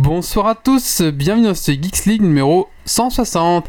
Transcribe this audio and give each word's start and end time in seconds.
Bonsoir 0.00 0.46
à 0.46 0.54
tous, 0.54 1.02
bienvenue 1.02 1.48
dans 1.48 1.56
ce 1.56 1.72
Geeks 1.72 2.06
League 2.06 2.22
numéro 2.22 2.68
160. 2.84 3.68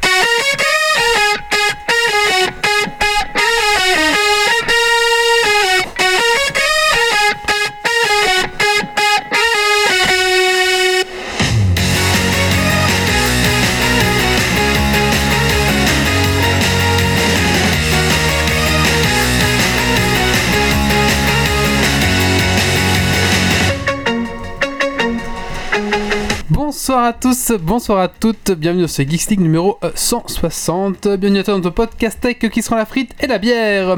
À 27.10 27.14
tous, 27.14 27.52
bonsoir 27.60 28.00
à 28.02 28.08
toutes, 28.08 28.52
bienvenue 28.52 28.84
dans 28.84 28.88
ce 28.88 29.02
Geeks 29.02 29.32
League 29.32 29.40
numéro 29.40 29.80
euh, 29.84 29.90
160. 29.96 31.08
Bienvenue 31.18 31.40
à 31.40 31.44
toi 31.44 31.56
dans 31.56 31.62
ton 31.62 31.72
podcast 31.72 32.22
tech 32.22 32.38
qui 32.38 32.62
sera 32.62 32.78
la 32.78 32.86
frite 32.86 33.16
et 33.20 33.26
la 33.26 33.40
bière. 33.40 33.96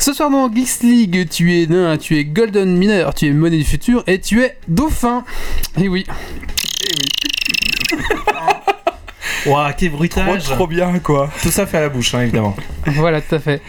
Ce 0.00 0.12
soir 0.12 0.28
dans 0.28 0.52
Geeks 0.52 0.82
League, 0.82 1.28
tu 1.30 1.56
es 1.56 1.66
nain, 1.66 1.96
tu 1.98 2.18
es 2.18 2.24
golden 2.24 2.76
miner, 2.76 3.10
tu 3.14 3.28
es 3.28 3.32
monnaie 3.32 3.58
du 3.58 3.64
futur 3.64 4.02
et 4.08 4.20
tu 4.20 4.42
es 4.42 4.58
dauphin. 4.66 5.24
Et 5.80 5.88
oui. 5.88 6.04
Ouah, 9.46 9.72
quel 9.72 9.90
Trop, 9.90 9.98
bruitage 9.98 10.42
trop 10.42 10.66
bien 10.66 10.98
quoi. 10.98 11.30
Tout 11.40 11.50
ça 11.50 11.64
fait 11.64 11.76
à 11.76 11.82
la 11.82 11.90
bouche, 11.90 12.12
hein, 12.14 12.22
évidemment. 12.22 12.56
Voilà, 12.86 13.20
tout 13.20 13.36
à 13.36 13.38
fait. 13.38 13.62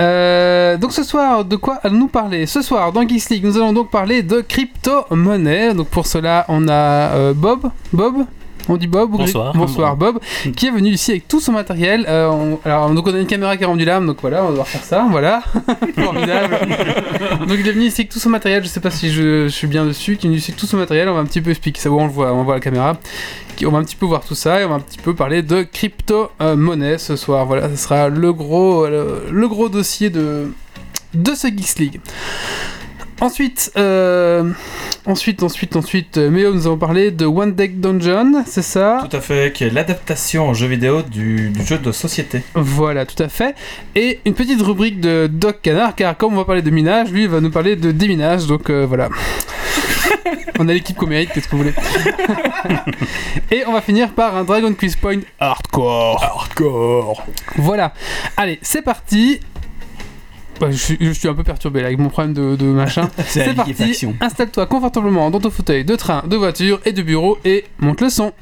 Euh, 0.00 0.76
donc 0.78 0.92
ce 0.92 1.02
soir, 1.02 1.44
de 1.44 1.56
quoi 1.56 1.74
allons-nous 1.82 2.08
parler 2.08 2.46
Ce 2.46 2.62
soir, 2.62 2.92
dans 2.92 3.06
Geeks 3.06 3.28
League, 3.28 3.44
nous 3.44 3.56
allons 3.56 3.72
donc 3.72 3.90
parler 3.90 4.22
de 4.22 4.40
crypto-monnaie. 4.40 5.74
Donc 5.74 5.88
pour 5.88 6.06
cela, 6.06 6.46
on 6.48 6.68
a 6.68 6.72
euh, 6.72 7.32
Bob. 7.34 7.70
Bob 7.92 8.24
on 8.68 8.76
dit 8.76 8.86
Bob 8.86 9.10
Bonsoir. 9.10 9.52
Bonsoir 9.54 9.96
Bob, 9.96 10.18
qui 10.56 10.66
est 10.66 10.70
venu 10.70 10.90
ici 10.90 11.10
avec 11.12 11.28
tout 11.28 11.40
son 11.40 11.52
matériel. 11.52 12.04
Euh, 12.08 12.28
on- 12.28 12.58
alors 12.64 12.90
donc 12.90 13.06
on 13.06 13.14
a 13.14 13.18
une 13.18 13.26
caméra 13.26 13.56
qui 13.56 13.64
a 13.64 13.66
rendu 13.66 13.84
l'âme, 13.84 14.06
donc 14.06 14.18
voilà, 14.20 14.42
on 14.42 14.46
va 14.46 14.50
devoir 14.50 14.68
faire 14.68 14.84
ça, 14.84 15.06
voilà. 15.10 15.42
Formidable. 15.96 16.58
donc 17.48 17.56
il 17.58 17.66
est 17.68 17.72
venu 17.72 17.86
ici 17.86 18.02
avec 18.02 18.10
tout 18.12 18.18
son 18.18 18.30
matériel, 18.30 18.62
je 18.62 18.68
sais 18.68 18.80
pas 18.80 18.90
si 18.90 19.10
je, 19.10 19.44
je 19.44 19.48
suis 19.48 19.66
bien 19.66 19.84
dessus, 19.84 20.16
qui 20.16 20.26
est 20.26 20.30
venu 20.30 20.38
ici 20.38 20.50
avec 20.52 20.60
tout 20.60 20.66
son 20.66 20.76
matériel, 20.76 21.08
on 21.08 21.14
va 21.14 21.20
un 21.20 21.24
petit 21.24 21.40
peu 21.40 21.50
expliquer 21.50 21.80
ça, 21.80 21.90
on 21.90 22.04
le 22.06 22.12
voit, 22.12 22.32
on 22.32 22.44
voit 22.44 22.54
la 22.54 22.60
caméra. 22.60 22.96
On 23.66 23.70
va 23.70 23.78
un 23.78 23.84
petit 23.84 23.96
peu 23.96 24.06
voir 24.06 24.22
tout 24.24 24.34
ça 24.34 24.62
et 24.62 24.64
on 24.64 24.70
va 24.70 24.76
un 24.76 24.80
petit 24.80 24.96
peu 24.96 25.14
parler 25.14 25.42
de 25.42 25.62
crypto-monnaie 25.64 26.96
ce 26.96 27.14
soir. 27.16 27.44
Voilà, 27.44 27.68
ce 27.68 27.76
sera 27.76 28.08
le 28.08 28.32
gros, 28.32 28.86
le, 28.86 29.24
le 29.30 29.48
gros 29.48 29.68
dossier 29.68 30.08
de, 30.08 30.50
de 31.12 31.34
ce 31.34 31.46
Geeks 31.48 31.78
League. 31.78 32.00
Ensuite, 33.20 33.70
euh, 33.76 34.50
ensuite, 35.04 35.42
ensuite, 35.42 35.76
ensuite, 35.76 36.16
euh, 36.16 36.30
Méo, 36.30 36.54
nous 36.54 36.66
allons 36.66 36.78
parler 36.78 37.10
de 37.10 37.26
One 37.26 37.52
Deck 37.52 37.78
Dungeon, 37.78 38.44
c'est 38.46 38.62
ça 38.62 39.06
Tout 39.08 39.14
à 39.14 39.20
fait, 39.20 39.52
qui 39.52 39.64
est 39.64 39.70
l'adaptation 39.70 40.48
en 40.48 40.54
jeu 40.54 40.66
vidéo 40.66 41.02
du, 41.02 41.50
du 41.50 41.62
jeu 41.62 41.76
de 41.76 41.92
société. 41.92 42.42
Voilà, 42.54 43.04
tout 43.04 43.22
à 43.22 43.28
fait. 43.28 43.54
Et 43.94 44.20
une 44.24 44.32
petite 44.32 44.62
rubrique 44.62 45.00
de 45.00 45.28
Doc 45.30 45.60
Canard, 45.60 45.94
car 45.94 46.16
comme 46.16 46.32
on 46.32 46.36
va 46.36 46.46
parler 46.46 46.62
de 46.62 46.70
minage, 46.70 47.10
lui 47.10 47.24
il 47.24 47.28
va 47.28 47.42
nous 47.42 47.50
parler 47.50 47.76
de 47.76 47.92
déminage, 47.92 48.46
donc 48.46 48.70
euh, 48.70 48.86
voilà. 48.86 49.10
on 50.58 50.66
a 50.68 50.72
l'équipe 50.72 50.96
qu'on 50.96 51.06
mérite, 51.06 51.30
qu'est-ce 51.34 51.46
que 51.46 51.56
vous 51.56 51.64
voulez 51.64 51.74
Et 53.50 53.64
on 53.66 53.72
va 53.72 53.82
finir 53.82 54.12
par 54.12 54.34
un 54.34 54.44
Dragon 54.44 54.72
Quiz 54.72 54.96
Point 54.96 55.20
hardcore. 55.38 56.22
Hardcore. 56.22 57.26
Voilà. 57.56 57.92
Allez, 58.38 58.58
c'est 58.62 58.82
parti. 58.82 59.40
Ouais, 60.60 60.72
je, 60.72 60.76
suis, 60.76 60.96
je 61.00 61.12
suis 61.12 61.28
un 61.28 61.34
peu 61.34 61.42
perturbé 61.42 61.80
là 61.80 61.86
avec 61.86 61.98
mon 61.98 62.08
problème 62.10 62.34
de, 62.34 62.56
de 62.56 62.66
machin. 62.66 63.08
C'est 63.26 63.44
C'est 63.44 63.54
parti. 63.54 64.06
Installe-toi 64.20 64.66
confortablement 64.66 65.30
dans 65.30 65.40
ton 65.40 65.50
fauteuil 65.50 65.84
de 65.84 65.96
train, 65.96 66.22
de 66.26 66.36
voiture 66.36 66.80
et 66.84 66.92
de 66.92 67.02
bureau 67.02 67.38
et 67.44 67.64
monte 67.78 68.00
le 68.00 68.10
son. 68.10 68.32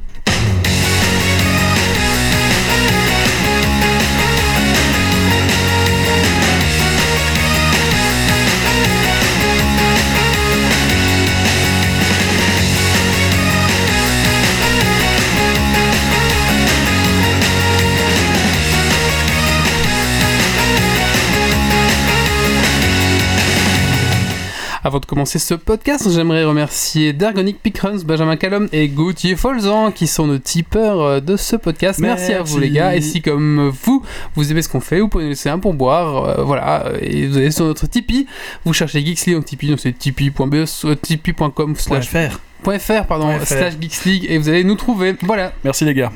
Avant 24.88 25.00
de 25.00 25.04
commencer 25.04 25.38
ce 25.38 25.52
podcast, 25.52 26.10
j'aimerais 26.10 26.44
remercier 26.44 27.12
Dergonic 27.12 27.62
Pickruns, 27.62 27.98
Benjamin 28.06 28.36
Callum 28.36 28.70
et 28.72 28.88
Gauthier 28.88 29.36
Folzan 29.36 29.92
qui 29.92 30.06
sont 30.06 30.26
nos 30.26 30.38
tipeurs 30.38 31.02
euh, 31.02 31.20
de 31.20 31.36
ce 31.36 31.56
podcast. 31.56 32.00
Merci, 32.00 32.32
à 32.32 32.42
vous 32.42 32.58
les 32.58 32.70
gars. 32.70 32.96
Et 32.96 33.02
si 33.02 33.20
comme 33.20 33.68
vous, 33.68 34.02
vous 34.34 34.50
aimez 34.50 34.62
ce 34.62 34.70
qu'on 34.70 34.80
fait, 34.80 35.00
vous 35.00 35.08
pouvez 35.08 35.24
nous 35.24 35.30
laisser 35.30 35.50
un 35.50 35.58
pourboire. 35.58 36.24
euh, 36.24 36.42
voilà. 36.42 36.86
Et 37.02 37.26
vous 37.26 37.36
allez 37.36 37.50
sur 37.50 37.66
notre 37.66 37.86
Tipeee. 37.86 38.26
Vous 38.64 38.72
cherchez 38.72 39.04
Geeksly 39.04 39.34
donc 39.34 39.44
Tipeee, 39.44 39.68
donc 39.68 39.78
c'est 39.78 39.92
tipeee.be, 39.92 40.64
soit 40.64 40.96
tipeee.com 40.96 41.76
slash. 41.76 42.08
.fr 42.08 43.04
pardon 43.06 43.38
.fr. 43.40 43.46
slash 43.46 43.74
Geeks 43.78 44.04
League 44.06 44.26
et 44.26 44.38
vous 44.38 44.48
allez 44.48 44.64
nous 44.64 44.76
trouver. 44.76 45.16
Voilà. 45.20 45.52
Merci 45.64 45.84
les 45.84 45.92
gars. 45.92 46.12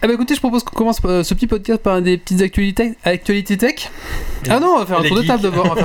Eh 0.00 0.06
ben 0.06 0.14
écoutez, 0.14 0.36
je 0.36 0.40
propose 0.40 0.62
qu'on 0.62 0.76
commence 0.76 1.00
euh, 1.06 1.24
ce 1.24 1.34
petit 1.34 1.48
podcast 1.48 1.82
par 1.82 2.00
des 2.00 2.18
petites 2.18 2.40
actualités, 2.40 2.92
actualités 3.04 3.56
tech. 3.56 3.90
Ah 4.48 4.60
non, 4.60 4.74
on 4.76 4.78
va 4.78 4.86
faire 4.86 5.00
un 5.00 5.02
tour 5.02 5.16
de 5.16 5.22
table 5.22 5.42
d'abord. 5.42 5.76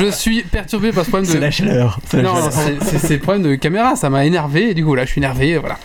Je 0.00 0.10
suis 0.10 0.42
perturbé 0.42 0.90
par 0.90 1.04
ce 1.04 1.10
problème 1.10 1.28
de. 1.28 1.32
C'est 1.32 1.38
la 1.40 1.50
chaleur. 1.52 2.00
Non, 2.14 2.34
c'est- 2.50 3.14
le 3.14 3.20
problème 3.20 3.44
de 3.44 3.54
caméra, 3.54 3.94
ça 3.94 4.10
m'a 4.10 4.26
énervé, 4.26 4.70
et 4.70 4.74
du 4.74 4.84
coup 4.84 4.96
là 4.96 5.04
je 5.04 5.10
suis 5.10 5.20
énervé, 5.20 5.58
voilà. 5.58 5.78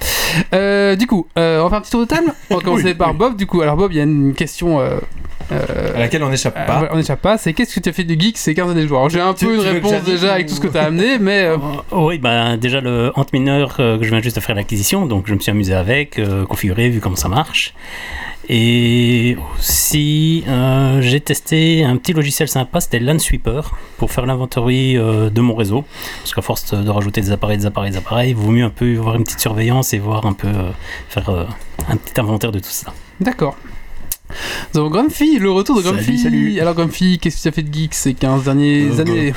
Euh, 0.55 0.95
du 0.95 1.05
coup, 1.05 1.27
euh, 1.37 1.59
on 1.59 1.63
va 1.65 1.69
faire 1.69 1.77
un 1.77 1.81
petit 1.81 1.91
tour 1.91 1.99
de 2.01 2.05
table. 2.07 2.33
On 2.49 2.55
va 2.55 2.61
commencer 2.65 2.83
Oui, 2.85 2.93
par 2.95 3.11
oui. 3.11 3.17
Bob, 3.17 3.35
du 3.37 3.45
coup. 3.45 3.61
Alors 3.61 3.75
Bob, 3.77 3.91
il 3.91 3.97
y 3.97 4.01
a 4.01 4.03
une 4.03 4.33
question. 4.33 4.79
Euh, 4.79 4.97
À 5.51 5.99
laquelle 5.99 6.23
on 6.23 6.29
n'échappe 6.29 6.55
euh, 6.57 6.65
pas. 6.65 6.77
voilà, 6.79 6.93
on 6.93 6.97
n'échappe 6.97 7.21
pas, 7.21 7.37
c'est 7.37 7.53
qu'est-ce 7.53 7.75
que 7.75 7.79
tu 7.79 7.89
as 7.89 7.93
fait 7.93 8.03
de 8.03 8.19
geek 8.19 8.37
ces 8.37 8.53
15 8.53 8.71
années 8.71 8.83
de 8.83 8.87
joueur 8.87 9.01
Alors, 9.01 9.09
J'ai 9.09 9.21
un 9.21 9.33
Tu- 9.33 9.45
peu 9.45 9.51
tu 9.57 9.63
une 9.63 9.67
réponse 9.73 10.03
déjà 10.03 10.33
avec 10.33 10.47
ou- 10.47 10.49
tout 10.49 10.55
ce 10.55 10.61
que 10.61 10.67
tu 10.67 10.77
as 10.77 10.83
amené, 10.85 11.17
mais 11.19 11.43
euh, 11.45 11.57
Oh, 11.91 12.07
oui, 12.09 12.17
ben 12.17 12.57
déjà 12.57 12.81
le 12.81 13.11
Ant 13.15 13.25
Mineur 13.33 13.75
euh, 13.79 13.97
que 13.97 14.03
je 14.03 14.09
viens 14.09 14.21
juste 14.21 14.35
de 14.35 14.41
faire 14.41 14.55
l'acquisition, 14.55 15.05
donc 15.05 15.27
je 15.27 15.33
me 15.33 15.39
suis 15.39 15.51
amusé 15.51 15.73
avec, 15.73 16.19
euh, 16.19 16.45
configuré, 16.45 16.89
vu 16.89 16.99
comment 16.99 17.15
ça 17.15 17.29
marche. 17.29 17.73
Et 18.49 19.35
aussi, 19.59 20.43
euh, 20.47 21.01
j'ai 21.01 21.19
testé 21.19 21.83
un 21.83 21.97
petit 21.97 22.13
logiciel 22.13 22.47
sympa, 22.47 22.79
c'était 22.79 22.99
Lansweeper, 22.99 23.75
pour 23.97 24.09
faire 24.11 24.25
l'inventory 24.25 24.95
euh, 24.97 25.29
de 25.29 25.41
mon 25.41 25.53
réseau. 25.53 25.83
Parce 26.21 26.33
qu'à 26.33 26.41
force 26.41 26.73
de 26.73 26.89
rajouter 26.89 27.19
des 27.19 27.31
appareils, 27.31 27.57
des 27.57 27.65
appareils, 27.65 27.91
des 27.91 27.97
appareils, 27.97 28.29
il 28.29 28.35
vaut 28.37 28.51
mieux 28.51 28.63
un 28.63 28.69
peu 28.69 28.89
avoir 28.97 29.15
une 29.15 29.23
petite 29.25 29.41
surveillance 29.41 29.93
et 29.93 29.99
voir 29.99 30.25
un 30.25 30.31
peu, 30.33 30.47
euh, 30.47 30.69
faire 31.09 31.27
euh, 31.29 31.43
un 31.89 31.97
petit 31.97 32.19
inventaire 32.21 32.51
de 32.53 32.59
tout 32.59 32.69
ça. 32.69 32.93
d'accord. 33.19 33.57
Nous 34.73 34.81
avons 34.81 34.89
Grumpy, 34.89 35.39
le 35.39 35.49
retour 35.49 35.77
de 35.77 35.81
Salut, 35.81 35.95
Grumpy. 35.97 36.17
salut. 36.19 36.59
Alors 36.59 36.73
Grumpy, 36.75 37.17
qu'est-ce 37.19 37.37
que 37.37 37.41
tu 37.43 37.47
as 37.47 37.51
fait 37.51 37.63
de 37.63 37.73
geek 37.73 37.93
ces 37.93 38.13
15 38.13 38.43
dernières 38.43 38.99
Euh, 38.99 39.01
années 39.01 39.33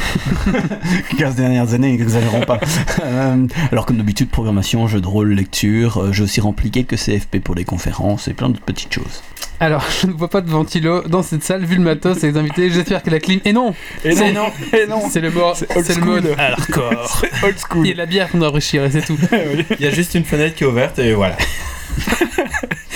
15 1.19 1.35
dernières 1.37 1.73
années, 1.75 1.93
n'exagérons 1.93 2.41
pas. 2.43 2.59
Euh, 3.05 3.47
alors 3.71 3.87
comme 3.87 3.97
d'habitude, 3.99 4.29
programmation, 4.31 4.87
jeu 4.89 5.01
de 5.01 5.07
rôle, 5.07 5.33
lecture, 5.33 5.99
euh, 5.99 6.13
j'ai 6.13 6.23
aussi 6.25 6.41
rempli 6.41 6.71
quelques 6.71 6.97
CFP 6.97 7.39
pour 7.43 7.55
des 7.55 7.65
conférences 7.65 8.29
et 8.29 8.35
plein 8.35 8.49
d'autres 8.49 8.65
petites 8.65 8.93
choses. 8.93 9.23
Alors, 9.63 9.85
je 10.01 10.07
ne 10.07 10.13
vois 10.13 10.29
pas 10.29 10.41
de 10.41 10.49
ventilo 10.51 11.03
dans 11.03 11.23
cette 11.23 11.45
salle, 11.45 11.65
vu 11.67 11.77
le 11.77 11.83
matos 11.83 12.25
et 12.25 12.33
les 12.33 12.39
invités. 12.39 12.71
J'espère 12.71 13.03
que 13.03 13.11
la 13.11 13.21
clim. 13.21 13.41
Et 13.45 13.53
non 13.53 13.75
Et 14.05 14.13
C'est- 14.13 14.33
non, 14.33 14.47
et 14.73 14.87
non. 14.89 15.03
C'est 15.11 15.21
le, 15.21 15.31
mot- 15.31 15.53
C'est 15.55 15.97
le 15.97 16.03
mode. 16.05 16.35
Hardcore 16.39 17.21
C'est 17.21 17.47
old 17.47 17.57
school. 17.59 17.87
Il 17.87 17.91
y 17.91 17.93
a 17.93 17.97
la 17.97 18.07
bière 18.07 18.31
qu'on 18.31 18.39
doit 18.39 18.49
enrichir 18.49 18.85
et 18.85 18.91
c'est 18.91 19.03
tout. 19.03 19.19
Il 19.79 19.85
y 19.85 19.87
a 19.87 19.91
juste 19.91 20.15
une 20.15 20.25
fenêtre 20.25 20.55
qui 20.57 20.65
est 20.65 20.67
ouverte 20.67 20.99
et 20.99 21.13
voilà. 21.13 21.37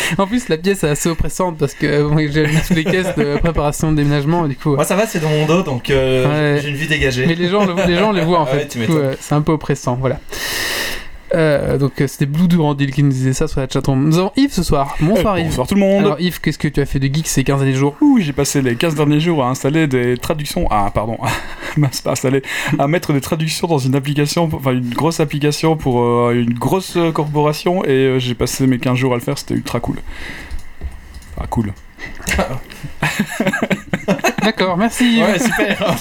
En 0.19 0.26
plus, 0.26 0.48
la 0.48 0.56
pièce 0.56 0.84
est 0.84 0.88
assez 0.88 1.09
oppressante 1.09 1.59
parce 1.59 1.75
que 1.75 1.87
euh, 1.87 2.28
j'ai 2.31 2.47
mis 2.47 2.56
toutes 2.60 2.76
les 2.76 2.84
caisses 2.84 3.15
de 3.16 3.37
préparation 3.38 3.91
de 3.92 3.97
déménagement, 3.97 4.47
du 4.48 4.56
coup. 4.56 4.75
Moi 4.75 4.84
ça 4.84 4.97
va, 4.97 5.06
c'est 5.06 5.20
dans 5.20 5.28
mon 5.28 5.47
dos 5.47 5.62
donc 5.62 5.91
euh, 5.91 6.54
Ouais. 6.56 6.60
j'ai 6.62 6.69
une 6.70 6.76
vue 6.76 6.87
dégagée. 6.87 7.26
Mais 7.26 7.34
les 7.34 7.48
gens, 7.48 7.65
le- 7.65 7.75
les 7.87 7.97
gens 7.97 8.12
les 8.12 8.22
voient 8.22 8.41
en 8.41 8.44
Ah 8.50 8.56
fait. 8.59 8.76
ouais, 8.78 8.87
euh, 8.91 9.14
c'est 9.20 9.34
un 9.34 9.43
peu 9.43 9.53
oppressant, 9.53 9.97
voilà. 10.00 10.19
Euh, 11.34 11.78
donc 11.78 12.00
euh, 12.00 12.06
c'était 12.06 12.26
Blue 12.26 12.46
Durandil 12.46 12.92
qui 12.92 13.02
nous 13.02 13.10
disait 13.10 13.32
ça 13.32 13.48
sur 13.48 13.58
la 13.60 13.69
chatroom. 13.69 14.04
Nous 14.08 14.19
avons 14.19 14.31
Yves 14.36 14.52
ce 14.52 14.62
soir. 14.62 14.94
Bonsoir 15.00 15.34
Euh, 15.34 15.40
Yves. 15.40 15.46
Bonsoir 15.48 15.66
tout 15.66 15.75
le 15.75 15.81
monde. 15.81 16.04
Alors 16.04 16.20
Yves, 16.20 16.40
qu'est-ce 16.40 16.58
que 16.58 16.69
tu 16.69 16.81
as 16.81 16.86
fait 16.86 17.00
de 17.00 17.12
geek 17.12 17.26
ces 17.26 17.42
15 17.42 17.60
années 17.62 17.75
jours 17.75 17.96
Ouh, 18.00 18.20
j'ai 18.20 18.32
passé 18.32 18.62
les 18.62 18.76
15 18.76 18.94
derniers 18.94 19.19
jours 19.20 19.44
à 19.44 19.48
installer 19.48 19.86
des 19.88 20.16
traductions. 20.16 20.69
Ah, 20.70 20.90
pardon. 20.94 21.19
Pas. 22.04 22.14
À 22.78 22.86
mettre 22.86 23.12
des 23.12 23.20
traductions 23.20 23.66
dans 23.66 23.78
une 23.78 23.96
application, 23.96 24.48
enfin 24.52 24.72
une 24.72 24.94
grosse 24.94 25.19
application 25.19 25.76
pour 25.76 26.00
euh, 26.02 26.32
une 26.34 26.54
grosse 26.54 26.96
corporation. 27.12 27.84
Et 27.84 27.88
euh, 27.90 28.19
j'ai 28.20 28.34
passé 28.34 28.66
mes 28.69 28.78
15 28.78 28.96
jours 28.96 29.12
à 29.12 29.16
le 29.16 29.22
faire, 29.22 29.37
c'était 29.37 29.54
ultra 29.54 29.80
cool. 29.80 29.96
Ah, 31.40 31.46
cool. 31.50 31.72
D'accord, 34.42 34.76
merci 34.76 35.16
Yves. 35.16 35.25
Ouais, 35.25 35.38
super. 35.38 35.96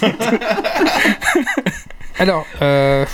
Alors, 2.19 2.45
euh, 2.61 3.05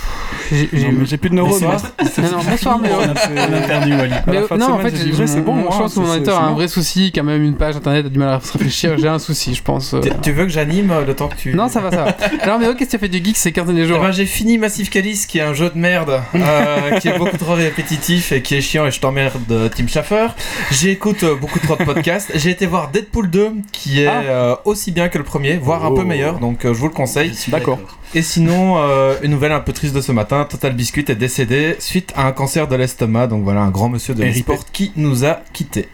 j'ai- 0.56 0.90
mais 0.92 1.16
plus 1.18 1.30
de 1.30 1.34
neurones. 1.34 1.60
Non, 1.62 1.70
non, 1.70 2.38
bonsoir, 2.48 2.78
Méo. 2.78 2.92
On 2.96 3.08
a, 3.10 3.60
perdu 3.66 3.92
Wally. 3.94 4.12
Mais 4.26 4.40
non, 4.58 4.72
en 4.72 4.78
fait, 4.78 4.90
c'est 5.26 5.40
bon, 5.42 5.56
je 5.56 5.60
moi, 5.62 5.70
pense 5.78 5.94
que 5.94 6.00
mon 6.00 6.06
c'est 6.24 6.28
a 6.28 6.38
un 6.38 6.52
vrai 6.52 6.68
souci, 6.68 7.12
quand 7.14 7.24
même 7.24 7.42
une 7.42 7.56
page 7.56 7.76
internet 7.76 8.06
a 8.06 8.08
du 8.08 8.18
mal 8.18 8.34
à 8.34 8.40
se 8.40 8.52
réfléchir. 8.52 8.96
J'ai 8.98 9.08
un 9.08 9.18
souci, 9.18 9.54
je 9.54 9.62
pense. 9.62 9.94
euh. 9.94 10.00
Tu- 10.22 10.32
veux 10.32 10.44
que 10.44 10.50
j'anime 10.52 10.90
euh, 10.90 11.04
le 11.04 11.14
temps 11.14 11.28
que 11.28 11.36
tu. 11.36 11.54
Non, 11.54 11.68
ça 11.68 11.80
va, 11.80 11.90
ça 11.90 12.04
va. 12.04 12.16
Alors, 12.42 12.58
mais 12.58 12.66
qu'est-ce 12.74 12.78
que 12.84 12.90
tu 12.90 12.96
as 12.96 12.98
fait 12.98 13.08
du 13.08 13.18
geek 13.24 13.36
ces 13.36 13.52
15 13.52 13.66
derniers 13.66 13.82
Eh 13.82 13.86
jours 13.86 14.00
ben, 14.00 14.10
j'ai 14.12 14.26
fini 14.26 14.58
Massive 14.58 14.88
Calice 14.90 15.26
qui 15.26 15.38
est 15.38 15.42
un 15.42 15.54
jeu 15.54 15.70
de 15.74 15.78
merde 15.78 16.20
euh, 16.34 16.98
qui 16.98 17.08
est 17.08 17.18
beaucoup 17.18 17.36
trop 17.36 17.54
répétitif 17.54 18.32
et 18.32 18.42
qui 18.42 18.54
est 18.54 18.60
chiant 18.60 18.86
et 18.86 18.90
je 18.90 19.00
t'emmerde 19.00 19.32
Tim 19.74 19.86
Schafer. 19.88 20.28
J'écoute 20.70 21.24
beaucoup 21.40 21.58
trop 21.58 21.76
de 21.76 21.84
podcasts. 21.84 22.30
J'ai 22.34 22.50
été 22.50 22.66
voir 22.66 22.90
Deadpool 22.90 23.30
2 23.30 23.50
qui 23.72 24.02
est 24.02 24.06
Ah. 24.06 24.60
aussi 24.64 24.90
bien 24.92 25.08
que 25.08 25.18
le 25.18 25.24
premier, 25.24 25.56
voire 25.56 25.84
un 25.84 25.88
Oh. 25.90 25.94
peu 25.94 26.04
meilleur 26.04 26.38
donc 26.38 26.60
je 26.62 26.68
vous 26.68 26.86
le 26.86 26.92
conseille. 26.94 27.32
D'accord. 27.48 27.78
Et 28.12 28.22
sinon, 28.22 28.78
euh, 28.78 29.14
une 29.22 29.30
nouvelle 29.30 29.52
un 29.52 29.60
peu 29.60 29.72
triste 29.72 29.94
de 29.94 30.00
ce 30.00 30.10
matin, 30.10 30.44
Total 30.44 30.72
Biscuit 30.74 31.04
est 31.08 31.14
décédé 31.14 31.76
suite 31.78 32.12
à 32.16 32.26
un 32.26 32.32
cancer 32.32 32.66
de 32.66 32.74
l'estomac. 32.74 33.28
Donc 33.28 33.44
voilà, 33.44 33.60
un 33.60 33.70
grand 33.70 33.88
monsieur 33.88 34.14
de 34.14 34.24
l'e-sport 34.24 34.64
qui 34.72 34.92
nous 34.96 35.24
a 35.24 35.40
quittés. 35.52 35.88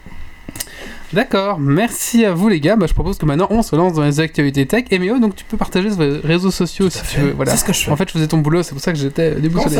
D'accord, 1.13 1.59
merci 1.59 2.25
à 2.25 2.33
vous 2.33 2.49
les 2.49 2.59
gars. 2.59 2.75
Bah, 2.75 2.85
je 2.87 2.93
propose 2.93 3.17
que 3.17 3.25
maintenant 3.25 3.47
on 3.49 3.61
se 3.61 3.75
lance 3.75 3.93
dans 3.93 4.03
les 4.03 4.19
actualités 4.19 4.65
tech. 4.65 4.85
Et 4.89 4.99
Méo, 4.99 5.19
donc 5.19 5.35
tu 5.35 5.45
peux 5.45 5.57
partager 5.57 5.91
sur 5.91 6.01
les 6.01 6.17
réseaux 6.17 6.51
sociaux 6.51 6.89
si 6.89 7.01
tu 7.03 7.19
veux. 7.19 7.31
Voilà. 7.31 7.51
C'est 7.51 7.57
ce 7.57 7.65
que 7.65 7.73
je 7.73 7.83
fais. 7.83 7.91
En 7.91 7.95
fait, 7.95 8.07
je 8.07 8.13
faisais 8.13 8.27
ton 8.27 8.39
boulot, 8.39 8.63
c'est 8.63 8.73
pour 8.73 8.81
ça 8.81 8.91
que 8.91 8.97
j'étais 8.97 9.35
déboussolé. 9.35 9.77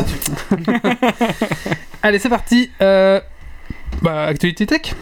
Allez, 2.02 2.18
c'est 2.18 2.28
parti. 2.28 2.70
Euh... 2.80 3.20
Bah, 4.00 4.26
actualité 4.26 4.64
tech. 4.64 4.94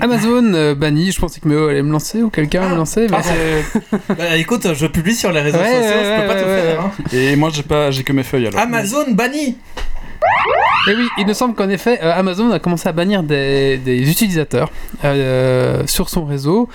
Amazon 0.00 0.54
euh, 0.54 0.74
banni, 0.74 1.12
je 1.12 1.20
pensais 1.20 1.40
que 1.40 1.48
Méo 1.48 1.68
allait 1.68 1.82
me 1.82 1.92
lancer 1.92 2.22
ou 2.22 2.30
quelqu'un 2.30 2.62
allait 2.62 2.70
me 2.72 2.76
lancer. 2.76 3.06
mais- 3.10 3.16
Ah, 3.90 3.94
Bah, 4.16 4.36
écoute, 4.36 4.72
je 4.74 4.86
publie 4.86 5.14
sur 5.14 5.32
les 5.32 5.40
réseaux 5.40 5.58
Ouais, 5.58 5.64
sociaux, 5.64 5.80
ouais, 5.80 6.04
je 6.04 6.20
peux 6.22 6.26
pas 6.28 6.34
ouais, 6.34 6.62
faire. 6.62 6.80
hein. 6.80 6.90
Et 7.12 7.36
moi, 7.36 7.50
j'ai 7.52 7.62
pas, 7.62 7.90
j'ai 7.90 8.02
que 8.02 8.12
mes 8.12 8.22
feuilles 8.22 8.46
alors. 8.46 8.60
Amazon 8.60 9.04
banni 9.10 9.58
Et 10.88 10.94
oui, 10.96 11.06
il 11.18 11.26
me 11.26 11.32
semble 11.34 11.54
qu'en 11.54 11.68
effet, 11.68 11.98
euh, 12.02 12.12
Amazon 12.14 12.50
a 12.52 12.58
commencé 12.58 12.88
à 12.88 12.92
bannir 12.92 13.22
des, 13.22 13.76
des 13.78 14.10
utilisateurs 14.10 14.70
euh, 15.04 15.82
sur 15.86 16.08
son 16.08 16.24
réseau. 16.24 16.68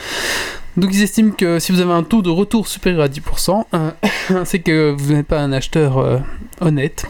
Donc 0.77 0.93
ils 0.93 1.01
estiment 1.01 1.31
que 1.31 1.57
si 1.57 1.71
vous 1.71 1.81
avez 1.81 1.91
un 1.91 2.03
taux 2.03 2.21
de 2.21 2.29
retour 2.29 2.67
supérieur 2.67 3.01
à 3.01 3.07
10%, 3.07 3.63
euh, 3.73 3.91
c'est 4.45 4.59
que 4.59 4.95
vous 4.95 5.13
n'êtes 5.13 5.25
pas 5.25 5.39
un 5.39 5.51
acheteur 5.51 5.97
euh, 5.97 6.19
honnête. 6.61 7.05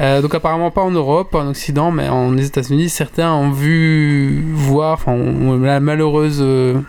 Euh, 0.00 0.22
donc 0.22 0.34
apparemment 0.34 0.70
pas 0.70 0.80
en 0.80 0.90
Europe, 0.90 1.30
pas 1.30 1.40
en 1.40 1.48
Occident, 1.48 1.90
mais 1.90 2.08
en 2.08 2.36
États-Unis, 2.38 2.88
certains 2.88 3.32
ont 3.32 3.50
vu 3.50 4.42
voir, 4.52 4.94
enfin, 4.94 5.16
la 5.62 5.80
malheureuse... 5.80 6.38
euh, 6.40 6.80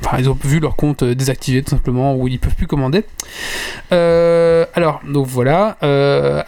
Enfin, 0.00 0.18
ils 0.20 0.30
ont 0.30 0.38
vu 0.44 0.60
leur 0.60 0.76
compte 0.76 1.02
désactivé 1.02 1.60
tout 1.60 1.70
simplement, 1.70 2.14
ou 2.14 2.28
ils 2.28 2.38
peuvent 2.38 2.54
plus 2.54 2.68
commander. 2.68 3.04
Alors, 3.90 5.00
donc 5.04 5.26
voilà. 5.26 5.76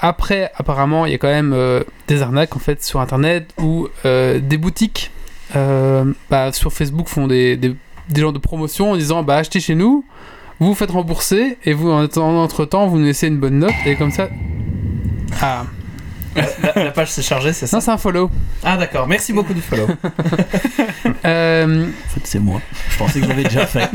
Après, 0.01 0.53
apparemment, 0.55 1.05
il 1.05 1.11
y 1.11 1.15
a 1.17 1.19
quand 1.19 1.27
même 1.27 1.83
des 2.07 2.23
arnaques 2.23 2.55
en 2.55 2.61
fait 2.61 2.81
sur 2.85 3.01
Internet 3.01 3.53
euh, 4.05 4.39
des 4.39 4.57
boutiques 4.57 5.11
bah, 5.53 6.53
sur 6.53 6.73
Facebook 6.73 7.09
font 7.09 7.27
des, 7.27 7.59
des 8.11 8.21
genres 8.21 8.33
de 8.33 8.39
promotions 8.39 8.93
en 8.93 8.97
disant 8.97 9.23
bah 9.23 9.37
achetez 9.37 9.61
chez 9.61 9.75
nous, 9.75 10.05
vous 10.59 10.69
vous 10.69 10.75
faites 10.75 10.91
rembourser 10.91 11.59
et 11.65 11.73
vous 11.73 11.91
en, 11.91 12.05
entre 12.19 12.65
temps 12.65 12.87
vous 12.87 12.99
nous 12.99 13.07
laissez 13.07 13.29
une 13.29 13.39
bonne 13.39 13.59
note 13.59 13.75
et 13.87 13.97
comme 13.97 14.11
ça. 14.11 14.29
Ah 15.41 15.65
la, 16.77 16.91
page 16.93 17.11
s'est 17.11 17.23
chargée, 17.23 17.53
c'est 17.53 17.67
ça 17.67 17.77
non, 17.79 17.81
c'est 17.81 17.91
un 17.91 17.99
follow. 17.99 18.31
Ah 18.63 18.77
d'accord, 18.77 19.07
merci 19.09 19.33
beaucoup 19.33 19.55
du 19.55 19.61
follow. 19.61 19.87
Euh, 21.27 21.85
En 21.87 22.09
fait, 22.15 22.21
c'est 22.25 22.39
moi. 22.39 22.61
Je 22.91 22.97
pensais 22.97 23.19
que 23.21 23.25
je 23.27 23.29
l'avais 23.31 23.45
déjà 23.45 23.67
fait. 23.67 23.89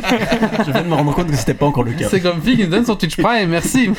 je 0.65 0.71
viens 0.71 0.83
de 0.83 0.87
me 0.87 0.93
rendre 0.93 1.11
compte 1.13 1.27
que 1.27 1.35
c'était 1.35 1.55
pas 1.55 1.65
encore 1.65 1.83
le 1.83 1.91
cas. 1.93 2.07
C'est 2.09 2.21
comme 2.21 2.39
Fig 2.41 2.57
qui 2.57 2.63
nous 2.65 2.69
donne 2.69 2.85
son 2.85 2.95
Twitch 2.95 3.17
Prime, 3.17 3.49
merci. 3.49 3.89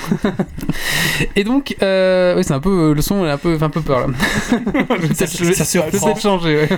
et 1.35 1.43
donc, 1.43 1.75
euh, 1.83 2.37
oui, 2.37 2.45
c'est 2.45 2.53
un 2.53 2.61
peu 2.61 2.93
le 2.95 3.03
son, 3.03 3.27
est 3.27 3.31
un 3.31 3.37
peu, 3.39 3.59
fait 3.59 3.65
un 3.65 3.71
peu 3.71 3.81
peur 3.81 4.07
là. 4.07 4.15
je 5.03 5.07
vais 5.09 5.15
Ça- 5.15 5.27
ça 5.27 5.65
surprend. 5.65 5.91
peut-être 5.91 6.21
changer. 6.21 6.57
ouais. 6.57 6.69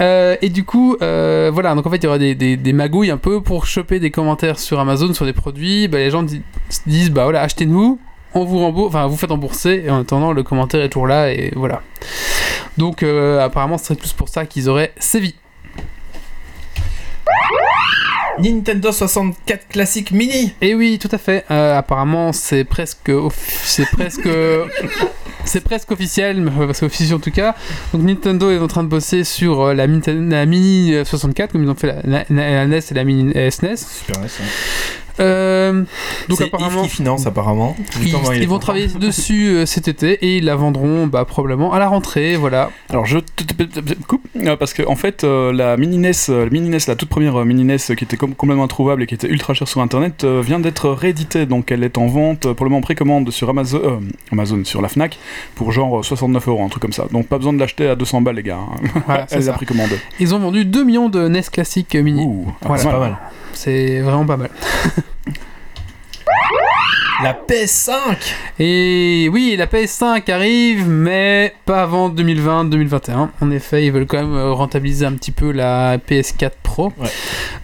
Euh, 0.00 0.36
et 0.40 0.48
du 0.48 0.64
coup, 0.64 0.96
euh, 1.02 1.50
voilà, 1.52 1.74
donc 1.74 1.86
en 1.86 1.90
fait, 1.90 1.96
il 1.98 2.04
y 2.04 2.06
aura 2.06 2.18
des, 2.18 2.34
des, 2.34 2.56
des 2.56 2.72
magouilles 2.72 3.10
un 3.10 3.16
peu 3.18 3.42
pour 3.42 3.66
choper 3.66 4.00
des 4.00 4.10
commentaires 4.10 4.58
sur 4.58 4.78
Amazon 4.80 5.12
sur 5.12 5.26
des 5.26 5.32
produits. 5.34 5.88
Bah, 5.88 5.98
les 5.98 6.10
gens 6.10 6.22
di- 6.22 6.42
se 6.70 6.80
disent, 6.86 7.10
bah 7.10 7.24
voilà, 7.24 7.42
achetez-nous. 7.42 7.98
On 8.34 8.44
vous 8.44 8.58
rembourse, 8.58 8.88
enfin 8.94 9.06
vous 9.06 9.16
faites 9.16 9.30
rembourser 9.30 9.82
et 9.86 9.90
en 9.90 10.00
attendant 10.00 10.32
le 10.32 10.42
commentaire 10.42 10.82
est 10.82 10.88
toujours 10.90 11.06
là 11.06 11.32
et 11.32 11.52
voilà. 11.56 11.82
Donc 12.76 13.02
euh, 13.02 13.40
apparemment 13.44 13.78
ce 13.78 13.86
serait 13.86 13.96
plus 13.96 14.12
pour 14.12 14.28
ça 14.28 14.44
qu'ils 14.46 14.68
auraient 14.68 14.92
sévi. 14.98 15.34
Nintendo 18.38 18.92
64 18.92 19.66
classique 19.68 20.12
mini 20.12 20.54
Et 20.60 20.72
oui, 20.74 20.98
tout 21.00 21.08
à 21.10 21.18
fait. 21.18 21.44
Euh, 21.50 21.76
apparemment, 21.76 22.32
c'est 22.32 22.62
presque, 22.62 23.10
c'est 23.64 23.86
presque, 23.90 24.28
c'est 25.44 25.60
presque 25.64 25.90
officiel, 25.90 26.40
mais 26.40 26.52
euh, 26.60 26.72
c'est 26.72 26.86
officiel 26.86 27.16
en 27.16 27.18
tout 27.18 27.32
cas. 27.32 27.56
Donc 27.92 28.02
Nintendo 28.02 28.48
est 28.52 28.58
en 28.60 28.68
train 28.68 28.84
de 28.84 28.88
bosser 28.88 29.24
sur 29.24 29.74
la, 29.74 29.88
Mini 29.88 30.94
euh, 30.94 31.04
64, 31.04 31.50
comme 31.50 31.64
ils 31.64 31.70
ont 31.70 31.74
fait 31.74 31.88
la, 32.04 32.24
la- 32.30 32.50
la 32.50 32.66
NES 32.68 32.78
et 32.90 32.94
la 32.94 33.02
Mini 33.04 33.32
SNES. 33.50 33.76
Super. 33.76 34.20
Euh, 35.20 35.84
donc 36.28 36.40
apparemment, 36.40 36.82
Yves 36.84 36.90
qui 36.90 36.96
finance 36.96 37.26
apparemment. 37.26 37.76
Ils, 38.02 38.14
ils 38.40 38.48
vont 38.48 38.58
travailler 38.58 38.86
dessus 38.86 39.48
euh, 39.48 39.66
cet 39.66 39.88
été 39.88 40.12
et 40.24 40.38
ils 40.38 40.44
la 40.44 40.56
vendront 40.56 41.06
bah, 41.06 41.24
probablement 41.24 41.72
à 41.72 41.78
la 41.78 41.88
rentrée. 41.88 42.36
Voilà. 42.36 42.70
Alors 42.90 43.06
je 43.06 43.18
te 43.18 43.42
coupe 44.06 44.22
euh, 44.36 44.56
parce 44.56 44.72
que 44.74 44.86
en 44.86 44.96
fait 44.96 45.24
euh, 45.24 45.52
la 45.52 45.76
mini 45.76 45.98
NES, 45.98 46.12
la 46.28 46.46
mini 46.50 46.68
NES, 46.68 46.78
la 46.86 46.94
toute 46.96 47.08
première 47.08 47.44
mini 47.44 47.64
NES 47.64 47.76
qui 47.78 48.04
était 48.04 48.16
com- 48.16 48.34
complètement 48.34 48.64
introuvable 48.64 49.02
et 49.02 49.06
qui 49.06 49.14
était 49.14 49.28
ultra 49.28 49.54
chère 49.54 49.68
sur 49.68 49.80
internet 49.80 50.24
euh, 50.24 50.40
vient 50.44 50.60
d'être 50.60 50.90
rééditée 50.90 51.46
donc 51.46 51.70
elle 51.72 51.82
est 51.84 51.98
en 51.98 52.06
vente 52.06 52.52
pour 52.52 52.64
le 52.64 52.70
moment 52.70 52.78
en 52.78 52.82
précommande 52.82 53.30
sur 53.30 53.48
Amazon, 53.48 53.80
euh, 53.84 53.96
Amazon 54.32 54.64
sur 54.64 54.80
la 54.82 54.88
Fnac 54.88 55.18
pour 55.54 55.72
genre 55.72 55.98
euh, 55.98 56.02
69 56.02 56.48
euros 56.48 56.62
un 56.64 56.68
truc 56.68 56.82
comme 56.82 56.92
ça. 56.92 57.06
Donc 57.12 57.26
pas 57.26 57.38
besoin 57.38 57.52
de 57.52 57.58
l'acheter 57.58 57.88
à 57.88 57.96
200 57.96 58.20
balles 58.22 58.36
les 58.36 58.42
gars. 58.42 58.58
hein. 58.58 59.00
Voilà, 59.06 59.26
c'est 59.28 59.36
Elle 59.36 59.42
ça. 59.44 59.50
l'a 59.50 59.56
précommandée. 59.56 59.98
Ils 60.20 60.34
ont 60.34 60.38
vendu 60.38 60.64
2 60.64 60.84
millions 60.84 61.08
de 61.08 61.26
NES 61.28 61.42
classiques 61.52 61.94
mini. 61.96 62.24
Ouh, 62.24 62.46
ah, 62.48 62.66
Voilà. 62.66 62.82
C'est 62.82 62.90
pas 62.90 62.98
mal. 63.00 63.16
C'est 63.58 63.98
vraiment 63.98 64.24
pas 64.24 64.36
mal. 64.36 64.50
La 67.24 67.32
PS5 67.32 67.92
Et 68.60 69.28
oui, 69.32 69.56
la 69.58 69.66
PS5 69.66 70.30
arrive, 70.30 70.88
mais 70.88 71.52
pas 71.64 71.82
avant 71.82 72.10
2020-2021. 72.10 73.30
En 73.40 73.50
effet, 73.50 73.84
ils 73.84 73.90
veulent 73.90 74.06
quand 74.06 74.18
même 74.18 74.36
euh, 74.36 74.52
rentabiliser 74.52 75.04
un 75.04 75.14
petit 75.14 75.32
peu 75.32 75.50
la 75.50 75.98
PS4 75.98 76.52
Pro. 76.62 76.92
Ouais. 76.96 77.08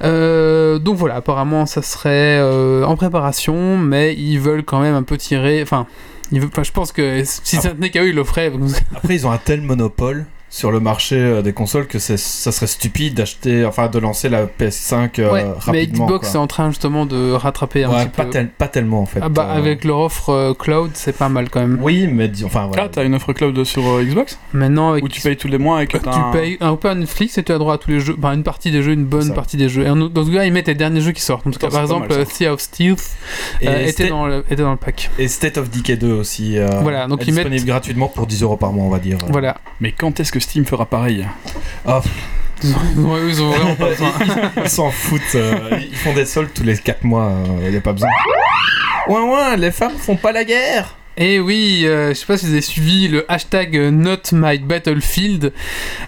Euh, 0.02 0.80
donc 0.80 0.96
voilà, 0.96 1.14
apparemment, 1.14 1.66
ça 1.66 1.82
serait 1.82 2.40
euh, 2.40 2.84
en 2.84 2.96
préparation, 2.96 3.78
mais 3.78 4.14
ils 4.14 4.40
veulent 4.40 4.64
quand 4.64 4.80
même 4.80 4.96
un 4.96 5.04
peu 5.04 5.16
tirer. 5.16 5.62
Enfin, 5.62 5.86
ils 6.32 6.40
veulent, 6.40 6.50
enfin, 6.52 6.64
je 6.64 6.72
pense 6.72 6.90
que 6.90 7.22
si 7.24 7.54
ça 7.54 7.68
tenait 7.70 7.90
qu'à 7.90 8.02
eux, 8.02 8.08
ils 8.08 8.16
le 8.16 8.24
feraient. 8.24 8.50
Après, 8.96 9.14
ils 9.14 9.24
ont 9.24 9.30
un 9.30 9.38
tel 9.38 9.60
monopole 9.60 10.26
sur 10.54 10.70
le 10.70 10.78
marché 10.78 11.16
euh, 11.16 11.42
des 11.42 11.52
consoles 11.52 11.88
que 11.88 11.98
c'est- 11.98 12.16
ça 12.16 12.52
serait 12.52 12.68
stupide 12.68 13.14
d'acheter, 13.14 13.64
enfin 13.64 13.88
de 13.88 13.98
lancer 13.98 14.28
la 14.28 14.46
PS5 14.46 15.18
euh, 15.18 15.32
ouais, 15.32 15.42
mais 15.44 15.50
rapidement. 15.58 16.06
Xbox 16.06 16.32
est 16.34 16.38
en 16.38 16.46
train 16.46 16.68
justement 16.70 17.06
de 17.06 17.32
rattraper 17.32 17.82
un 17.82 17.90
Ouais, 17.90 18.04
petit 18.04 18.08
pas, 18.16 18.24
peu. 18.24 18.30
tel- 18.30 18.48
pas 18.50 18.68
tellement 18.68 19.00
en 19.00 19.06
fait. 19.06 19.18
Ah 19.20 19.28
bah, 19.28 19.48
Euh, 19.50 19.58
avec 19.58 19.82
leur 19.82 19.98
offre 19.98 20.30
euh, 20.30 20.54
cloud, 20.54 20.92
c'est 20.94 21.16
pas 21.18 21.28
mal 21.28 21.50
quand 21.50 21.58
même. 21.60 21.78
Oui, 21.82 22.06
mais 22.06 22.30
enfin 22.44 22.66
voilà. 22.68 22.84
Ah, 22.84 22.88
t'as 22.88 23.04
une 23.04 23.16
offre 23.16 23.32
cloud 23.32 23.64
sur 23.64 23.84
euh, 23.84 24.04
Xbox? 24.04 24.38
Maintenant, 24.52 24.92
avec 24.92 25.02
Où 25.04 25.08
tu 25.08 25.20
payes 25.22 25.36
tous 25.36 25.48
les 25.48 25.58
mois 25.58 25.82
et 25.82 25.88
que 25.88 25.98
Tu 25.98 26.08
payes 26.32 26.56
un 26.60 26.76
peu 26.76 26.88
à 26.88 26.94
Netflix 26.94 27.36
et 27.36 27.42
tu 27.42 27.50
as 27.50 27.58
droit 27.58 27.74
à 27.74 27.78
tous 27.78 27.90
les 27.90 27.98
jeux, 27.98 28.14
enfin 28.16 28.34
une 28.34 28.44
partie 28.44 28.70
des 28.70 28.82
jeux, 28.84 28.92
une 28.92 29.06
bonne 29.06 29.22
Ça. 29.28 29.34
partie 29.34 29.56
des 29.56 29.68
jeux. 29.68 29.82
Et 29.84 29.90
en- 29.90 29.96
dans 29.96 30.24
ce 30.24 30.30
cas, 30.30 30.44
ils 30.44 30.52
mettent 30.52 30.68
les 30.68 30.74
derniers 30.76 31.00
jeux 31.00 31.10
qui 31.12 31.22
sortent. 31.22 31.48
En 31.48 31.50
tout 31.50 31.58
cas, 31.58 31.68
par 31.68 31.82
exemple, 31.82 32.08
mal, 32.14 32.26
Sea 32.26 32.46
of 32.46 32.60
Steel 32.60 32.94
euh, 33.64 33.82
était, 33.82 33.90
State, 33.90 34.08
dans 34.10 34.26
le, 34.26 34.44
était 34.48 34.62
dans 34.62 34.70
le 34.70 34.76
pack. 34.76 35.10
et 35.18 35.26
State 35.26 35.58
of 35.58 35.68
Decay 35.70 35.96
2 35.96 36.12
aussi. 36.12 36.58
euh, 36.58 36.68
Voilà, 36.80 37.08
donc 37.08 37.22
est 37.22 37.24
ils 37.24 37.34
mettent- 37.34 37.44
disponible 37.48 37.66
gratuitement 37.66 38.06
pour 38.06 38.28
10 38.28 38.42
euros 38.44 38.56
par 38.56 38.72
mois, 38.72 38.84
on 38.84 38.90
va 38.90 39.00
dire. 39.00 39.18
Voilà. 39.30 39.56
Mais 39.80 39.90
quand 39.90 40.20
est-ce 40.20 40.30
que 40.30 40.38
Steam 40.44 40.64
fera 40.64 40.86
pareil 40.86 41.26
Ah, 41.86 42.00
Ouais, 42.96 43.20
ils 43.28 43.42
ont 43.42 43.50
vraiment 43.50 43.74
pas 43.74 43.88
besoin. 43.90 44.12
ils 44.64 44.68
s'en 44.70 44.90
foutent. 44.90 45.20
euh, 45.34 45.78
ils 45.80 45.96
font 45.96 46.14
des 46.14 46.24
soldes 46.24 46.50
tous 46.54 46.62
les 46.62 46.76
4 46.78 47.04
mois. 47.04 47.32
Il 47.62 47.70
n'y 47.70 47.76
a 47.76 47.80
pas 47.80 47.92
besoin. 47.92 48.08
Ouin 49.08 49.22
ouin, 49.24 49.56
les 49.56 49.70
femmes 49.70 49.96
font 49.98 50.16
pas 50.16 50.32
la 50.32 50.44
guerre. 50.44 50.96
Et 51.16 51.38
oui, 51.38 51.82
euh, 51.84 52.08
je 52.08 52.14
sais 52.14 52.26
pas 52.26 52.36
si 52.38 52.46
vous 52.46 52.52
avez 52.52 52.60
suivi 52.60 53.06
le 53.08 53.24
hashtag 53.30 53.76
euh, 53.76 53.90
Not 53.90 54.32
My 54.32 54.58
Battlefield. 54.58 55.52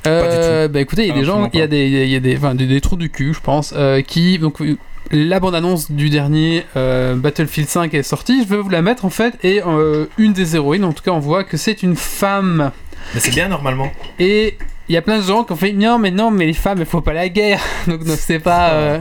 Euh, 0.06 0.66
Bah 0.68 0.80
écoutez, 0.80 1.02
il 1.02 1.08
y 1.08 1.10
a 1.10 1.14
Ah, 1.14 1.18
des 1.18 1.24
gens, 1.24 1.44
absolument 1.44 1.50
il 1.54 1.58
y 1.60 1.62
a 1.62 1.66
des, 1.66 1.86
il 1.86 2.08
y 2.08 2.16
a 2.16 2.20
des, 2.20 2.36
enfin, 2.36 2.54
des, 2.54 2.66
des 2.66 2.80
trous 2.80 2.96
du 2.96 3.10
cul, 3.10 3.32
je 3.34 3.40
pense, 3.40 3.72
euh, 3.76 4.00
qui 4.02 4.38
donc 4.38 4.60
euh, 4.62 4.76
la 5.12 5.38
bande-annonce 5.38 5.92
du 5.92 6.10
dernier 6.10 6.64
euh, 6.76 7.14
Battlefield 7.14 7.68
5 7.68 7.94
est 7.94 8.02
sortie. 8.02 8.42
Je 8.42 8.48
vais 8.48 8.60
vous 8.60 8.68
la 8.70 8.82
mettre 8.82 9.04
en 9.04 9.10
fait 9.10 9.34
et 9.44 9.62
euh, 9.64 10.06
une 10.18 10.32
des 10.32 10.56
héroïnes, 10.56 10.84
en 10.84 10.92
tout 10.92 11.04
cas, 11.04 11.12
on 11.12 11.20
voit 11.20 11.44
que 11.44 11.56
c'est 11.56 11.82
une 11.84 11.94
femme. 11.96 12.72
Mais 13.14 13.20
c'est 13.20 13.30
bien 13.30 13.48
normalement. 13.48 13.90
Et 14.18 14.56
il 14.88 14.94
y 14.94 14.96
a 14.98 15.02
plein 15.02 15.18
de 15.18 15.22
gens 15.24 15.42
qui 15.42 15.50
ont 15.52 15.56
fait 15.56 15.72
non 15.72 15.98
mais 15.98 16.12
non 16.12 16.30
mais 16.30 16.46
les 16.46 16.52
femmes 16.52 16.78
il 16.78 16.86
faut 16.86 17.00
pas 17.00 17.12
la 17.12 17.28
guerre 17.28 17.58
donc 17.88 18.04
non, 18.04 18.14
c'est 18.16 18.38
pas 18.38 18.68
euh, 18.70 19.00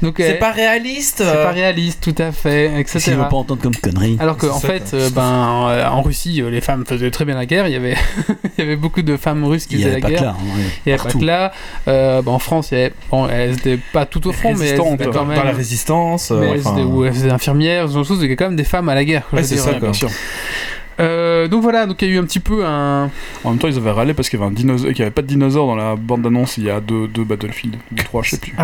donc 0.00 0.14
C'est 0.16 0.36
euh, 0.36 0.38
pas 0.38 0.50
réaliste. 0.50 1.18
c'est 1.18 1.42
pas 1.42 1.50
réaliste 1.50 2.02
tout 2.02 2.14
à 2.22 2.32
fait 2.32 2.72
etc 2.80 2.98
S'ils 3.00 3.16
veulent 3.16 3.28
pas 3.28 3.36
entendre 3.36 3.60
comme 3.60 3.76
connerie. 3.76 4.16
alors 4.18 4.38
que 4.38 4.46
C'est 4.46 4.52
en 4.54 4.58
ça, 4.60 4.68
fait 4.68 4.94
euh, 4.94 5.10
ben 5.10 5.66
euh, 5.68 5.86
en 5.88 6.00
Russie 6.00 6.40
euh, 6.40 6.48
les 6.48 6.62
femmes 6.62 6.86
faisaient 6.86 7.10
très 7.10 7.26
bien 7.26 7.34
la 7.34 7.44
guerre 7.44 7.68
il 7.68 7.74
y 7.74 7.76
avait 7.76 7.96
il 8.56 8.60
y 8.60 8.66
avait 8.66 8.76
beaucoup 8.76 9.02
de 9.02 9.14
femmes 9.18 9.44
russes 9.44 9.66
qui 9.66 9.76
faisaient 9.76 10.00
la 10.00 10.08
guerre 10.08 10.22
là. 10.22 10.30
hein, 10.30 10.36
ouais. 10.56 10.62
il 10.86 10.88
y 10.88 10.92
avait 10.94 11.02
partout. 11.02 11.18
pas 11.18 11.20
que 11.20 11.26
là 11.26 11.52
Euh, 11.86 12.22
ben, 12.22 12.32
en 12.32 12.38
France 12.38 12.68
il 12.72 12.78
y 12.78 12.80
avait 12.80 12.94
bon 13.10 13.28
elles 13.28 13.52
étaient 13.58 13.78
pas 13.92 14.06
tout 14.06 14.26
au 14.26 14.32
front 14.32 14.54
mais 14.54 14.68
elles 14.68 14.80
étaient 14.80 15.10
quand 15.10 15.26
même 15.26 15.36
dans 15.36 15.44
la 15.44 15.52
résistance. 15.52 16.30
euh, 16.30 16.40
mais 16.40 16.48
elles 16.52 16.60
enfin, 16.60 16.72
étaient, 16.78 16.82
ou 16.82 17.04
elles 17.04 17.18
étaient 17.18 17.30
infirmières 17.30 17.88
ce 17.88 17.92
genre 17.92 18.02
de 18.04 18.08
choses 18.08 18.18
il 18.20 18.22
y 18.22 18.26
avait 18.28 18.36
quand 18.36 18.46
même 18.46 18.56
des 18.56 18.64
femmes 18.64 18.88
à 18.88 18.94
la 18.94 19.04
guerre 19.04 19.24
Ouais, 19.34 19.42
c'est 19.42 19.58
ça, 19.58 19.72
quoi. 19.72 19.80
bien 19.80 19.92
sûr. 19.92 20.08
Euh, 20.98 21.46
donc 21.48 21.62
voilà 21.62 21.84
donc 21.86 22.00
il 22.00 22.08
y 22.08 22.12
a 22.12 22.14
eu 22.14 22.18
un 22.18 22.24
petit 22.24 22.40
peu 22.40 22.64
un 22.64 23.10
En 23.44 23.50
même 23.50 23.58
temps, 23.58 23.68
ils 23.68 23.76
avaient 23.76 23.90
râlé 23.90 24.14
parce 24.14 24.28
qu'il 24.28 24.38
y 24.38 24.42
avait 24.42 24.50
un 24.50 24.54
dinosaure, 24.54 24.88
qu'il 24.90 25.00
y 25.00 25.02
avait 25.02 25.10
pas 25.10 25.22
de 25.22 25.26
dinosaure 25.26 25.66
dans 25.66 25.76
la 25.76 25.94
bande 25.96 26.22
d'annonce 26.22 26.56
il 26.56 26.64
y 26.64 26.70
a 26.70 26.80
deux, 26.80 27.06
deux 27.06 27.24
Battlefield, 27.24 27.76
ou 27.92 27.94
trois, 27.96 28.22
je 28.22 28.30
sais 28.30 28.38
plus. 28.38 28.54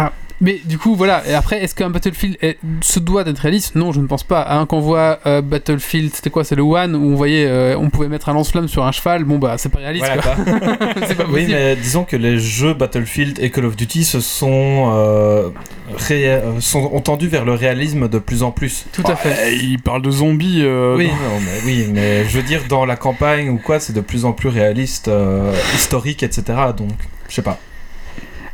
Mais 0.42 0.60
du 0.64 0.76
coup, 0.76 0.94
voilà. 0.96 1.22
Et 1.28 1.32
après, 1.34 1.62
est-ce 1.62 1.74
qu'un 1.74 1.88
Battlefield 1.88 2.36
est- 2.42 2.58
se 2.82 2.98
doit 2.98 3.22
d'être 3.22 3.38
réaliste? 3.38 3.76
Non, 3.76 3.92
je 3.92 4.00
ne 4.00 4.06
pense 4.08 4.24
pas. 4.24 4.44
Hein, 4.50 4.66
quand 4.66 4.78
on 4.78 4.80
voit 4.80 5.20
euh, 5.24 5.40
Battlefield, 5.40 6.12
c'était 6.12 6.30
quoi? 6.30 6.42
C'est 6.42 6.56
le 6.56 6.62
One 6.62 6.96
où 6.96 7.12
on 7.12 7.14
voyait, 7.14 7.46
euh, 7.46 7.76
on 7.78 7.88
pouvait 7.90 8.08
mettre 8.08 8.28
un 8.28 8.34
lance-flamme 8.34 8.66
sur 8.68 8.84
un 8.84 8.90
cheval. 8.92 9.22
Bon 9.24 9.38
bah, 9.38 9.54
c'est 9.56 9.68
pas 9.68 9.78
réaliste. 9.78 10.04
voilà, 10.04 10.20
quoi. 10.20 10.34
quoi. 10.34 10.78
c'est 11.06 11.14
pas 11.14 11.24
Oui, 11.24 11.32
possible. 11.44 11.52
mais 11.52 11.76
disons 11.76 12.04
que 12.04 12.16
les 12.16 12.38
jeux 12.38 12.74
Battlefield 12.74 13.38
et 13.40 13.50
Call 13.50 13.66
of 13.66 13.76
Duty 13.76 14.02
se 14.04 14.20
sont, 14.20 14.90
euh, 14.92 15.48
ré- 15.96 16.28
euh, 16.28 16.60
sont 16.60 16.90
ont 16.92 17.00
tendu 17.00 17.28
vers 17.28 17.44
le 17.44 17.54
réalisme 17.54 18.08
de 18.08 18.18
plus 18.18 18.42
en 18.42 18.50
plus. 18.50 18.86
Tout 18.92 19.04
à 19.06 19.14
fait. 19.14 19.54
Ils 19.56 19.78
parlent 19.80 20.02
de 20.02 20.10
zombies. 20.10 20.62
euh, 20.64 20.96
Oui, 20.96 21.06
dans- 21.06 21.12
non, 21.12 21.40
mais, 21.40 21.60
oui, 21.64 21.86
mais 21.92 22.24
je 22.24 22.36
veux 22.36 22.42
dire, 22.42 22.62
dans 22.68 22.84
la 22.84 22.96
campagne 22.96 23.48
ou 23.48 23.58
quoi, 23.58 23.78
c'est 23.78 23.92
de 23.92 24.00
plus 24.00 24.24
en 24.24 24.32
plus 24.32 24.48
réaliste, 24.48 25.06
euh, 25.06 25.52
historique, 25.76 26.24
etc. 26.24 26.42
Donc, 26.76 26.90
je 27.28 27.34
sais 27.36 27.42
pas. 27.42 27.60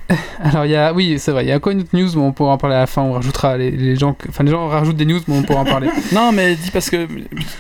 Alors 0.41 0.65
il 0.65 0.71
y 0.71 0.77
a, 0.77 0.93
oui, 0.93 1.19
c'est 1.19 1.33
vrai. 1.33 1.45
Il 1.45 1.49
y 1.49 1.53
a 1.53 1.57
encore 1.57 1.73
une 1.73 1.81
autre 1.81 1.91
news, 1.93 2.09
mais 2.15 2.23
on 2.23 2.33
pourra 2.33 2.53
en 2.53 2.59
parler 2.59 2.77
à 2.77 2.81
la 2.81 2.87
fin. 2.87 3.03
On 3.03 3.12
rajoutera 3.12 3.57
les, 3.59 3.71
les 3.71 3.97
gens, 3.97 4.17
enfin 4.29 4.45
les 4.45 4.50
gens 4.50 4.67
rajoutent 4.69 4.97
des 4.97 5.05
news, 5.05 5.21
mais 5.29 5.37
on 5.37 5.43
pourra 5.43 5.61
en 5.61 5.65
parler. 5.65 5.88
Non, 6.12 6.33
mais 6.33 6.55
dis 6.55 6.71
parce 6.71 6.88
que. 6.88 7.07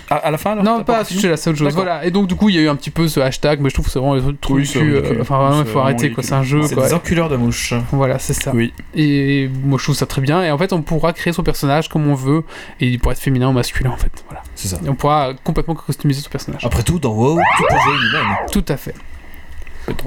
À, 0.08 0.16
à 0.16 0.30
la 0.30 0.38
fin, 0.38 0.52
alors 0.52 0.64
non, 0.64 0.82
pas 0.84 1.04
c'est 1.04 1.14
autre 1.26 1.36
chose. 1.36 1.58
D'accord. 1.58 1.72
Voilà. 1.74 2.04
Et 2.06 2.10
donc 2.10 2.26
du 2.26 2.34
coup, 2.34 2.48
il 2.48 2.54
y 2.54 2.58
a 2.58 2.62
eu 2.62 2.68
un 2.68 2.76
petit 2.76 2.90
peu 2.90 3.08
ce 3.08 3.20
hashtag, 3.20 3.60
mais 3.60 3.68
je 3.68 3.74
trouve 3.74 3.86
que 3.86 3.92
c'est 3.92 3.98
vraiment 3.98 4.14
le 4.14 4.36
truc 4.36 4.56
Oui, 4.56 4.70
euh. 4.76 5.18
Enfin 5.20 5.38
vraiment, 5.38 5.60
il 5.60 5.66
faut 5.66 5.78
arrêter 5.80 6.10
quoi. 6.10 6.22
C'est 6.22 6.34
un 6.34 6.42
jeu 6.42 6.62
C'est 6.62 6.74
quoi. 6.74 6.86
des 6.88 6.94
enculeurs 6.94 7.28
de 7.28 7.36
mouches. 7.36 7.74
Voilà, 7.92 8.18
c'est 8.18 8.32
ça. 8.34 8.52
Oui. 8.54 8.72
Et 8.94 9.50
moi 9.64 9.78
je 9.78 9.84
trouve 9.84 9.94
ça 9.96 10.06
très 10.06 10.22
bien. 10.22 10.42
Et 10.42 10.50
en 10.50 10.58
fait, 10.58 10.72
on 10.72 10.80
pourra 10.82 11.12
créer 11.12 11.32
son 11.32 11.42
personnage 11.42 11.88
comme 11.88 12.06
on 12.08 12.14
veut. 12.14 12.44
Et 12.80 12.86
il 12.88 12.98
pourra 12.98 13.12
être 13.12 13.20
féminin 13.20 13.48
ou 13.48 13.52
masculin 13.52 13.90
en 13.90 13.96
fait. 13.96 14.12
Voilà. 14.28 14.42
C'est 14.54 14.68
ça. 14.68 14.78
Et 14.84 14.88
on 14.88 14.94
pourra 14.94 15.32
complètement 15.44 15.74
customiser 15.74 16.22
son 16.22 16.30
personnage. 16.30 16.64
Après 16.64 16.82
tout, 16.82 16.98
dans 16.98 17.12
WoW, 17.12 17.36
tout 17.36 17.64
peut 17.68 17.74
jouer 17.84 17.98
lui-même. 17.98 18.36
Tout 18.50 18.64
à 18.68 18.76
fait. 18.76 18.94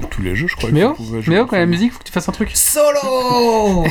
Dans 0.00 0.08
tous 0.08 0.22
les 0.22 0.34
jeux, 0.36 0.46
je 0.48 0.56
crois. 0.56 0.70
Mais 0.72 0.84
oh, 0.84 0.94
vous 0.98 1.04
pouvez 1.04 1.22
jouer 1.22 1.34
mais 1.34 1.40
oh, 1.40 1.44
en 1.44 1.46
quand 1.46 1.56
la 1.56 1.66
musique, 1.66 1.92
faut 1.92 1.98
que 1.98 2.04
tu 2.04 2.12
fasses 2.12 2.28
un 2.28 2.32
truc. 2.32 2.50
Solo 2.54 3.84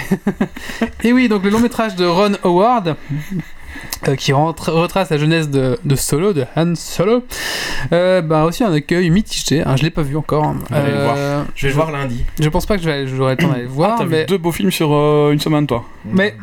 Et 1.03 1.13
oui, 1.13 1.27
donc 1.29 1.43
le 1.43 1.49
long 1.49 1.59
métrage 1.59 1.95
de 1.95 2.05
Ron 2.05 2.33
Howard. 2.43 2.95
euh, 4.07 4.15
qui 4.15 4.33
rentre- 4.33 4.71
retrace 4.71 5.09
la 5.09 5.17
jeunesse 5.17 5.49
de, 5.49 5.77
de 5.83 5.95
Solo, 5.95 6.33
de 6.33 6.45
Han 6.55 6.73
Solo, 6.75 7.23
euh, 7.93 8.21
bah 8.21 8.43
aussi 8.45 8.63
un 8.63 8.73
accueil 8.73 9.09
mitigé. 9.09 9.61
Hein, 9.65 9.75
je 9.77 9.83
l'ai 9.83 9.89
pas 9.89 10.01
vu 10.01 10.17
encore. 10.17 10.43
hein. 10.45 10.57
Allez 10.71 10.91
le 10.91 11.03
voir. 11.03 11.15
Euh, 11.17 11.43
Je 11.55 11.63
vais 11.67 11.69
le 11.69 11.75
voir 11.75 11.91
lundi. 11.91 12.23
Je 12.39 12.49
pense 12.49 12.65
pas 12.65 12.77
que 12.77 12.83
j'aurai 12.83 13.05
le 13.05 13.35
temps 13.37 13.47
d'aller 13.49 13.63
le 13.63 13.67
Ah, 13.69 13.73
voir, 13.73 13.97
t'as 13.99 14.05
mais 14.05 14.21
vu 14.21 14.25
deux 14.27 14.37
beaux 14.37 14.51
films 14.51 14.71
sur 14.71 14.91
euh, 14.93 15.31
une 15.31 15.39
semaine, 15.39 15.67
toi. 15.67 15.83
Mais- 16.05 16.35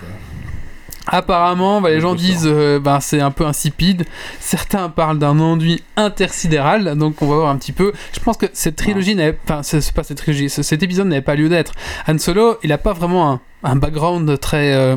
Apparemment, 1.11 1.81
bah, 1.81 1.89
les 1.89 1.97
Le 1.97 2.01
gens 2.01 2.15
disent 2.15 2.47
euh, 2.51 2.79
bah, 2.79 2.99
c'est 3.01 3.21
un 3.21 3.31
peu 3.31 3.45
insipide. 3.47 4.05
Certains 4.41 4.89
parlent 4.89 5.19
d'un 5.19 5.39
enduit 5.41 5.83
intersidéral. 5.97 6.97
Donc 6.97 7.23
on 7.23 7.27
va 7.27 7.37
voir 7.37 7.49
un 7.51 7.57
petit 7.57 7.73
peu. 7.73 7.93
Je 8.13 8.21
pense 8.21 8.37
que 8.37 8.47
cette 8.53 8.77
trilogie 8.77 9.15
n'avait 9.15 9.39
enfin 9.45 9.63
c'est 9.63 9.93
pas 9.93 10.03
cette 10.03 10.19
trilogie, 10.19 10.51
ce- 10.51 10.63
cet 10.63 10.83
épisode 10.83 11.07
n'avait 11.09 11.23
pas 11.23 11.35
lieu 11.35 11.49
d'être. 11.49 11.73
Han 12.07 12.19
Solo, 12.19 12.59
il 12.63 12.73
a 12.73 12.79
pas 12.79 12.93
vraiment 12.93 13.31
un, 13.33 13.41
un 13.65 13.77
background 13.77 14.39
très 14.41 14.75
euh, 14.75 14.97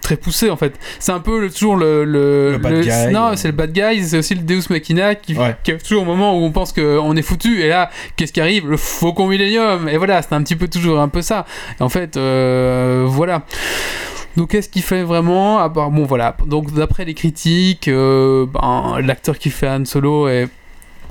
très 0.00 0.16
poussé 0.16 0.50
en 0.50 0.56
fait. 0.56 0.74
C'est 0.98 1.12
un 1.12 1.20
peu 1.20 1.40
le- 1.40 1.50
toujours 1.50 1.76
le 1.76 2.04
le, 2.04 2.52
Le 2.52 2.58
bad 2.58 2.80
guy. 2.80 3.12
non, 3.12 3.32
c'est 3.36 3.48
le 3.48 3.54
bad 3.54 3.72
guy, 3.72 4.04
c'est 4.04 4.18
aussi 4.18 4.34
le 4.34 4.42
Deus 4.42 4.62
Machina 4.70 5.14
qui, 5.14 5.34
Ouais. 5.34 5.56
qui 5.62 5.70
est 5.72 5.78
toujours 5.78 6.02
au 6.02 6.06
moment 6.06 6.38
où 6.38 6.42
on 6.44 6.52
pense 6.52 6.72
qu'on 6.72 7.16
est 7.16 7.22
foutu 7.22 7.62
et 7.62 7.68
là 7.68 7.90
qu'est-ce 8.16 8.32
qui 8.32 8.40
arrive? 8.40 8.68
Le 8.68 8.76
Faucon 8.76 9.26
Millennium 9.28 9.88
et 9.88 9.96
voilà, 9.96 10.20
c'est 10.22 10.34
un 10.34 10.42
petit 10.42 10.56
peu 10.56 10.68
toujours 10.68 11.00
un 11.00 11.08
peu 11.08 11.22
ça. 11.22 11.46
Et 11.78 11.82
en 11.82 11.88
fait 11.88 12.16
euh, 12.16 13.04
voilà. 13.06 13.42
Donc 14.36 14.50
qu'est-ce 14.50 14.68
qu'il 14.68 14.82
fait 14.82 15.02
vraiment 15.02 15.58
ah 15.58 15.68
bah, 15.68 15.88
Bon 15.90 16.04
voilà, 16.04 16.36
donc 16.46 16.72
d'après 16.72 17.04
les 17.04 17.14
critiques, 17.14 17.88
euh, 17.88 18.46
ben, 18.46 19.00
l'acteur 19.00 19.38
qui 19.38 19.50
fait 19.50 19.68
Han 19.68 19.84
Solo 19.84 20.28
est 20.28 20.48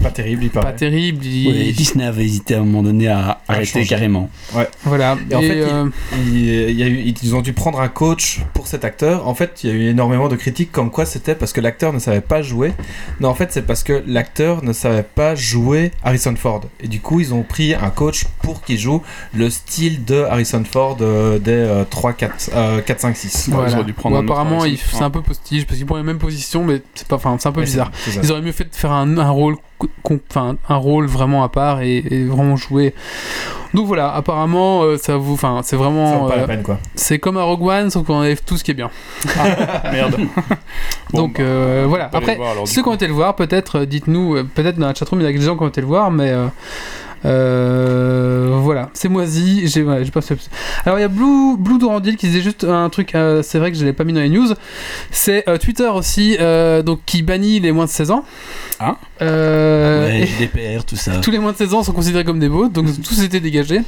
Pas 0.02 0.12
terrible, 0.12 0.44
il 0.44 0.50
pas 0.50 0.62
paraît. 0.62 0.76
terrible. 0.76 1.26
il- 1.26 1.48
Ouais, 1.48 1.72
Disney 1.72 2.06
avait 2.06 2.24
hésité 2.26 2.56
à 2.56 2.58
un 2.60 2.64
moment 2.64 2.84
donné 2.84 3.08
à 3.08 3.42
arrêter 3.48 3.66
changer. 3.66 3.86
carrément. 3.88 4.30
Voilà. 4.84 5.18
Et 5.30 5.36
en 5.36 5.42
fait, 5.42 5.62
euh, 5.62 5.90
Il- 6.26 6.36
il 6.70 6.76
y 6.78 6.84
a 6.84 6.88
eu- 6.88 7.14
ils 7.24 7.36
ont 7.36 7.42
dû 7.42 7.54
prendre 7.54 7.80
un 7.80 7.88
coach 7.88 8.42
pour 8.54 8.68
cet 8.68 8.84
acteur. 8.86 9.28
En 9.28 9.36
fait, 9.36 9.62
il 9.64 9.70
y 9.70 9.74
a 9.74 9.76
eu 9.76 9.90
énormément 9.90 10.28
de 10.28 10.36
critiques 10.36 10.72
comme 10.72 10.92
quoi 10.92 11.06
c'était 11.06 11.36
parce 11.36 11.54
que 11.54 11.62
l'acteur 11.62 11.94
ne 11.94 12.00
savait 12.00 12.22
pas 12.22 12.42
jouer. 12.42 12.74
Non, 13.20 13.30
en 13.30 13.34
fait, 13.36 13.52
c'est 13.52 13.62
parce 13.66 13.84
que 13.84 14.04
l'acteur 14.08 14.64
ne 14.64 14.74
savait 14.74 15.04
pas 15.04 15.36
jouer 15.36 15.92
Harrison 16.04 16.36
Ford. 16.36 16.62
Et 16.82 16.88
du 16.88 17.00
coup, 17.00 17.20
ils 17.20 17.34
ont 17.34 17.44
pris 17.44 17.74
un 17.74 17.90
coach 17.90 18.26
pour 18.42 18.62
qu'il 18.64 18.78
joue 18.78 19.02
le 19.34 19.50
style 19.50 20.04
de 20.06 20.24
Harrison 20.24 20.64
Ford 20.70 20.98
euh, 21.02 21.40
des 21.40 21.52
euh, 21.52 21.84
3, 21.90 22.14
4, 22.14 22.50
euh, 22.56 22.82
4, 22.82 23.00
5, 23.00 23.16
6. 23.16 23.34
Ouais, 23.34 23.44
ils 23.48 23.54
voilà. 23.54 23.74
auraient 23.76 23.84
dû 23.86 23.94
prendre 23.94 24.16
Bon, 24.16 24.22
un 24.22 24.26
autre 24.26 24.34
apparemment, 24.34 24.64
c'est 24.92 25.02
un 25.04 25.10
peu 25.10 25.22
postige 25.22 25.66
parce 25.66 25.78
qu'ils 25.78 25.86
prend 25.86 25.98
les 25.98 26.04
mêmes 26.04 26.18
positions, 26.20 26.64
mais 26.64 26.82
c'est 26.96 27.08
pas, 27.08 27.16
enfin, 27.16 27.36
c'est 27.40 27.48
un 27.48 27.52
peu 27.52 27.60
Ouais, 27.62 27.66
bizarre. 27.66 27.92
c'est- 27.94 28.12
c'est 28.12 28.16
ça. 28.18 28.22
Ils 28.24 28.32
auraient 28.32 28.42
mieux 28.42 28.52
fait 28.52 28.66
de 28.66 28.76
faire 28.76 28.92
un, 28.92 29.18
un 29.18 29.30
rôle, 29.30 29.56
enfin, 30.30 30.58
un 30.70 30.76
rôle 30.76 31.06
vraiment 31.06 31.44
à 31.44 31.50
part 31.50 31.82
et, 31.82 31.98
et 31.98 32.24
vraiment 32.26 32.56
jouer. 32.56 32.94
Donc 33.74 33.88
voilà, 33.88 34.14
apparemment, 34.14 34.84
euh, 34.84 34.98
ça 34.98 35.18
vous, 35.18 35.34
enfin, 35.34 35.62
c'est 35.64 35.76
vraiment, 35.76 36.30
euh, 36.30 36.46
c'est 36.94 37.18
comme 37.18 37.38
un 37.38 37.44
Rogue 37.44 37.64
One, 37.64 37.90
sauf 37.90 38.06
qu'on 38.06 38.16
enlève 38.18 38.42
tout 38.44 38.56
ce 38.56 38.64
qui 38.64 38.72
est 38.72 38.76
bien. 38.76 38.92
Merde. 39.92 40.18
Bon, 41.12 41.24
Donc 41.24 41.38
bah, 41.38 41.44
euh, 41.44 41.86
voilà. 41.88 42.08
va 42.08 42.18
aller 42.18 42.26
Après, 42.26 42.36
voir, 42.38 42.52
alors, 42.52 42.68
ceux 42.68 42.82
qui 42.82 42.90
ont 42.90 42.94
été 42.96 43.06
le 43.06 43.14
voir, 43.14 43.36
peut-être, 43.36 43.86
dites-nous, 43.86 44.46
peut-être 44.56 44.78
dans 44.80 44.88
la 44.88 44.96
chatroom, 44.96 45.22
il 45.22 45.26
y 45.26 45.28
a 45.28 45.32
des 45.32 45.40
gens 45.40 45.56
qui 45.56 45.64
ont 45.64 45.68
été 45.68 45.82
le 45.82 45.86
voir, 45.86 46.10
mais 46.10 46.34
euh, 47.26 48.50
voilà, 48.62 48.90
c'est 48.94 49.10
moisi. 49.10 49.62
J'ai 49.68 49.86
j'ai 50.04 50.12
pas 50.12 50.22
fait- 50.22 50.38
Alors 50.86 50.98
il 50.98 51.02
y 51.02 51.06
a 51.06 51.08
Blue, 51.08 51.58
Blue 51.58 51.78
Durandil 51.78 52.16
qui 52.18 52.28
disait 52.28 52.42
juste 52.42 52.64
un 52.64 52.90
truc, 52.90 53.16
euh, 53.16 53.42
c'est 53.44 53.60
vrai 53.60 53.72
que 53.72 53.78
je 53.78 53.86
l'ai 53.86 53.94
pas 53.94 54.04
mis 54.04 54.14
dans 54.14 54.22
les 54.22 54.30
news. 54.30 54.48
C'est 55.12 55.48
euh, 55.50 55.58
Twitter 55.58 55.88
aussi, 55.88 56.38
euh, 56.40 56.82
donc 56.82 57.00
qui 57.06 57.24
bannit 57.24 57.60
les 57.60 57.72
moins 57.72 57.86
de 57.86 57.90
16 57.90 58.12
ans. 58.12 58.24
Ah. 58.80 58.98
Euh, 59.22 60.08
Ouais, 60.08 60.26
GDPR, 60.28 60.84
tout 60.86 60.96
ça. 60.96 61.18
tous 61.22 61.32
les 61.32 61.40
moins 61.40 61.52
de 61.52 61.58
16 61.58 61.74
ans 61.74 61.84
sont 61.84 61.94
considérés 61.94 62.24
comme 62.26 62.40
des 62.40 62.50
bots, 62.50 62.68
donc 62.68 62.88
tous 63.04 63.22
étaient 63.24 63.40
dégagés. 63.40 63.82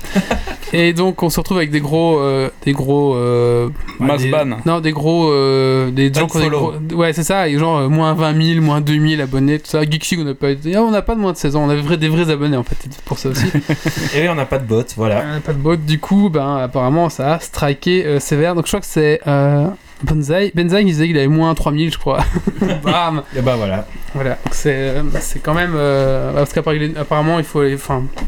et 0.74 0.94
donc 0.94 1.22
on 1.24 1.30
se 1.30 1.40
retrouve 1.40 1.58
avec 1.58 1.72
des 1.72 1.80
gros, 1.82 2.20
euh, 2.20 2.50
des 2.66 2.72
gros, 2.74 3.16
euh, 3.16 3.70
Mass 4.00 4.22
des- 4.22 4.30
ban. 4.32 4.58
Non, 4.66 4.80
des 4.80 4.92
gros, 4.92 5.30
euh, 5.32 5.92
des 5.92 6.14
gens 6.14 6.28
qui 6.28 6.38
ont 6.38 6.40
des 6.40 6.46
Unfollow. 6.46 6.72
gros- 6.90 6.98
ouais 6.98 7.14
c'est 7.14 7.24
ça, 7.24 7.48
et 7.50 7.58
genre 7.58 7.78
euh, 7.80 7.90
moins 7.90 8.14
20 8.14 8.54
000, 8.54 8.62
moins 8.66 8.82
2000 8.82 9.22
abonnés, 9.22 9.60
tout 9.60 9.68
ça. 9.70 9.82
Geeksig 9.84 10.20
on 10.20 10.24
n'a 10.24 10.34
pas 10.34 10.50
été, 10.52 10.76
Ah, 10.76 10.84
on 10.84 10.92
n'a 10.92 11.02
pas 11.02 11.16
de 11.16 11.20
moins 11.20 11.32
de 11.34 11.38
16 11.38 11.56
ans, 11.56 11.64
on 11.66 11.70
avait 11.70 11.82
vrai- 11.82 11.98
des 11.98 12.10
vrais 12.10 12.30
abonnés 12.30 12.58
en 12.58 12.64
fait, 12.64 12.76
c'est 12.82 13.02
pour 13.02 13.18
ça 13.20 13.25
aussi. 13.26 13.46
Et 14.16 14.22
oui, 14.22 14.30
on 14.30 14.36
n'a 14.36 14.46
pas 14.46 14.60
de 14.60 14.66
bot, 14.66 14.84
voilà. 14.96 15.24
On 15.30 15.34
n'a 15.36 15.40
pas 15.40 15.54
de 15.54 15.58
bot, 15.60 15.76
du 15.76 16.00
coup, 16.00 16.30
ben 16.30 16.58
apparemment 16.58 17.10
ça 17.10 17.36
a 17.36 17.40
striké 17.40 18.06
euh, 18.06 18.20
sévère. 18.20 18.56
Donc 18.56 18.66
je 18.66 18.72
crois 18.72 18.80
que 18.82 18.86
c'est 18.86 19.20
euh, 19.28 19.68
Benzai 20.04 20.52
qui 20.54 20.86
disait 20.86 21.08
qu'il 21.08 21.18
avait 21.18 21.28
moins 21.28 21.54
3000 21.56 21.92
je 21.92 21.98
crois. 21.98 22.20
Bam. 22.84 23.24
Et 23.36 23.42
bah 23.42 23.56
voilà. 23.56 23.88
Voilà, 24.14 24.38
c'est 24.52 24.74
euh, 24.74 25.04
c'est 25.20 25.40
quand 25.42 25.54
même 25.54 25.74
euh, 25.76 26.34
parce 26.34 26.54
qu'apparemment 26.54 27.40
il 27.40 27.46
faut 27.46 27.60
aller- 27.62 27.74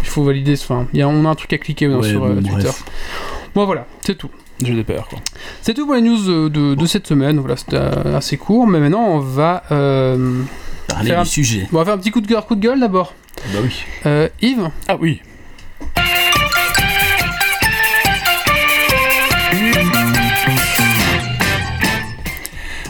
il 0.01 0.07
faut 0.07 0.23
valider 0.23 0.53
enfin 0.53 0.87
il 0.93 0.99
y 0.99 1.01
a 1.03 1.07
on 1.07 1.25
a 1.25 1.29
un 1.29 1.35
truc 1.35 1.53
à 1.53 1.57
cliquer 1.57 1.87
Ouais, 1.87 2.07
sur 2.09 2.23
euh, 2.25 2.29
bon, 2.35 2.41
Twitter. 2.41 2.63
bref. 2.63 2.83
Bon 3.55 3.65
voilà, 3.65 3.85
c'est 4.01 4.15
tout. 4.17 4.29
GDPR, 4.61 5.07
quoi. 5.07 5.19
C'est 5.61 5.75
tout 5.75 5.85
pour 5.85 5.93
les 5.93 6.01
news 6.01 6.49
de, 6.49 6.73
de 6.73 6.85
cette 6.87 7.05
semaine. 7.05 7.37
Voilà, 7.39 7.55
c'était 7.57 7.77
euh, 7.77 8.17
assez 8.17 8.37
court, 8.37 8.65
mais 8.65 8.79
maintenant 8.79 9.03
on 9.05 9.19
va 9.19 9.61
euh, 9.71 10.41
Parler 10.87 11.09
Faire 11.09 11.19
un- 11.19 11.23
du 11.23 11.29
sujet. 11.29 11.67
on 11.71 11.77
va 11.77 11.85
faire 11.85 11.93
un 11.93 11.97
petit 11.99 12.09
coup 12.11 12.21
de 12.21 12.27
cœur, 12.27 12.45
coup 12.47 12.55
de 12.55 12.61
gueule 12.61 12.79
d'abord. 12.79 13.13
Bah 13.53 13.60
oui. 13.63 13.84
Euh, 14.06 14.27
Yves, 14.41 14.70
Ah 14.88 14.98
oui. 15.00 15.22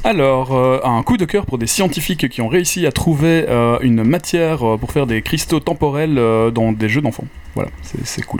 Alors, 0.04 0.56
euh, 0.56 0.80
un 0.84 1.04
coup 1.04 1.18
de 1.18 1.26
cœur 1.26 1.46
pour 1.46 1.58
des 1.58 1.68
scientifiques 1.68 2.30
qui 2.30 2.42
ont 2.42 2.48
réussi 2.48 2.86
à 2.86 2.92
trouver 2.92 3.46
euh, 3.50 3.78
une 3.82 4.04
matière 4.04 4.64
euh, 4.66 4.78
pour 4.78 4.92
faire 4.92 5.06
des 5.06 5.22
cristaux 5.22 5.60
temporels 5.60 6.18
euh, 6.18 6.50
dans 6.50 6.72
des 6.72 6.88
jeux 6.88 7.02
d'enfants. 7.02 7.26
Voilà, 7.56 7.70
c'est 7.82 8.06
c'est 8.06 8.22
cool. 8.22 8.40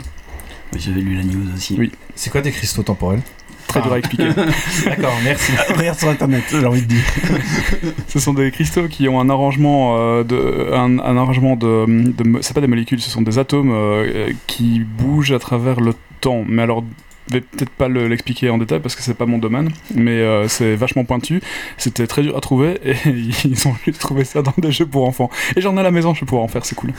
Oui, 0.72 0.80
J'avais 0.80 1.00
lu 1.00 1.14
la 1.16 1.24
news 1.24 1.44
aussi. 1.54 1.76
Oui. 1.78 1.92
C'est 2.14 2.30
quoi 2.30 2.40
des 2.40 2.52
cristaux 2.52 2.82
temporels? 2.82 3.20
Très 3.68 3.82
dur 3.82 3.92
à 3.92 3.98
expliquer. 3.98 4.28
D'accord, 4.86 5.12
merci. 5.24 5.52
Regarde 5.76 5.98
sur 5.98 6.08
internet, 6.08 6.42
j'ai 6.50 6.64
envie 6.66 6.82
de 6.82 6.86
dire. 6.86 7.04
ce 8.08 8.18
sont 8.18 8.32
des 8.34 8.50
cristaux 8.50 8.88
qui 8.88 9.08
ont 9.08 9.20
un 9.20 9.28
arrangement 9.30 9.96
euh, 9.98 10.24
de, 10.24 10.70
un, 10.72 10.98
un 10.98 11.16
arrangement 11.16 11.54
de, 11.56 11.86
c'est 12.40 12.54
pas 12.54 12.60
des 12.62 12.66
molécules, 12.66 13.00
ce 13.00 13.10
sont 13.10 13.22
des 13.22 13.38
atomes 13.38 13.70
euh, 13.72 14.32
qui 14.46 14.80
bougent 14.80 15.32
à 15.32 15.38
travers 15.38 15.80
le 15.80 15.92
temps. 16.20 16.44
Mais 16.48 16.62
alors, 16.62 16.82
vais 17.30 17.42
peut-être 17.42 17.68
pas 17.68 17.88
le- 17.88 18.08
l'expliquer 18.08 18.48
en 18.48 18.56
détail 18.56 18.80
parce 18.80 18.96
que 18.96 19.02
c'est 19.02 19.12
pas 19.12 19.26
mon 19.26 19.36
domaine, 19.36 19.68
mais 19.94 20.12
euh, 20.12 20.48
c'est 20.48 20.74
vachement 20.74 21.04
pointu. 21.04 21.42
C'était 21.76 22.06
très 22.06 22.22
dur 22.22 22.36
à 22.38 22.40
trouver 22.40 22.78
et 22.86 22.94
ils 23.44 23.68
ont 23.68 23.74
juste 23.84 24.00
trouvé 24.00 24.24
ça 24.24 24.40
dans 24.40 24.54
des 24.56 24.72
jeux 24.72 24.86
pour 24.86 25.06
enfants. 25.06 25.28
Et 25.54 25.60
j'en 25.60 25.76
ai 25.76 25.80
à 25.80 25.82
la 25.82 25.90
maison, 25.90 26.14
je 26.14 26.20
vais 26.20 26.26
pouvoir 26.26 26.44
en 26.44 26.48
faire, 26.48 26.64
c'est 26.64 26.74
cool. 26.74 26.94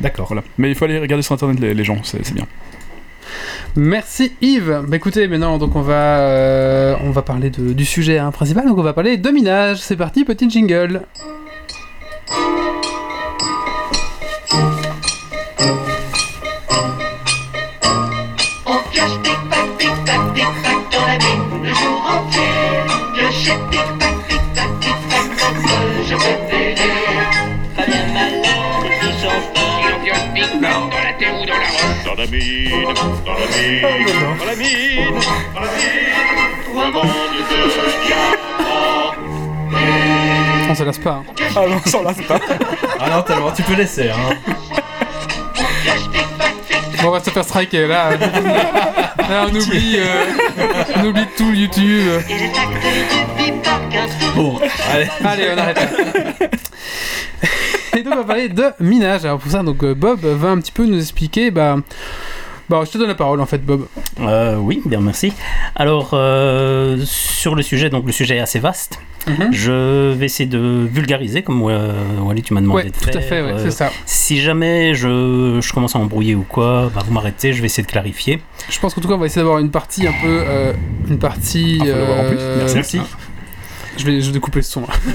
D'accord. 0.00 0.28
Voilà. 0.28 0.44
Mais 0.56 0.68
il 0.68 0.76
faut 0.76 0.84
aller 0.84 1.00
regarder 1.00 1.22
sur 1.22 1.34
internet 1.34 1.58
les, 1.58 1.74
les 1.74 1.84
gens, 1.84 1.98
c'est 2.04 2.32
bien. 2.32 2.46
Merci 3.76 4.32
Yves. 4.40 4.84
Bah 4.88 4.96
écoutez, 4.96 5.28
maintenant 5.28 5.58
donc 5.58 5.76
on 5.76 5.82
va 5.82 6.18
euh, 6.20 6.96
on 7.04 7.10
va 7.10 7.22
parler 7.22 7.50
du 7.50 7.84
sujet 7.84 8.18
hein, 8.18 8.30
principal. 8.30 8.66
Donc 8.66 8.78
on 8.78 8.82
va 8.82 8.92
parler 8.92 9.16
de 9.16 9.30
minage. 9.30 9.78
C'est 9.78 9.96
parti, 9.96 10.24
petit 10.24 10.48
jingle. 10.48 11.02
Dans 32.16 32.22
la 32.22 32.28
mine, 32.28 32.70
dans 32.70 33.34
la 33.34 33.46
mine, 33.58 33.82
dans 34.38 34.44
la 34.46 34.56
mine, 34.56 35.04
dans 35.54 35.60
la 35.60 35.66
mine, 35.66 36.72
ou 36.72 36.80
un 36.80 36.90
monde 36.90 37.04
de 37.04 37.42
diamants. 38.06 39.12
On 40.68 40.74
se 40.74 40.82
lasse 40.82 40.98
pas. 40.98 41.10
hein. 41.10 41.24
Ah 41.54 41.60
non, 41.68 41.80
sans 41.84 42.02
lasse 42.02 42.22
pas. 42.26 42.38
Ah 42.98 43.10
non, 43.10 43.22
tellement, 43.22 43.52
tu 43.52 43.62
peux 43.62 43.74
laisser. 43.74 44.10
Hein. 44.10 44.16
On. 46.98 47.02
Bon, 47.02 47.08
on 47.08 47.10
va 47.10 47.20
se 47.22 47.30
faire 47.30 47.44
striker 47.44 47.86
là. 47.86 48.10
là 48.16 49.46
on 49.48 49.54
oublie 49.54 49.96
euh, 49.98 50.24
on 50.96 51.04
oublie 51.04 51.26
tout 51.36 51.52
YouTube. 51.52 52.22
Bon, 54.34 54.58
Allez. 54.92 55.08
Allez, 55.24 55.48
on 55.54 55.58
arrête 55.58 55.76
là. 55.80 55.86
Et 57.96 58.02
donc 58.02 58.12
on 58.14 58.16
va 58.18 58.24
parler 58.24 58.48
de 58.48 58.64
minage. 58.80 59.24
Alors 59.24 59.38
pour 59.38 59.50
ça, 59.50 59.62
donc 59.62 59.82
euh, 59.82 59.94
Bob 59.94 60.20
va 60.20 60.48
un 60.50 60.58
petit 60.60 60.72
peu 60.72 60.84
nous 60.86 60.98
expliquer. 61.00 61.50
Bah, 61.50 61.76
bah 62.68 62.82
je 62.84 62.90
te 62.90 62.98
donne 62.98 63.08
la 63.08 63.14
parole 63.14 63.40
en 63.40 63.46
fait, 63.46 63.64
Bob. 63.64 63.86
Euh, 64.20 64.56
oui, 64.56 64.82
bien 64.84 65.00
merci. 65.00 65.32
Alors, 65.74 66.10
euh, 66.12 66.98
sur 67.04 67.54
le 67.54 67.62
sujet, 67.62 67.88
donc 67.90 68.04
le 68.06 68.12
sujet 68.12 68.36
est 68.36 68.40
assez 68.40 68.58
vaste. 68.58 68.98
Mhm. 69.26 69.48
Je 69.50 70.12
vais 70.12 70.26
essayer 70.26 70.48
de 70.48 70.86
vulgariser, 70.88 71.42
comme 71.42 71.60
euh, 71.68 71.92
Wally, 72.20 72.42
tu 72.42 72.54
m'as 72.54 72.60
demandé 72.60 72.84
Ouais, 72.84 72.90
de 72.90 72.94
tout 72.96 73.16
à 73.18 73.20
fait, 73.20 73.42
ouais, 73.42 73.54
c'est 73.58 73.72
ça. 73.72 73.90
Si 74.04 74.38
jamais 74.40 74.94
je, 74.94 75.58
je 75.60 75.72
commence 75.72 75.96
à 75.96 75.98
embrouiller 75.98 76.36
ou 76.36 76.44
quoi, 76.48 76.92
bah, 76.94 77.02
vous 77.04 77.12
m'arrêtez, 77.12 77.52
je 77.52 77.60
vais 77.60 77.66
essayer 77.66 77.84
de 77.84 77.90
clarifier. 77.90 78.40
Je 78.68 78.78
pense 78.78 78.94
qu'en 78.94 79.00
tout 79.00 79.08
cas, 79.08 79.14
on 79.14 79.18
va 79.18 79.26
essayer 79.26 79.42
d'avoir 79.42 79.58
une 79.58 79.70
partie 79.72 80.06
un 80.06 80.12
peu. 80.22 80.42
une 81.08 81.18
partie. 81.18 81.78
Ah, 81.82 82.20
en 82.22 82.28
plus. 82.28 82.38
euh, 82.38 82.68
Merci. 82.74 83.00
Je 83.96 84.04
vais, 84.04 84.20
je 84.20 84.26
vais 84.26 84.32
découper 84.32 84.58
le 84.58 84.62
son. 84.64 84.82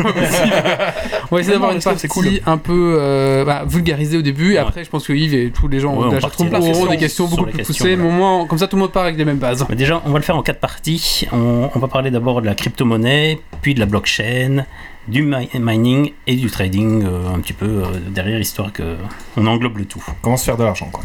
on 1.32 1.36
va 1.36 1.40
essayer 1.42 1.54
d'avoir 1.54 1.72
une 1.72 1.82
partie 1.82 2.08
cool. 2.08 2.28
un 2.46 2.58
peu 2.58 2.98
euh, 3.00 3.46
bah, 3.46 3.64
vulgarisée 3.68 4.18
au 4.18 4.22
début. 4.22 4.52
Et 4.54 4.56
Ouais. 4.56 4.58
après, 4.60 4.84
je 4.84 4.90
pense 4.90 5.06
que 5.08 5.14
Yves 5.14 5.34
et 5.34 5.52
tous 5.52 5.68
les 5.68 5.80
gens 5.80 5.94
Ouais, 5.96 6.04
de 6.06 6.10
on 6.10 6.12
la 6.14 6.20
chatroom 6.20 6.54
auront 6.54 6.86
des 6.88 6.98
questions 6.98 7.26
beaucoup 7.28 7.44
plus 7.44 7.54
questions, 7.54 7.74
poussées. 7.74 7.96
voilà. 7.96 8.10
Mais 8.10 8.16
au 8.16 8.18
moins, 8.18 8.48
comme 8.48 8.58
ça, 8.58 8.68
tout 8.68 8.76
le 8.76 8.82
monde 8.82 8.92
part 8.92 9.04
avec 9.04 9.18
les 9.18 9.26
mêmes 9.26 9.38
bases. 9.38 9.66
Mais 9.70 9.76
déjà, 9.76 10.02
on 10.06 10.10
va 10.12 10.18
le 10.20 10.24
faire 10.24 10.36
en 10.38 10.42
quatre 10.44 10.60
parties. 10.60 11.28
On, 11.32 11.70
on 11.74 11.80
va 11.80 11.88
parler 11.88 12.12
d'abord 12.12 12.42
de 12.42 12.46
la 12.48 12.56
crypto-monnaie, 12.56 13.40
puis 13.62 13.74
de 13.76 13.80
la 13.80 13.86
blockchain, 13.86 14.66
du 15.08 15.24
mi- 15.24 15.50
mining 15.54 16.12
et 16.28 16.36
du 16.36 16.50
trading, 16.50 17.04
euh, 17.06 17.34
un 17.34 17.40
petit 17.40 17.54
peu 17.54 17.66
euh, 17.66 17.86
derrière, 18.10 18.40
histoire 18.40 18.72
que 18.74 18.96
on 19.38 19.46
englobe 19.48 19.78
le 19.78 19.86
tout. 19.86 20.04
Comment 20.22 20.38
se 20.38 20.46
faire 20.46 20.58
de 20.58 20.64
l'argent, 20.64 20.90
quoi. 20.92 21.04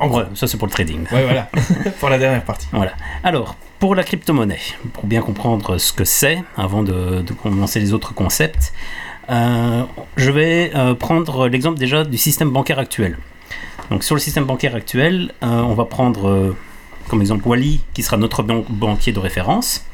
En 0.00 0.08
Ouais, 0.10 0.24
ça 0.34 0.46
c'est 0.46 0.56
pour 0.58 0.66
le 0.68 0.72
trading. 0.72 1.00
Ouais, 1.10 1.24
voilà. 1.24 1.48
Pour 2.00 2.08
la 2.08 2.18
dernière 2.18 2.44
partie. 2.44 2.68
Voilà. 2.72 2.92
Alors, 3.24 3.56
pour 3.78 3.94
la 3.94 4.02
crypto-monnaie, 4.02 4.58
pour 4.92 5.06
bien 5.06 5.20
comprendre 5.22 5.78
ce 5.78 5.92
que 5.92 6.04
c'est, 6.04 6.42
avant 6.56 6.82
de, 6.82 7.22
de 7.22 7.32
commencer 7.32 7.78
les 7.80 7.92
autres 7.92 8.12
concepts, 8.14 8.72
euh, 9.30 9.82
je 10.16 10.30
vais 10.30 10.72
euh, 10.74 10.94
prendre 10.94 11.48
l'exemple 11.48 11.78
déjà 11.78 12.04
du 12.04 12.18
système 12.18 12.50
bancaire 12.50 12.78
actuel. 12.78 13.18
Donc, 13.90 14.04
sur 14.04 14.14
le 14.14 14.20
système 14.20 14.44
bancaire 14.44 14.74
actuel, 14.74 15.32
euh, 15.42 15.46
on 15.46 15.74
va 15.74 15.84
prendre 15.84 16.28
euh, 16.28 16.56
comme 17.08 17.20
exemple 17.20 17.46
Wally, 17.48 17.80
qui 17.94 18.02
sera 18.02 18.16
notre 18.16 18.42
ban- 18.42 18.64
banquier 18.68 19.12
de 19.12 19.18
référence. 19.18 19.84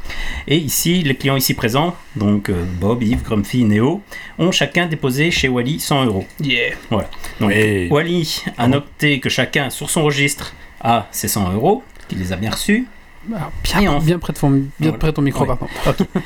Et 0.49 0.57
ici, 0.57 1.03
les 1.03 1.15
clients 1.15 1.37
ici 1.37 1.55
présents, 1.55 1.95
donc 2.17 2.49
euh, 2.49 2.65
Bob, 2.81 3.03
Yves, 3.03 3.23
Grumpy, 3.23 3.65
Neo, 3.65 4.01
ont 4.39 4.51
chacun 4.51 4.87
déposé 4.87 5.31
chez 5.31 5.49
Wally 5.49 5.79
100 5.79 6.07
euros. 6.07 6.25
Yeah. 6.41 6.75
Donc, 6.91 7.03
Ouais. 7.51 7.89
Wally 7.91 8.43
a 8.57 8.67
noté 8.67 9.21
que 9.21 9.29
chacun, 9.29 9.69
sur 9.71 9.91
son 9.91 10.03
registre, 10.05 10.55
a 10.81 11.07
ses 11.13 11.29
100 11.29 11.53
euros, 11.53 11.83
qu'il 12.09 12.19
les 12.19 12.33
a 12.33 12.37
bien 12.37 12.51
reçus. 12.51 12.87
Alors, 13.33 13.51
Et 13.75 13.79
bien, 13.79 13.93
en- 13.93 14.01
bien 14.01 14.19
près 14.19 14.33
de 14.33 14.39
ton, 14.39 14.51
bien 14.51 14.67
Voilà. 14.81 14.99
près 14.99 15.09
de 15.09 15.13
ton 15.13 15.23
micro, 15.23 15.41
Ouais. 15.43 15.47
par 15.49 15.59
contre. 15.59 15.71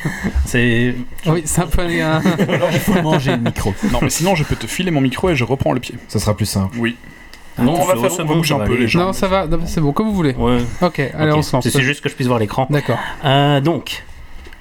C'est 0.46 0.94
Oui, 1.26 1.42
c'est 1.44 1.60
un 1.62 1.66
peu 1.66 1.82
un- 1.82 2.22
il 2.72 2.78
faut 2.80 3.00
manger 3.02 3.32
le 3.32 3.42
micro. 3.42 3.74
Non, 3.92 3.98
mais 4.02 4.10
sinon, 4.10 4.34
je 4.34 4.44
peux 4.44 4.56
te 4.56 4.66
filer 4.66 4.90
mon 4.90 5.00
micro 5.00 5.30
et 5.30 5.36
je 5.36 5.44
reprends 5.44 5.72
le 5.72 5.80
pied. 5.80 5.94
Ça 6.08 6.18
sera 6.18 6.36
plus 6.36 6.46
simple. 6.46 6.76
Oui. 6.78 6.96
Non, 7.58 7.74
on 7.80 7.84
va 7.84 7.96
faire 7.96 8.10
bon, 8.10 8.16
va 8.24 8.34
bouger 8.36 8.48
ça 8.50 8.54
un 8.54 8.58
va 8.58 8.64
peu 8.66 8.76
les 8.76 8.86
gens. 8.88 9.00
Non, 9.00 9.12
ça 9.12 9.26
va, 9.26 9.46
c'est 9.66 9.80
bon, 9.80 9.92
comme 9.92 10.06
vous 10.08 10.14
voulez. 10.14 10.32
Ouais. 10.34 10.58
Ok, 10.80 11.00
allez, 11.00 11.32
ok. 11.32 11.38
on 11.38 11.42
se 11.42 11.52
lance. 11.56 11.64
C'est 11.64 11.70
c'est 11.70 11.82
juste 11.82 12.00
que 12.02 12.08
je 12.08 12.14
puisse 12.14 12.28
voir 12.28 12.38
l'écran. 12.38 12.68
D'accord. 12.70 12.98
Euh, 13.24 13.60
donc, 13.60 14.04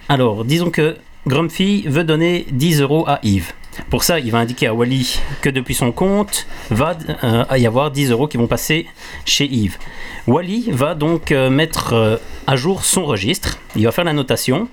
alors, 0.10 0.44
disons 0.46 0.72
que 0.72 0.98
Grumpy 1.28 1.84
veut 1.88 2.04
donner 2.04 2.48
10 2.52 2.82
euros 2.82 3.06
à 3.08 3.20
Yves. 3.22 3.52
Pour 3.90 4.04
ça, 4.04 4.20
il 4.20 4.32
va 4.32 4.40
indiquer 4.40 4.68
à 4.68 4.74
Wally 4.74 5.20
que 5.42 5.50
depuis 5.50 5.76
son 5.76 5.92
compte, 5.92 6.48
va 6.70 6.98
euh, 7.24 7.46
y 7.58 7.66
avoir 7.68 7.92
10 7.92 8.12
euros 8.12 8.28
qui 8.28 8.38
vont 8.38 8.48
passer 8.48 8.88
chez 9.26 9.46
Yves. 9.46 9.78
Wally 10.28 10.72
va 10.72 10.96
donc 10.96 11.32
euh, 11.32 11.50
mettre 11.50 11.94
euh, 11.94 12.18
à 12.48 12.56
jour 12.56 12.84
son 12.84 13.06
registre, 13.06 13.58
il 13.76 13.86
va 13.86 13.92
faire 13.92 14.04
la 14.06 14.13
notation 14.13 14.68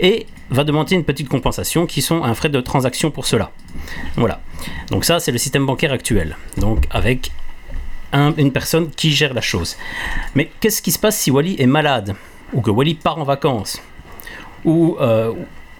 et 0.00 0.26
va 0.50 0.64
demander 0.64 0.94
une 0.96 1.04
petite 1.04 1.28
compensation 1.28 1.86
qui 1.86 2.02
sont 2.02 2.22
un 2.24 2.34
frais 2.34 2.48
de 2.48 2.60
transaction 2.60 3.10
pour 3.10 3.26
cela. 3.26 3.50
Voilà. 4.16 4.40
Donc 4.90 5.04
ça, 5.04 5.20
c'est 5.20 5.32
le 5.32 5.38
système 5.38 5.64
bancaire 5.66 5.92
actuel. 5.92 6.36
Donc 6.56 6.84
avec 6.90 7.30
un- 8.12 8.34
une 8.36 8.52
personne 8.52 8.90
qui 8.90 9.12
gère 9.12 9.34
la 9.34 9.40
chose. 9.42 9.76
Mais 10.34 10.50
qu'est-ce 10.60 10.82
qui 10.82 10.92
se 10.92 10.98
passe 10.98 11.18
si 11.18 11.30
Wally 11.30 11.56
est 11.60 11.66
malade 11.66 12.14
Ou 12.52 12.60
que 12.62 12.70
Wally 12.70 12.94
part 12.94 13.18
en 13.18 13.24
vacances 13.24 13.80
Ou 14.64 14.96
euh, 15.00 15.32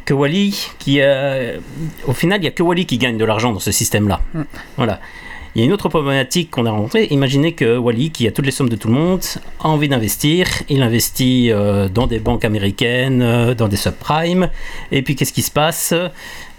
que 0.08 0.14
Wally, 0.14 0.56
qui 0.78 1.02
a- 1.02 1.52
au 2.06 2.14
final, 2.14 2.38
il 2.38 2.42
n'y 2.42 2.48
a 2.48 2.50
que 2.50 2.62
Wally 2.62 2.86
qui 2.86 2.96
gagne 2.96 3.18
de 3.18 3.26
l'argent 3.26 3.52
dans 3.52 3.58
ce 3.58 3.70
système-là. 3.70 4.22
Mm. 4.32 4.42
Voilà. 4.78 5.00
Il 5.54 5.60
y 5.60 5.62
a 5.62 5.66
une 5.66 5.72
autre 5.74 5.90
problématique 5.90 6.50
qu'on 6.50 6.64
a 6.64 6.70
rencontrée. 6.70 7.08
Imaginez 7.10 7.52
que 7.52 7.76
Wally, 7.76 8.10
qui 8.10 8.26
a 8.26 8.32
toutes 8.32 8.46
les 8.46 8.50
sommes 8.50 8.70
de 8.70 8.76
tout 8.76 8.88
le 8.88 8.94
monde, 8.94 9.20
a 9.60 9.68
envie 9.68 9.88
d'investir. 9.90 10.46
Il 10.70 10.82
investit 10.82 11.50
euh, 11.52 11.90
dans 11.90 12.06
des 12.06 12.20
banques 12.20 12.46
américaines, 12.46 13.20
euh, 13.20 13.54
dans 13.54 13.68
des 13.68 13.76
subprimes. 13.76 14.48
Et 14.92 15.02
puis 15.02 15.14
qu'est-ce 15.14 15.34
qui 15.34 15.42
se 15.42 15.50
passe? 15.50 15.92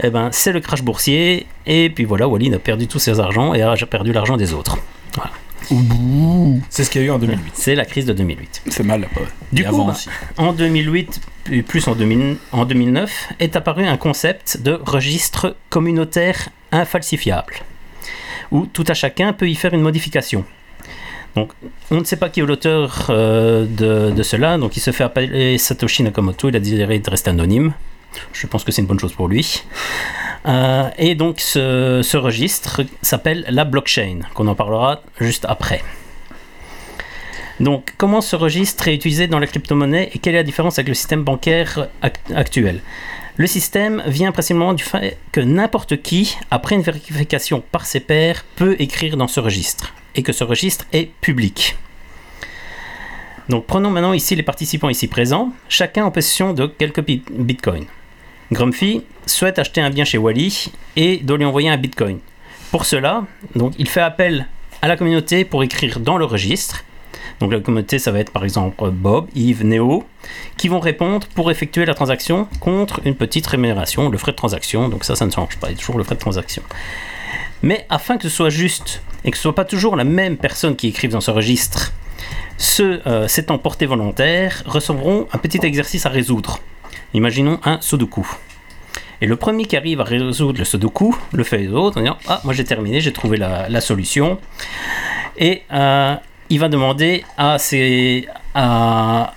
Eh 0.04 0.12
ben, 0.12 0.30
c'est 0.32 0.52
le 0.52 0.60
crash 0.60 0.84
boursier. 0.84 1.48
Et 1.66 1.90
puis 1.90 2.06
voilà, 2.06 2.28
Wally 2.28 2.54
a 2.54 2.60
perdu 2.60 2.86
tous 2.86 3.00
ses 3.00 3.20
argents 3.20 3.56
et 3.56 3.64
a 3.64 3.76
perdu 3.90 4.12
l'argent 4.14 4.38
des 4.38 4.54
autres. 4.54 4.78
C'est 6.70 6.84
ce 6.84 6.90
qu'il 6.90 7.02
y 7.02 7.04
a 7.04 7.08
eu 7.08 7.12
en 7.12 7.20
2008. 7.20 7.52
C'est 7.54 7.76
la 7.76 7.86
crise 7.86 8.06
de 8.06 8.14
2008. 8.14 8.64
C'est 8.68 8.84
mal. 8.84 9.08
Du 9.52 9.62
Et 9.62 9.66
coup, 9.66 9.70
avant 9.70 9.86
bah, 9.86 9.94
aussi. 9.94 10.10
en 10.38 10.54
2008, 10.54 11.22
puis 11.44 11.64
plus 11.64 11.88
en, 11.88 11.96
2000 11.96 12.38
en 12.52 12.66
2009, 12.66 13.34
est 13.40 13.56
apparu 13.56 13.86
un 13.86 13.98
concept 13.98 14.62
de 14.62 14.80
registre 14.84 15.56
communautaire 15.70 16.50
infalsifiable, 16.72 17.56
où 18.52 18.66
tout 18.66 18.86
à 18.88 18.94
chacun 18.94 19.34
peut 19.34 19.50
y 19.50 19.56
faire 19.56 19.74
une 19.74 19.82
modification. 19.82 20.44
Donc, 21.36 21.52
on 21.92 22.00
ne 22.00 22.04
sait 22.04 22.18
pas 22.18 22.30
qui 22.30 22.40
est 22.40 22.46
l'auteur 22.46 23.08
euh, 23.10 23.66
de, 23.66 24.12
de 24.12 24.24
cela, 24.24 24.58
donc 24.58 24.76
il 24.76 24.80
se 24.80 24.92
fait 24.92 25.04
appeler 25.04 25.58
Satoshi 25.58 26.04
Nakamoto, 26.04 26.50
il 26.50 26.56
a 26.56 26.60
décidé 26.60 27.00
de 27.00 27.10
rester 27.10 27.30
anonyme. 27.30 27.74
Je 28.34 28.48
pense 28.48 28.64
que 28.64 28.72
c'est 28.72 28.82
une 28.82 28.88
bonne 28.88 29.00
chose 29.00 29.14
pour 29.14 29.28
lui. 29.28 29.64
Euh, 30.46 30.90
et 30.98 31.16
donc, 31.16 31.40
ce, 31.40 32.18
registre 32.18 32.82
s'appelle 33.02 33.46
la 33.50 33.66
blockchain, 33.66 34.20
qu'on 34.34 34.48
en 34.48 34.56
parlera 34.56 35.02
juste 35.20 35.46
après. 35.50 35.82
Donc, 37.60 37.94
comment 37.98 38.22
ce 38.22 38.38
registre 38.38 38.88
est 38.88 38.96
utilisé 38.96 39.28
dans 39.28 39.40
la 39.40 39.48
crypto-monnaie 39.48 40.10
et 40.14 40.20
quelle 40.20 40.36
est 40.36 40.38
la 40.40 40.44
différence 40.44 40.80
avec 40.80 40.88
le 40.88 40.94
système 40.94 41.24
bancaire 41.24 41.88
act- 42.02 42.32
actuel? 42.34 42.82
Le 43.36 43.48
système 43.48 44.02
vient 44.06 44.32
principalement 44.32 44.74
du 44.74 44.84
fait 44.84 45.18
que 45.34 45.42
n'importe 45.42 46.02
qui, 46.02 46.38
après 46.52 46.76
une 46.76 46.82
vérification 46.82 47.62
par 47.72 47.86
ses 47.86 48.00
pairs, 48.00 48.46
peut 48.56 48.76
écrire 48.80 49.18
dans 49.18 49.28
ce 49.28 49.40
registre 49.42 49.94
et 50.16 50.24
que 50.24 50.32
ce 50.32 50.44
registre 50.46 50.86
est 50.94 51.12
public. 51.22 51.76
Donc, 53.50 53.66
prenons 53.66 53.90
maintenant 53.90 54.14
ici 54.14 54.36
les 54.36 54.44
participants 54.44 54.90
ici 54.90 55.08
présents, 55.08 55.52
chacun 55.68 56.06
en 56.06 56.12
possession 56.12 56.54
de 56.54 56.66
quelques 56.66 57.04
bit- 57.04 57.30
bitcoins. 57.32 57.86
Grumpy 58.52 59.04
souhaite 59.26 59.60
acheter 59.60 59.82
un 59.82 59.90
bien 59.90 60.06
chez 60.06 60.18
Wally 60.18 60.72
et 60.96 61.18
doit 61.18 61.38
lui 61.38 61.46
envoyer 61.46 61.70
un 61.70 61.78
bitcoin. 61.78 62.20
Pour 62.72 62.86
cela, 62.86 63.24
il 63.78 63.88
fait 63.88 64.02
appel 64.02 64.48
à 64.82 64.88
la 64.88 64.98
communauté 64.98 65.46
pour 65.46 65.64
écrire 65.64 66.00
dans 66.00 66.18
le 66.18 66.26
registre 66.26 66.84
donc 67.40 67.54
la 67.54 67.60
communauté, 67.60 68.00
ça 68.00 68.12
va 68.12 68.20
être 68.20 68.32
par 68.32 68.44
exemple 68.44 68.90
Bob, 68.92 69.28
Yves, 69.34 69.64
Néo, 69.64 70.04
qui 70.58 70.68
vont 70.68 70.80
répondre 70.80 71.26
pour 71.28 71.50
effectuer 71.52 71.86
la 71.86 71.94
transaction 71.94 72.48
contre 72.60 73.02
une 73.06 73.16
petite 73.16 73.48
rémunération, 73.48 74.10
le 74.10 74.18
frais 74.18 74.32
de 74.32 74.38
transaction. 74.38 74.90
Donc 74.90 75.06
ça, 75.06 75.16
ça 75.16 75.26
ne 75.26 75.32
change 75.32 75.58
pas, 75.58 75.70
il 75.70 75.72
y 75.72 75.76
a 75.76 75.80
toujours 75.80 75.98
le 75.98 76.04
frais 76.04 76.16
de 76.16 76.20
transaction. 76.20 76.62
Mais 77.62 77.86
afin 77.90 78.18
que 78.18 78.24
ce 78.24 78.30
soit 78.30 78.50
juste 78.50 79.02
et 79.24 79.32
que 79.32 79.38
ce 79.38 79.44
soit 79.44 79.56
pas 79.56 79.66
toujours 79.66 79.96
la 79.96 80.04
même 80.04 80.38
personne 80.38 80.76
qui 80.76 80.88
écrive 80.88 81.12
dans 81.12 81.22
ce 81.22 81.32
registre, 81.32 81.94
Ceux 82.58 83.02
euh, 83.08 83.28
s'étant 83.30 83.58
portés 83.58 83.86
volontaires 83.86 84.64
recevront 84.66 85.28
un 85.32 85.38
petit 85.38 85.60
exercice 85.64 86.06
à 86.06 86.10
résoudre. 86.10 86.60
Imaginons 87.14 87.60
un 87.66 87.80
sudoku. 87.82 88.28
Et 89.22 89.26
le 89.26 89.36
premier 89.36 89.66
qui 89.66 89.76
arrive 89.76 90.00
à 90.02 90.04
résoudre 90.04 90.60
le 90.60 90.66
sudoku 90.66 91.16
le 91.34 91.44
fait 91.44 91.68
aux 91.68 91.74
autres 91.74 91.98
en 91.98 92.02
disant 92.02 92.18
Ah, 92.28 92.42
moi 92.44 92.54
j'ai 92.54 92.64
terminé, 92.64 93.02
j'ai 93.02 93.12
trouvé 93.14 93.38
la, 93.38 93.68
la 93.68 93.82
solution. 93.82 94.40
Et 95.38 95.64
euh, 95.74 96.16
il 96.50 96.60
va 96.60 96.70
demander 96.70 97.24
à 97.38 97.58
ses. 97.60 98.28
à- 98.54 99.34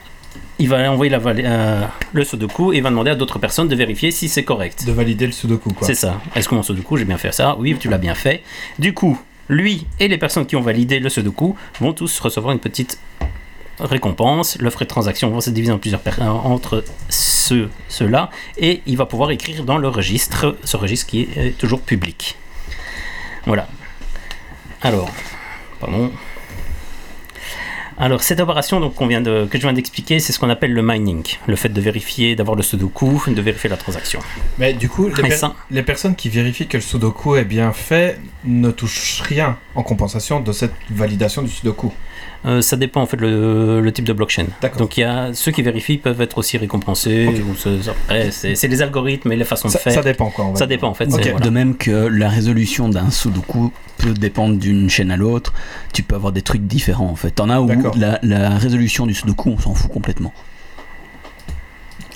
il 0.58 0.68
va 0.68 0.92
envoyer 0.92 1.10
la, 1.10 1.18
euh, 1.18 1.82
le 2.12 2.24
sudoku 2.24 2.72
et 2.72 2.76
il 2.76 2.82
va 2.84 2.90
demander 2.90 3.10
à 3.10 3.14
d'autres 3.16 3.40
personnes 3.40 3.66
de 3.66 3.74
vérifier 3.74 4.12
si 4.12 4.28
c'est 4.28 4.44
correct. 4.44 4.84
De 4.86 4.92
valider 4.92 5.26
le 5.26 5.32
sudoku, 5.32 5.70
quoi. 5.72 5.84
C'est 5.86 5.94
ça. 5.96 6.20
Est-ce 6.36 6.48
que 6.48 6.54
mon 6.54 6.62
sudoku, 6.62 6.96
j'ai 6.98 7.04
bien 7.04 7.18
fait 7.18 7.32
ça? 7.32 7.56
Oui, 7.58 7.76
tu 7.80 7.88
l'as 7.88 7.98
bien 7.98 8.14
fait. 8.14 8.42
Du 8.78 8.94
coup, 8.94 9.18
lui 9.48 9.86
et 9.98 10.06
les 10.06 10.18
personnes 10.18 10.46
qui 10.46 10.54
ont 10.54 10.60
validé 10.60 11.00
le 11.00 11.08
sudoku 11.08 11.56
vont 11.80 11.92
tous 11.92 12.20
recevoir 12.20 12.52
une 12.52 12.60
petite 12.60 12.98
récompense. 13.80 14.58
Le 14.58 14.70
frais 14.70 14.84
de 14.84 14.90
transaction 14.90 15.30
va 15.30 15.40
se 15.40 15.50
diviser 15.50 15.72
en 15.72 15.78
plusieurs 15.78 16.00
entre 16.46 16.84
ceux, 17.08 17.70
ceux-là 17.88 18.30
et 18.58 18.82
il 18.86 18.96
va 18.96 19.06
pouvoir 19.06 19.30
écrire 19.30 19.64
dans 19.64 19.78
le 19.78 19.88
registre, 19.88 20.56
ce 20.64 20.76
registre 20.76 21.06
qui 21.06 21.28
est 21.36 21.56
toujours 21.58 21.80
public. 21.80 22.36
Voilà. 23.46 23.68
Alors, 24.82 25.10
pardon. 25.80 26.10
Alors, 27.98 28.22
cette 28.22 28.40
opération 28.40 28.80
donc, 28.80 28.94
qu'on 28.94 29.06
vient 29.06 29.20
de, 29.20 29.46
que 29.48 29.58
je 29.58 29.62
viens 29.62 29.72
d'expliquer, 29.72 30.18
c'est 30.18 30.32
ce 30.32 30.38
qu'on 30.40 30.48
appelle 30.50 30.72
le 30.72 30.82
mining. 30.82 31.22
Le 31.46 31.54
fait 31.56 31.68
de 31.68 31.80
vérifier, 31.80 32.34
d'avoir 32.34 32.56
le 32.56 32.62
sudoku, 32.62 33.22
de 33.28 33.40
vérifier 33.42 33.68
la 33.70 33.76
transaction. 33.76 34.18
Mais 34.58 34.72
du 34.72 34.88
coup, 34.88 35.08
les, 35.08 35.14
per- 35.28 35.48
les 35.70 35.82
personnes 35.82 36.16
qui 36.16 36.28
vérifient 36.28 36.66
que 36.66 36.78
le 36.78 36.82
sudoku 36.82 37.36
est 37.36 37.44
bien 37.44 37.72
fait 37.72 38.18
ne 38.44 38.70
touchent 38.70 39.20
rien 39.20 39.58
en 39.74 39.82
compensation 39.82 40.40
de 40.40 40.50
cette 40.52 40.74
validation 40.90 41.42
du 41.42 41.50
sudoku. 41.50 41.92
Euh, 42.44 42.60
ça 42.60 42.76
dépend 42.76 43.02
en 43.02 43.06
fait 43.06 43.20
le, 43.20 43.80
le 43.80 43.92
type 43.92 44.04
de 44.04 44.12
blockchain. 44.12 44.46
D'accord. 44.60 44.80
Donc 44.80 44.96
il 44.96 45.02
y 45.02 45.04
a 45.04 45.32
ceux 45.32 45.52
qui 45.52 45.62
vérifient 45.62 45.98
peuvent 45.98 46.20
être 46.20 46.38
aussi 46.38 46.58
récompensés. 46.58 47.28
Ou 47.28 47.54
c'est 47.56 48.54
c'est 48.54 48.68
les 48.68 48.82
algorithmes 48.82 49.30
et 49.32 49.36
les 49.36 49.44
façons 49.44 49.68
Ça, 49.68 49.78
de 49.78 49.82
faire. 49.82 49.92
ça 49.94 50.02
dépend, 50.02 50.30
quoi. 50.30 50.50
Ça 50.56 50.66
dépend 50.66 50.88
en 50.88 50.94
fait. 50.94 51.06
Voilà. 51.06 51.38
De 51.38 51.50
même 51.50 51.76
que 51.76 51.90
la 51.90 52.28
résolution 52.28 52.88
d'un 52.88 53.10
sudoku 53.10 53.72
peut 53.98 54.12
dépendre 54.14 54.56
d'une 54.58 54.90
chaîne 54.90 55.10
à 55.12 55.16
l'autre, 55.16 55.52
tu 55.92 56.02
peux 56.02 56.16
avoir 56.16 56.32
des 56.32 56.42
trucs 56.42 56.62
différents 56.66 57.08
en 57.10 57.16
fait. 57.16 57.30
T'en 57.30 57.48
as 57.48 57.60
où 57.60 57.70
la, 57.96 58.18
la 58.22 58.50
résolution 58.58 59.06
du 59.06 59.14
sudoku, 59.14 59.50
on 59.50 59.58
s'en 59.58 59.74
fout 59.74 59.90
complètement. 59.92 60.32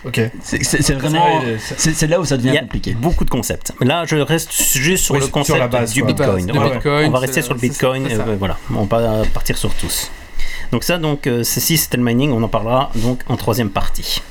Ok. 0.07 0.21
C'est 0.43 0.93
vraiment. 0.95 1.41
Là 2.09 2.21
où 2.21 2.25
ça 2.25 2.37
devient 2.37 2.55
y 2.55 2.59
a 2.59 2.61
compliqué. 2.61 2.95
beaucoup 2.95 3.25
de 3.25 3.31
concepts. 3.31 3.73
Là, 3.81 4.05
je 4.07 4.17
reste 4.17 4.53
juste 4.53 5.05
sur 5.05 5.15
Oui, 5.15 5.21
le 5.21 5.25
sur 5.27 5.33
concept 5.33 5.59
la 5.59 5.69
base, 5.69 5.93
du 5.93 6.03
quoi. 6.03 6.13
Bitcoin. 6.13 6.51
On 6.55 6.59
va- 6.61 6.71
Bitcoin, 6.71 7.09
on 7.09 7.11
va 7.11 7.19
c'est- 7.21 7.27
rester 7.27 7.43
sur 7.43 7.55
le 7.55 7.61
Bitcoin. 7.61 8.07
euh, 8.11 8.37
voilà, 8.39 8.57
on 8.75 8.85
va 8.85 8.87
pas 8.87 9.23
partir 9.35 9.59
sur 9.59 9.75
tous. 9.75 10.11
Donc 10.73 10.85
ça, 10.85 10.99
donc, 10.99 11.27
euh, 11.27 11.43
ceci, 11.45 11.77
c'était 11.77 11.97
le 11.97 12.03
mining. 12.05 12.31
On 12.33 12.43
en 12.43 12.49
parlera 12.49 12.91
donc 12.97 13.21
en 13.29 13.37
troisième 13.37 13.71
partie. 13.71 14.23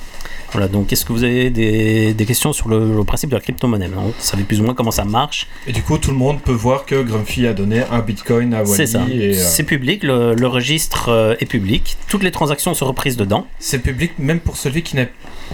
Voilà, 0.52 0.70
donc 0.70 0.94
est-ce 0.94 1.04
que 1.04 1.12
vous 1.12 1.24
avez 1.26 1.50
des, 1.50 2.14
des 2.14 2.26
questions 2.26 2.54
sur 2.54 2.70
le, 2.70 2.96
le 2.96 3.04
principe 3.04 3.30
de 3.30 3.36
la 3.36 3.42
crypto-monnaie? 3.42 3.88
Vous 3.90 4.14
savez 4.20 4.44
plus 4.44 4.62
ou 4.62 4.64
moins 4.64 4.74
comment 4.74 4.92
ça 4.92 5.04
marche 5.04 5.48
Et 5.68 5.74
du 5.74 5.82
coup, 5.82 5.98
tout 5.98 6.12
le 6.12 6.18
monde 6.18 6.40
peut 6.42 6.54
voir 6.54 6.86
que 6.86 7.02
Grumpy 7.04 7.46
a 7.46 7.54
donné 7.54 7.84
un 7.92 8.00
bitcoin 8.00 8.54
à 8.54 8.66
C'est 8.66 8.86
ça. 8.86 9.00
Wally. 9.00 9.32
euh, 9.32 9.34
C'est 9.34 9.64
public, 9.64 10.04
le, 10.04 10.34
le 10.34 10.48
registre 10.48 11.10
euh, 11.10 11.36
est 11.42 11.46
public. 11.46 11.98
Toutes 12.08 12.24
les 12.24 12.32
transactions 12.32 12.74
sont 12.74 12.86
reprises 12.86 13.18
dedans. 13.18 13.48
c'est 13.60 13.80
public 13.80 14.14
même 14.18 14.40
pour 14.40 14.56
celui 14.56 14.82
qui 14.82 14.96
n'est 14.96 15.12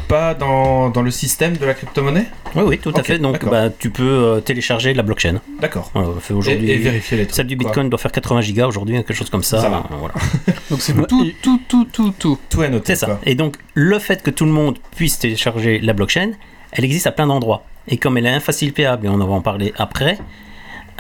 pas 0.08 0.34
dans, 0.34 0.90
dans 0.90 1.02
le 1.02 1.12
système 1.12 1.58
de 1.58 1.66
la 1.66 1.74
crypto-monnaie 1.74 2.26
Oui, 2.56 2.64
oui, 2.66 2.78
tout 2.80 2.94
à 2.96 3.04
fait. 3.04 3.18
Donc, 3.20 3.44
bah, 3.46 3.70
tu 3.70 3.90
peux 3.90 4.04
euh, 4.04 4.40
télécharger 4.42 4.94
la 4.94 5.04
blockchain. 5.04 5.42
D'accord. 5.60 5.90
Voilà, 5.94 6.10
on 6.10 6.20
fait 6.20 6.34
Et, 6.34 6.38
aujourd'hui. 6.38 6.72
et 6.72 6.78
vérifier 6.78 7.18
les 7.18 7.26
trucs. 7.26 7.36
Celle 7.36 7.48
du 7.48 7.58
quoi. 7.58 7.70
Bitcoin 7.70 7.90
doit 7.90 8.00
faire 8.00 8.12
80 8.12 8.42
gigas 8.42 8.68
aujourd'hui, 8.68 8.96
quelque 8.96 9.14
chose 9.14 9.30
comme 9.30 9.44
ça. 9.44 9.62
Ça 9.62 9.70
va. 9.70 9.78
Euh, 9.78 9.96
voilà. 10.00 10.14
Donc 10.70 10.82
c'est 10.82 10.94
tout, 11.08 11.32
tout, 11.42 11.60
tout, 11.68 11.86
tout, 11.92 12.14
tout. 12.18 12.38
Tout 12.50 12.64
est 12.64 12.70
noté. 12.70 12.94
C'est 12.94 13.02
ça. 13.02 13.06
quoi. 13.08 13.20
Et 13.26 13.36
donc, 13.36 13.58
le 13.74 14.00
fait 14.00 14.22
que 14.24 14.32
tout 14.32 14.46
le 14.46 14.52
monde 14.52 14.78
puisse 14.96 15.20
télécharger 15.20 15.80
la 15.80 15.94
blockchain, 15.94 16.32
elle 16.72 16.86
existe 16.86 17.08
à 17.08 17.12
plein 17.12 17.28
d'endroits. 17.28 17.64
Et 17.88 17.98
comme 17.98 18.18
elle 18.18 18.26
est 18.26 18.30
infacilitable, 18.30 19.06
et 19.08 19.10
on 19.10 19.18
va 19.18 19.26
en 19.26 19.42
parler 19.42 19.74
après, 19.78 20.18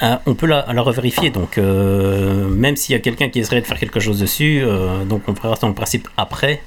euh, 0.03 0.15
on 0.25 0.33
peut 0.33 0.47
la, 0.47 0.65
la 0.73 0.81
revérifier. 0.81 1.29
Donc, 1.29 1.57
euh, 1.57 2.47
même 2.49 2.75
s'il 2.75 2.93
y 2.93 2.95
a 2.95 2.99
quelqu'un 2.99 3.29
qui 3.29 3.39
essaierait 3.39 3.61
de 3.61 3.67
faire 3.67 3.77
quelque 3.79 3.99
chose 3.99 4.19
dessus, 4.19 4.61
euh, 4.63 5.03
donc 5.05 5.21
on 5.27 5.33
verra 5.33 5.55
dans 5.61 5.67
le 5.67 5.73
principe 5.75 6.07
après. 6.17 6.61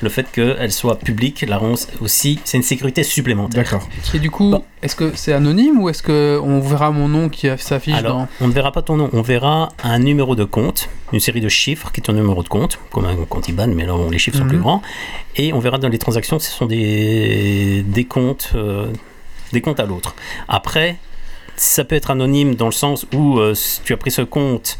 Le 0.00 0.08
fait 0.08 0.30
qu'elle 0.32 0.72
soit 0.72 0.98
publique, 0.98 1.44
la 1.46 1.58
rend 1.58 1.74
aussi, 2.00 2.40
c'est 2.44 2.56
une 2.56 2.62
sécurité 2.64 3.02
supplémentaire. 3.04 3.62
D'accord. 3.62 3.88
Et 4.14 4.18
du 4.18 4.30
coup, 4.30 4.50
Bon. 4.50 4.64
est-ce 4.82 4.96
que 4.96 5.12
c'est 5.14 5.32
anonyme 5.32 5.78
ou 5.80 5.88
est-ce 5.88 6.02
que 6.02 6.40
on 6.42 6.60
verra 6.60 6.90
mon 6.90 7.08
nom 7.08 7.28
qui 7.28 7.46
s'affiche 7.58 7.94
Alors, 7.94 8.16
dans 8.18 8.28
on 8.40 8.48
ne 8.48 8.52
verra 8.52 8.72
pas 8.72 8.82
ton 8.82 8.96
nom, 8.96 9.10
on 9.12 9.22
verra 9.22 9.68
un 9.84 9.98
numéro 10.00 10.34
de 10.34 10.44
compte, 10.44 10.88
une 11.12 11.20
série 11.20 11.40
de 11.40 11.48
chiffres 11.48 11.92
qui 11.92 12.00
est 12.00 12.04
ton 12.04 12.14
numéro 12.14 12.42
de 12.42 12.48
compte, 12.48 12.78
comme 12.90 13.04
un 13.04 13.14
compte 13.28 13.48
IBAN, 13.48 13.68
mais 13.68 13.84
là 13.86 13.94
les 14.10 14.18
chiffres 14.18 14.38
sont 14.38 14.44
Mhm. 14.44 14.50
plus 14.50 14.58
grands. 14.58 14.82
Et 15.36 15.52
on 15.52 15.58
verra 15.60 15.78
dans 15.78 15.88
les 15.88 15.98
transactions, 15.98 16.38
ce 16.40 16.50
sont 16.50 16.66
des, 16.66 17.84
des 17.86 18.04
comptes, 18.04 18.50
euh, 18.54 18.86
des 19.52 19.60
comptes 19.60 19.78
à 19.78 19.84
l'autre. 19.86 20.14
Après, 20.48 20.96
ça 21.54 21.84
peut 21.84 21.94
être 21.94 22.10
anonyme 22.10 22.54
dans 22.54 22.66
le 22.66 22.72
sens 22.72 23.06
où 23.14 23.38
euh, 23.38 23.54
tu 23.84 23.92
as 23.92 23.96
pris 23.98 24.10
ce 24.10 24.22
compte 24.22 24.78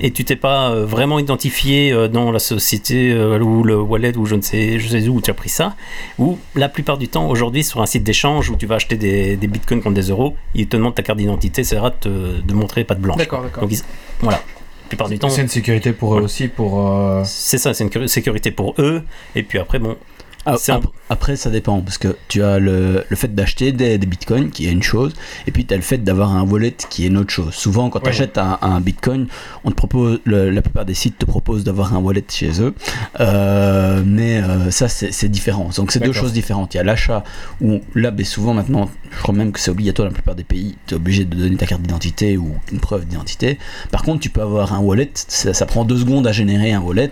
et 0.00 0.10
tu 0.10 0.24
t'es 0.24 0.36
pas 0.36 0.70
euh, 0.70 0.84
vraiment 0.86 1.18
identifié 1.18 1.92
euh, 1.92 2.08
dans 2.08 2.30
la 2.32 2.38
société 2.38 3.10
euh, 3.12 3.38
ou 3.40 3.62
le 3.62 3.76
wallet 3.80 4.16
ou 4.16 4.26
je 4.26 4.34
ne 4.34 4.40
sais, 4.42 4.78
je 4.78 4.88
sais 4.88 5.08
où 5.08 5.20
tu 5.20 5.30
as 5.30 5.34
pris 5.34 5.48
ça, 5.48 5.76
ou 6.18 6.38
la 6.54 6.68
plupart 6.68 6.98
du 6.98 7.08
temps 7.08 7.28
aujourd'hui 7.28 7.62
sur 7.64 7.82
un 7.82 7.86
site 7.86 8.04
d'échange 8.04 8.50
où 8.50 8.56
tu 8.56 8.66
vas 8.66 8.76
acheter 8.76 8.96
des, 8.96 9.36
des 9.36 9.46
bitcoins 9.46 9.82
contre 9.82 9.94
des 9.96 10.08
euros, 10.10 10.34
ils 10.54 10.66
te 10.68 10.76
demandent 10.76 10.94
ta 10.94 11.02
carte 11.02 11.18
d'identité, 11.18 11.64
c'est 11.64 11.78
rare 11.78 11.92
de, 12.02 12.52
montrer 12.54 12.84
pas 12.84 12.94
de 12.94 13.00
blanche. 13.00 13.16
D'accord, 13.18 13.42
d'accord. 13.42 13.62
Donc 13.62 13.72
ils- 13.72 13.82
voilà, 14.20 14.38
la 14.38 14.88
plupart 14.88 15.08
du 15.08 15.18
temps, 15.18 15.28
C'est 15.28 15.42
une 15.42 15.48
sécurité 15.48 15.92
pour 15.92 16.10
eux 16.10 16.12
Voilà. 16.12 16.24
aussi, 16.26 16.48
pour. 16.48 16.88
euh, 16.90 17.22
c'est 17.24 17.58
ça, 17.58 17.74
c'est 17.74 17.84
une 17.84 17.90
cur- 17.90 18.08
sécurité 18.08 18.50
pour 18.50 18.74
eux. 18.78 19.02
Et 19.34 19.42
puis 19.42 19.58
après, 19.58 19.78
bon, 19.78 19.96
Ah, 20.44 20.56
en- 20.68 20.72
ap- 20.72 20.86
Après, 21.12 21.36
ça 21.36 21.50
dépend, 21.50 21.80
parce 21.82 21.98
que 21.98 22.16
tu 22.28 22.42
as 22.42 22.58
le, 22.58 23.04
le 23.06 23.16
fait 23.16 23.34
d'acheter 23.34 23.70
des, 23.72 23.98
des 23.98 24.06
bitcoins, 24.06 24.48
qui 24.50 24.66
est 24.66 24.72
une 24.72 24.82
chose, 24.82 25.12
et 25.46 25.50
puis 25.50 25.66
tu 25.66 25.74
as 25.74 25.76
le 25.76 25.82
fait 25.82 25.98
d'avoir 25.98 26.34
un 26.34 26.42
wallet, 26.42 26.74
qui 26.88 27.04
est 27.04 27.08
une 27.08 27.18
autre 27.18 27.30
chose. 27.38 27.52
Souvent, 27.54 27.90
quand 27.90 28.00
tu 28.00 28.06
Ouais. 28.06 28.10
achètes 28.12 28.38
un, 28.38 28.58
un 28.62 28.80
bitcoin, 28.80 29.26
on 29.64 29.70
te 29.70 29.76
propose, 29.76 30.20
le- 30.24 30.48
la 30.50 30.62
plupart 30.62 30.86
des 30.86 30.94
sites 30.94 31.18
te 31.18 31.26
proposent 31.26 31.64
d'avoir 31.64 31.94
un 31.94 31.98
wallet 31.98 32.24
chez 32.30 32.62
eux, 32.62 32.74
Euh, 33.20 34.02
mais 34.04 34.38
euh, 34.42 34.70
ça, 34.70 34.88
c'est 34.88 35.28
différent. 35.28 35.68
Donc, 35.76 35.92
c'est 35.92 36.00
deux 36.00 36.12
choses 36.12 36.32
différentes. 36.32 36.72
Il 36.74 36.78
y 36.78 36.80
a 36.80 36.84
l'achat, 36.84 37.24
où 37.60 37.80
là, 37.94 38.10
ben, 38.10 38.24
souvent 38.24 38.54
maintenant, 38.54 38.88
je 39.10 39.18
crois 39.22 39.34
même 39.34 39.52
que 39.52 39.60
c'est 39.60 39.70
obligatoire 39.70 40.06
dans 40.08 40.12
la 40.12 40.14
plupart 40.14 40.34
des 40.34 40.44
pays, 40.44 40.76
tu 40.86 40.94
es 40.94 40.96
obligé 40.96 41.24
de 41.26 41.36
donner 41.36 41.56
ta 41.56 41.66
carte 41.66 41.82
d'identité 41.82 42.36
ou 42.38 42.54
une 42.72 42.80
preuve 42.80 43.04
d'identité. 43.06 43.58
Par 43.90 44.02
contre, 44.02 44.20
tu 44.20 44.30
peux 44.30 44.40
avoir 44.42 44.72
un 44.72 44.78
wallet, 44.80 45.10
ça, 45.14 45.52
ça 45.52 45.66
prend 45.66 45.84
deux 45.84 45.98
secondes 45.98 46.26
à 46.26 46.32
générer 46.32 46.72
un 46.72 46.80
wallet, 46.80 47.10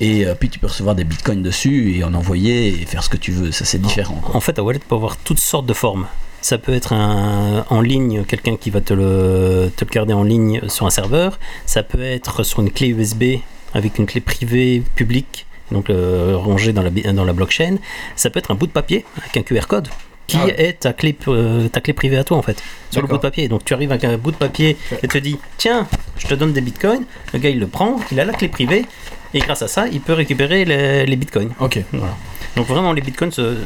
et 0.00 0.26
euh, 0.26 0.34
puis 0.38 0.48
tu 0.50 0.58
peux 0.58 0.66
recevoir 0.66 0.94
des 0.94 1.04
bitcoins 1.04 1.42
dessus 1.42 1.94
et 1.96 2.04
en 2.04 2.12
envoyer 2.14 2.68
et 2.68 2.84
faire 2.86 3.02
ce 3.02 3.08
que 3.08 3.16
tu 3.16 3.32
veux. 3.32 3.37
Ça, 3.52 3.64
c'est 3.64 3.80
différent. 3.80 4.14
quoi. 4.22 4.36
En 4.36 4.40
fait, 4.40 4.58
un 4.58 4.62
wallet 4.62 4.80
peut 4.86 4.94
avoir 4.94 5.16
toutes 5.16 5.38
sortes 5.40 5.66
de 5.66 5.74
formes. 5.74 6.06
Ça 6.40 6.56
peut 6.58 6.72
être 6.72 6.92
un, 6.92 7.64
en 7.68 7.80
ligne, 7.80 8.22
quelqu'un 8.24 8.56
qui 8.56 8.70
va 8.70 8.80
te 8.80 8.94
le, 8.94 9.72
te 9.76 9.84
le 9.84 9.90
garder 9.90 10.12
en 10.12 10.22
ligne 10.22 10.60
sur 10.68 10.86
un 10.86 10.90
serveur. 10.90 11.38
Ça 11.66 11.82
peut 11.82 12.02
être 12.02 12.42
sur 12.44 12.60
une 12.60 12.70
clé 12.70 12.88
USB 12.88 13.40
avec 13.74 13.98
une 13.98 14.06
clé 14.06 14.20
privée 14.20 14.82
publique, 14.94 15.46
donc 15.72 15.90
euh, 15.90 16.36
rangée 16.36 16.72
dans 16.72 16.82
la, 16.82 16.90
bi- 16.90 17.02
dans 17.02 17.24
la 17.24 17.32
blockchain. 17.32 17.76
Ça 18.16 18.30
peut 18.30 18.38
être 18.38 18.50
un 18.52 18.54
bout 18.54 18.66
de 18.68 18.72
papier 18.72 19.04
avec 19.18 19.36
un 19.36 19.42
QR 19.42 19.66
code 19.66 19.88
qui 20.28 20.36
Ah 20.40 20.44
ouais. 20.44 20.54
est 20.68 20.80
ta 20.80 20.92
clé, 20.92 21.16
euh, 21.28 21.68
ta 21.68 21.80
clé 21.80 21.92
privée 21.92 22.18
à 22.18 22.24
toi 22.24 22.36
en 22.36 22.42
fait, 22.42 22.62
sur 22.90 23.00
le 23.02 23.08
bout 23.08 23.16
de 23.16 23.22
papier. 23.22 23.48
Donc 23.48 23.64
tu 23.64 23.74
arrives 23.74 23.90
avec 23.90 24.04
un 24.04 24.16
bout 24.16 24.30
de 24.30 24.36
papier 24.36 24.76
et 25.02 25.08
te 25.08 25.18
dis 25.18 25.38
tiens, 25.56 25.86
je 26.18 26.26
te 26.28 26.34
donne 26.34 26.52
des 26.52 26.60
bitcoins. 26.60 27.04
Le 27.32 27.38
gars 27.40 27.48
il 27.50 27.58
le 27.58 27.66
prend, 27.66 27.96
il 28.12 28.20
a 28.20 28.24
la 28.26 28.32
clé 28.34 28.48
privée 28.48 28.84
et 29.34 29.38
grâce 29.40 29.62
à 29.62 29.68
ça, 29.68 29.88
il 29.88 30.00
peut 30.00 30.12
récupérer 30.14 30.64
les, 30.64 31.06
les 31.06 31.16
bitcoins. 31.16 31.50
Ok. 31.60 31.82
Voilà. 31.92 32.14
Donc 32.56 32.66
vraiment, 32.66 32.92
les 32.92 33.02
bitcoins 33.02 33.30
se, 33.32 33.56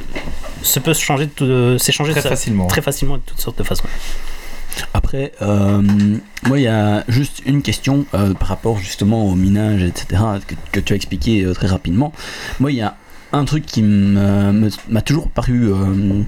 se 0.63 0.93
changer 0.95 1.29
de 1.39 1.45
de- 1.47 1.79
s'échanger 1.79 2.13
Très 2.13 2.23
facilement. 2.29 2.67
très 2.67 2.83
facilement 2.83 3.17
de 3.17 3.23
toutes 3.25 3.41
sortes 3.41 3.59
de 3.59 3.63
façons. 3.65 3.85
Après, 4.95 5.33
euh, 5.43 5.83
moi, 6.47 6.59
il 6.59 6.63
y 6.63 6.67
a 6.67 7.05
juste 7.09 7.43
une 7.47 7.63
question 7.63 8.07
euh, 8.15 8.33
par 8.35 8.49
rapport 8.49 8.79
justement 8.79 9.27
au 9.27 9.35
minage, 9.35 9.83
etc., 9.83 10.23
que, 10.47 10.55
que 10.73 10.81
tu 10.81 10.93
as 10.95 10.97
expliqué 10.97 11.43
euh, 11.45 11.53
très 11.53 11.67
rapidement. 11.67 12.13
Moi, 12.59 12.73
il 12.73 12.79
y 12.79 12.83
a 12.83 12.97
un 13.33 13.45
truc 13.45 13.65
qui 13.67 13.83
m'a 13.83 15.03
toujours 15.05 15.29
paru 15.31 15.71
euh, 15.73 16.23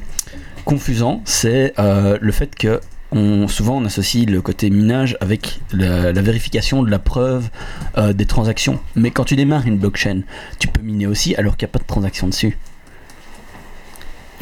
confusant, 0.65 1.23
c'est 1.25 1.75
euh, 1.79 2.17
le 2.21 2.33
fait 2.33 2.55
que 2.55 2.81
on, 3.15 3.49
souvent 3.49 3.79
on 3.79 3.85
associe 3.87 4.27
le 4.29 4.43
côté 4.43 4.69
minage 4.71 5.17
avec 5.21 5.61
la, 5.73 6.13
la 6.13 6.23
vérification 6.23 6.83
de 6.83 6.91
la 6.91 6.99
preuve 6.99 7.49
euh, 7.97 8.13
des 8.13 8.27
transactions. 8.27 8.81
Mais 8.97 9.11
quand 9.11 9.25
tu 9.25 9.37
démarres 9.37 9.67
une 9.67 9.79
blockchain, 9.79 10.21
tu 10.59 10.69
peux 10.69 10.83
miner 10.83 11.07
aussi 11.07 11.35
alors 11.37 11.57
qu'il 11.57 11.67
n'y 11.67 11.71
a 11.71 11.73
pas 11.73 11.79
de 11.79 11.87
transaction 11.87 12.27
dessus. 12.29 12.59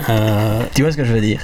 Euh, 0.09 0.63
Tu 0.75 0.83
vois 0.83 0.91
ce 0.93 0.97
que 0.97 1.05
je 1.05 1.13
veux 1.13 1.21
dire? 1.21 1.41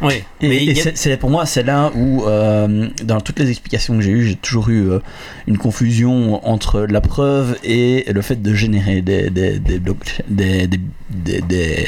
oui, 0.00 0.22
Et, 0.40 0.48
mais 0.48 0.64
et 0.64 0.80
a- 0.80 0.92
c'est- 0.94 1.16
pour 1.18 1.28
moi, 1.28 1.44
c'est 1.44 1.62
là 1.62 1.90
où, 1.94 2.24
euh, 2.24 2.88
dans 3.04 3.20
toutes 3.20 3.38
les 3.38 3.50
explications 3.50 3.94
que 3.96 4.00
j'ai 4.00 4.12
eues, 4.12 4.26
j'ai 4.28 4.36
toujours 4.36 4.70
eu 4.70 4.88
euh, 4.90 5.00
une 5.46 5.58
confusion 5.58 6.46
entre 6.48 6.80
la 6.82 7.02
preuve 7.02 7.58
et 7.64 8.06
le 8.10 8.22
fait 8.22 8.40
de 8.40 8.54
générer 8.54 9.02
des, 9.02 9.28
des- 9.28 9.58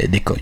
des 0.08 0.20
coins. 0.20 0.36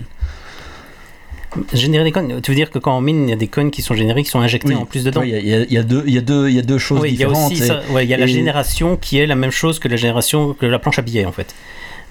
Générer 1.73 2.05
des 2.05 2.11
coins, 2.13 2.39
tu 2.41 2.51
veux 2.51 2.55
dire 2.55 2.69
que 2.71 2.79
quand 2.79 2.97
on 2.97 3.01
mine, 3.01 3.27
il 3.27 3.29
y 3.29 3.33
a 3.33 3.35
des 3.35 3.47
coins 3.47 3.69
qui 3.69 3.81
sont 3.81 3.93
générés, 3.93 4.23
qui 4.23 4.29
sont 4.29 4.39
injectés 4.39 4.69
Oui. 4.69 4.75
en 4.75 4.85
plus 4.85 5.03
dedans 5.03 5.21
Il 5.21 5.29
y, 5.31 5.35
a- 5.35 5.39
y 5.39 5.53
a- 5.53 5.59
il 5.63 5.73
y 5.73 5.77
a 5.77 5.83
deux- 5.83 6.03
y 6.07 6.17
a 6.17 6.21
deux- 6.21 6.49
y 6.49 6.57
a 6.59 6.61
deux 6.61 6.77
choses 6.77 7.01
Oui, 7.01 7.09
il 7.11 7.19
y 7.19 7.23
a 7.23 7.27
différentes. 7.27 7.51
aussi 7.51 7.61
et- 7.61 7.65
ça. 7.65 7.81
Ouais, 7.91 8.05
il 8.05 8.09
y 8.09 8.13
a 8.13 8.17
la 8.17 8.25
génération 8.27 8.95
qui 8.95 9.17
est 9.17 9.25
la 9.25 9.35
même 9.35 9.51
chose 9.51 9.77
que 9.79 9.89
la 9.89 9.97
génération 9.97 10.53
que 10.53 10.65
la 10.65 10.79
planche 10.79 10.97
à 10.99 11.01
billets 11.01 11.25
en 11.25 11.31
fait. 11.33 11.53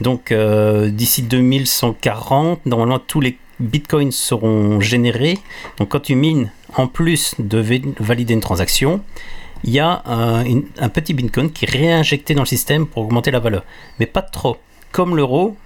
Donc 0.03 0.31
euh, 0.31 0.91
d'ici 0.91 1.23
2140, 1.23 2.65
normalement 2.67 2.99
tous 2.99 3.21
les 3.21 3.39
bitcoins 3.61 4.13
seront 4.13 4.81
générés. 4.81 5.39
Donc 5.79 5.89
quand 5.91 6.01
tu 6.01 6.15
mines, 6.15 6.51
en 6.77 6.87
plus 6.87 7.35
de 7.39 7.59
va- 7.59 7.75
valider 7.99 8.35
une 8.35 8.41
transaction, 8.41 9.01
il 9.65 9.71
y 9.71 9.79
a 9.79 10.03
un, 10.07 10.45
une- 10.45 10.65
un 10.79 10.89
petit 10.89 11.15
bitcoin 11.15 11.51
qui 11.51 11.65
est 11.65 11.71
réinjecté 11.71 12.35
dans 12.35 12.43
le 12.43 12.47
système 12.47 12.87
pour 12.87 13.05
augmenter 13.05 13.31
la 13.31 13.41
valeur. 13.41 13.65
Mais 13.99 14.07
pas 14.07 14.23
trop. 14.23 14.57
Comme 14.93 15.17
l'euro, 15.17 15.57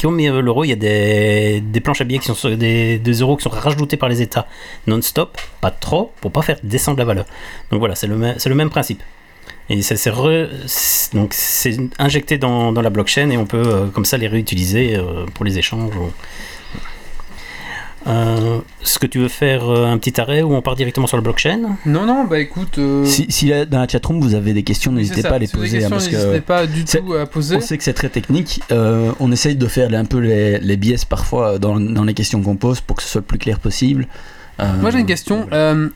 comme 0.00 0.20
euh, 0.20 0.40
l'euro, 0.40 0.64
il 0.64 0.68
y 0.68 0.72
a 0.72 0.76
des, 0.76 1.80
planches 1.80 2.00
à 2.00 2.04
billets 2.04 2.20
qui 2.20 2.26
sont 2.26 2.34
sur- 2.34 2.56
des, 2.56 2.98
des 2.98 3.12
euros 3.20 3.36
qui 3.36 3.42
sont 3.42 3.50
rajoutés 3.50 3.96
par 3.96 4.08
les 4.08 4.22
États 4.22 4.46
non-stop, 4.86 5.36
pas 5.60 5.70
trop, 5.70 6.12
pour 6.20 6.30
pas 6.30 6.42
faire 6.42 6.58
descendre 6.62 6.98
la 6.98 7.04
valeur. 7.04 7.26
Donc 7.70 7.80
voilà, 7.80 7.94
c'est 7.94 8.06
le, 8.06 8.16
même- 8.16 8.70
principe. 8.70 9.02
Et 9.70 9.82
ça, 9.82 9.96
c'est 9.96 10.10
donc 11.14 11.34
c'est 11.34 11.76
injecté 11.98 12.38
dans, 12.38 12.72
la 12.72 12.90
blockchain 12.90 13.30
et 13.30 13.36
on 13.36 13.44
peut 13.46 13.62
euh, 13.64 13.86
comme 13.88 14.04
ça 14.04 14.16
les 14.16 14.28
réutiliser 14.28 14.96
euh, 14.96 15.26
pour 15.34 15.44
les 15.44 15.58
échanges. 15.58 15.92
Euh, 18.08 18.60
Est-ce 18.82 18.98
que 18.98 19.06
tu 19.06 19.18
veux 19.18 19.28
faire 19.28 19.68
euh, 19.68 19.84
un 19.86 19.98
petit 19.98 20.18
arrêt 20.20 20.40
ou 20.42 20.54
on 20.54 20.62
part 20.62 20.76
directement 20.76 21.06
sur 21.06 21.16
la 21.18 21.22
blockchain? 21.22 21.76
Non, 21.84 22.06
non, 22.06 22.24
bah 22.24 22.38
écoute. 22.38 22.78
euh, 22.78 23.04
Si, 23.04 23.26
si 23.28 23.48
là, 23.48 23.66
dans 23.66 23.80
la 23.80 23.88
chatroom 23.88 24.20
vous 24.20 24.34
avez 24.34 24.54
des 24.54 24.62
questions, 24.62 24.92
n'hésitez 24.92 25.22
pas 25.22 25.34
à 25.34 25.38
les 25.38 25.46
Si 25.46 25.52
poser. 25.54 25.84
hein, 25.84 25.90
N'hésitez 25.90 26.16
que 26.16 26.38
pas 26.38 26.66
du 26.66 26.84
tout 26.84 27.12
à 27.14 27.26
poser. 27.26 27.56
on 27.56 27.60
sait 27.60 27.76
que 27.76 27.84
c'est 27.84 27.92
très 27.92 28.08
technique. 28.08 28.60
euh, 28.72 29.12
on 29.20 29.30
essaye 29.30 29.56
de 29.56 29.66
faire 29.66 29.92
un 29.92 30.04
peu 30.06 30.18
les, 30.18 30.58
les 30.58 30.76
biais 30.78 30.96
parfois 31.08 31.58
dans, 31.58 31.78
dans 31.78 32.04
les 32.04 32.14
questions 32.14 32.42
qu'on 32.42 32.56
pose 32.56 32.80
pour 32.80 32.96
que 32.96 33.02
ce 33.02 33.08
soit 33.10 33.20
le 33.20 33.26
plus 33.26 33.38
clair 33.38 33.58
possible. 33.60 34.06
Euh, 34.60 34.64
Moi 34.80 34.90
j'ai 34.90 35.00
une 35.00 35.06
question. 35.06 35.46
euh, 35.52 35.88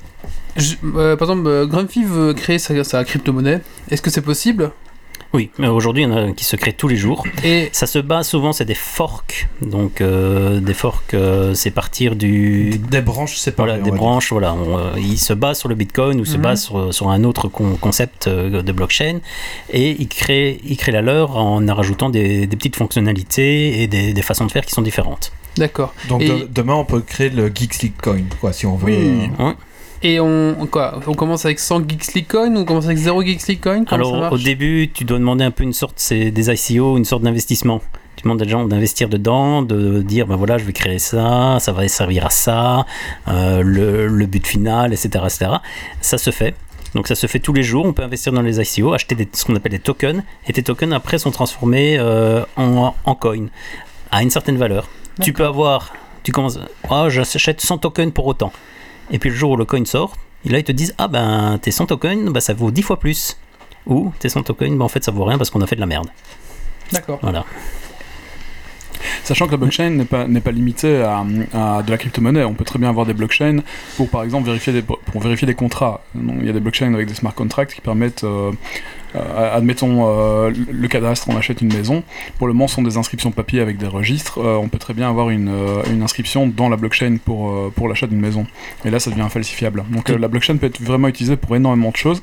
je- 0.56 0.74
euh, 0.96 1.16
par 1.16 1.30
exemple, 1.30 1.66
Grumpy 1.66 2.04
veut 2.04 2.34
créer 2.34 2.58
sa, 2.58 2.84
sa 2.84 3.04
crypto-monnaie. 3.04 3.60
Est-ce 3.90 4.02
que 4.02 4.10
c'est 4.10 4.20
possible? 4.20 4.70
Oui, 5.34 5.50
mais 5.58 5.68
aujourd'hui 5.68 6.02
il 6.02 6.08
y 6.10 6.12
en 6.12 6.16
a 6.28 6.32
qui 6.32 6.44
se 6.44 6.56
créent 6.56 6.74
tous 6.74 6.88
les 6.88 6.96
jours. 6.96 7.24
Et 7.42 7.70
Ça 7.72 7.86
se 7.86 7.98
base 7.98 8.28
souvent, 8.28 8.52
c'est 8.52 8.64
des 8.66 8.74
forks. 8.74 9.48
Donc 9.62 10.00
euh, 10.00 10.60
des 10.60 10.74
forks, 10.74 11.14
euh, 11.14 11.54
c'est 11.54 11.70
partir 11.70 12.16
du, 12.16 12.78
Des 12.90 13.00
branches 13.00 13.36
séparées. 13.36 13.70
Voilà, 13.70 13.82
des 13.82 13.90
dire. 13.90 13.98
branches, 13.98 14.30
voilà. 14.32 14.52
on, 14.54 14.78
euh, 14.78 14.90
il 14.98 15.18
se 15.18 15.32
base 15.32 15.58
sur 15.58 15.68
le 15.68 15.74
Bitcoin 15.74 16.20
ou 16.20 16.24
se 16.26 16.36
Mhm. 16.36 16.42
base 16.42 16.62
sur, 16.64 16.92
sur 16.92 17.08
un 17.10 17.24
autre 17.24 17.48
con- 17.48 17.76
concept 17.80 18.28
de 18.28 18.72
blockchain 18.72 19.20
et 19.72 19.96
il 19.98 20.08
crée, 20.08 20.60
il 20.64 20.76
crée 20.76 20.92
la 20.92 21.00
leur 21.02 21.36
en 21.36 21.64
rajoutant 21.74 22.10
des, 22.10 22.46
des 22.46 22.56
petites 22.56 22.76
fonctionnalités 22.76 23.82
et 23.82 23.86
des, 23.86 24.12
des 24.12 24.22
façons 24.22 24.44
de 24.46 24.52
faire 24.52 24.64
qui 24.66 24.72
sont 24.74 24.82
différentes. 24.82 25.32
d'accord. 25.56 25.94
Donc 26.08 26.20
Et- 26.22 26.28
de- 26.28 26.48
demain, 26.50 26.74
on 26.74 26.84
peut 26.84 27.00
créer 27.00 27.30
le 27.30 27.46
Geeks 27.54 27.78
League 27.82 27.92
Coin, 28.02 28.22
quoi, 28.40 28.52
si 28.52 28.66
on 28.66 28.76
veut. 28.76 28.86
Oui. 28.92 29.30
euh, 29.40 29.52
Et 30.02 30.18
on, 30.20 30.66
quoi 30.70 31.00
On 31.06 31.14
commence 31.14 31.44
avec 31.44 31.58
100 31.58 31.88
Geeks 31.88 32.28
Coin 32.28 32.54
ou 32.56 32.60
on 32.60 32.64
commence 32.64 32.86
avec 32.86 32.98
0 32.98 33.22
Geeks 33.22 33.60
Coin? 33.60 33.84
Comment 33.84 34.04
ça 34.04 34.16
Alors 34.16 34.32
au 34.32 34.38
début, 34.38 34.90
tu 34.92 35.04
dois 35.04 35.18
demander 35.18 35.44
un 35.44 35.50
peu 35.50 35.62
une 35.62 35.72
sorte, 35.72 35.94
c'est 35.96 36.30
des 36.30 36.50
ICO, 36.50 36.96
une 36.96 37.04
sorte 37.04 37.22
d'investissement. 37.22 37.80
Tu 38.16 38.24
demandes 38.24 38.42
à 38.42 38.44
des 38.44 38.50
gens 38.50 38.64
d'investir 38.66 39.08
dedans, 39.08 39.62
de 39.62 40.02
dire 40.02 40.26
ben 40.26 40.36
voilà, 40.36 40.58
je 40.58 40.64
vais 40.64 40.72
créer 40.72 40.98
ça, 40.98 41.58
ça 41.60 41.72
va 41.72 41.86
servir 41.88 42.26
à 42.26 42.30
ça, 42.30 42.84
euh, 43.28 43.62
le, 43.62 44.06
le 44.06 44.26
but 44.26 44.46
final, 44.46 44.92
etc., 44.92 45.24
etc. 45.24 45.50
Ça 46.00 46.18
se 46.18 46.30
fait. 46.30 46.54
Donc 46.94 47.08
ça 47.08 47.14
se 47.14 47.26
fait 47.26 47.38
tous 47.38 47.52
les 47.52 47.62
jours. 47.62 47.86
On 47.86 47.92
peut 47.92 48.02
investir 48.02 48.32
dans 48.32 48.42
les 48.42 48.60
ICO, 48.60 48.92
acheter 48.92 49.14
des, 49.14 49.28
ce 49.32 49.44
qu'on 49.44 49.56
appelle 49.56 49.72
des 49.72 49.78
tokens, 49.78 50.22
et 50.46 50.52
tes 50.52 50.62
tokens 50.62 50.92
après 50.92 51.18
sont 51.18 51.30
transformés 51.30 51.96
euh, 51.98 52.44
en, 52.56 52.94
en 53.04 53.14
coin 53.14 53.46
à 54.10 54.22
une 54.22 54.30
certaine 54.30 54.56
valeur. 54.56 54.88
Tu 55.20 55.32
peux 55.32 55.44
avoir, 55.44 55.92
tu 56.22 56.32
commences, 56.32 56.58
ah 56.90 57.08
j'achète 57.08 57.60
100 57.60 57.78
tokens 57.78 58.12
pour 58.12 58.26
autant. 58.26 58.52
Et 59.12 59.18
puis 59.18 59.30
le 59.30 59.36
jour 59.36 59.52
où 59.52 59.56
le 59.56 59.64
coin 59.64 59.84
sort, 59.84 60.16
là 60.44 60.58
ils 60.58 60.64
te 60.64 60.72
disent 60.72 60.94
ah 60.98 61.08
ben 61.08 61.58
tes 61.62 61.70
100 61.70 61.86
tokens, 61.86 62.30
bah, 62.30 62.40
ça 62.40 62.54
vaut 62.54 62.70
10 62.70 62.82
fois 62.82 62.98
plus. 62.98 63.36
Ou 63.86 64.12
tes 64.18 64.28
100 64.28 64.44
tokens, 64.44 64.76
bah, 64.76 64.84
en 64.84 64.88
fait 64.88 65.04
ça 65.04 65.12
vaut 65.12 65.24
rien 65.24 65.38
parce 65.38 65.50
qu'on 65.50 65.60
a 65.60 65.66
fait 65.66 65.76
de 65.76 65.80
la 65.80 65.86
merde. 65.86 66.08
D'accord. 66.92 67.18
Voilà. 67.22 67.44
Sachant 69.24 69.46
que 69.46 69.52
la 69.52 69.56
blockchain 69.56 69.90
n'est 69.90 70.04
pas, 70.04 70.26
n'est 70.26 70.40
pas 70.40 70.50
limitée 70.50 71.02
à, 71.02 71.24
à 71.54 71.82
de 71.82 71.90
la 71.90 71.98
crypto-monnaie. 71.98 72.44
On 72.44 72.54
peut 72.54 72.64
très 72.64 72.78
bien 72.78 72.88
avoir 72.88 73.06
des 73.06 73.14
blockchains 73.14 73.60
pour, 73.96 74.08
par 74.08 74.24
exemple, 74.24 74.46
vérifier 74.46 74.72
des, 74.72 74.82
pour 74.82 75.20
vérifier 75.20 75.46
des 75.46 75.54
contrats. 75.54 76.02
Il 76.14 76.44
y 76.44 76.48
a 76.48 76.52
des 76.52 76.60
blockchains 76.60 76.92
avec 76.92 77.06
des 77.06 77.14
smart 77.14 77.34
contracts 77.34 77.74
qui 77.74 77.80
permettent, 77.80 78.24
euh, 78.24 78.52
admettons, 79.14 80.06
euh, 80.08 80.50
le 80.70 80.88
cadastre, 80.88 81.28
on 81.30 81.36
achète 81.36 81.60
une 81.60 81.72
maison. 81.72 82.02
Pour 82.38 82.46
le 82.46 82.52
moment, 82.52 82.68
ce 82.68 82.76
sont 82.76 82.82
des 82.82 82.96
inscriptions 82.96 83.30
papier 83.30 83.60
avec 83.60 83.78
des 83.78 83.86
registres. 83.86 84.38
Euh, 84.38 84.56
on 84.56 84.68
peut 84.68 84.78
très 84.78 84.94
bien 84.94 85.08
avoir 85.08 85.30
une, 85.30 85.48
euh, 85.48 85.82
une 85.92 86.02
inscription 86.02 86.46
dans 86.46 86.68
la 86.68 86.76
blockchain 86.76 87.16
pour, 87.24 87.50
euh, 87.50 87.72
pour 87.74 87.88
l'achat 87.88 88.06
d'une 88.06 88.20
maison. 88.20 88.46
Et 88.84 88.90
là, 88.90 88.98
ça 89.00 89.10
devient 89.10 89.22
infalsifiable. 89.22 89.84
Donc, 89.90 90.10
euh, 90.10 90.18
la 90.18 90.28
blockchain 90.28 90.56
peut 90.56 90.66
être 90.66 90.80
vraiment 90.80 91.08
utilisée 91.08 91.36
pour 91.36 91.54
énormément 91.56 91.90
de 91.90 91.96
choses. 91.96 92.22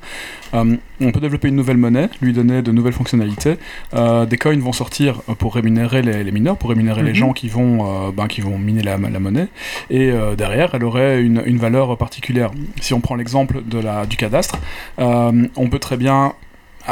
Euh, 0.53 0.75
on 1.01 1.11
peut 1.11 1.19
développer 1.19 1.47
une 1.47 1.55
nouvelle 1.55 1.77
monnaie, 1.77 2.09
lui 2.21 2.33
donner 2.33 2.61
de 2.61 2.71
nouvelles 2.71 2.93
fonctionnalités. 2.93 3.57
Euh, 3.93 4.25
des 4.25 4.37
coins 4.37 4.57
vont 4.59 4.73
sortir 4.73 5.21
euh, 5.29 5.35
pour 5.35 5.55
rémunérer 5.55 6.01
les, 6.01 6.23
les 6.23 6.31
mineurs, 6.31 6.57
pour 6.57 6.69
rémunérer 6.71 7.03
les 7.03 7.09
Mhm. 7.11 7.15
gens 7.15 7.33
qui 7.33 7.47
vont, 7.49 8.07
euh, 8.07 8.11
ben, 8.11 8.27
qui 8.27 8.41
vont 8.41 8.57
miner 8.57 8.81
la, 8.81 8.97
la 8.97 9.19
monnaie. 9.19 9.47
Et 9.89 10.11
euh, 10.11 10.35
derrière, 10.35 10.73
elle 10.73 10.83
aurait 10.83 11.21
une, 11.21 11.41
une 11.45 11.57
valeur 11.57 11.95
particulière. 11.97 12.51
Si 12.81 12.93
on 12.93 12.99
prend 13.01 13.15
l'exemple 13.15 13.61
de 13.65 13.79
la, 13.79 14.05
du 14.05 14.17
cadastre, 14.17 14.57
euh, 14.99 15.47
on 15.55 15.69
peut 15.69 15.79
très 15.79 15.97
bien 15.97 16.33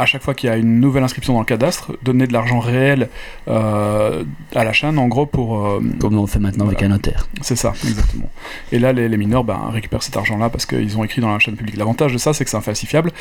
à 0.00 0.06
chaque 0.06 0.22
fois 0.22 0.34
qu'il 0.34 0.48
y 0.48 0.52
a 0.52 0.56
une 0.56 0.80
nouvelle 0.80 1.02
inscription 1.02 1.32
dans 1.34 1.40
le 1.40 1.44
cadastre, 1.44 1.92
donner 2.02 2.26
de 2.26 2.32
l'argent 2.32 2.58
réel 2.60 3.08
euh, 3.48 4.24
à 4.54 4.64
la 4.64 4.72
chaîne, 4.72 4.98
en 4.98 5.08
gros, 5.08 5.26
pour... 5.26 5.66
euh, 5.66 5.82
Comme 5.98 6.18
on 6.18 6.26
fait 6.26 6.38
maintenant 6.38 6.66
avec 6.66 6.82
un 6.82 6.88
notaire. 6.88 7.28
c'est 7.40 7.56
ça, 7.56 7.72
exactement. 7.84 8.28
Et 8.72 8.78
là, 8.78 8.92
les, 8.92 9.08
les 9.08 9.16
mineurs 9.16 9.44
ben, 9.44 9.58
récupèrent 9.72 10.02
cet 10.02 10.16
argent-là 10.16 10.50
parce 10.50 10.66
qu'ils 10.66 10.96
ont 10.98 11.04
écrit 11.04 11.20
dans 11.20 11.32
la 11.32 11.38
chaîne 11.38 11.56
publique. 11.56 11.76
L'avantage 11.76 12.12
de 12.12 12.18
ça, 12.18 12.32
c'est 12.32 12.44
que 12.44 12.50
c'est 12.50 12.56
infalsifiable. 12.56 13.12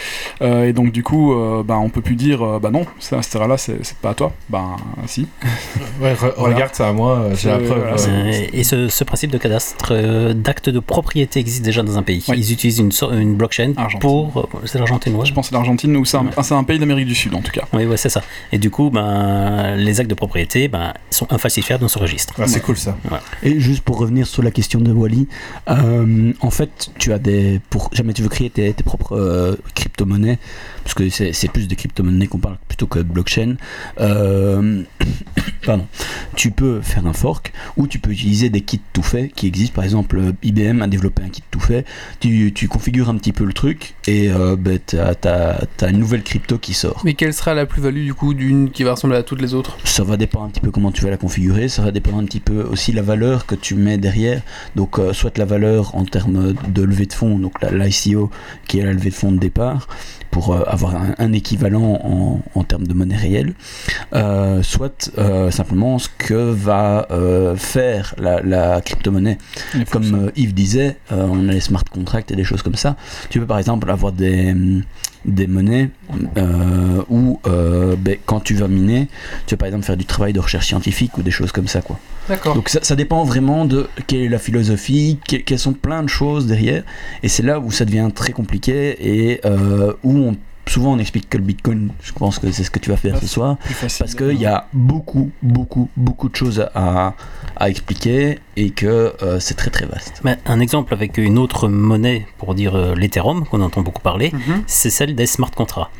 Euh, 0.41 0.65
et 0.67 0.73
donc, 0.73 0.91
du 0.91 1.03
coup, 1.03 1.33
euh, 1.33 1.63
ben, 1.63 1.75
on 1.77 1.89
peut 1.89 2.01
plus 2.01 2.15
dire, 2.15 2.41
euh, 2.43 2.59
bah 2.59 2.69
non, 2.71 2.85
ça, 2.99 3.21
cette 3.21 3.35
là 3.41 3.57
c'est 3.57 3.77
c'est 3.85 3.97
pas 3.97 4.09
à 4.09 4.13
toi. 4.13 4.31
Ben, 4.49 4.75
si. 5.05 5.27
Ouais, 6.01 6.13
re- 6.13 6.33
Voilà. 6.37 6.55
regarde 6.55 6.75
ça 6.75 6.89
à 6.89 6.93
moi, 6.93 7.29
j'ai 7.35 7.49
la 7.49 7.57
preuve. 7.57 7.79
voilà, 7.95 8.37
et 8.53 8.63
ce, 8.63 8.87
ce 8.87 9.03
principe 9.03 9.31
de 9.31 9.37
cadastre, 9.37 9.89
euh, 9.91 10.33
d'acte 10.33 10.69
de 10.69 10.79
propriété 10.79 11.39
existe 11.39 11.63
déjà 11.63 11.81
dans 11.81 11.97
un 11.97 12.03
pays. 12.03 12.23
Oui. 12.27 12.37
Ils 12.37 12.51
utilisent 12.53 12.79
une, 12.79 12.91
so- 12.91 13.11
une 13.11 13.35
blockchain 13.35 13.73
Argentine. 13.77 13.99
pour. 13.99 14.49
C'est 14.65 14.77
l'Argentine, 14.77 15.15
ouais. 15.15 15.25
Je 15.25 15.33
pense 15.33 15.45
que 15.47 15.49
c'est 15.49 15.55
l'Argentine 15.55 15.95
ou 15.97 16.05
c'est 16.05 16.17
un, 16.17 16.25
Ouais. 16.25 16.31
c'est 16.43 16.53
un 16.53 16.63
pays 16.67 16.79
d'Amérique 16.79 17.07
du 17.07 17.15
Sud, 17.15 17.33
en 17.33 17.41
tout 17.41 17.51
cas. 17.51 17.63
Oui, 17.73 17.85
ouais, 17.85 17.97
c'est 17.97 18.09
ça. 18.09 18.21
Et 18.51 18.59
du 18.59 18.69
coup, 18.69 18.89
ben, 18.89 19.75
les 19.75 19.99
actes 19.99 20.09
de 20.09 20.15
propriété 20.15 20.67
ben, 20.67 20.93
sont 21.09 21.31
infalsifiables 21.31 21.81
dans 21.81 21.87
ce 21.87 21.97
registre. 21.97 22.39
ouais, 22.39 22.47
c'est 22.47 22.61
cool 22.61 22.77
ça. 22.77 22.97
Et 23.41 23.59
juste 23.59 23.81
pour 23.81 23.97
revenir 23.97 24.27
sur 24.27 24.43
la 24.43 24.51
question 24.51 24.79
de 24.79 24.91
Wally, 24.91 25.27
euh, 25.69 26.33
en 26.41 26.51
fait, 26.51 26.91
tu 26.99 27.13
as 27.13 27.19
des. 27.19 27.59
Pour 27.69 27.89
jamais 27.93 28.13
tu 28.13 28.21
veux 28.21 28.29
créer 28.29 28.49
tes, 28.49 28.71
tes 28.73 28.83
propres 28.83 29.17
euh, 29.17 29.55
crypto-monnaies, 29.73 30.37
parce 30.83 30.93
que 30.93 31.09
c'est 31.09 31.33
c'est 31.33 31.47
plus 31.47 31.67
de 31.67 31.75
crypto-monnaies 31.75 32.27
qu'on 32.27 32.39
parle 32.39 32.57
plutôt 32.67 32.87
que 32.87 32.99
de 32.99 33.03
blockchain. 33.03 33.55
euh, 33.99 34.83
pardon. 35.65 35.87
Tu 36.35 36.51
peux 36.51 36.81
faire 36.81 37.05
un 37.07 37.13
fork 37.13 37.51
ou 37.77 37.87
tu 37.87 37.99
peux 37.99 38.11
utiliser 38.11 38.49
des 38.49 38.61
kits 38.61 38.81
tout 38.93 39.01
faits 39.01 39.33
qui 39.33 39.47
existent. 39.47 39.75
Par 39.75 39.83
exemple, 39.83 40.21
IBM 40.43 40.81
a 40.81 40.87
développé 40.87 41.23
un 41.23 41.29
kit 41.29 41.43
tout 41.49 41.59
fait. 41.59 41.85
Tu, 42.19 42.51
tu 42.53 42.67
configures 42.67 43.09
un 43.09 43.17
petit 43.17 43.33
peu 43.33 43.43
le 43.43 43.53
truc 43.53 43.95
et 44.07 44.29
euh, 44.29 44.55
ben, 44.55 44.79
tu 44.85 44.97
as, 44.97 45.89
une 45.89 45.99
nouvelle 45.99 46.23
crypto 46.23 46.56
qui 46.57 46.73
sort. 46.73 47.01
Mais 47.03 47.13
quelle 47.13 47.33
sera 47.33 47.53
la 47.53 47.65
plus-value 47.65 48.03
du 48.03 48.13
coup 48.13 48.33
d'une 48.33 48.71
qui 48.71 48.83
va 48.83 48.91
ressembler 48.91 49.17
à 49.17 49.23
toutes 49.23 49.41
les 49.41 49.53
autres? 49.53 49.77
Ça 49.83 50.03
va 50.03 50.17
dépendre 50.17 50.45
un 50.45 50.49
petit 50.49 50.59
peu 50.61 50.71
comment 50.71 50.91
tu 50.91 51.03
vas 51.03 51.09
la 51.09 51.17
configurer, 51.17 51.67
ça 51.69 51.81
va 51.81 51.91
dépendre 51.91 52.17
un 52.19 52.25
petit 52.25 52.39
peu 52.39 52.63
aussi 52.63 52.91
la 52.91 53.01
valeur 53.01 53.45
que 53.45 53.55
tu 53.55 53.75
mets 53.75 53.97
derrière. 53.97 54.41
Donc, 54.75 54.99
euh, 54.99 55.13
soit 55.13 55.37
la 55.37 55.45
valeur 55.45 55.95
en 55.95 56.05
termes 56.05 56.53
de 56.67 56.81
levée 56.81 57.05
de 57.05 57.13
fonds, 57.13 57.39
donc 57.39 57.53
l'ICO 57.71 58.29
qui 58.67 58.79
est 58.79 58.85
la 58.85 58.93
levée 58.93 59.09
de 59.09 59.15
fonds 59.15 59.31
de 59.31 59.39
départ, 59.39 59.87
pour 60.31 60.53
euh, 60.53 60.63
avoir 60.67 60.95
un, 60.95 61.15
un 61.17 61.33
équivalent 61.33 61.99
en, 62.03 62.41
en 62.53 62.63
termes 62.63 62.85
de 62.85 62.93
monnaie 62.93 63.15
réelle, 63.15 63.53
euh, 64.13 64.61
soit 64.61 65.11
simplement 65.51 65.99
ce 65.99 66.09
que 66.17 66.51
va 66.51 67.07
faire 67.55 68.13
la, 68.17 68.41
la 68.41 68.81
crypto-monnaie. 68.81 69.37
Comme 69.91 70.31
Yves 70.35 70.53
disait, 70.53 70.97
on 71.11 71.49
a 71.49 71.51
les 71.51 71.59
smart 71.59 71.83
contracts 71.83 72.31
et 72.31 72.35
des 72.35 72.43
choses 72.43 72.61
comme 72.61 72.75
ça. 72.75 72.95
Tu 73.29 73.39
peux 73.39 73.45
par 73.45 73.59
exemple 73.59 73.89
avoir 73.89 74.11
des, 74.11 74.51
hum, 74.51 74.83
des 75.25 75.47
monnaies 75.47 75.89
euh, 76.37 77.01
où 77.09 77.39
euh, 77.47 77.95
ben, 77.97 78.17
quand 78.25 78.39
tu 78.39 78.53
vas 78.55 78.67
miner, 78.67 79.07
tu 79.45 79.55
vas 79.55 79.57
par 79.57 79.67
exemple 79.67 79.85
faire 79.85 79.97
du 79.97 80.05
travail 80.05 80.33
de 80.33 80.39
recherche 80.39 80.67
scientifique 80.67 81.17
ou 81.17 81.21
des 81.23 81.31
choses 81.31 81.51
comme 81.51 81.67
ça. 81.67 81.81
Quoi. 81.81 81.99
Donc 82.53 82.69
ça, 82.69 82.79
ça 82.81 82.95
dépend 82.95 83.23
vraiment 83.23 83.65
de 83.65 83.87
quelle 84.07 84.21
est 84.21 84.29
la 84.29 84.39
philosophie, 84.39 85.17
que- 85.27 85.37
quelles 85.37 85.59
sont 85.59 85.73
plein 85.73 86.03
de 86.03 86.09
choses 86.09 86.45
derrière. 86.47 86.83
Et 87.23 87.29
c'est 87.29 87.43
là 87.43 87.59
où 87.59 87.71
ça 87.71 87.85
devient 87.85 88.09
très 88.13 88.31
compliqué 88.33 88.97
et 88.99 89.41
euh, 89.45 89.93
où 90.03 90.17
on, 90.17 90.35
souvent 90.67 90.93
on 90.93 90.99
explique 90.99 91.29
que 91.29 91.37
le 91.37 91.43
Bitcoin, 91.43 91.89
je 92.01 92.11
pense 92.13 92.39
que 92.39 92.51
c'est 92.51 92.63
ce 92.63 92.71
que 92.71 92.79
tu 92.79 92.89
vas 92.89 92.97
faire 92.97 93.17
ce 93.19 93.27
soir, 93.27 93.57
parce 93.99 94.15
qu'il 94.15 94.39
y 94.39 94.45
a 94.45 94.67
beaucoup, 94.73 95.31
beaucoup, 95.41 95.89
beaucoup 95.97 96.29
de 96.29 96.35
choses 96.35 96.67
à, 96.75 97.13
à 97.55 97.69
expliquer 97.69 98.39
et 98.55 98.69
que 98.71 99.13
euh, 99.21 99.39
c'est 99.39 99.55
très 99.55 99.69
très 99.71 99.85
vaste. 99.85 100.21
Mais 100.23 100.37
un 100.45 100.59
exemple 100.59 100.93
avec 100.93 101.17
une 101.17 101.37
autre 101.37 101.67
monnaie, 101.67 102.25
pour 102.37 102.55
dire 102.55 102.75
euh, 102.75 102.95
l'Ethereum, 102.95 103.45
qu'on 103.45 103.61
entend 103.61 103.81
beaucoup 103.81 104.01
parler, 104.01 104.31
Mhm. 104.33 104.63
c'est 104.67 104.89
celle 104.89 105.15
des 105.15 105.25
smart 105.25 105.51
contracts. 105.51 105.91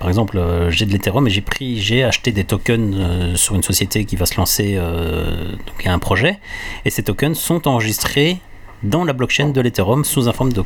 Par 0.00 0.08
exemple, 0.08 0.36
euh, 0.38 0.70
j'ai 0.70 0.84
de 0.86 0.90
l'Ethereum 0.92 1.26
et 1.26 1.30
j'ai 1.30 1.40
pris, 1.40 1.80
j'ai 1.80 2.04
acheté 2.04 2.32
des 2.32 2.44
tokens 2.44 2.94
euh, 2.98 3.36
sur 3.36 3.54
une 3.54 3.62
société 3.62 4.04
qui 4.04 4.16
va 4.16 4.26
se 4.26 4.36
lancer. 4.36 4.74
euh, 4.76 5.52
donc 5.52 5.76
il 5.80 5.86
y 5.86 5.88
a 5.88 5.94
un 5.94 5.98
projet 5.98 6.38
et 6.84 6.90
ces 6.90 7.02
tokens 7.02 7.38
sont 7.38 7.66
enregistrés 7.68 8.40
dans 8.84 9.04
la 9.04 9.12
blockchain 9.12 9.48
de 9.48 9.60
l'Ethereum 9.60 10.04
sous 10.04 10.28
un 10.28 10.32
forme 10.32 10.52
de 10.52 10.62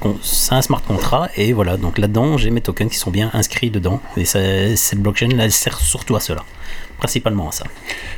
un 0.51 0.63
smart 0.63 0.83
contract 0.83 1.33
et 1.39 1.53
voilà 1.53 1.77
donc 1.77 1.99
là-dedans 1.99 2.37
j'ai 2.37 2.51
mes 2.51 2.61
tokens 2.61 2.91
qui 2.91 2.99
sont 2.99 3.11
bien 3.11 3.31
inscrits 3.33 3.71
dedans. 3.71 4.01
Et 4.17 4.25
cette 4.25 5.01
blockchain 5.01 5.29
là, 5.29 5.45
elle 5.45 5.53
sert 5.53 5.79
surtout 5.79 6.17
à 6.17 6.21
cela 6.21 6.45
principalement 6.99 7.49
à 7.49 7.53
ça 7.53 7.65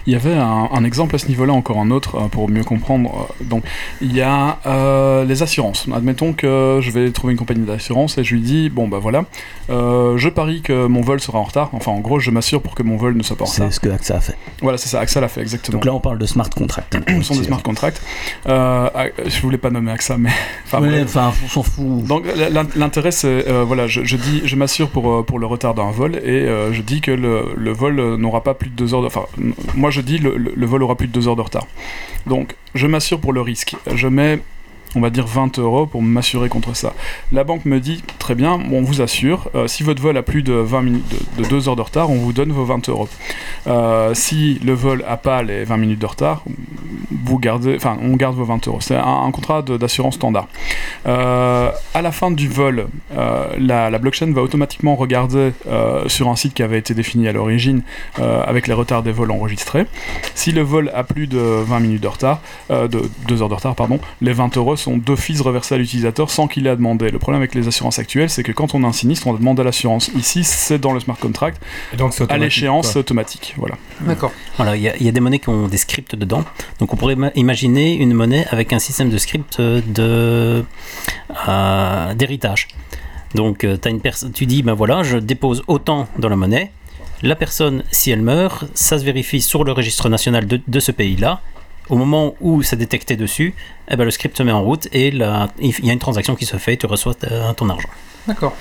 Il 0.06 0.12
y 0.12 0.16
avait 0.16 0.34
un, 0.34 0.68
un 0.72 0.84
exemple 0.84 1.14
à 1.14 1.18
ce 1.18 1.28
niveau-là, 1.28 1.52
encore 1.52 1.78
un 1.78 1.90
autre, 1.90 2.16
euh, 2.16 2.28
pour 2.28 2.48
mieux 2.48 2.64
comprendre. 2.64 3.28
Euh, 3.40 3.44
Donc, 3.44 3.62
il 4.00 4.14
y 4.14 4.20
a 4.22 4.58
euh, 4.66 5.24
les 5.24 5.42
assurances. 5.42 5.86
Admettons 5.94 6.32
que 6.32 6.78
je 6.82 6.90
vais 6.90 7.10
trouver 7.12 7.32
une 7.32 7.38
compagnie 7.38 7.64
d'assurance 7.64 8.18
et 8.18 8.24
je 8.24 8.34
lui 8.34 8.40
dis 8.42 8.70
Bon, 8.70 8.88
bah 8.88 8.98
voilà, 9.00 9.24
euh, 9.70 10.16
je 10.16 10.28
parie 10.28 10.62
que 10.62 10.86
mon 10.86 11.00
vol 11.02 11.20
sera 11.20 11.38
en 11.38 11.44
retard. 11.44 11.70
Enfin, 11.72 11.92
en 11.92 12.00
gros, 12.00 12.18
je 12.18 12.30
m'assure 12.30 12.60
pour 12.62 12.74
que 12.74 12.82
mon 12.82 12.96
vol 12.96 13.14
ne 13.16 13.22
soit 13.22 13.36
pas 13.36 13.44
en 13.44 13.48
retard. 13.48 13.66
C'est 13.68 13.74
ce 13.74 13.80
que 13.80 13.88
AXA 13.88 14.16
a 14.16 14.20
fait. 14.20 14.36
Voilà, 14.62 14.78
c'est 14.78 14.88
ça, 14.88 15.00
AXA 15.00 15.20
l'a 15.20 15.28
fait 15.28 15.40
exactement. 15.42 15.76
Donc 15.76 15.84
là, 15.84 15.94
on 15.94 16.00
parle 16.00 16.18
de 16.18 16.26
smart 16.26 16.48
contract. 16.50 16.96
Ce 17.08 17.22
sont 17.22 17.36
des 17.36 17.44
smart 17.44 17.62
contracts. 17.62 18.00
Je 18.46 19.40
voulais 19.42 19.58
pas 19.58 19.70
nommer 19.70 19.92
AXA, 19.92 20.16
mais. 20.18 20.30
Enfin, 20.66 20.80
Ouais. 20.80 21.02
Enfin, 21.02 21.32
on 21.44 21.48
s'en 21.48 21.62
fout. 21.62 22.04
Donc 22.04 22.24
l'in- 22.50 22.66
l'intérêt 22.76 23.10
c'est 23.10 23.48
euh, 23.48 23.64
voilà 23.64 23.86
je, 23.88 24.02
je 24.04 24.16
dis 24.16 24.40
je 24.44 24.54
m'assure 24.56 24.88
pour 24.88 25.24
pour 25.26 25.38
le 25.38 25.46
retard 25.46 25.74
d'un 25.74 25.90
vol 25.90 26.16
et 26.16 26.28
euh, 26.28 26.72
je 26.72 26.80
dis 26.80 27.00
que 27.00 27.10
le, 27.10 27.46
le 27.56 27.72
vol 27.72 28.16
n'aura 28.16 28.42
pas 28.42 28.54
plus 28.54 28.69
de 28.70 28.76
deux 28.76 28.94
heures 28.94 29.02
de 29.02 29.06
enfin 29.06 29.26
moi 29.74 29.90
je 29.90 30.00
dis 30.00 30.18
le- 30.18 30.36
le 30.36 30.66
vol 30.66 30.82
aura 30.82 30.94
plus 30.96 31.06
de 31.08 31.12
deux 31.12 31.28
heures 31.28 31.36
de 31.36 31.42
retard. 31.42 31.66
Donc 32.26 32.54
je 32.74 32.86
m'assure 32.86 33.20
pour 33.20 33.32
le 33.32 33.40
risque. 33.40 33.76
Je 33.94 34.08
mets 34.08 34.40
on 34.94 35.00
va 35.00 35.10
dire 35.10 35.26
20 35.26 35.58
euros 35.58 35.86
pour 35.86 36.02
m'assurer 36.02 36.48
contre 36.48 36.74
ça. 36.74 36.94
La 37.32 37.44
banque 37.44 37.64
me 37.64 37.80
dit 37.80 38.02
très 38.18 38.34
bien, 38.34 38.60
on 38.70 38.82
vous 38.82 39.00
assure, 39.00 39.50
euh, 39.54 39.66
si 39.66 39.82
votre 39.82 40.02
vol 40.02 40.16
a 40.16 40.22
plus 40.22 40.42
de 40.42 40.52
20 40.52 40.82
minutes, 40.82 41.04
de, 41.36 41.42
de 41.42 41.48
2 41.48 41.68
heures 41.68 41.76
de 41.76 41.82
retard, 41.82 42.10
on 42.10 42.16
vous 42.16 42.32
donne 42.32 42.52
vos 42.52 42.64
20 42.64 42.88
euros. 42.88 43.08
Euh, 43.66 44.14
si 44.14 44.58
le 44.64 44.72
vol 44.72 45.04
a 45.08 45.16
pas 45.16 45.42
les 45.42 45.64
20 45.64 45.76
minutes 45.76 45.98
de 45.98 46.06
retard, 46.06 46.42
vous 47.24 47.38
gardez, 47.38 47.76
enfin, 47.76 47.98
on 48.02 48.16
garde 48.16 48.36
vos 48.36 48.44
20 48.44 48.66
euros. 48.68 48.78
C'est 48.80 48.96
un, 48.96 49.30
contrat 49.30 49.62
d'assurance 49.62 50.14
standard. 50.14 50.48
Euh, 51.06 51.70
à 51.94 52.02
la 52.02 52.12
fin 52.12 52.30
du 52.30 52.48
vol, 52.48 52.88
euh, 53.16 53.48
la, 53.58 53.98
blockchain 53.98 54.32
va 54.32 54.42
automatiquement 54.42 54.96
regarder 54.96 55.52
sur 56.06 56.28
un 56.28 56.36
site 56.36 56.54
qui 56.54 56.62
avait 56.62 56.78
été 56.78 56.94
défini 56.94 57.28
à 57.28 57.32
l'origine 57.32 57.82
avec 58.16 58.66
les 58.66 58.74
retards 58.74 59.02
des 59.02 59.12
vols 59.12 59.30
enregistrés. 59.30 59.86
Si 60.34 60.52
le 60.52 60.62
vol 60.62 60.90
a 60.94 61.04
plus 61.04 61.26
de 61.26 61.38
20 61.38 61.80
minutes 61.80 62.02
de 62.02 62.08
retard, 62.08 62.40
de 62.70 62.88
2 63.28 63.42
heures 63.42 63.48
de 63.48 63.54
retard, 63.54 63.74
pardon, 63.74 64.00
les 64.20 64.32
20 64.32 64.56
euros 64.56 64.76
sont 64.80 64.96
d'office 64.98 65.40
reversés 65.40 65.74
à 65.74 65.78
l'utilisateur 65.78 66.30
sans 66.30 66.48
qu'il 66.48 66.66
ait 66.66 66.70
à 66.70 66.76
demander. 66.76 67.10
Le 67.10 67.18
problème 67.18 67.40
avec 67.40 67.54
les 67.54 67.68
assurances 67.68 67.98
actuelles, 67.98 68.30
c'est 68.30 68.42
que 68.42 68.52
quand 68.52 68.74
on 68.74 68.82
a 68.84 68.86
un 68.88 68.92
sinistre, 68.92 69.26
on 69.26 69.34
demande 69.34 69.60
à 69.60 69.64
l'assurance. 69.64 70.08
Ici, 70.16 70.42
c'est 70.44 70.78
dans 70.78 70.92
le 70.92 71.00
smart 71.00 71.16
contract. 71.18 71.62
Et 71.92 71.96
donc 71.96 72.12
À 72.28 72.38
l'échéance, 72.38 72.88
c'est 72.92 72.98
automatique. 72.98 73.54
Voilà. 73.56 73.76
D'accord. 74.00 74.32
Voilà, 74.56 74.76
il 74.76 74.82
y, 74.82 74.88
a- 74.88 74.96
il 74.96 75.04
y 75.04 75.08
a 75.08 75.12
des 75.12 75.20
monnaies 75.20 75.38
qui 75.38 75.48
ont 75.48 75.68
des 75.68 75.76
scripts 75.76 76.14
dedans. 76.16 76.44
Donc 76.78 76.92
on 76.92 76.96
pourrait 76.96 77.14
ima- 77.14 77.32
imaginer 77.36 77.94
une 77.94 78.14
monnaie 78.14 78.46
avec 78.50 78.72
un 78.72 78.78
système 78.78 79.10
de 79.10 79.18
script 79.18 79.60
de 79.60 80.64
euh, 81.48 82.14
d'héritage. 82.14 82.68
Donc 83.34 83.64
euh, 83.64 83.76
t'as 83.76 83.90
une 83.90 84.00
personne, 84.00 84.32
tu 84.32 84.46
dis 84.46 84.62
ben 84.62 84.74
voilà, 84.74 85.02
je 85.02 85.16
dépose 85.16 85.62
autant 85.68 86.08
dans 86.18 86.28
la 86.28 86.36
monnaie. 86.36 86.72
La 87.22 87.36
personne, 87.36 87.84
si 87.90 88.10
elle 88.10 88.22
meurt, 88.22 88.64
ça 88.74 88.98
se 88.98 89.04
vérifie 89.04 89.40
sur 89.42 89.62
le 89.62 89.72
registre 89.72 90.08
national 90.08 90.46
de, 90.46 90.60
de 90.66 90.80
ce 90.80 90.90
pays-là. 90.90 91.40
Au 91.90 91.96
moment 91.96 92.34
où 92.40 92.62
c'est 92.62 92.76
détecté 92.76 93.16
dessus, 93.16 93.52
eh 93.90 93.96
ben, 93.96 94.04
le 94.04 94.10
script 94.10 94.36
se 94.38 94.42
met 94.42 94.52
en 94.52 94.62
route 94.62 94.88
et 94.92 95.10
la- 95.10 95.48
il 95.60 95.84
y 95.84 95.90
a 95.90 95.92
une 95.92 95.98
transaction 95.98 96.34
qui 96.36 96.46
se 96.46 96.56
fait 96.56 96.74
et 96.74 96.76
tu 96.76 96.86
reçois 96.86 97.14
ton 97.56 97.68
argent. 97.68 97.88
D'accord. 98.28 98.54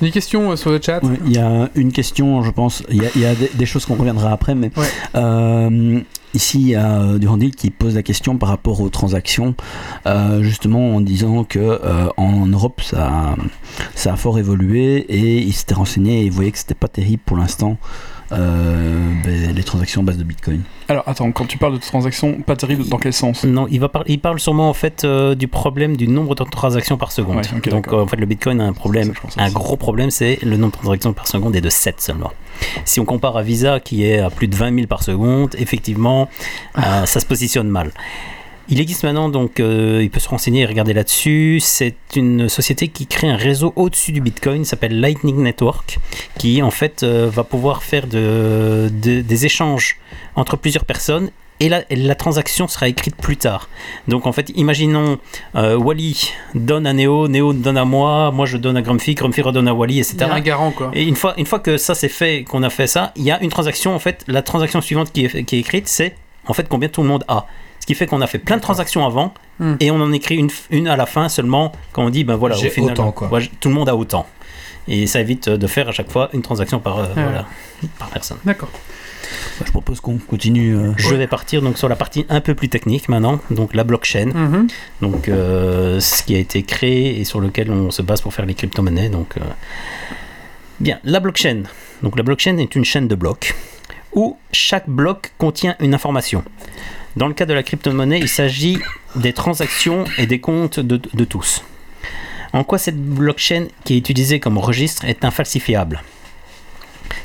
Des 0.00 0.10
questions 0.10 0.50
euh, 0.52 0.56
sur 0.56 0.70
le 0.70 0.80
chat 0.82 1.04
Ouais, 1.04 1.18
Il 1.26 1.32
y 1.34 1.38
a 1.38 1.68
une 1.74 1.92
question, 1.92 2.42
je 2.42 2.50
pense. 2.50 2.82
Il 2.88 3.02
y 3.02 3.06
a, 3.06 3.10
il 3.14 3.20
y 3.20 3.26
a 3.26 3.34
des, 3.34 3.50
des 3.54 3.66
choses 3.66 3.84
qu'on 3.84 3.96
reviendra 3.96 4.32
après, 4.32 4.54
mais 4.54 4.70
Ouais. 4.76 4.86
euh, 5.14 6.00
ici 6.32 6.58
il 6.60 6.68
y 6.68 6.74
a 6.74 7.00
euh, 7.02 7.18
Durandil 7.18 7.54
qui 7.54 7.68
pose 7.70 7.96
la 7.96 8.02
question 8.02 8.38
par 8.38 8.48
rapport 8.48 8.80
aux 8.80 8.88
transactions, 8.88 9.54
euh, 10.06 10.42
justement 10.42 10.96
en 10.96 11.02
disant 11.02 11.44
que 11.44 11.58
euh, 11.58 12.08
en 12.16 12.46
Europe 12.46 12.80
ça, 12.80 13.36
ça 13.94 14.14
a 14.14 14.16
fort 14.16 14.38
évolué 14.38 14.96
et 15.10 15.38
il 15.42 15.52
s'était 15.52 15.74
renseigné 15.74 16.22
et 16.22 16.24
il 16.24 16.32
voyait 16.32 16.50
que 16.50 16.58
c'était 16.58 16.74
pas 16.74 16.88
terrible 16.88 17.22
pour 17.26 17.36
l'instant 17.36 17.72
euh, 17.72 17.76
ben, 18.30 19.54
les 19.54 19.62
transactions 19.64 20.02
à 20.02 20.04
base 20.04 20.16
de 20.18 20.24
Bitcoin. 20.24 20.62
Alors, 20.88 21.04
attends, 21.06 21.30
quand 21.32 21.46
tu 21.46 21.58
parles 21.58 21.74
de 21.74 21.78
transactions, 21.78 22.40
pas 22.42 22.56
terrible, 22.56 22.88
dans 22.88 22.98
quel 22.98 23.12
sens? 23.12 23.44
Non, 23.44 23.66
il, 23.70 23.80
va 23.80 23.88
par- 23.88 24.04
il 24.06 24.18
parle 24.20 24.40
sûrement 24.40 24.68
en 24.68 24.74
fait 24.74 25.04
euh, 25.04 25.34
du 25.34 25.48
problème 25.48 25.96
du 25.96 26.08
nombre 26.08 26.34
de 26.34 26.44
transactions 26.44 26.96
par 26.96 27.12
seconde. 27.12 27.36
Ouais, 27.36 27.70
Donc 27.70 27.88
euh, 27.88 28.02
en 28.02 28.06
fait 28.06 28.16
le 28.16 28.26
Bitcoin 28.26 28.60
a 28.60 28.64
un 28.64 28.72
problème, 28.72 29.12
Ça, 29.28 29.42
un 29.42 29.50
gros 29.50 29.76
problème, 29.76 30.10
c'est 30.10 30.38
le 30.42 30.56
nombre 30.56 30.72
de 30.76 30.82
transactions 30.82 31.12
par 31.12 31.26
seconde 31.26 31.56
est 31.56 31.60
de 31.60 31.70
7 31.70 32.00
seulement. 32.00 32.32
Si 32.84 33.00
on 33.00 33.04
compare 33.04 33.36
à 33.36 33.42
Visa 33.42 33.80
qui 33.80 34.04
est 34.04 34.18
à 34.18 34.30
plus 34.30 34.48
de 34.48 34.56
20 34.56 34.74
000 34.74 34.86
par 34.86 35.02
seconde, 35.02 35.54
effectivement, 35.58 36.28
euh, 36.78 37.06
ça 37.06 37.20
se 37.20 37.26
positionne 37.26 37.68
mal. 37.68 37.90
Il 38.70 38.80
existe 38.80 39.02
maintenant, 39.02 39.28
donc 39.28 39.58
euh, 39.58 40.00
il 40.02 40.10
peut 40.10 40.20
se 40.20 40.28
renseigner 40.28 40.62
et 40.62 40.66
regarder 40.66 40.92
là-dessus. 40.92 41.58
C'est 41.60 41.96
une 42.14 42.48
société 42.48 42.88
qui 42.88 43.06
crée 43.06 43.28
un 43.28 43.36
réseau 43.36 43.72
au-dessus 43.76 44.12
du 44.12 44.20
Bitcoin, 44.20 44.64
s'appelle 44.64 45.00
Lightning 45.00 45.36
Network, 45.42 45.98
qui 46.38 46.62
en 46.62 46.70
fait 46.70 47.02
euh, 47.02 47.28
va 47.32 47.42
pouvoir 47.44 47.82
faire 47.82 48.06
de- 48.06 48.88
de- 48.92 49.22
des 49.22 49.46
échanges 49.46 49.96
entre 50.36 50.56
plusieurs 50.56 50.84
personnes 50.84 51.30
et 51.62 51.68
la, 51.68 51.82
la 51.90 52.14
transaction 52.14 52.68
sera 52.68 52.88
écrite 52.88 53.16
plus 53.16 53.36
tard. 53.36 53.68
Donc 54.08 54.26
en 54.26 54.32
fait, 54.32 54.50
imaginons 54.54 55.18
euh, 55.56 55.76
Wally 55.76 56.30
donne 56.54 56.86
à 56.86 56.92
Neo, 56.92 57.28
Neo 57.28 57.52
donne 57.52 57.76
à 57.76 57.84
moi, 57.84 58.30
moi 58.30 58.46
je 58.46 58.56
donne 58.56 58.76
à 58.78 58.82
Grumpy, 58.82 59.14
Grumpy 59.14 59.42
redonne 59.42 59.68
à 59.68 59.74
Wally, 59.74 59.98
etc. 59.98 60.16
Il 60.20 60.20
y 60.20 60.30
a 60.30 60.34
un 60.34 60.40
garant, 60.40 60.70
quoi. 60.70 60.90
Et 60.94 61.02
une 61.04 61.16
fois, 61.16 61.34
une 61.36 61.44
fois 61.44 61.58
que 61.58 61.76
ça 61.76 61.94
c'est 61.94 62.08
fait, 62.08 62.44
qu'on 62.44 62.62
a 62.62 62.70
fait 62.70 62.86
ça, 62.86 63.12
il 63.16 63.24
y 63.24 63.30
a 63.30 63.42
une 63.42 63.50
transaction, 63.50 63.94
en 63.94 63.98
fait, 63.98 64.24
la 64.28 64.40
transaction 64.42 64.80
suivante 64.80 65.12
qui 65.12 65.24
est, 65.26 65.44
qui 65.44 65.56
est 65.56 65.58
écrite, 65.60 65.88
c'est 65.88 66.14
en 66.46 66.54
fait 66.54 66.66
combien 66.68 66.88
tout 66.88 67.02
le 67.02 67.08
monde 67.08 67.24
a. 67.28 67.46
Qui 67.90 67.96
fait 67.96 68.06
qu'on 68.06 68.20
a 68.20 68.26
fait 68.28 68.38
plein 68.38 68.56
de 68.56 68.62
transactions 68.62 69.04
avant, 69.04 69.34
Hmm. 69.58 69.74
et 69.80 69.90
on 69.90 70.00
en 70.00 70.12
écrit 70.12 70.36
une, 70.36 70.48
une 70.70 70.86
à 70.88 70.96
la 70.96 71.04
fin 71.06 71.28
seulement 71.28 71.72
quand 71.92 72.04
on 72.04 72.08
dit, 72.10 72.24
ben 72.24 72.36
voilà, 72.36 72.56
au 72.56 72.58
J'ai 72.60 72.70
final, 72.70 72.92
autant, 72.92 73.10
quoi. 73.12 73.28
ouais, 73.28 73.50
tout 73.60 73.68
le 73.68 73.74
monde 73.74 73.88
a 73.88 73.96
autant. 73.96 74.26
Et 74.88 75.06
ça 75.06 75.20
évite 75.20 75.48
de 75.50 75.66
faire 75.66 75.88
à 75.88 75.92
chaque 75.92 76.10
fois 76.10 76.30
une 76.32 76.40
transaction 76.40 76.78
par, 76.78 76.98
euh, 76.98 77.02
Ouais. 77.08 77.22
voilà, 77.22 77.46
par 77.98 78.08
personne. 78.08 78.38
D'accord. 78.44 78.70
Je 79.64 79.70
propose 79.70 80.00
qu'on 80.00 80.16
continue. 80.18 80.74
euh, 80.74 80.92
Je 80.96 81.14
vais 81.14 81.26
partir 81.26 81.60
donc 81.62 81.76
sur 81.78 81.88
la 81.88 81.96
partie 81.96 82.24
un 82.30 82.40
peu 82.40 82.54
plus 82.54 82.68
technique 82.70 83.08
maintenant, 83.08 83.38
donc 83.50 83.74
la 83.74 83.84
blockchain. 83.84 84.30
Mhm. 84.32 84.66
donc 85.02 85.28
euh, 85.28 86.00
ce 86.00 86.22
qui 86.22 86.34
a 86.34 86.38
été 86.38 86.62
créé 86.62 87.20
et 87.20 87.24
sur 87.24 87.40
lequel 87.40 87.70
on 87.70 87.90
se 87.90 88.00
base 88.02 88.20
pour 88.22 88.32
faire 88.32 88.46
les 88.46 88.54
crypto-monnaies. 88.54 89.10
Donc, 89.10 89.36
euh, 89.36 89.40
bien, 90.80 90.98
la 91.04 91.20
blockchain. 91.20 91.64
Donc 92.02 92.16
la 92.16 92.22
blockchain 92.22 92.56
est 92.58 92.74
une 92.74 92.84
chaîne 92.84 93.08
de 93.08 93.14
blocs 93.14 93.54
où 94.14 94.38
chaque 94.52 94.88
bloc 94.88 95.32
contient 95.38 95.76
une 95.80 95.92
information. 95.94 96.42
Dans 97.16 97.26
le 97.26 97.34
cas 97.34 97.46
de 97.46 97.54
la 97.54 97.62
crypto-monnaie, 97.62 98.20
il 98.20 98.28
s'agit 98.28 98.78
des 99.16 99.32
transactions 99.32 100.04
et 100.18 100.26
des 100.26 100.40
comptes 100.40 100.78
de, 100.78 101.24
tous. 101.24 101.64
En 102.52 102.64
quoi 102.64 102.78
cette 102.78 103.00
blockchain 103.00 103.66
qui 103.84 103.94
est 103.94 103.98
utilisée 103.98 104.40
comme 104.40 104.58
registre 104.58 105.04
est 105.04 105.24
infalsifiable? 105.24 106.02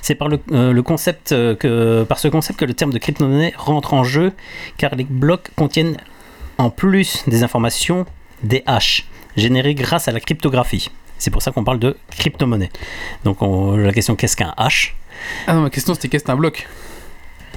C'est 0.02 0.16
par 0.16 0.28
le, 0.28 0.40
euh, 0.52 0.82
concept 0.82 1.32
euh, 1.32 1.56
que, 1.56 2.04
par 2.04 2.20
ce 2.20 2.28
concept 2.28 2.60
que 2.60 2.66
le 2.66 2.74
terme 2.74 2.92
de 2.92 2.98
crypto-monnaie 2.98 3.54
rentre 3.58 3.94
en 3.94 4.04
jeu, 4.04 4.34
car 4.78 4.96
les 4.96 5.04
blocs 5.04 5.50
contiennent 5.56 5.98
en 6.58 6.70
plus 6.70 7.24
des 7.28 7.44
informations, 7.44 8.06
des 8.44 8.64
hashes 8.66 9.06
générées 9.36 9.76
grâce 9.76 10.08
à 10.08 10.12
la 10.12 10.20
cryptographie. 10.20 10.90
C'est 11.18 11.32
pour 11.32 11.42
ça 11.42 11.52
qu'on 11.52 11.64
parle 11.64 11.80
de 11.80 11.96
crypto-monnaie. 12.12 12.72
Donc 13.24 13.42
on- 13.42 13.76
la 13.78 13.94
question 13.94 14.16
qu'est-ce 14.16 14.36
qu'un 14.36 14.54
hash 14.58 14.96
Ah 15.48 15.54
non, 15.54 15.62
ma 15.62 15.70
question 15.70 15.94
c'était 15.94 16.08
qu'est-ce 16.08 16.24
que 16.24 16.28
c'est 16.30 16.34
un 16.34 16.38
bloc? 16.38 16.68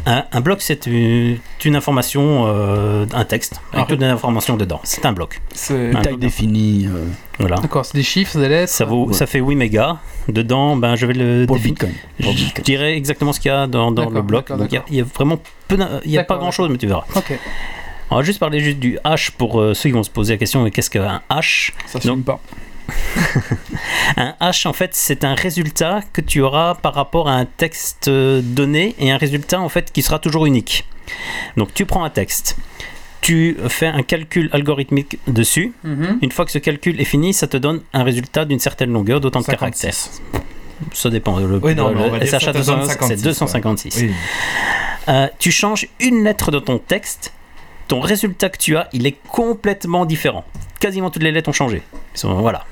Un, 0.06 0.24
un 0.32 0.40
bloc 0.40 0.62
c'est 0.62 0.86
une, 0.86 1.38
une 1.64 1.76
information, 1.76 2.44
euh, 2.46 3.06
un 3.12 3.24
texte, 3.24 3.60
avec 3.72 3.84
Ah. 3.84 3.86
toutes 3.88 4.00
les 4.00 4.06
informations 4.06 4.56
dedans. 4.56 4.80
C'est 4.84 5.04
un 5.06 5.12
bloc. 5.12 5.40
C'est 5.54 5.90
Un 5.90 6.00
taille 6.00 6.12
bloc. 6.14 6.20
définie 6.20 6.86
euh, 6.86 7.04
Voilà. 7.38 7.56
D'accord, 7.56 7.84
c'est 7.84 7.96
des 7.96 8.02
chiffres, 8.02 8.38
des 8.38 8.48
lettres. 8.48 8.72
Ça, 8.72 8.84
vaut, 8.84 9.06
Ouais. 9.06 9.14
ça 9.14 9.26
fait 9.26 9.40
8 9.40 9.54
mégas. 9.56 9.98
Dedans, 10.28 10.76
ben, 10.76 10.94
je 10.96 11.06
vais 11.06 11.14
le 11.14 11.46
pour. 11.46 11.58
Bitcoin. 11.58 11.92
Je 12.20 12.28
Bitcoin. 12.28 12.64
dirais 12.64 12.96
exactement 12.96 13.32
ce 13.32 13.40
qu'il 13.40 13.50
y 13.50 13.54
a 13.54 13.66
dans, 13.66 13.92
dans 13.92 14.10
le 14.10 14.22
bloc. 14.22 14.50
il 14.70 14.72
y 14.74 14.76
a- 14.78 14.84
y, 14.90 15.00
vraiment 15.02 15.38
peu 15.68 15.78
il 16.04 16.10
y 16.10 16.18
a 16.18 16.24
pas 16.24 16.36
grand 16.36 16.50
chose, 16.50 16.68
mais 16.70 16.78
tu 16.78 16.86
verras. 16.86 17.04
Ok. 17.14 17.38
On 18.10 18.16
va 18.16 18.22
juste 18.22 18.38
parler 18.40 18.60
juste 18.60 18.78
du 18.78 18.98
hash 19.04 19.30
pour 19.32 19.60
euh, 19.60 19.74
ceux 19.74 19.90
qui 19.90 19.94
vont 19.94 20.02
se 20.02 20.08
poser 20.10 20.32
la 20.34 20.38
question 20.38 20.62
mais 20.64 20.70
qu'est-ce 20.70 20.88
qu'un 20.88 21.20
hash 21.28 21.74
ça 21.86 22.00
suit 22.00 22.10
pas. 22.22 22.40
Un 24.16 24.34
hash, 24.40 24.66
en 24.66 24.72
fait, 24.72 24.90
c'est 24.94 25.24
un 25.24 25.34
résultat 25.34 26.00
que 26.12 26.20
tu 26.20 26.40
auras 26.40 26.74
par 26.74 26.94
rapport 26.94 27.28
à 27.28 27.34
un 27.34 27.44
texte 27.44 28.08
donné 28.08 28.94
et 28.98 29.10
un 29.10 29.16
résultat, 29.16 29.60
en 29.60 29.68
fait, 29.68 29.92
qui 29.92 30.02
sera 30.02 30.18
toujours 30.18 30.46
unique. 30.46 30.86
Donc, 31.56 31.72
tu 31.74 31.86
prends 31.86 32.04
un 32.04 32.10
texte, 32.10 32.56
tu 33.20 33.56
fais 33.68 33.86
un 33.86 34.02
calcul 34.02 34.48
algorithmique 34.52 35.18
dessus. 35.26 35.72
Mhm. 35.84 36.18
Une 36.22 36.32
fois 36.32 36.44
que 36.44 36.52
ce 36.52 36.58
calcul 36.58 37.00
est 37.00 37.04
fini, 37.04 37.34
ça 37.34 37.46
te 37.46 37.56
donne 37.56 37.82
un 37.92 38.02
résultat 38.02 38.44
d'une 38.44 38.58
certaine 38.58 38.92
longueur, 38.92 39.20
d'autant 39.20 39.40
de 39.40 39.44
56. 39.44 39.80
caractères. 39.80 40.32
Ça 40.92 41.10
dépend. 41.10 41.38
Le, 41.38 41.58
Oui, 41.62 41.74
non, 41.74 41.90
le 41.90 42.18
dire 42.20 42.40
SHA 42.40 42.40
ça 42.40 42.52
te 42.52 42.64
donne 42.64 42.80
256, 42.80 43.08
c'est 43.08 43.16
56, 43.16 43.22
256. 43.22 43.96
Oui. 44.02 44.12
Euh, 45.08 45.28
tu 45.38 45.50
changes 45.50 45.88
une 46.00 46.24
lettre 46.24 46.50
de 46.50 46.58
ton 46.58 46.78
texte, 46.78 47.32
ton 47.88 48.00
résultat 48.00 48.48
que 48.50 48.58
tu 48.58 48.76
as, 48.76 48.88
il 48.92 49.06
est 49.06 49.16
complètement 49.28 50.04
différent. 50.04 50.44
Quasiment 50.80 51.10
toutes 51.10 51.22
les 51.22 51.32
lettres 51.32 51.48
ont 51.48 51.52
changé. 51.52 51.82
Voilà. 52.22 52.64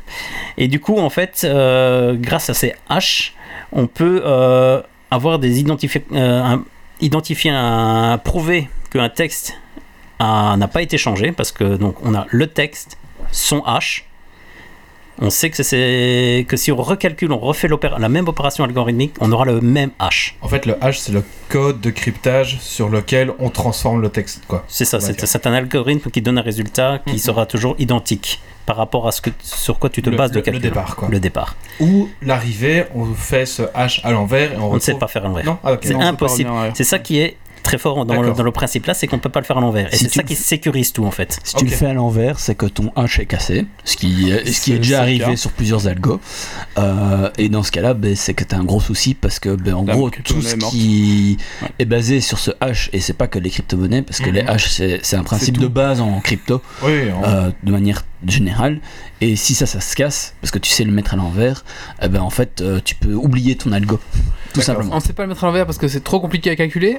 Et 0.57 0.69
du 0.69 0.81
coup, 0.81 0.99
en 0.99 1.11
fait, 1.11 1.43
euh, 1.45 2.15
grâce 2.19 2.51
à 2.51 2.55
ces 2.55 2.75
haches, 2.89 3.35
on 3.73 3.87
peut 3.87 4.23
euh, 4.25 4.81
avoir 5.11 5.39
des 5.39 5.61
identifi 5.61 6.03
euh, 6.13 6.57
identifier, 7.01 7.51
un, 7.53 8.19
prouver 8.19 8.69
qu'un 8.91 9.09
texte 9.09 9.59
n'a 10.19 10.69
pas 10.73 10.81
été 10.81 10.97
changé 10.97 11.33
parce 11.33 11.53
que 11.53 11.77
donc 11.77 11.97
on 12.03 12.15
a 12.15 12.27
le 12.31 12.47
texte, 12.47 12.97
son 13.33 13.63
hash. 13.65 14.06
On 15.21 15.31
sait 15.31 15.49
que, 15.51 15.63
c'est, 15.63 16.45
que 16.49 16.57
si 16.57 16.71
on 16.73 16.77
recalcule, 16.77 17.33
on 17.33 17.39
refait 17.39 17.69
la 17.99 18.09
même 18.09 18.29
opération 18.29 18.65
algorithmique, 18.65 19.15
on 19.21 19.33
aura 19.33 19.45
le 19.47 19.61
même 19.63 19.91
hash. 19.99 20.37
En 20.43 20.49
fait, 20.49 20.67
le 20.67 20.77
hash, 20.85 20.99
c'est 20.99 21.13
le 21.13 21.23
code 21.49 21.81
de 21.81 21.91
cryptage 21.91 22.59
sur 22.61 22.89
lequel 22.91 23.33
on 23.39 23.49
transforme 23.49 24.03
le 24.03 24.11
texte, 24.11 24.43
quoi. 24.47 24.65
C'est 24.69 24.85
ça, 24.85 25.01
c'est, 25.01 25.47
un 25.47 25.53
algorithme 25.53 26.11
qui 26.11 26.21
donne 26.21 26.39
un 26.39 26.43
résultat 26.43 27.01
qui 27.07 27.13
Mhm. 27.15 27.19
sera 27.19 27.47
toujours 27.47 27.77
identique 27.79 28.41
par 28.67 28.77
rapport 28.77 29.07
à 29.09 29.13
ce 29.13 29.21
que, 29.21 29.31
sur 29.43 29.79
quoi 29.79 29.89
tu 29.89 30.03
te 30.03 30.11
Le- 30.11 30.17
bases 30.17 30.33
de 30.33 30.41
calcul. 30.41 30.61
le 30.63 30.69
départ, 30.69 30.97
quoi. 30.97 31.09
Le 31.09 31.21
départ. 31.21 31.57
Ou 31.81 32.09
l'arrivée, 32.21 32.85
on 32.95 33.07
fait 33.15 33.47
ce 33.47 33.63
hash 33.75 34.01
à 34.05 34.11
l'envers 34.13 34.53
et 34.53 34.57
on, 34.57 34.73
On 34.73 34.75
ne 34.75 34.81
sait 34.81 34.95
pas 34.95 35.07
faire 35.09 35.25
à 35.25 35.29
l'envers. 35.29 35.45
Non, 35.47 35.59
ah. 35.65 35.77
C'est 35.81 35.95
Non, 35.95 36.01
impossible. 36.01 36.51
C'est 36.75 36.85
ça 36.85 36.99
qui 36.99 37.19
est 37.21 37.37
très 37.67 37.79
fort 37.79 38.05
dans 38.07 38.15
le, 38.15 38.21
D'accord. 38.21 38.37
dans 38.37 38.43
le 38.45 38.51
principe 38.53 38.87
là, 38.87 38.95
c'est 38.95 39.07
qu'on 39.07 39.17
ne 39.17 39.21
peut 39.21 39.29
pas 39.29 39.41
le 39.41 39.45
faire 39.45 39.59
à 39.59 39.61
l'envers. 39.61 39.93
Et 39.93 39.97
Si 39.97 40.05
c'est 40.05 40.11
tu 40.11 40.17
ça 40.19 40.23
qui 40.23 40.35
sécurise 40.37 40.93
tout 40.93 41.05
en 41.05 41.11
fait. 41.11 41.39
Si 41.45 41.55
tu 41.55 41.65
le 41.65 41.71
fais 41.71 41.87
à 41.87 41.93
l'envers, 41.93 42.39
c'est 42.39 42.55
que 42.55 42.67
ton 42.67 42.93
hash 42.97 43.19
est 43.19 43.27
cassé, 43.27 43.67
ce 43.85 43.97
qui, 43.97 44.31
ce 44.47 44.61
qui 44.61 44.73
est 44.73 44.79
déjà 44.79 45.01
arrivé 45.03 45.25
cas. 45.25 45.37
sur 45.37 45.51
plusieurs 45.53 45.87
algos. 45.89 46.21
Euh, 46.79 47.31
et 47.39 47.49
dans 47.49 47.63
ce 47.63 47.71
cas-là, 47.73 47.95
ben, 47.95 48.15
c'est 48.17 48.35
que 48.35 48.45
tu 48.45 48.55
as 48.55 48.59
un 48.59 48.65
gros 48.65 48.81
souci 48.81 49.15
parce 49.15 49.39
que, 49.39 49.51
ben, 49.51 49.75
en 49.75 49.83
gros, 49.85 50.11
tout 50.11 50.41
ce 50.43 50.55
est 50.55 50.59
qui 50.59 51.37
Ouais. 51.63 51.69
est 51.79 51.85
basé 51.85 52.21
sur 52.21 52.39
ce 52.39 52.51
hash, 52.61 52.91
et 52.93 53.01
c'est 53.01 53.13
pas 53.13 53.27
que 53.27 53.39
les 53.39 53.51
crypto-monnaies, 53.51 54.03
parce 54.03 54.21
que 54.21 54.31
les 54.31 54.41
hash, 54.43 54.69
c'est 54.71 55.15
un 55.17 55.23
principe 55.25 55.59
de 55.59 55.67
base 55.69 56.01
en 56.01 56.21
crypto, 56.21 56.61
Oui, 56.83 56.93
on- 57.21 57.25
euh, 57.25 57.51
de 57.63 57.73
manière 57.73 58.05
générale. 58.27 58.81
Et 59.21 59.37
si 59.37 59.55
ça, 59.55 59.67
ça 59.67 59.81
se 59.81 59.95
casse, 59.97 60.35
parce 60.41 60.51
que 60.51 60.59
tu 60.59 60.71
sais 60.71 60.85
le 60.85 60.93
mettre 60.93 61.15
à 61.15 61.17
l'envers, 61.17 61.65
eh 62.03 62.09
ben, 62.09 62.21
en 62.21 62.31
fait, 62.31 62.61
euh, 62.61 62.81
tu 62.85 62.95
peux 62.95 63.15
oublier 63.15 63.57
ton 63.57 63.73
algo. 63.73 63.99
Tout 64.53 64.61
simplement. 64.61 64.95
On 64.95 65.01
sait 65.01 65.13
pas 65.13 65.23
le 65.23 65.29
mettre 65.31 65.45
à 65.45 65.47
l'envers 65.49 65.67
parce 65.67 65.79
que 65.79 65.89
c'est 65.89 66.03
trop 66.05 66.21
compliqué 66.21 66.51
à 66.51 66.57
calculer. 66.57 66.99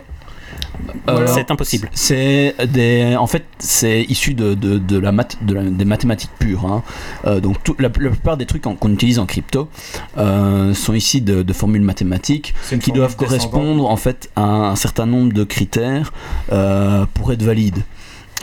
C'est 1.27 1.51
impossible. 1.51 1.89
C'est 1.93 2.55
des, 2.71 3.15
en 3.17 3.27
fait, 3.27 3.45
c'est 3.59 4.03
issu 4.03 4.33
de, 4.33 4.53
de, 4.53 4.77
de 4.77 4.97
la 4.99 5.11
math, 5.11 5.37
de 5.41 5.53
la- 5.53 5.63
des 5.63 5.85
mathématiques 5.85 6.31
pures. 6.39 6.65
hein. 6.65 6.83
Euh, 7.25 7.39
donc 7.39 7.63
tout- 7.63 7.75
la, 7.79 7.87
la 7.99 8.09
plupart 8.09 8.37
des 8.37 8.45
trucs 8.45 8.63
qu'on 8.63 8.91
utilise 8.91 9.17
en 9.19 9.25
crypto 9.25 9.69
euh, 10.17 10.73
sont 10.73 10.93
ici 10.93 11.21
de, 11.21 11.43
de 11.43 11.53
formules 11.53 11.81
mathématiques 11.81 12.53
qui 12.79 12.91
formule 12.91 12.95
doivent 12.95 13.15
correspondre 13.15 13.89
en 13.89 13.97
fait 13.97 14.29
à 14.35 14.41
un 14.43 14.75
certain 14.75 15.05
nombre 15.05 15.33
de 15.33 15.43
critères 15.43 16.11
euh, 16.51 17.05
pour 17.13 17.31
être 17.31 17.43
valides. 17.43 17.83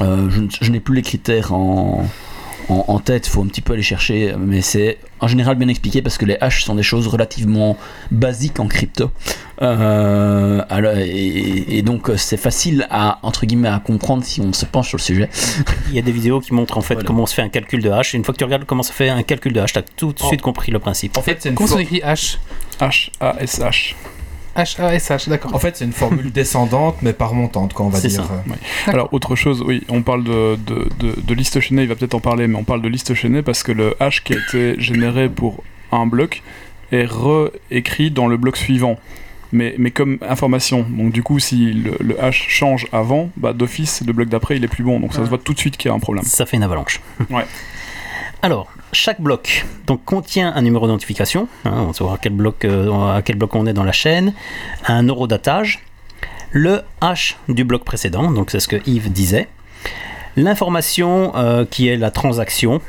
Euh, 0.01 0.29
je 0.61 0.71
n'ai 0.73 0.81
plus 0.81 0.97
les 0.97 1.03
critères 1.03 1.53
en, 1.55 2.05
en, 2.69 2.85
en 2.89 2.99
tête, 2.99 3.27
il 3.27 3.31
faut 3.31 3.43
un 3.43 3.47
petit 3.47 3.61
peu 3.61 3.73
aller 3.75 3.83
chercher, 3.83 4.35
mais 4.39 4.61
c'est 4.63 4.99
en 5.21 5.27
général 5.29 5.57
bien 5.57 5.69
expliqué 5.69 6.03
parce 6.03 6.19
que 6.19 6.25
les 6.25 6.37
hash 6.41 6.65
sont 6.65 6.75
des 6.75 6.83
choses 6.83 7.07
relativement 7.07 7.77
basiques 8.11 8.61
en 8.61 8.67
crypto. 8.67 9.11
Euh, 9.63 10.63
alors, 10.69 10.97
et, 10.97 11.79
et 11.79 11.83
donc 11.83 12.11
c'est 12.17 12.37
facile 12.37 12.87
à 12.91 13.19
entre 13.23 13.47
guillemets 13.47 13.69
à 13.69 13.79
comprendre 13.79 14.25
si 14.25 14.41
on 14.41 14.53
se 14.53 14.65
penche 14.67 14.89
sur 14.89 14.99
le 14.99 15.03
sujet. 15.03 15.31
Il 15.89 15.95
y 15.95 15.99
a 15.99 16.03
des 16.03 16.13
vidéos 16.13 16.41
qui 16.41 16.53
montrent 16.55 16.77
en 16.77 16.81
fait 16.83 16.95
Voilà. 16.95 17.07
comment 17.07 17.23
on 17.23 17.27
se 17.27 17.35
fait 17.35 17.43
un 17.43 17.49
calcul 17.49 17.83
de 17.83 17.91
hash. 17.91 18.15
Et 18.15 18.19
une 18.19 18.25
fois 18.25 18.35
que 18.35 18.39
tu 18.39 18.45
regardes 18.45 18.65
comment 18.65 18.83
ça 18.83 18.93
fait 18.93 19.09
un 19.09 19.23
calcul 19.23 19.53
de 19.53 19.61
hash, 19.61 19.73
tu 19.73 19.79
as 19.79 19.83
tout 19.83 20.13
de 20.13 20.19
Oh. 20.23 20.27
suite 20.29 20.43
compris 20.43 20.73
le 20.73 20.79
principe. 20.79 21.17
En 21.17 21.23
fait, 21.23 21.37
c'est 21.41 21.51
une, 21.51 21.55
Comment 21.55 21.71
on 21.75 21.79
écrit 21.79 22.01
H 22.01 22.39
H-A-S-H. 22.81 23.95
H-A-S-H, 24.57 25.29
d'accord. 25.29 25.55
en 25.55 25.59
fait, 25.59 25.77
c'est 25.77 25.85
une 25.85 25.93
formule 25.93 26.31
descendante, 26.33 26.97
mais 27.03 27.13
pas 27.13 27.27
remontante, 27.27 27.73
quoi, 27.73 27.87
on 27.87 27.89
va 27.89 28.01
dire. 28.01 28.11
ça. 28.11 28.45
Alors, 28.87 29.09
autre 29.13 29.35
chose, 29.37 29.63
oui, 29.67 29.83
on 29.89 30.03
parle 30.03 30.25
de, 30.25 30.57
de, 30.67 30.89
de, 30.99 31.15
de 31.21 31.35
liste 31.35 31.61
chaînée, 31.61 31.83
il 31.83 31.89
va 31.89 31.95
peut-être 31.97 32.15
en 32.15 32.21
parler, 32.21 32.47
mais 32.47 32.57
on 32.57 32.65
parle 32.65 32.83
de 32.83 32.89
liste 32.89 33.15
chaînée 33.15 33.43
parce 33.43 33.63
que 33.63 33.73
le 33.73 33.95
hash 34.01 34.23
qui 34.23 34.35
a 34.35 34.37
été 34.39 34.81
généré 34.81 35.29
pour 35.29 35.63
un 35.93 36.07
bloc 36.07 36.43
est 36.93 37.07
réécrit 37.09 38.11
dans 38.11 38.27
le 38.27 38.37
bloc 38.37 38.57
suivant. 38.57 38.99
Mais, 39.53 39.75
mais 39.79 39.93
comme 39.93 40.19
information. 40.29 40.85
Donc, 40.89 41.13
du 41.13 41.23
coup, 41.23 41.39
si 41.39 41.73
le, 41.73 41.97
le 42.01 42.21
hash 42.23 42.47
change 42.49 42.89
avant, 42.93 43.31
bah, 43.37 43.53
d'office, 43.53 44.03
le 44.05 44.13
bloc 44.13 44.29
d'après, 44.29 44.57
il 44.57 44.65
est 44.65 44.69
plus 44.69 44.83
bon. 44.83 44.99
Donc, 44.99 45.13
ça 45.13 45.21
Ouais. 45.21 45.25
se 45.27 45.29
voit 45.29 45.39
tout 45.39 45.55
de 45.55 45.59
suite 45.61 45.77
qu'il 45.77 45.89
y 45.89 45.93
a 45.93 45.95
un 45.95 46.01
problème. 46.01 46.25
Ça 46.25 46.45
fait 46.45 46.57
une 46.57 46.65
avalanche. 46.65 47.01
Ouais. 47.31 47.45
Alors, 48.45 48.67
chaque 48.93 49.23
bloc 49.23 49.65
donc, 49.87 50.05
contient 50.05 50.53
un 50.55 50.61
numéro 50.61 50.87
d'identification. 50.87 51.49
hein, 51.65 51.87
on 51.89 51.95
saura 51.95 52.19
quel, 52.21 52.35
bloc, 52.35 52.67
euh, 52.67 53.17
à 53.17 53.23
quel 53.23 53.37
bloc 53.37 53.55
on 53.55 53.65
est 53.65 53.73
dans 53.73 53.85
la 53.85 53.93
chaîne. 53.93 54.35
Un 54.87 55.05
eurodatage. 55.05 55.81
Le 56.51 56.83
hash 57.01 57.39
du 57.49 57.65
bloc 57.65 57.85
précédent. 57.85 58.31
Donc, 58.31 58.51
c'est 58.51 58.61
ce 58.61 58.69
que 58.69 58.77
Yves 58.87 59.11
disait. 59.11 59.49
L'information 60.37 61.35
euh, 61.37 61.65
qui 61.65 61.89
est 61.89 61.97
la 61.97 62.11
transaction. 62.11 62.83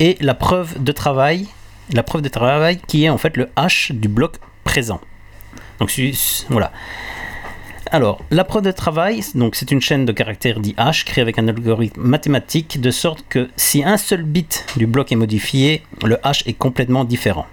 Et 0.00 0.16
la 0.22 0.32
preuve 0.32 0.82
de 0.82 0.92
travail. 0.92 1.48
La 1.92 2.02
preuve 2.02 2.22
de 2.22 2.30
travail 2.30 2.80
qui 2.86 3.04
est 3.04 3.10
en 3.10 3.18
fait 3.18 3.36
le 3.36 3.50
hash 3.56 3.92
du 3.92 4.08
bloc 4.08 4.36
présent. 4.64 5.02
Donc, 5.80 5.92
voilà. 6.48 6.72
Alors, 7.94 8.24
la 8.30 8.44
preuve 8.44 8.62
de 8.62 8.70
travail, 8.70 9.22
donc 9.34 9.54
c'est 9.54 9.70
une 9.70 9.82
chaîne 9.82 10.06
de 10.06 10.12
caractères 10.12 10.60
dit 10.60 10.74
hash 10.78 11.04
créée 11.04 11.20
avec 11.20 11.38
un 11.38 11.46
algorithme 11.46 12.00
mathématique 12.00 12.80
de 12.80 12.90
sorte 12.90 13.22
que 13.28 13.50
si 13.56 13.84
un 13.84 13.98
seul 13.98 14.22
bit 14.22 14.64
du 14.78 14.86
bloc 14.86 15.12
est 15.12 15.16
modifié, 15.16 15.82
le 16.02 16.16
hash 16.26 16.42
est 16.46 16.54
complètement 16.54 17.04
différent. 17.04 17.44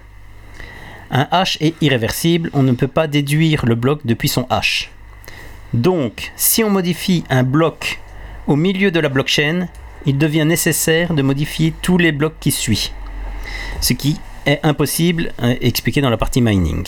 Un 1.10 1.28
hash 1.30 1.58
est 1.60 1.74
irréversible, 1.82 2.48
on 2.54 2.62
ne 2.62 2.72
peut 2.72 2.88
pas 2.88 3.06
déduire 3.06 3.66
le 3.66 3.74
bloc 3.74 4.00
depuis 4.06 4.28
son 4.28 4.46
hash. 4.48 4.90
Donc, 5.74 6.32
si 6.36 6.64
on 6.64 6.70
modifie 6.70 7.22
un 7.28 7.42
bloc 7.42 8.00
au 8.46 8.56
milieu 8.56 8.90
de 8.90 8.98
la 8.98 9.10
blockchain, 9.10 9.68
il 10.06 10.16
devient 10.16 10.46
nécessaire 10.46 11.12
de 11.12 11.20
modifier 11.20 11.74
tous 11.82 11.98
les 11.98 12.12
blocs 12.12 12.40
qui 12.40 12.50
suivent. 12.50 12.88
Ce 13.82 13.92
qui 13.92 14.18
est 14.46 14.60
impossible, 14.62 15.32
euh, 15.42 15.54
expliqué 15.60 16.00
dans 16.00 16.08
la 16.08 16.16
partie 16.16 16.40
mining. 16.40 16.86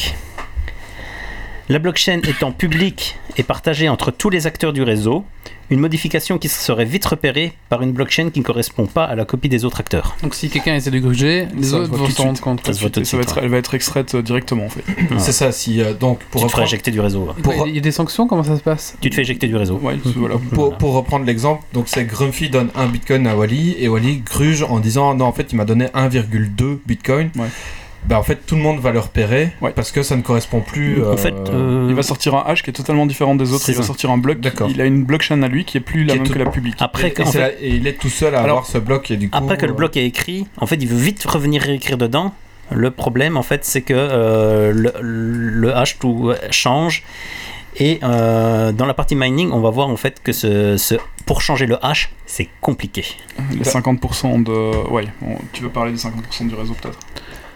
La 1.73 1.79
blockchain 1.79 2.21
étant 2.29 2.53
publique 2.53 3.17
et 3.39 3.43
partagée 3.43 3.89
entre 3.89 4.11
tous 4.11 4.29
les 4.29 4.47
acteurs 4.47 4.75
du 4.75 4.83
réseau, 4.83 5.25
une 5.71 5.81
modification 5.81 6.37
qui 6.37 6.51
serait 6.51 6.85
vite 6.85 7.07
repérée 7.07 7.55
par 7.71 7.81
une 7.81 7.93
blockchain 7.93 8.29
qui 8.29 8.41
ne 8.41 8.45
correspond 8.45 8.85
pas 8.85 9.05
à 9.07 9.15
la 9.15 9.25
copie 9.25 9.49
des 9.49 9.65
autres 9.65 9.81
acteurs. 9.81 10.15
Donc 10.23 10.35
si 10.35 10.51
quelqu'un 10.51 10.75
essaie 10.75 10.91
de 10.91 10.99
gruger, 10.99 11.49
les 11.57 11.63
Ça 11.63 11.77
autres 11.77 11.97
vont 11.97 12.11
s'en 12.11 12.25
rendre 12.25 12.41
compte. 12.43 12.67
Ça 12.67 12.75
Ça 12.75 13.17
va 13.17 13.23
être, 13.23 13.39
elle 13.39 13.49
va 13.49 13.57
être 13.57 13.73
extraite 13.73 14.15
euh, 14.15 14.21
directement 14.21 14.67
en 14.67 14.69
fait. 14.69 14.85
C'est 15.17 15.33
ça, 15.33 15.51
si, 15.51 15.81
euh, 15.81 15.95
donc, 15.95 16.19
pour 16.25 16.43
tu 16.43 16.47
te 16.47 16.51
reprendre, 16.53 16.67
éjecter 16.69 16.91
du 16.91 17.01
réseau. 17.01 17.31
Pour- 17.43 17.67
Il 17.67 17.75
y 17.75 17.79
a 17.79 17.81
des 17.81 17.91
sanctions, 17.91 18.27
comment 18.27 18.45
ça 18.45 18.59
se 18.59 18.63
passe? 18.63 18.99
Tu 19.01 19.09
te 19.09 19.15
fais 19.15 19.23
éjecter 19.23 19.49
du 19.49 19.57
réseau. 19.57 19.79
Ouais, 19.83 19.97
voilà. 20.15 20.35
pour, 20.53 20.77
pour 20.77 20.93
reprendre 20.93 21.25
l'exemple, 21.25 21.63
donc 21.73 21.87
c'est 21.89 22.05
Grumpy 22.05 22.51
donne 22.51 22.69
un 22.75 22.89
bitcoin 22.89 23.27
à 23.27 23.35
Wally 23.35 23.77
et 23.79 23.89
Wally 23.89 24.19
gruge 24.19 24.63
en 24.63 24.79
disant 24.79 25.15
non 25.15 25.25
en 25.25 25.33
fait 25.33 25.53
il 25.53 25.57
m'a 25.57 25.65
donné 25.65 25.87
1,2 25.87 26.81
bitcoin. 26.85 27.31
Ouais. 27.35 27.47
Bah 28.05 28.19
en 28.19 28.23
fait 28.25 28.45
tout 28.47 28.57
le 28.57 28.61
monde 28.63 28.81
va 28.81 28.91
le 28.91 28.99
repérer 28.99 29.53
Ouais. 29.61 29.71
parce 29.71 29.93
que 29.93 30.03
ça 30.03 30.17
ne 30.17 30.23
correspond 30.23 30.61
plus. 30.61 31.05
En 31.05 31.17
fait, 31.17 31.35
euh, 31.51 31.87
Il 31.89 31.95
va 31.95 32.03
sortir 32.03 32.35
un 32.35 32.43
hash 32.47 32.63
qui 32.63 32.71
est 32.71 32.73
totalement 32.73 33.07
différent 33.07 33.35
des 33.37 33.53
autres. 33.53 33.69
Il 33.69 33.77
va 33.77 33.83
sortir 33.85 34.11
un 34.11 34.19
bloc. 34.19 34.41
D'accord. 34.41 34.69
Il 34.71 34.81
a 34.81 34.87
une 34.87 35.05
blockchain 35.05 35.41
à 35.43 35.49
lui 35.49 35.65
qui 35.65 35.77
est 35.79 35.81
plus 35.81 36.05
la 36.05 36.15
est 36.15 36.17
même 36.17 36.27
tout- 36.27 36.33
que 36.33 36.39
la 36.39 36.51
publique. 36.51 36.75
après, 36.81 37.09
et, 37.09 37.13
que- 37.13 37.23
et 37.23 37.25
en 37.25 37.31
c'est 37.31 37.39
fait, 37.39 37.39
la- 37.61 37.61
et 37.63 37.69
il 37.77 37.87
est 37.87 37.93
tout 38.01 38.09
seul 38.09 38.35
à 38.35 38.39
Alors- 38.41 38.51
avoir 38.59 38.67
ce 38.67 38.79
bloc 38.79 39.11
et 39.13 39.17
du 39.17 39.31
coup. 39.31 39.39
après 39.39 39.57
que 39.57 39.67
le 39.67 39.73
euh, 39.73 39.77
bloc 39.77 39.97
est 39.97 40.05
écrit, 40.05 40.47
en 40.57 40.67
fait, 40.67 40.77
il 40.77 40.89
veut 40.89 40.97
vite 40.97 41.25
revenir 41.25 41.63
réécrire 41.63 41.97
dedans. 41.97 42.35
Le 42.71 42.91
problème, 42.91 43.37
en 43.37 43.43
fait, 43.43 43.65
c'est 43.65 43.83
que 43.83 43.93
euh, 43.95 44.73
le, 44.73 44.93
le 45.01 45.77
hash 45.77 45.99
tout 45.99 46.33
change. 46.51 47.05
Et 47.77 48.01
euh, 48.03 48.73
dans 48.73 48.85
la 48.87 48.95
partie 48.95 49.15
mining, 49.15 49.51
on 49.51 49.61
va 49.61 49.71
voir 49.71 49.89
en 49.89 49.97
fait 49.97 50.21
que 50.23 50.33
ce, 50.33 50.77
ce- 50.77 50.97
pour 51.25 51.41
changer 51.41 51.67
le 51.67 51.79
hash, 51.85 52.11
c'est 52.27 52.49
compliqué. 52.61 53.05
Les 53.53 53.65
50% 53.65 54.43
de. 54.43 54.91
Ouais, 54.91 55.05
on- 55.25 55.37
tu 55.53 55.63
veux 55.63 55.71
parler 55.71 55.93
des 55.93 55.99
50% 55.99 56.49
du 56.49 56.55
réseau 56.55 56.75
peut-être? 56.75 56.99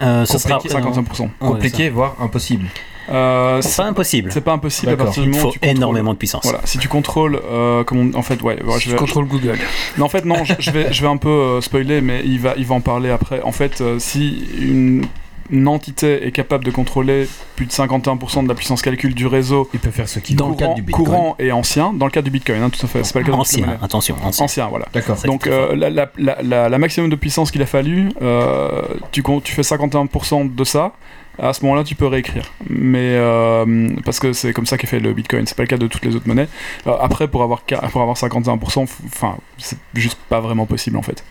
Euh, 0.03 0.24
ce 0.26 0.38
sera 0.38 0.55
Compliqué, 0.59 0.74
55%. 0.76 1.22
Ouais, 1.22 1.28
compliqué 1.40 1.88
voire 1.90 2.16
impossible. 2.20 2.66
Euh, 3.09 3.62
c'est 3.62 3.76
pas 3.82 3.88
impossible. 3.88 4.32
c'est 4.32 4.40
pas 4.40 4.53
impossible 4.53 4.90
à 4.92 4.97
partir 4.97 5.22
du 5.22 5.28
Il 5.28 5.32
moment 5.36 5.42
où 5.44 5.47
faut 5.47 5.53
tu 5.53 5.61
contrôles- 5.61 5.76
énormément 5.76 6.12
de 6.12 6.18
puissance. 6.18 6.42
Voilà, 6.42 6.61
si 6.64 6.78
tu 6.78 6.88
contrôles, 6.88 7.40
euh, 7.49 7.84
comme 7.84 7.99
on- 8.12 8.18
en 8.18 8.22
fait, 8.22 8.42
ouais, 8.42 8.61
ouais, 8.64 8.74
je 8.78 8.84
Tu 8.84 8.88
vais, 8.90 8.97
contrôles 8.97 9.26
Google. 9.26 9.57
Non, 9.97 10.07
en 10.07 10.09
fait, 10.09 10.24
non, 10.24 10.44
je, 10.44 10.55
je 10.59 10.70
vais, 10.72 10.92
je 10.92 11.03
vais 11.03 11.09
un 11.09 11.16
peu 11.16 11.28
euh, 11.28 11.61
spoiler, 11.61 12.01
mais 12.01 12.22
il 12.24 12.40
va, 12.40 12.55
il 12.57 12.66
va 12.66 12.74
en 12.74 12.80
parler 12.80 13.11
après. 13.11 13.40
En 13.42 13.53
fait, 13.53 13.80
euh, 13.80 14.01
si 14.01 14.44
une, 14.59 15.05
une 15.51 15.68
entité 15.68 16.26
est 16.26 16.32
capable 16.32 16.64
de 16.64 16.70
contrôler 16.70 17.28
plus 17.57 17.66
de 17.66 17.70
51% 17.72 18.42
de 18.44 18.49
la 18.49 18.55
puissance 18.55 18.82
calcul 18.82 19.14
du 19.14 19.26
réseau 19.26 19.68
Il 19.74 19.80
peut 19.80 19.90
faire 19.90 20.09
ce 20.09 20.18
qu'il 20.18 20.36
Dans 20.36 20.47
veut. 20.47 20.53
le 20.53 20.57
cadre 20.57 20.70
courant, 20.72 20.74
du 20.76 20.82
Bitcoin. 20.82 21.05
courant 21.07 21.36
et 21.38 21.53
ancien, 21.53 21.92
dans 21.92 22.07
le 22.07 22.11
cas 22.12 22.22
du 22.22 22.30
Bitcoin, 22.30 22.62
hein, 22.62 22.70
tout 22.70 22.84
à 22.84 22.88
fait, 22.88 23.05
c'est 23.05 23.12
pas 23.12 23.20
le 23.20 23.26
cas 23.26 23.32
de 23.32 23.36
Ancien, 23.36 23.66
monnaies. 23.66 23.78
attention, 23.82 24.16
ancien. 24.22 24.44
Ancien, 24.44 24.66
voilà. 24.68 24.86
D'accord. 24.92 25.16
Donc 25.24 25.47
euh, 25.47 25.74
la, 25.76 25.90
la, 25.90 26.11
la, 26.18 26.38
la- 26.42 26.68
la 26.68 26.78
maximum 26.78 27.11
de 27.11 27.16
puissance 27.16 27.51
qu'il 27.51 27.62
a 27.62 27.66
fallu, 27.66 28.11
euh, 28.22 28.82
tu, 29.12 29.22
fais 29.44 29.62
51% 29.62 30.55
de 30.55 30.64
ça, 30.64 30.92
à 31.38 31.53
ce 31.53 31.62
moment-là 31.64 31.84
tu 31.84 31.94
peux 31.94 32.07
réécrire. 32.07 32.53
Mais 32.68 32.99
euh, 33.14 33.88
parce 34.05 34.18
que 34.20 34.32
c'est 34.32 34.53
comme 34.53 34.66
ça 34.66 34.78
qu'est 34.78 34.86
fait 34.86 35.01
le 35.01 35.12
Bitcoin, 35.12 35.47
c'est 35.47 35.57
pas 35.57 35.62
le 35.64 35.68
cas 35.68 35.76
de 35.78 35.86
toutes 35.86 36.05
les 36.05 36.16
autres 36.16 36.26
monnaies. 36.28 36.49
Euh, 36.86 36.97
après 37.01 37.28
pour 37.28 37.42
avoir, 37.42 37.61
pour 37.62 38.01
avoir 38.03 38.16
51%, 38.16 38.59
f- 38.84 38.88
enfin 39.07 39.36
c'est 39.59 39.78
juste 39.94 40.18
pas 40.28 40.40
vraiment 40.40 40.66
possible 40.66 40.97
en 40.97 41.03
fait. 41.03 41.22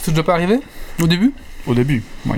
C'est 0.00 0.10
déjà 0.10 0.22
pas 0.22 0.34
arrivé 0.34 0.58
Au 1.02 1.06
début? 1.06 1.32
Au 1.66 1.74
début, 1.74 2.02
oui. 2.26 2.36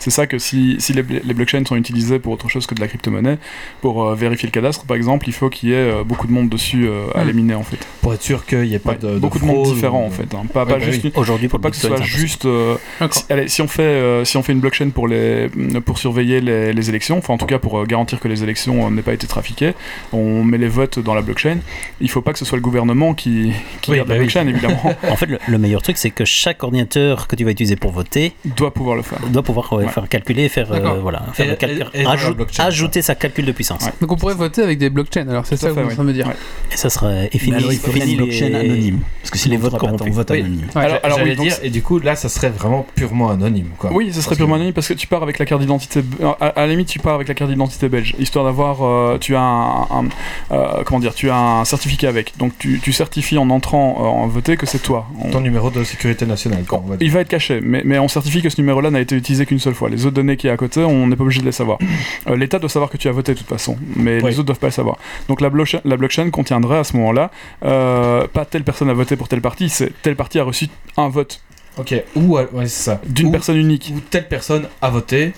C'est 0.00 0.10
ça 0.10 0.26
que 0.26 0.38
si, 0.38 0.74
si 0.80 0.92
les, 0.92 1.02
les 1.02 1.34
blockchains 1.34 1.64
sont 1.64 1.76
utilisés 1.76 2.18
pour 2.18 2.32
autre 2.32 2.48
chose 2.48 2.66
que 2.66 2.74
de 2.74 2.80
la 2.80 2.88
crypto-monnaie, 2.88 3.38
pour 3.80 4.02
euh, 4.04 4.14
vérifier 4.16 4.46
le 4.48 4.50
cadastre 4.52 4.84
par 4.86 4.96
exemple, 4.96 5.28
il 5.28 5.32
faut 5.32 5.48
qu'il 5.50 5.68
y 5.68 5.72
ait 5.72 5.76
euh, 5.76 6.02
beaucoup 6.04 6.26
de 6.26 6.32
monde 6.32 6.48
dessus 6.48 6.88
euh, 6.88 7.06
à 7.14 7.22
Hmm. 7.22 7.26
les 7.28 7.32
miner 7.34 7.54
en 7.54 7.62
fait. 7.62 7.78
Pour 8.02 8.14
être 8.14 8.22
sûr 8.22 8.44
qu'il 8.46 8.62
n'y 8.62 8.74
ait 8.74 8.78
pas 8.78 8.92
Ouais, 8.92 8.98
de, 8.98 9.08
de 9.14 9.18
beaucoup 9.18 9.38
de 9.38 9.44
monde 9.44 9.72
différent 9.72 10.02
ou- 10.02 10.06
en 10.06 10.10
fait. 10.10 10.34
hein. 10.34 10.42
Pas, 10.52 10.64
Ouais, 10.64 10.72
pas 10.72 10.78
bah 10.78 10.84
juste 10.90 11.04
oui. 11.04 11.12
Aujourd'hui, 11.14 11.48
faut 11.48 11.58
pour 11.58 11.60
pas 11.60 11.68
le 11.68 11.72
que 11.72 11.76
ce 11.78 11.86
soit 11.86 12.02
juste. 12.02 12.46
euh, 12.46 12.76
si, 13.10 13.24
allez, 13.30 13.46
si 13.48 13.62
on 13.62 13.68
fait 13.68 13.82
euh, 13.82 14.24
si 14.24 14.36
on 14.36 14.42
fait 14.42 14.52
une 14.52 14.60
blockchain 14.60 14.90
pour 14.90 15.06
les 15.06 15.48
pour 15.84 15.98
surveiller 15.98 16.40
les, 16.40 16.72
les 16.72 16.88
élections, 16.88 17.18
enfin 17.18 17.34
en 17.34 17.38
tout 17.38 17.46
cas 17.46 17.58
pour 17.58 17.78
euh, 17.78 17.84
garantir 17.84 18.18
que 18.20 18.28
les 18.28 18.42
élections 18.42 18.86
euh, 18.86 18.90
n'aient 18.90 19.02
pas 19.02 19.12
été 19.12 19.26
trafiquées, 19.26 19.74
on 20.12 20.42
met 20.44 20.58
les 20.58 20.68
votes 20.68 20.98
dans 20.98 21.14
la 21.14 21.20
blockchain. 21.22 21.58
Il 22.00 22.10
faut 22.10 22.22
pas 22.22 22.32
que 22.32 22.38
ce 22.38 22.44
soit 22.46 22.56
le 22.56 22.62
gouvernement 22.62 23.12
qui 23.14 23.52
qui 23.82 23.90
Oui, 23.90 23.96
garde 23.98 24.08
bah 24.08 24.14
la 24.14 24.20
oui. 24.20 24.26
blockchain 24.26 24.46
évidemment. 24.48 24.82
En 25.10 25.16
fait, 25.16 25.26
le, 25.26 25.38
le 25.46 25.58
meilleur 25.58 25.82
truc, 25.82 25.98
c'est 25.98 26.10
que 26.10 26.24
chaque 26.24 26.62
ordinateur 26.62 27.26
que 27.28 27.36
tu 27.36 27.44
vas 27.44 27.50
utiliser 27.50 27.76
pour 27.76 27.90
voter 27.92 28.32
doit 28.56 28.72
pouvoir 28.72 28.96
le 28.96 29.02
faire. 29.02 29.18
doit 29.28 29.42
pouvoir 29.42 29.70
ouais, 29.72 29.84
Ouais. 29.90 29.94
faire 29.94 30.08
calculer, 30.08 30.48
faire, 30.48 30.72
euh, 30.72 30.98
voilà, 31.00 31.22
faire 31.32 31.46
Et- 31.46 31.50
le 31.50 31.56
calcul- 31.56 31.90
et- 31.94 32.02
et 32.02 32.06
ajout- 32.06 32.34
ajouter 32.58 33.02
sa 33.02 33.14
calcul 33.14 33.44
de 33.44 33.52
puissance. 33.52 33.84
Ouais. 33.84 33.92
Donc 34.00 34.12
on 34.12 34.16
pourrait 34.16 34.34
voter 34.34 34.62
avec 34.62 34.78
des 34.78 34.90
blockchains, 34.90 35.28
alors 35.28 35.46
c'est 35.46 35.56
ça 35.56 35.68
que 35.68 35.72
vous 35.74 35.80
êtes 35.80 35.86
en 35.86 35.88
train 35.90 36.02
de 36.02 36.08
me 36.08 36.12
dire. 36.12 36.26
Ouais. 36.26 36.34
Et 36.72 36.76
ça 36.76 36.90
serait 36.90 37.28
et 37.32 37.38
fini, 37.38 37.52
Mais 37.52 37.58
alors, 37.58 37.72
il 37.72 37.78
faut 37.78 37.90
fini 37.90 38.12
une 38.12 38.16
blockchain 38.18 38.48
les- 38.48 38.54
anonyme. 38.56 39.00
Parce 39.22 39.30
que 39.30 39.38
sinon, 39.38 39.52
les 39.56 39.58
on 39.58 39.68
votes 39.68 39.78
corrompus. 39.78 40.14
vote 40.14 40.30
anonyme. 40.30 40.66
Alors- 40.74 41.18
oui, 41.22 41.36
dire, 41.36 41.56
et 41.62 41.70
du 41.70 41.82
coup, 41.82 41.98
là, 41.98 42.16
ça 42.16 42.28
serait 42.28 42.50
vraiment 42.50 42.86
purement 42.94 43.30
anonyme, 43.30 43.68
quoi. 43.78 43.90
Oui, 43.92 44.12
ce 44.12 44.20
serait 44.22 44.36
purement 44.36 44.54
anonyme 44.56 44.72
parce 44.72 44.88
que 44.88 44.94
tu 44.94 45.06
pars 45.06 45.22
avec 45.22 45.38
la 45.38 45.44
carte 45.46 45.60
d'identité. 45.60 46.02
À, 46.40 46.46
à 46.46 46.60
la 46.60 46.66
limite, 46.68 46.88
tu 46.88 46.98
pars 46.98 47.14
avec 47.14 47.28
la 47.28 47.34
carte 47.34 47.50
d'identité 47.50 47.88
belge, 47.88 48.14
histoire 48.18 48.44
d'avoir. 48.44 48.78
euh, 48.82 49.18
tu 49.18 49.34
as 49.36 49.40
un, 49.40 50.08
euh, 50.52 50.82
comment 50.84 51.00
dire 51.00 51.14
Tu 51.14 51.30
as 51.30 51.36
un 51.36 51.64
certificat 51.64 52.08
avec. 52.08 52.36
Donc 52.38 52.52
tu, 52.58 52.80
tu 52.82 52.92
certifies 52.92 53.38
en 53.38 53.50
entrant 53.50 53.96
euh, 54.00 54.04
en 54.04 54.26
voter 54.26 54.56
que 54.56 54.66
c'est 54.66 54.78
toi. 54.78 55.06
On- 55.20 55.30
Ton 55.30 55.40
numéro 55.40 55.70
de 55.70 55.82
sécurité 55.84 56.26
nationale, 56.26 56.64
quoi, 56.64 56.82
on 56.84 56.88
va 56.88 56.96
dire. 56.96 57.06
il 57.06 57.12
va 57.12 57.20
être 57.20 57.28
caché, 57.28 57.60
mais, 57.62 57.82
mais 57.84 57.98
on 57.98 58.08
certifie 58.08 58.42
que 58.42 58.48
ce 58.50 58.60
numéro-là 58.60 58.90
n'a 58.90 59.00
été 59.00 59.16
utilisé 59.16 59.46
qu'une 59.46 59.58
seule 59.58 59.74
fois. 59.74 59.79
Les 59.88 60.04
autres 60.06 60.14
données 60.16 60.36
qui 60.36 60.46
est 60.48 60.50
à 60.50 60.56
côté, 60.56 60.84
on 60.84 61.06
n'est 61.06 61.16
pas 61.16 61.22
obligé 61.24 61.40
de 61.40 61.46
les 61.46 61.52
savoir. 61.52 61.78
Euh, 62.28 62.36
L'État 62.36 62.58
doit 62.58 62.68
savoir 62.68 62.90
que 62.90 62.96
tu 62.98 63.08
as 63.08 63.12
voté 63.12 63.32
de 63.32 63.38
toute 63.38 63.48
façon, 63.48 63.76
mais 63.96 64.20
Oui. 64.22 64.30
les 64.30 64.38
autres 64.38 64.46
doivent 64.46 64.58
pas 64.58 64.66
le 64.66 64.72
savoir. 64.72 64.98
Donc 65.28 65.40
la, 65.40 65.48
blockchain- 65.48 65.80
la 65.84 65.96
blockchain 65.96 66.28
contiendrait 66.30 66.78
à 66.78 66.84
ce 66.84 66.96
moment-là, 66.96 67.30
euh, 67.64 68.26
pas 68.26 68.44
telle 68.44 68.62
personne 68.64 68.90
a 68.90 68.92
voté 68.94 69.16
pour 69.16 69.28
telle 69.28 69.40
partie, 69.40 69.68
c'est 69.70 69.90
telle 70.02 70.16
partie 70.16 70.38
a 70.38 70.44
reçu 70.44 70.66
un 70.96 71.08
vote 71.08 71.40
Ok, 71.78 71.94
ou, 72.16 72.36
euh, 72.36 72.46
ouais, 72.52 72.66
c'est 72.66 72.82
ça. 72.90 73.00
d'une 73.06 73.28
Ou- 73.28 73.30
personne 73.30 73.56
unique. 73.56 73.92
Où 73.94 74.00
telle 74.00 74.28
personne 74.28 74.68
a 74.82 74.90
voté, 74.90 75.32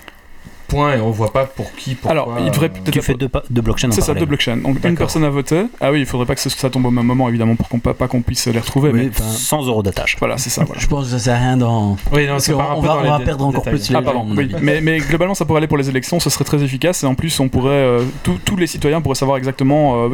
point, 0.72 0.96
et 0.96 1.00
on 1.00 1.10
voit 1.10 1.32
pas 1.32 1.44
pour 1.46 1.72
qui, 1.74 1.94
pourquoi. 1.94 2.10
Alors, 2.10 2.34
il 2.40 2.50
devrait 2.50 2.66
euh, 2.66 2.70
peut-être 2.70 2.90
Tu 2.92 3.02
fais 3.02 3.14
deux, 3.14 3.28
deux 3.50 3.60
blockchains 3.62 3.90
C'est 3.90 4.00
ça, 4.00 4.14
deux 4.14 4.24
blockchains. 4.26 4.56
Donc 4.56 4.78
une 4.84 4.96
personne 4.96 5.24
a 5.24 5.30
voté. 5.30 5.64
Ah 5.80 5.92
oui, 5.92 6.00
il 6.00 6.06
faudrait 6.06 6.26
pas 6.26 6.34
que 6.34 6.40
ça 6.40 6.70
tombe 6.70 6.86
au 6.86 6.90
même 6.90 7.04
moment, 7.06 7.28
évidemment, 7.28 7.56
pour 7.56 7.68
qu'on 7.68 7.78
pas, 7.78 7.94
pas 7.94 8.08
qu'on 8.08 8.22
puisse 8.22 8.46
les 8.46 8.58
retrouver. 8.58 8.90
Oui, 8.92 9.00
mais 9.04 9.08
enfin, 9.10 9.24
100 9.24 9.66
euros 9.66 9.82
d'attache. 9.82 10.16
voilà, 10.18 10.38
c'est 10.38 10.50
ça. 10.50 10.64
Voilà. 10.64 10.80
Je 10.80 10.86
pense 10.86 11.04
que 11.06 11.10
ça 11.12 11.18
sert 11.18 11.34
à 11.34 11.38
rien 11.38 11.56
dans. 11.56 11.96
Oui, 12.12 12.26
non, 12.26 12.32
Parce 12.32 12.48
on 12.48 12.56
va, 12.56 12.76
on 12.76 12.80
va 13.10 13.20
perdre 13.20 13.46
encore 13.46 13.60
détails. 13.62 13.74
plus 13.78 13.90
les 13.90 13.96
Ah 13.96 14.02
pardon, 14.02 14.26
oui. 14.36 14.50
Mais, 14.60 14.80
mais 14.80 14.98
globalement, 14.98 15.34
ça 15.34 15.44
pourrait 15.44 15.58
aller 15.58 15.66
pour 15.66 15.78
les 15.78 15.88
élections, 15.88 16.20
ce 16.20 16.30
serait 16.30 16.44
très 16.44 16.62
efficace. 16.62 17.02
Et 17.02 17.06
en 17.06 17.14
plus, 17.14 17.38
on 17.40 17.48
pourrait, 17.48 17.70
euh, 17.72 18.02
tous- 18.22 18.38
tous 18.44 18.56
les 18.56 18.66
citoyens 18.66 19.00
pourraient 19.00 19.14
savoir 19.14 19.36
exactement 19.38 20.04
euh, 20.04 20.08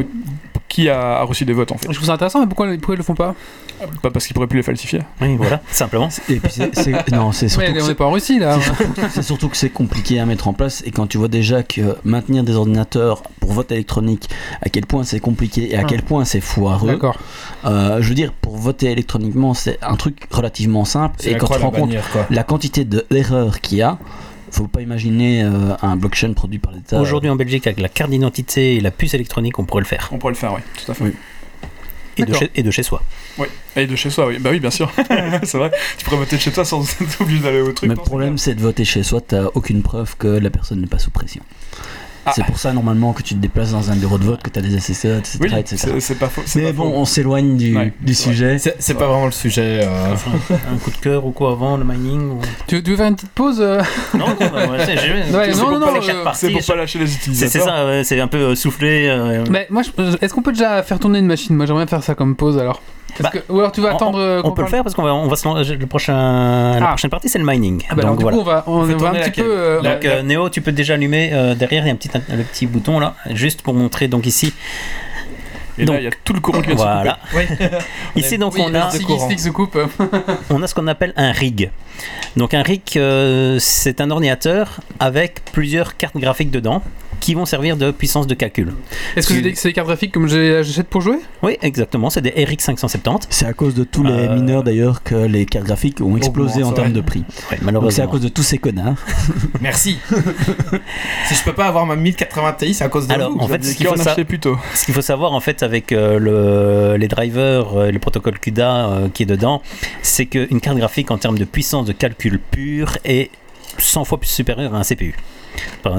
qui 0.69 0.87
a, 0.87 1.17
a 1.19 1.23
reçu 1.23 1.43
des 1.45 1.53
votes, 1.53 1.71
en 1.71 1.77
fait. 1.77 1.87
Je 1.89 1.95
trouve 1.95 2.05
ça 2.07 2.13
intéressant, 2.13 2.39
mais 2.39 2.45
pourquoi, 2.47 2.67
pourquoi 2.77 2.95
ils 2.95 2.97
le 2.99 3.03
font 3.03 3.15
pas 3.15 3.35
Pas 4.01 4.11
parce 4.11 4.25
qu'ils 4.27 4.33
pourraient 4.35 4.47
plus 4.47 4.57
les 4.57 4.63
falsifier. 4.63 5.01
Oui, 5.21 5.35
voilà, 5.35 5.61
simplement. 5.71 6.09
Et 6.29 6.35
puis 6.39 6.51
c'est- 6.51 6.75
c'est- 6.75 7.11
non, 7.11 7.31
c'est 7.31 7.49
surtout, 7.49 7.67
Mais 7.71 7.77
que 7.77 7.83
on 7.83 7.87
n'est 7.87 7.95
pas 7.95 8.05
en 8.05 8.11
Russie 8.11 8.39
là. 8.39 8.57
c'est 9.09 9.23
surtout 9.23 9.49
que 9.49 9.57
c'est 9.57 9.69
compliqué 9.69 10.19
à 10.19 10.25
mettre 10.25 10.47
en 10.47 10.53
place. 10.53 10.83
Et 10.85 10.91
quand 10.91 11.07
tu 11.07 11.17
vois 11.17 11.27
déjà 11.27 11.63
que 11.63 11.97
maintenir 12.03 12.43
des 12.43 12.55
ordinateurs 12.55 13.23
pour 13.39 13.51
vote 13.53 13.71
électronique, 13.71 14.29
à 14.61 14.69
quel 14.69 14.85
point 14.85 15.03
c'est 15.03 15.19
compliqué 15.19 15.71
et 15.71 15.75
à 15.77 15.81
Ah. 15.81 15.87
quel 15.87 16.03
point 16.03 16.23
c'est 16.25 16.41
foireux. 16.41 16.91
D'accord. 16.91 17.17
Euh, 17.65 18.01
je 18.01 18.07
veux 18.09 18.15
dire, 18.15 18.31
pour 18.33 18.55
voter 18.57 18.91
électroniquement, 18.91 19.53
c'est 19.53 19.79
un 19.81 19.95
truc 19.95 20.27
relativement 20.31 20.85
simple. 20.85 21.15
C'est 21.19 21.31
Et 21.31 21.37
quand 21.37 21.47
tu 21.47 21.59
rends 21.61 21.71
compte 21.71 21.91
la 22.29 22.43
quantité 22.43 22.85
d'erreurs 22.85 23.59
qu'il 23.61 23.79
y 23.79 23.81
a, 23.81 23.97
faut 24.51 24.67
pas 24.67 24.81
imaginer 24.81 25.43
euh, 25.43 25.75
un 25.81 25.95
blockchain 25.95 26.33
produit 26.33 26.59
par 26.59 26.71
l'État. 26.73 26.99
Aujourd'hui 26.99 27.29
en 27.29 27.35
Belgique, 27.35 27.67
avec 27.67 27.79
la 27.79 27.89
carte 27.89 28.11
d'identité 28.11 28.75
et 28.75 28.81
la 28.81 28.91
puce 28.91 29.13
électronique, 29.13 29.59
on 29.59 29.65
pourrait 29.65 29.81
le 29.81 29.87
faire. 29.87 30.09
On 30.11 30.17
pourrait 30.17 30.33
le 30.33 30.37
faire, 30.37 30.53
oui, 30.53 30.61
tout 30.83 30.91
à 30.91 30.95
fait. 30.95 31.03
Oui. 31.03 31.13
Et 32.17 32.25
de, 32.25 32.33
chez, 32.33 32.51
et 32.53 32.63
de 32.63 32.71
chez 32.71 32.83
soi. 32.83 33.01
Et 33.77 33.87
de 33.87 33.95
chez 33.95 34.09
soi, 34.09 34.27
oui. 34.27 34.39
Bah 34.39 34.49
oui, 34.51 34.59
bien 34.59 34.71
sûr. 34.71 34.91
c'est 35.43 35.57
vrai. 35.57 35.71
Tu 35.97 36.03
pourrais 36.03 36.17
voter 36.17 36.35
de 36.35 36.41
chez 36.41 36.51
toi 36.51 36.65
sans 36.65 36.83
être 37.01 37.21
obligé 37.21 37.41
d'aller 37.41 37.61
au 37.61 37.71
truc. 37.71 37.87
Mais 37.87 37.95
le 37.95 38.01
problème, 38.01 38.37
c'est 38.37 38.55
de 38.55 38.61
voter 38.61 38.83
chez 38.83 39.03
soi, 39.03 39.21
t'as 39.21 39.45
aucune 39.53 39.81
preuve 39.83 40.17
que 40.17 40.27
la 40.27 40.49
personne 40.49 40.81
n'est 40.81 40.87
pas 40.87 40.99
sous 40.99 41.11
pression. 41.11 41.41
Ah. 42.29 42.33
C'est 42.35 42.45
pour 42.45 42.57
ça, 42.59 42.73
normalement, 42.73 43.13
que 43.13 43.21
tu 43.23 43.33
te 43.35 43.39
déplaces 43.39 43.71
dans 43.71 43.91
un 43.91 43.95
bureau 43.95 44.17
de 44.17 44.23
vote, 44.23 44.41
que 44.43 44.49
tu 44.49 44.59
as 44.59 44.61
des 44.61 44.75
assesseurs, 44.75 45.17
etc. 45.19 45.37
Oui, 45.41 45.53
etc. 45.57 45.77
c'est 45.77 45.99
c'est 45.99 46.15
pas 46.15 46.27
faux. 46.27 46.41
c'est 46.45 46.59
Mais 46.59 46.65
pas 46.67 46.71
bon, 46.73 46.91
faux. 46.91 46.97
on 46.97 47.05
s'éloigne 47.05 47.57
du, 47.57 47.75
Ouais, 47.75 47.93
sujet. 48.13 48.57
C'est 48.57 48.93
pas 48.95 49.07
vraiment 49.07 49.25
le 49.25 49.31
sujet. 49.31 49.81
euh, 49.83 50.13
un 50.73 50.77
coup 50.77 50.91
de 50.91 50.97
cœur 50.97 51.25
ou 51.25 51.31
quoi 51.31 51.51
avant, 51.51 51.77
le 51.77 51.83
mining 51.83 52.31
ou... 52.31 52.39
Tu, 52.67 52.81
tu 52.83 52.91
veux 52.91 52.97
faire 52.97 53.07
une 53.07 53.15
petite 53.15 53.31
pause 53.31 53.59
euh 53.61 53.81
Non, 54.13 54.27
non, 54.27 54.35
bah, 54.39 54.67
ouais, 54.69 54.85
c'est- 54.85 55.31
non, 55.31 55.63
pour 55.65 55.71
non, 55.71 55.85
pas 55.85 55.91
non, 55.91 55.97
euh, 56.07 56.31
C'est 56.33 56.49
pour 56.51 56.65
pas 56.65 56.75
lâcher 56.75 56.99
les 56.99 57.13
utilisateurs. 57.13 57.51
c'est 57.51 57.59
ça, 57.67 58.03
c'est 58.03 58.19
un 58.19 58.27
peu 58.27 58.55
soufflé. 58.55 59.07
euh, 59.09 59.43
Mais 59.49 59.67
moi, 59.69 59.81
je- 59.83 60.17
est-ce 60.21 60.33
qu'on 60.33 60.41
peut 60.41 60.51
déjà 60.53 60.81
faire 60.83 60.99
tourner 60.99 61.19
une 61.19 61.25
machine? 61.27 61.55
Moi, 61.55 61.65
j'aimerais 61.65 61.87
faire 61.87 62.03
ça 62.03 62.15
comme 62.15 62.35
pause 62.35 62.57
alors. 62.57 62.81
Bah, 63.23 63.29
que- 63.31 63.51
Ou 63.51 63.59
alors 63.59 63.71
tu 63.71 63.81
vas 63.81 63.89
on- 63.91 63.95
attendre. 63.95 64.19
euh, 64.19 64.39
On 64.39 64.49
qu'on 64.49 64.51
peut 64.55 64.61
le 64.61 64.67
faire 64.67 64.83
parce 64.83 64.95
qu'on 64.95 65.03
va, 65.03 65.13
on 65.13 65.27
va 65.27 65.35
se 65.35 65.73
le 65.75 65.85
prochain, 65.87 66.79
la 66.79 66.85
Ah. 66.85 66.87
prochaine 66.89 67.09
partie, 67.09 67.29
c'est 67.29 67.39
le 67.39 67.45
mining. 67.45 67.83
Ah 67.89 67.95
bah 67.95 68.01
alors, 68.03 68.11
Donc 68.11 68.19
du 68.19 68.23
voilà. 68.23 68.37
coup, 68.37 68.41
on 68.41 68.45
va, 68.45 68.63
on, 68.67 68.85
fait 68.85 68.93
va 68.93 69.09
un 69.09 69.11
petit 69.11 69.19
laquelle 69.21 69.45
peu. 69.45 69.51
euh, 69.57 69.81
Donc 69.81 70.05
euh, 70.05 70.21
Néo, 70.23 70.49
tu 70.49 70.61
peux 70.61 70.71
déjà 70.71 70.93
allumer 70.95 71.31
euh, 71.33 71.55
derrière, 71.55 71.83
il 71.83 71.87
y 71.87 71.89
a 71.89 71.93
un 71.93 71.97
petit, 71.97 72.09
le 72.29 72.43
petit 72.43 72.65
bouton 72.65 72.99
là, 72.99 73.15
juste 73.31 73.61
pour 73.61 73.73
montrer 73.73 74.07
donc 74.07 74.25
ici. 74.25 74.53
Et 75.77 75.85
Donc, 75.85 75.95
là, 75.95 76.01
il 76.01 76.03
y 76.03 76.07
a 76.07 76.11
tout 76.25 76.33
le 76.33 76.41
courant 76.41 76.59
qui 76.59 76.67
vient 76.67 76.75
de 76.75 76.79
se 76.81 76.83
Voilà. 76.85 77.19
ici 78.17 78.37
donc 78.37 78.53
oui, 78.55 78.61
on 78.65 78.75
a, 78.75 78.91
se 78.91 79.49
coupe. 79.49 79.77
on 80.49 80.61
a 80.61 80.67
ce 80.67 80.75
qu'on 80.75 80.87
appelle 80.87 81.13
un 81.15 81.31
rig. 81.31 81.71
Donc 82.35 82.53
un 82.53 82.61
rig, 82.63 82.81
euh, 82.97 83.57
c'est 83.59 84.01
un 84.01 84.11
ordinateur 84.11 84.81
avec 84.99 85.45
plusieurs 85.53 85.95
cartes 85.95 86.17
graphiques 86.17 86.51
dedans 86.51 86.81
qui 87.19 87.33
vont 87.33 87.45
servir 87.45 87.77
de 87.77 87.91
puissance 87.91 88.27
de 88.27 88.33
calcul. 88.33 88.73
Est-ce 89.15 89.27
que 89.27 89.33
c'est 89.33 89.41
des, 89.41 89.51
des 89.53 89.73
cartes 89.73 89.87
graphiques 89.87 90.11
comme 90.13 90.27
j'ai- 90.27 90.63
j'achète 90.63 90.87
pour 90.87 91.01
jouer? 91.01 91.17
Oui, 91.43 91.57
exactement, 91.61 92.09
c'est 92.09 92.21
des 92.21 92.29
RX 92.31 92.59
570. 92.63 93.27
C'est 93.29 93.45
à 93.45 93.53
cause 93.53 93.73
de 93.75 93.83
tous 93.83 94.03
les 94.03 94.11
Euh, 94.11 94.35
mineurs 94.35 94.63
d'ailleurs 94.63 95.03
que 95.03 95.15
les 95.15 95.45
cartes 95.45 95.65
graphiques 95.65 96.01
ont 96.01 96.15
explosé 96.17 96.63
en 96.63 96.71
termes 96.71 96.93
de 96.93 97.01
prix. 97.01 97.19
Ouais, 97.19 97.25
Donc 97.25 97.49
c'est 97.49 97.55
à 97.61 97.65
malheureusement. 97.65 98.07
cause 98.07 98.21
de 98.21 98.29
tous 98.29 98.43
ces 98.43 98.57
connards. 98.57 98.95
Merci. 99.61 99.97
si 101.27 101.35
je 101.35 101.43
peux 101.43 101.53
pas 101.53 101.67
avoir 101.67 101.85
ma 101.85 101.95
1080 101.95 102.53
Ti, 102.53 102.73
c'est 102.73 102.83
à 102.83 102.89
cause 102.89 103.07
de 103.07 103.13
Alors, 103.13 103.31
vous. 103.31 103.39
en 103.39 103.47
fait, 103.47 103.63
ce 103.63 103.75
qu'il 103.75 103.87
faut 103.87 103.95
sa- 103.95 104.11
acheter 104.11 104.25
plus 104.25 104.39
tôt. 104.39 104.57
Ce 104.73 104.85
qu'il 104.85 104.93
faut 104.93 105.01
savoir 105.01 105.33
en 105.33 105.39
fait 105.39 105.63
avec 105.63 105.91
euh, 105.91 106.19
le- 106.19 106.97
les 106.97 107.07
drivers, 107.07 107.73
euh, 107.77 107.91
le 107.91 107.99
protocole 107.99 108.39
CUDA 108.39 108.89
euh, 108.89 109.07
qui 109.13 109.23
est 109.23 109.25
dedans, 109.25 109.61
c'est 110.01 110.25
qu'une 110.25 110.61
carte 110.61 110.77
graphique 110.77 111.11
en 111.11 111.17
termes 111.17 111.37
de 111.37 111.45
puissance 111.45 111.85
de 111.85 111.93
calcul 111.93 112.39
pur 112.39 112.97
est 113.05 113.29
100 113.77 114.03
fois 114.05 114.19
plus 114.19 114.29
supérieure 114.29 114.73
à 114.75 114.79
un 114.79 114.83
CPU. 114.83 115.15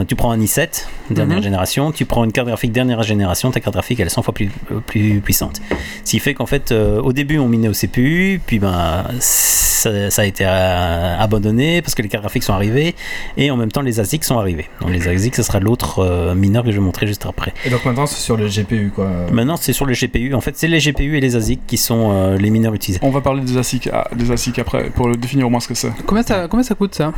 Tu 0.09 0.15
prends 0.15 0.31
un 0.33 0.39
i7 0.39 0.87
dernière 1.11 1.39
Mhm. 1.39 1.43
génération, 1.43 1.93
tu 1.93 2.05
prends 2.05 2.25
une 2.25 2.33
carte 2.33 2.47
graphique 2.49 2.73
dernière 2.73 3.03
génération, 3.03 3.51
ta 3.51 3.61
carte 3.61 3.75
graphique 3.75 3.99
elle 4.01 4.07
est 4.07 4.11
100 4.11 4.23
fois 4.23 4.33
plus, 4.35 4.49
plus 4.87 5.21
puissante. 5.21 5.61
Ce 6.05 6.11
qui 6.11 6.19
fait 6.21 6.35
qu'en 6.35 6.47
fait 6.47 6.71
euh, 6.73 7.01
au 7.01 7.13
début 7.13 7.39
on 7.39 7.49
minait 7.49 7.69
au 7.69 7.73
CPU, 7.73 8.41
puis 8.47 8.59
ben 8.59 9.05
ça, 9.19 10.11
ça 10.11 10.23
a 10.23 10.25
été 10.25 10.45
euh, 10.47 11.17
abandonné 11.19 11.83
parce 11.83 11.95
que 11.95 12.03
les 12.03 12.09
cartes 12.09 12.23
graphiques 12.25 12.43
sont 12.43 12.53
arrivées 12.53 12.95
et 13.37 13.51
en 13.51 13.57
même 13.57 13.73
temps 13.73 13.83
les 13.83 13.99
ASIC 14.01 14.25
sont 14.25 14.39
arrivés. 14.39 14.69
Donc 14.81 14.91
les 14.91 15.09
ASIC 15.09 15.35
ce 15.37 15.43
sera 15.43 15.59
l'autre 15.61 15.99
euh, 16.01 16.35
mineur 16.35 16.63
que 16.65 16.71
je 16.71 16.77
vais 16.77 16.83
montrer 16.83 17.07
juste 17.07 17.27
après. 17.27 17.53
Et 17.65 17.71
donc 17.71 17.85
maintenant, 17.85 18.07
c'est 18.07 18.21
sur 18.21 18.37
le 18.37 18.47
GPU, 18.49 18.91
quoi. 18.95 19.09
Maintenant, 19.33 19.57
c'est 19.57 19.73
sur 19.73 19.87
les 19.87 19.95
GPU. 19.95 20.35
En 20.35 20.41
fait, 20.41 20.57
c'est 20.57 20.69
les 20.69 20.79
GPU 20.79 21.17
et 21.17 21.21
les 21.21 21.37
ASIC 21.37 21.61
qui 21.67 21.77
sont 21.77 22.11
euh, 22.13 22.37
les 22.37 22.51
mineurs 22.51 22.75
utilisés. 22.75 23.01
On 23.03 23.11
va 23.11 23.21
parler 23.21 23.43
des 23.43 23.57
ASIC, 23.57 23.89
ah, 23.93 24.09
des 24.15 24.31
ASIC 24.31 24.59
après, 24.59 24.91
pour 24.91 25.09
le 25.09 25.17
définir 25.17 25.47
au 25.47 25.51
moins 25.51 25.61
ce 25.61 25.69
que 25.69 25.75
c'est. 25.75 25.91
Combien 26.07 26.23
ça, 26.23 26.47
combien 26.49 26.63
ça 26.65 26.75
coûte 26.75 26.95
ça? 26.95 27.13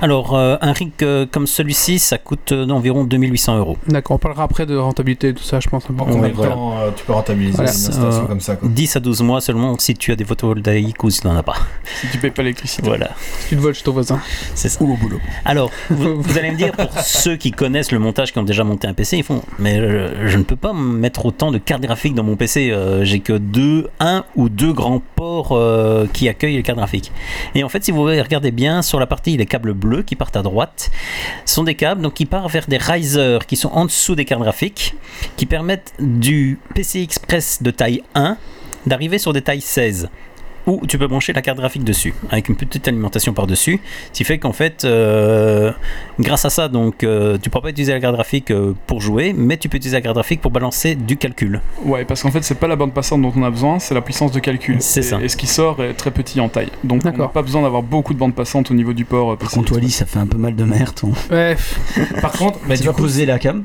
Alors, 0.00 0.34
euh, 0.36 0.56
un 0.60 0.72
rig 0.72 0.90
euh, 1.02 1.26
comme 1.30 1.46
celui-ci, 1.74 1.98
ça 1.98 2.18
coûte 2.18 2.52
euh, 2.52 2.66
d'environ 2.66 3.04
2800 3.04 3.58
euros. 3.58 3.76
D'accord, 3.88 4.16
on 4.16 4.18
parlera 4.18 4.44
après 4.44 4.66
de 4.66 4.76
rentabilité 4.76 5.28
et 5.28 5.34
tout 5.34 5.42
ça, 5.42 5.60
je 5.60 5.68
pense. 5.68 5.84
En 5.90 5.92
Bon. 5.92 6.04
combien 6.04 6.28
de 6.30 6.34
temps 6.34 6.78
euh, 6.78 6.90
tu 6.94 7.04
peux 7.04 7.12
rentabiliser 7.12 7.56
Voilà. 7.56 7.70
une 7.70 7.76
installation 7.76 8.22
Euh, 8.22 8.26
comme 8.26 8.40
ça, 8.40 8.56
quoi? 8.56 8.68
10 8.68 8.96
à 8.96 9.00
12 9.00 9.22
mois 9.22 9.40
seulement 9.40 9.76
si 9.78 9.94
tu 9.94 10.12
as 10.12 10.16
des 10.16 10.24
photovoltaïques 10.24 11.02
ou 11.04 11.10
si 11.10 11.20
tu 11.20 11.26
n'en 11.26 11.36
as 11.36 11.42
pas. 11.42 11.54
Si 12.00 12.08
tu 12.10 12.18
payes 12.18 12.30
pas 12.30 12.42
l'électricité. 12.42 12.82
Voilà, 12.86 13.10
Tu 13.48 13.56
te 13.56 13.60
voles 13.60 13.74
chez 13.74 13.82
ton 13.82 13.92
voisin. 13.92 14.20
c'est 14.54 14.68
ça. 14.68 14.82
Ou 14.82 14.92
au 14.92 14.96
boulot. 14.96 15.18
Alors, 15.44 15.70
vous, 15.90 16.20
vous 16.20 16.38
allez 16.38 16.50
me 16.50 16.56
dire, 16.56 16.72
pour 16.72 16.90
ceux 17.00 17.36
qui 17.36 17.50
connaissent 17.50 17.92
le 17.92 17.98
montage, 17.98 18.32
qui 18.32 18.38
ont 18.38 18.42
déjà 18.42 18.64
monté 18.64 18.86
un 18.86 18.94
PC, 18.94 19.18
ils 19.18 19.24
font 19.24 19.42
Mais 19.58 19.78
je 20.28 20.36
ne 20.38 20.42
peux 20.42 20.56
pas 20.56 20.72
mettre 20.72 21.24
autant 21.26 21.50
de 21.50 21.58
cartes 21.58 21.82
graphiques 21.82 22.14
dans 22.14 22.24
mon 22.24 22.36
PC. 22.36 22.70
euh, 22.70 23.04
J'ai 23.04 23.20
que 23.20 23.32
deux, 23.34 23.88
un 24.00 24.24
ou 24.36 24.48
deux 24.48 24.72
grands 24.72 25.00
ports 25.16 25.52
euh, 25.52 26.06
qui 26.12 26.28
accueillent 26.28 26.56
les 26.56 26.62
cartes 26.62 26.78
graphiques. 26.78 27.12
Et 27.54 27.64
en 27.64 27.68
fait, 27.68 27.84
si 27.84 27.90
vous 27.92 28.02
regardez 28.02 28.50
bien, 28.50 28.82
sur 28.82 28.98
la 29.00 29.06
partie, 29.06 29.36
les 29.36 29.46
câbles 29.46 29.72
bleus 29.74 30.02
qui 30.02 30.16
partent 30.16 30.36
à 30.36 30.42
droite 30.42 30.90
sont 31.44 31.63
des 31.64 31.74
câbles 31.74 32.02
donc, 32.02 32.14
qui 32.14 32.26
partent 32.26 32.50
vers 32.50 32.66
des 32.66 32.76
risers 32.76 33.46
qui 33.46 33.56
sont 33.56 33.70
en 33.70 33.84
dessous 33.84 34.14
des 34.14 34.24
cartes 34.24 34.42
graphiques, 34.42 34.94
qui 35.36 35.46
permettent 35.46 35.92
du 35.98 36.58
PC 36.74 37.00
Express 37.00 37.62
de 37.62 37.70
taille 37.70 38.02
1 38.14 38.36
d'arriver 38.86 39.18
sur 39.18 39.32
des 39.32 39.42
tailles 39.42 39.60
16. 39.60 40.08
Ou 40.66 40.80
tu 40.86 40.98
peux 40.98 41.06
brancher 41.06 41.32
la 41.32 41.42
carte 41.42 41.58
graphique 41.58 41.84
dessus, 41.84 42.14
avec 42.30 42.48
une 42.48 42.56
petite 42.56 42.86
alimentation 42.88 43.32
par-dessus. 43.34 43.80
Ce 44.12 44.18
qui 44.18 44.24
fait 44.24 44.38
qu'en 44.38 44.52
fait, 44.52 44.84
euh, 44.84 45.72
grâce 46.18 46.44
à 46.44 46.50
ça, 46.50 46.68
donc, 46.68 47.04
euh, 47.04 47.36
tu 47.42 47.50
pourras 47.50 47.62
pas 47.62 47.70
utiliser 47.70 47.92
la 47.92 48.00
carte 48.00 48.14
graphique 48.14 48.50
euh, 48.50 48.74
pour 48.86 49.00
jouer, 49.00 49.34
mais 49.36 49.56
tu 49.56 49.68
peux 49.68 49.76
utiliser 49.76 49.96
la 49.96 50.00
carte 50.02 50.14
graphique 50.14 50.40
pour 50.40 50.50
balancer 50.50 50.94
du 50.94 51.16
calcul. 51.16 51.60
Ouais, 51.84 52.04
parce 52.04 52.22
qu'en 52.22 52.30
fait, 52.30 52.42
c'est 52.42 52.54
pas 52.54 52.66
la 52.68 52.76
bande 52.76 52.92
passante 52.94 53.20
dont 53.22 53.32
on 53.36 53.42
a 53.42 53.50
besoin, 53.50 53.78
c'est 53.78 53.94
la 53.94 54.00
puissance 54.00 54.32
de 54.32 54.40
calcul. 54.40 54.76
C'est 54.80 55.00
Et- 55.00 55.02
ça. 55.02 55.18
Et 55.22 55.28
ce 55.28 55.36
qui 55.36 55.46
sort 55.46 55.82
est 55.82 55.94
très 55.94 56.10
petit 56.10 56.40
en 56.40 56.48
taille. 56.48 56.70
Donc, 56.82 57.02
on 57.04 57.10
n'a 57.16 57.28
pas 57.28 57.42
besoin 57.42 57.62
d'avoir 57.62 57.82
beaucoup 57.82 58.14
de 58.14 58.18
bande 58.18 58.34
passante 58.34 58.70
au 58.70 58.74
niveau 58.74 58.92
du 58.92 59.04
port. 59.04 59.32
euh, 59.32 59.36
Par 59.36 59.50
contre, 59.50 59.72
Wally, 59.72 59.90
ça 59.90 60.06
fait 60.06 60.18
un 60.18 60.26
peu 60.26 60.38
mal 60.38 60.54
de 60.56 60.64
merde. 60.64 60.94
ton- 60.94 61.12
Ouais, 61.30 61.56
Par 62.22 62.32
contre, 62.32 62.58
mais 62.66 62.76
tu 62.76 62.82
du 62.82 62.86
vas 62.88 62.94
poser 62.94 63.26
la 63.26 63.38
cam 63.38 63.62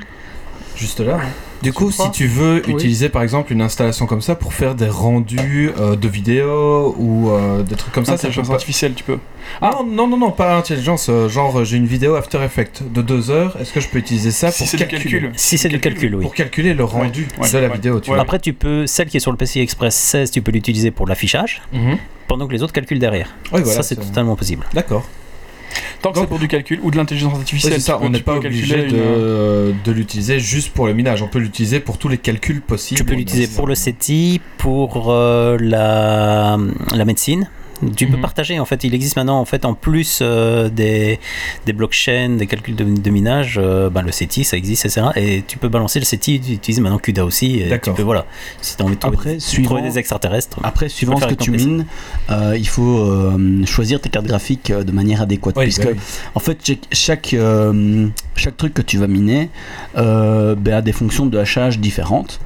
juste 0.76 1.00
là. 1.00 1.20
Du 1.62 1.74
coup, 1.74 1.92
si 1.92 2.10
tu 2.12 2.26
veux 2.28 2.62
Oui. 2.68 2.74
utiliser 2.74 3.10
par 3.10 3.22
exemple 3.22 3.52
une 3.52 3.62
installation 3.62 4.06
comme 4.06 4.22
ça 4.22 4.36
pour 4.36 4.54
faire 4.54 4.76
des 4.76 4.88
rendus 4.88 5.72
euh, 5.78 5.96
de 5.98 6.08
vidéos 6.08 6.96
ou 6.98 7.32
euh, 7.32 7.64
des 7.64 7.76
trucs 7.76 7.94
comme 7.94 8.06
ça, 8.06 8.12
ça 8.16 8.28
Intelligence 8.28 8.48
pas- 8.48 8.54
artificielle, 8.54 8.94
tu 8.94 9.04
peux. 9.04 9.18
Ah 9.62 9.72
non, 9.74 9.86
non, 9.86 10.08
non, 10.08 10.18
non, 10.18 10.32
pas 10.32 10.56
intelligence. 10.58 11.08
euh, 11.10 11.28
genre, 11.28 11.66
j'ai 11.66 11.76
une 11.78 11.86
vidéo 11.86 12.16
After 12.16 12.42
Effects 12.44 12.82
de 12.90 13.02
deux 13.02 13.30
heures. 13.30 13.58
Est-ce 13.60 13.74
que 13.74 13.82
je 13.82 13.90
peux 13.90 13.98
utiliser 13.98 14.32
ça 14.32 14.52
Si 14.52 14.64
pour 14.64 14.72
calculer 14.80 15.02
calcul. 15.20 15.32
Si 15.36 15.58
c'est 15.58 15.70
du 15.70 15.80
calcul, 15.82 16.16
oui. 16.16 16.22
Pour 16.24 16.34
calculer 16.34 16.74
le 16.74 16.84
rendu 16.86 17.28
ouais, 17.42 17.52
de 17.52 17.58
la 17.58 17.68
ouais. 17.68 17.74
vidéo, 17.74 18.00
tu 18.00 18.10
Ouais. 18.10 18.16
vois. 18.16 18.24
Après, 18.24 18.40
tu 18.40 18.54
peux, 18.54 18.88
celle 18.88 19.08
qui 19.10 19.18
est 19.18 19.20
sur 19.20 19.32
le 19.32 19.38
PCI 19.38 19.60
Express 19.60 19.96
16, 19.96 20.32
tu 20.32 20.42
peux 20.42 20.52
l'utiliser 20.52 20.92
pour 20.92 21.08
l'affichage, 21.08 21.62
Mhm. 21.74 21.98
pendant 22.28 22.48
que 22.48 22.54
les 22.54 22.64
autres 22.64 22.74
calculent 22.74 23.00
derrière. 23.00 23.36
Oui, 23.52 23.62
voilà, 23.64 23.74
ça, 23.78 23.84
c'est 23.84 23.96
totalement 23.98 24.36
possible. 24.38 24.66
D'accord. 24.74 25.06
Tant 26.02 26.10
que 26.12 26.16
Donc- 26.16 26.24
c'est 26.24 26.30
pour 26.30 26.40
du 26.40 26.48
calcul 26.48 26.80
ou 26.82 26.92
de 26.92 26.98
l'intelligence 26.98 27.34
artificielle, 27.34 27.74
c'est 27.74 27.80
ça, 27.80 27.94
tu 27.94 28.00
peux- 28.00 28.06
on 28.06 28.10
n'est 28.10 28.20
pas 28.22 28.36
obligé 28.38 28.84
une- 28.86 28.92
de, 28.96 29.74
de 29.84 29.92
l'utiliser 29.92 30.40
juste 30.40 30.70
pour 30.70 30.88
le 30.88 30.94
minage. 30.94 31.22
On 31.22 31.28
peut 31.28 31.40
l'utiliser 31.40 31.80
pour 31.80 31.98
tous 31.98 32.08
les 32.08 32.18
calculs 32.18 32.62
possibles. 32.62 33.00
Tu 33.00 33.06
peux 33.06 33.16
l'utiliser 33.16 33.48
pour 33.56 33.68
le 33.68 33.76
CETI, 33.76 34.40
pour 34.58 35.12
euh, 35.12 35.58
la, 35.60 36.58
la 36.96 37.06
médecine. 37.06 37.50
Tu 37.96 38.08
peux 38.08 38.16
Mhm. 38.18 38.22
partager 38.22 38.60
en 38.60 38.66
fait. 38.66 38.84
Il 38.84 38.94
existe 38.94 39.16
maintenant 39.16 39.40
en 39.40 39.46
fait 39.46 39.64
en 39.66 39.74
plus 39.74 40.20
euh, 40.22 40.70
des, 40.70 41.20
des 41.66 41.74
blockchains, 41.74 42.36
des 42.38 42.46
calculs 42.48 42.76
de, 42.76 42.84
de 42.84 43.10
minage. 43.10 43.58
euh, 43.62 43.90
ben, 43.90 44.02
le 44.02 44.12
CETI 44.12 44.44
ça 44.44 44.58
existe 44.58 44.86
etc. 44.86 45.08
Et 45.16 45.44
tu 45.48 45.58
peux 45.58 45.70
balancer 45.70 46.00
le 46.00 46.06
CETI. 46.06 46.40
Tu 46.42 46.52
utilises 46.54 46.80
maintenant 46.82 46.98
CUDA 46.98 47.24
aussi. 47.24 47.60
Et 47.60 47.64
tu 47.64 47.70
D'accord. 47.70 47.96
peux 47.96 48.02
voilà. 48.04 48.26
Si 48.62 48.76
tu 48.76 48.82
as 48.84 48.86
envie 48.86 48.96
de 48.96 49.00
trouver, 49.00 49.16
Après, 49.18 49.34
de 49.36 49.40
suivant- 49.40 49.66
trouver 49.76 49.82
des 49.82 49.98
extraterrestres. 49.98 50.60
Après, 50.64 50.90
suivant 50.90 51.18
ce 51.20 51.26
que 51.28 51.34
tu 51.36 51.52
PC. 51.52 51.66
mines, 51.66 51.86
euh, 52.30 52.56
il 52.58 52.68
faut 52.68 53.00
euh, 53.00 53.66
choisir 53.66 54.02
tes 54.02 54.10
cartes 54.10 54.26
graphiques 54.28 54.72
de 54.72 54.92
manière 54.92 55.22
adéquate. 55.22 55.56
Oui, 55.58 55.64
puisque, 55.64 55.84
bah 55.86 55.92
oui. 55.94 56.00
en 56.36 56.40
fait, 56.40 56.58
chaque, 56.66 56.80
chaque, 56.92 57.34
euh, 57.34 58.08
chaque 58.36 58.58
truc 58.58 58.74
que 58.74 58.82
tu 58.82 58.98
vas 58.98 59.08
miner 59.08 59.50
euh, 59.98 60.56
ben, 60.56 60.74
a 60.76 60.82
des 60.82 60.92
fonctions 60.92 61.26
de 61.26 61.38
hachage 61.38 61.80
différentes. 61.80 62.40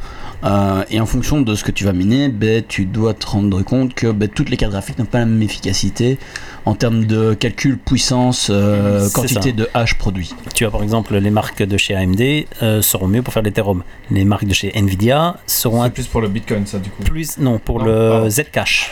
Euh, 0.44 0.84
et 0.90 1.00
en 1.00 1.06
fonction 1.06 1.42
de 1.42 1.56
ce 1.56 1.64
que 1.64 1.72
tu 1.72 1.86
vas 1.86 1.94
miner, 1.94 2.28
ben, 2.28 2.64
tu 2.68 2.86
dois 2.86 3.14
te 3.14 3.26
rendre 3.26 3.62
compte 3.62 3.94
que 3.94 4.12
ben, 4.12 4.28
toutes 4.28 4.50
les 4.50 4.58
cartes 4.58 4.74
graphiques 4.74 5.00
n'ont 5.00 5.06
pas 5.06 5.20
la 5.20 5.26
même 5.26 5.42
efficacité 5.42 6.20
en 6.66 6.76
termes 6.76 7.06
de 7.06 7.34
calcul, 7.34 7.78
puissance, 7.78 8.50
euh, 8.52 9.10
quantité 9.14 9.50
ça. 9.50 9.56
de 9.56 9.68
hash 9.74 9.96
produit. 9.98 10.34
Tu 10.56 10.66
as 10.66 10.72
par 10.72 10.82
exemple 10.84 11.16
les 11.16 11.30
marques 11.32 11.62
de 11.64 11.78
chez 11.78 11.96
AMD 11.96 12.22
euh, 12.62 12.82
seront 12.82 13.08
mieux 13.08 13.22
pour 13.22 13.34
faire 13.34 13.44
l'Ethereum. 13.44 13.84
Les 14.12 14.26
marques 14.26 14.46
de 14.46 14.54
chez 14.54 14.72
Nvidia 14.78 15.38
seront 15.48 15.82
un 15.82 15.86
C'est 15.86 15.92
plus 15.94 16.08
pour 16.08 16.22
le 16.22 16.28
Bitcoin, 16.30 16.66
ça, 16.66 16.80
du 16.80 16.90
coup. 16.90 17.04
plus 17.04 17.38
non 17.38 17.60
pour 17.60 17.80
Non, 17.80 17.86
le 17.86 18.10
pardon. 18.10 18.30
Zcash. 18.30 18.92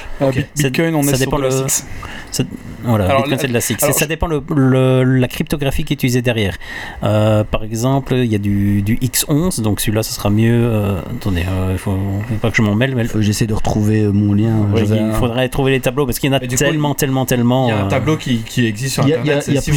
Bitcoin, 0.57 0.95
on 0.95 1.03
ça 1.03 1.11
est 1.11 1.15
sur 1.15 1.25
dépend 1.25 1.37
de 1.37 1.43
la 1.43 1.49
le- 1.49 1.67
6. 1.67 1.85
Voilà, 2.83 3.05
Alors, 3.05 3.17
Bitcoin 3.21 3.39
c'est 3.39 3.47
de 3.47 3.53
la 3.53 3.61
SIX. 3.61 3.83
alors, 3.83 3.95
ça 3.95 4.07
dépend 4.07 4.25
le, 4.27 4.41
le- 4.55 5.03
la 5.03 5.27
cryptographie 5.27 5.83
qui 5.83 5.93
est 5.93 5.95
utilisée 5.95 6.21
derrière. 6.23 6.55
Euh, 7.03 7.43
par 7.43 7.63
exemple, 7.63 8.15
il 8.15 8.25
y 8.31 8.35
a 8.35 8.39
du, 8.39 8.81
du 8.81 8.95
X11, 8.97 9.61
donc 9.61 9.79
celui-là, 9.81 10.01
ce 10.01 10.13
sera 10.13 10.29
mieux. 10.31 10.61
euh, 10.63 10.99
attendez, 11.01 11.43
il 11.71 11.77
faut, 11.77 11.91
faut 12.27 12.35
pas 12.41 12.49
que 12.49 12.55
je 12.57 12.61
m'en 12.63 12.73
mêle. 12.73 12.95
Mais, 12.95 13.05
Faut 13.05 13.19
que 13.19 13.21
J'essaie 13.21 13.45
de 13.45 13.53
retrouver 13.53 14.03
mon 14.07 14.33
lien. 14.33 14.65
Ouais, 14.73 14.81
il 14.83 15.13
faudrait 15.13 15.47
trouver 15.49 15.71
les 15.71 15.79
tableaux 15.79 16.05
parce 16.07 16.17
qu'il 16.19 16.31
y 16.31 16.33
en 16.33 16.37
a 16.37 16.39
coup, 16.39 16.47
tellement, 16.47 16.95
tellement, 16.95 17.25
tellement. 17.25 17.60
Il 17.67 17.69
y 17.69 17.71
a 17.73 17.81
un 17.83 17.85
euh, 17.85 17.89
tableau 17.89 18.17
qui, 18.17 18.37
qui 18.39 18.65
existe 18.65 18.95
sur 18.95 19.03
Internet. 19.03 19.45
il 19.47 19.53
y 19.53 19.57
a 19.57 19.61
si 19.61 19.71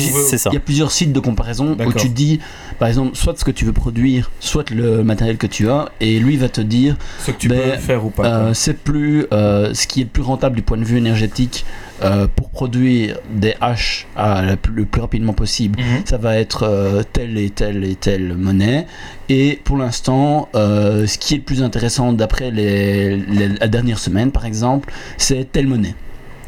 y 0.53 0.59
plusieurs 0.59 0.91
sites 0.93 1.12
de 1.12 1.20
comparaison 1.20 1.76
où 1.87 1.93
tu 1.93 2.09
dis, 2.09 2.41
par 2.78 2.89
exemple, 2.89 3.16
soit 3.16 3.39
ce 3.39 3.45
que 3.45 3.51
tu 3.51 3.64
veux 3.64 3.72
produire, 3.72 4.30
soit 4.41 4.70
le 4.70 5.03
matériel 5.05 5.37
que 5.37 5.47
tu 5.47 5.68
as, 5.68 5.91
et 6.01 6.18
lui 6.18 6.37
va 6.37 6.49
te 6.49 6.61
dire, 6.61 6.97
ce 7.20 7.30
que 7.30 7.37
tu 7.37 7.49
Ben, 7.49 7.72
peux 7.72 7.78
faire 7.78 8.05
ou 8.05 8.11
pas. 8.11 8.26
euh, 8.26 8.55
c'est 8.55 8.78
plus 8.78 9.26
euh, 9.32 9.72
ce 9.74 9.87
qui 9.87 10.01
est 10.01 10.05
le 10.05 10.11
plus 10.11 10.22
rentable 10.22 10.57
du 10.57 10.62
point 10.62 10.76
de 10.78 10.85
vue 10.85 10.99
énergétique 10.99 11.64
euh, 12.03 12.26
pour 12.35 12.51
produire 12.51 13.18
des 13.32 13.55
haches 13.61 14.07
à 14.16 14.43
la 14.43 14.57
plus- 14.57 14.72
le 14.74 14.85
plus 14.85 15.01
rapidement 15.01 15.32
possible. 15.32 15.78
Mhm. 15.80 16.03
Ça 16.05 16.16
va 16.18 16.37
être 16.37 16.64
euh, 16.64 17.03
telle 17.12 17.39
et 17.39 17.51
telle 17.51 17.85
et 17.85 17.95
telle 17.95 18.35
monnaie. 18.37 18.87
Et 19.28 19.61
pour 19.64 19.76
l'instant, 19.76 20.49
euh, 20.57 21.07
ce 21.07 21.18
qui 21.18 21.35
est 21.35 21.39
le 21.39 21.43
plus 21.45 21.62
intéressant 21.62 22.12
d'après 22.12 22.51
les, 22.51 23.16
les- 23.16 23.49
la 23.49 23.68
dernière 23.68 23.99
semaine, 23.99 24.32
par 24.32 24.45
exemple, 24.45 24.93
c'est 25.18 25.51
telle 25.53 25.66
monnaie. 25.68 25.95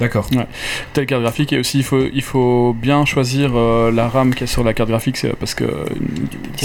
D'accord. 0.01 0.26
telle 0.92 1.07
carte 1.07 1.22
graphique 1.22 1.53
et 1.53 1.59
aussi 1.59 1.78
il 1.78 1.84
faut, 1.84 2.05
il 2.12 2.22
faut 2.22 2.74
bien 2.78 3.05
choisir 3.05 3.53
euh, 3.55 3.90
la 3.90 4.09
RAM 4.09 4.34
qui 4.34 4.44
est 4.44 4.47
sur 4.47 4.62
la 4.64 4.74
carte 4.74 4.88
graphique 4.90 5.16
c'est 5.16 5.34
parce 5.34 5.55
que 5.55 5.64
euh, 5.64 5.84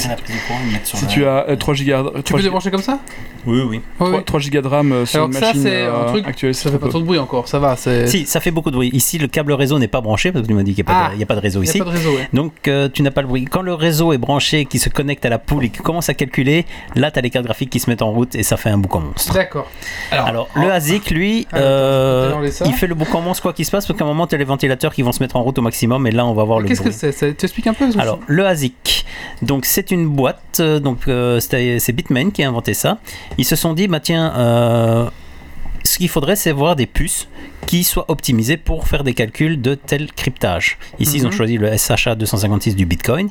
la 0.07 0.15
prise 0.15 0.35
sur 0.83 0.97
si 0.97 1.05
la- 1.05 1.11
tu 1.11 1.25
as 1.25 1.45
euh, 1.49 1.55
3 1.55 1.73
gigas 1.73 2.03
tu 2.15 2.23
3 2.23 2.37
peux 2.37 2.43
débrancher 2.43 2.71
comme 2.71 2.81
ça? 2.81 2.99
Oui, 3.45 3.61
oui. 3.67 3.81
Ouais, 3.99 4.09
ouais. 4.09 4.21
3 4.23 4.39
gigas 4.39 4.61
de 4.61 4.67
RAM 4.67 4.91
euh, 4.91 5.05
sur 5.05 5.17
Alors 5.19 5.27
une 5.29 5.33
ça, 5.33 5.39
machine 5.47 5.61
c'est 5.63 5.81
un 5.83 5.93
euh, 5.93 6.07
truc- 6.09 6.27
actuelle 6.27 6.53
Ça 6.53 6.69
fait 6.71 6.77
pas 6.77 6.89
trop 6.89 6.99
de 6.99 7.05
bruit 7.05 7.17
encore, 7.19 7.47
ça 7.47 7.57
va. 7.59 7.75
Si, 7.75 8.25
ça 8.27 8.39
fait 8.39 8.51
beaucoup 8.51 8.69
de 8.69 8.75
bruit. 8.75 8.89
Ici, 8.93 9.17
le 9.17 9.27
câble 9.27 9.51
réseau 9.53 9.79
n'est 9.79 9.87
pas 9.87 10.01
branché 10.01 10.31
parce 10.31 10.43
que 10.43 10.47
tu 10.47 10.53
m'as 10.53 10.61
dit 10.63 10.75
qu'il 10.75 10.83
n'y 10.85 10.91
a, 10.91 10.93
pas 10.93 11.09
Ah. 11.11 11.15
y 11.15 11.23
a 11.23 11.25
pas 11.25 11.35
de 11.35 11.39
réseau 11.39 11.61
Il 11.63 11.65
y 11.65 11.69
a 11.69 11.71
ici. 11.71 11.79
pas 11.79 11.85
de 11.85 11.89
réseau, 11.89 12.11
ouais. 12.11 12.29
Donc 12.33 12.53
euh, 12.67 12.87
tu 12.93 13.01
n'as 13.01 13.09
pas 13.11 13.21
le 13.21 13.27
bruit. 13.27 13.45
Quand 13.45 13.61
le 13.63 13.73
réseau 13.73 14.13
est 14.13 14.17
branché, 14.19 14.65
qui 14.65 14.77
se 14.77 14.89
connecte 14.89 15.25
à 15.25 15.29
la 15.29 15.39
poule 15.39 15.65
et 15.65 15.69
qui 15.69 15.79
commence 15.79 16.07
à 16.09 16.13
calculer, 16.13 16.65
là 16.95 17.09
tu 17.09 17.17
as 17.17 17.21
les 17.23 17.29
cartes 17.31 17.45
graphiques 17.45 17.71
qui 17.71 17.79
se 17.79 17.89
mettent 17.89 18.01
en 18.03 18.11
route 18.11 18.35
et 18.35 18.43
ça 18.43 18.57
fait 18.57 18.69
un 18.69 18.77
boucan 18.77 18.99
monstre. 18.99 19.33
D'accord. 19.33 19.69
Alors 20.11 20.47
le 20.55 20.71
ASIC, 20.71 21.09
lui, 21.09 21.47
Ah, 21.51 21.57
euh, 21.57 22.49
il 22.65 22.73
fait 22.73 22.87
le 22.87 22.95
boucan 22.95 23.20
monstre 23.21 23.43
quoi 23.43 23.53
qu'il 23.53 23.65
se 23.65 23.71
passe 23.71 23.87
parce 23.87 23.97
qu'à 23.97 24.05
un 24.05 24.07
moment 24.07 24.27
tu 24.27 24.35
as 24.35 24.37
les 24.37 24.43
ventilateurs 24.43 24.93
qui 24.93 25.01
vont 25.01 25.11
se 25.11 25.21
mettre 25.21 25.35
en 25.35 25.43
route 25.43 25.57
au 25.57 25.61
maximum 25.61 26.07
et 26.07 26.11
là 26.11 26.25
on 26.25 26.33
va 26.33 26.43
voir 26.43 26.59
le 26.59 26.67
Qu'est-ce 26.67 26.81
que 26.81 26.91
c'est? 26.91 27.37
Tu 27.37 27.45
expliques 27.45 27.67
un 27.67 27.73
peu 27.73 27.89
Alors 27.97 28.19
le 28.27 28.45
ASIC, 28.45 29.05
donc 29.41 29.65
c'est 29.65 29.91
une 29.91 30.07
boîte, 30.07 30.59
euh, 30.59 30.79
donc 30.79 31.07
euh, 31.07 31.39
c'est 31.39 31.91
Bitmain 31.91 32.31
qui 32.31 32.43
a 32.43 32.47
inventé 32.47 32.73
ça. 32.73 32.99
Ils 33.37 33.45
se 33.45 33.55
sont 33.55 33.73
dit 33.73 33.87
bah 33.87 33.99
tiens, 33.99 34.33
euh, 34.35 35.09
ce 35.91 35.97
qu'il 35.97 36.09
faudrait 36.09 36.35
c'est 36.35 36.51
voir 36.51 36.75
des 36.75 36.85
puces 36.85 37.27
qui 37.67 37.83
soient 37.83 38.05
optimisées 38.09 38.57
pour 38.57 38.87
faire 38.87 39.03
des 39.03 39.13
calculs 39.13 39.61
de 39.61 39.75
tel 39.75 40.11
cryptage. 40.11 40.77
Ici 40.99 41.17
ils 41.17 41.25
ont 41.25 41.29
Mhm. 41.29 41.35
choisi 41.35 41.57
le 41.57 41.67
SHA 41.77 42.15
256 42.15 42.75
du 42.75 42.85
Bitcoin 42.85 43.29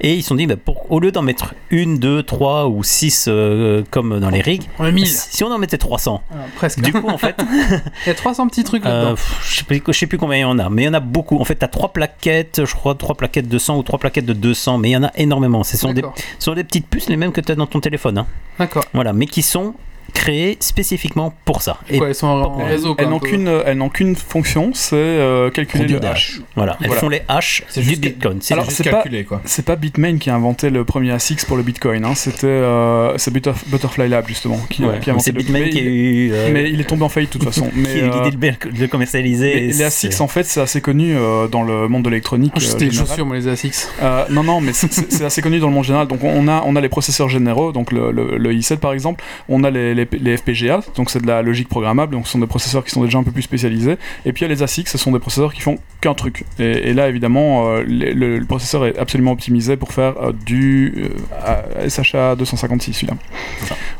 et 0.00 0.14
ils 0.14 0.22
se 0.22 0.28
sont 0.28 0.34
dit 0.34 0.46
bah, 0.46 0.56
pour, 0.56 0.90
au 0.90 1.00
lieu 1.00 1.12
d'en 1.12 1.22
mettre 1.22 1.54
une, 1.70 1.98
deux, 1.98 2.22
trois 2.22 2.66
ou 2.68 2.82
six 2.82 3.26
euh, 3.28 3.82
comme 3.90 4.20
dans 4.20 4.30
les 4.30 4.40
rigs, 4.40 4.62
On 4.78 4.84
a 4.84 4.90
1000. 4.90 5.06
si 5.06 5.44
on 5.44 5.48
en 5.52 5.58
mettait 5.58 5.78
300, 5.78 6.22
Ah, 6.30 6.34
presque. 6.56 6.80
du 6.80 6.92
coup 6.92 7.08
en 7.08 7.18
fait 7.18 7.36
Il 8.06 8.08
y 8.08 8.10
a 8.10 8.14
300 8.14 8.48
petits 8.48 8.64
trucs 8.64 8.84
euh, 8.84 8.88
là-dedans. 8.88 9.14
pff, 9.14 9.40
je 9.50 9.56
sais 9.58 9.64
plus- 9.64 9.82
je 9.86 9.92
sais 9.92 10.06
plus 10.06 10.18
combien 10.18 10.38
il 10.38 10.42
y 10.42 10.44
en 10.44 10.58
a, 10.58 10.68
mais 10.70 10.82
il 10.82 10.86
y 10.86 10.88
en 10.88 10.94
a 10.94 11.00
beaucoup. 11.00 11.38
En 11.38 11.44
fait, 11.44 11.56
tu 11.58 11.64
as 11.64 11.68
trois 11.68 11.92
plaquettes, 11.92 12.62
je 12.64 12.74
crois, 12.74 12.94
trois 12.94 13.14
plaquettes 13.16 13.48
de 13.48 13.58
100 13.58 13.76
ou 13.78 13.82
trois 13.82 13.98
plaquettes 13.98 14.26
de 14.26 14.32
200, 14.32 14.78
mais 14.78 14.90
il 14.90 14.92
y 14.92 14.96
en 14.96 15.04
a 15.04 15.12
énormément. 15.16 15.62
Ce 15.64 15.76
sont 15.76 15.88
des, 15.92 16.02
D'accord. 16.02 16.14
ce 16.38 16.44
sont 16.46 16.54
des 16.54 16.64
petites 16.64 16.86
puces, 16.88 17.08
les 17.08 17.16
mêmes 17.16 17.32
que 17.32 17.40
tu 17.40 17.52
as 17.52 17.54
dans 17.54 17.66
ton 17.66 17.80
téléphone. 17.80 18.18
hein. 18.18 18.26
D'accord. 18.58 18.84
Voilà, 18.94 19.12
mais 19.12 19.26
qui 19.26 19.42
sont 19.42 19.74
créées 20.14 20.56
spécifiquement 20.60 21.32
pour 21.44 21.62
ça. 21.62 21.78
Et 21.90 21.98
Quoi, 21.98 22.08
elles 22.08 22.14
sont 22.14 22.26
en, 22.26 22.56
réseau 22.64 22.94
elles 22.98 23.08
n'ont 23.08 23.18
qu'une 23.18 23.48
euh, 23.48 23.62
elles 23.66 23.76
n'ont 23.76 23.88
qu'une 23.88 24.16
fonction 24.16 24.70
c'est 24.74 24.96
euh, 24.96 25.50
calculer 25.50 25.84
Produire 25.84 26.00
le 26.00 26.06
hash 26.08 26.40
voilà, 26.56 26.76
elles 26.80 26.86
Voilà. 26.86 27.00
font 27.00 27.08
les 27.08 27.22
haches 27.28 27.62
C'est 27.68 27.80
du 27.80 27.88
juste- 27.90 28.00
Bitcoin. 28.00 28.38
C'est 28.40 28.54
Alors, 28.54 28.64
juste 28.66 28.78
c'est 28.78 28.84
pas- 28.90 29.02
calculé, 29.02 29.24
quoi. 29.24 29.40
c'est 29.44 29.64
pas 29.64 29.76
Bitmain 29.76 30.18
qui 30.18 30.30
a 30.30 30.34
inventé 30.34 30.70
le 30.70 30.84
premier 30.84 31.12
ASIC 31.12 31.44
pour 31.46 31.56
le 31.56 31.62
Bitcoin 31.62 32.04
hein. 32.04 32.14
c'était 32.14 32.46
euh, 32.46 33.16
c'est 33.18 33.32
Butterf- 33.32 33.64
Butterfly 33.68 34.08
Lab 34.08 34.26
justement 34.26 34.58
qui, 34.70 34.82
Ouais, 34.84 34.98
qui 35.00 35.10
a 35.10 35.12
inventé 35.12 35.26
c'est 35.26 35.32
le- 35.32 35.38
Bitmain 35.38 35.60
mais 35.60 35.70
qui 35.70 35.78
a 35.78 35.82
il- 35.82 35.86
eu, 35.88 36.32
euh, 36.32 36.50
mais 36.52 36.70
il 36.70 36.80
est 36.80 36.84
tombé 36.84 37.04
en 37.04 37.08
faillite 37.08 37.32
de 37.34 37.38
toute 37.38 37.48
façon 37.52 37.70
mais 37.74 37.84
qui 37.84 37.90
a 37.90 38.04
eu 38.06 38.10
euh, 38.10 38.24
l'idée 38.30 38.50
de 38.72 38.80
le 38.80 38.86
commercialiser. 38.88 39.54
les, 39.60 39.82
ASICs 39.82 40.20
en 40.20 40.28
fait 40.28 40.44
c'est 40.44 40.60
assez 40.60 40.80
connu 40.80 41.14
euh, 41.16 41.46
dans 41.48 41.62
le 41.62 41.88
monde 41.88 42.02
de 42.04 42.10
l'électronique 42.10 42.52
euh, 42.56 42.60
C'était 42.60 42.86
les 42.86 42.92
chaussures, 42.92 43.24
moi, 43.26 43.36
les 43.36 43.48
ASICs. 43.48 43.74
Euh, 44.02 44.24
non, 44.30 44.42
non, 44.42 44.60
mais 44.60 44.72
c'est- 44.72 45.22
assez 45.24 45.42
connu 45.42 45.58
dans 45.58 45.68
le 45.68 45.72
monde 45.74 45.84
général. 45.84 46.06
Donc 46.06 46.22
on 46.24 46.48
a, 46.48 46.62
on 46.66 46.76
a 46.76 46.80
les 46.80 46.88
processeurs 46.88 47.28
généraux, 47.28 47.72
donc 47.72 47.92
le, 47.92 48.10
le- 48.12 48.36
le 48.38 48.52
i7 48.52 48.76
par 48.78 48.92
exemple. 48.92 49.22
On 49.48 49.64
a 49.64 49.70
les, 49.70 49.94
les, 50.12 50.18
les 50.18 50.36
FPGA, 50.36 50.80
donc 50.96 51.10
c'est 51.10 51.20
de 51.20 51.26
la 51.26 51.42
logique 51.42 51.68
programmable, 51.68 52.12
donc 52.14 52.26
ce 52.26 52.32
sont 52.32 52.38
des 52.38 52.46
processeurs 52.46 52.84
qui 52.84 52.90
sont 52.90 53.02
déjà 53.04 53.18
un 53.18 53.22
peu 53.22 53.30
plus 53.32 53.42
spécialisés. 53.42 53.96
Et 54.24 54.32
puis 54.32 54.44
il 54.44 54.48
y 54.48 54.50
a 54.50 54.54
les 54.54 54.62
ASIC, 54.62 54.88
ce 54.88 54.98
sont 54.98 55.12
des 55.12 55.18
processeurs 55.18 55.52
qui 55.52 55.60
font 55.60 55.78
qu'un 56.00 56.14
truc. 56.14 56.44
Et, 56.58 56.64
et 56.90 56.94
là 56.94 57.08
évidemment, 57.08 57.68
euh, 57.68 57.84
les- 57.86 58.12
le, 58.14 58.38
le 58.38 58.44
processeur 58.46 58.86
est 58.86 58.98
absolument 58.98 59.32
optimisé 59.32 59.76
pour 59.76 59.92
faire 59.92 60.14
euh, 60.22 60.32
du 60.46 61.10
euh, 61.46 61.88
SHA 61.88 62.36
256 62.36 62.92
celui-là. 62.92 63.14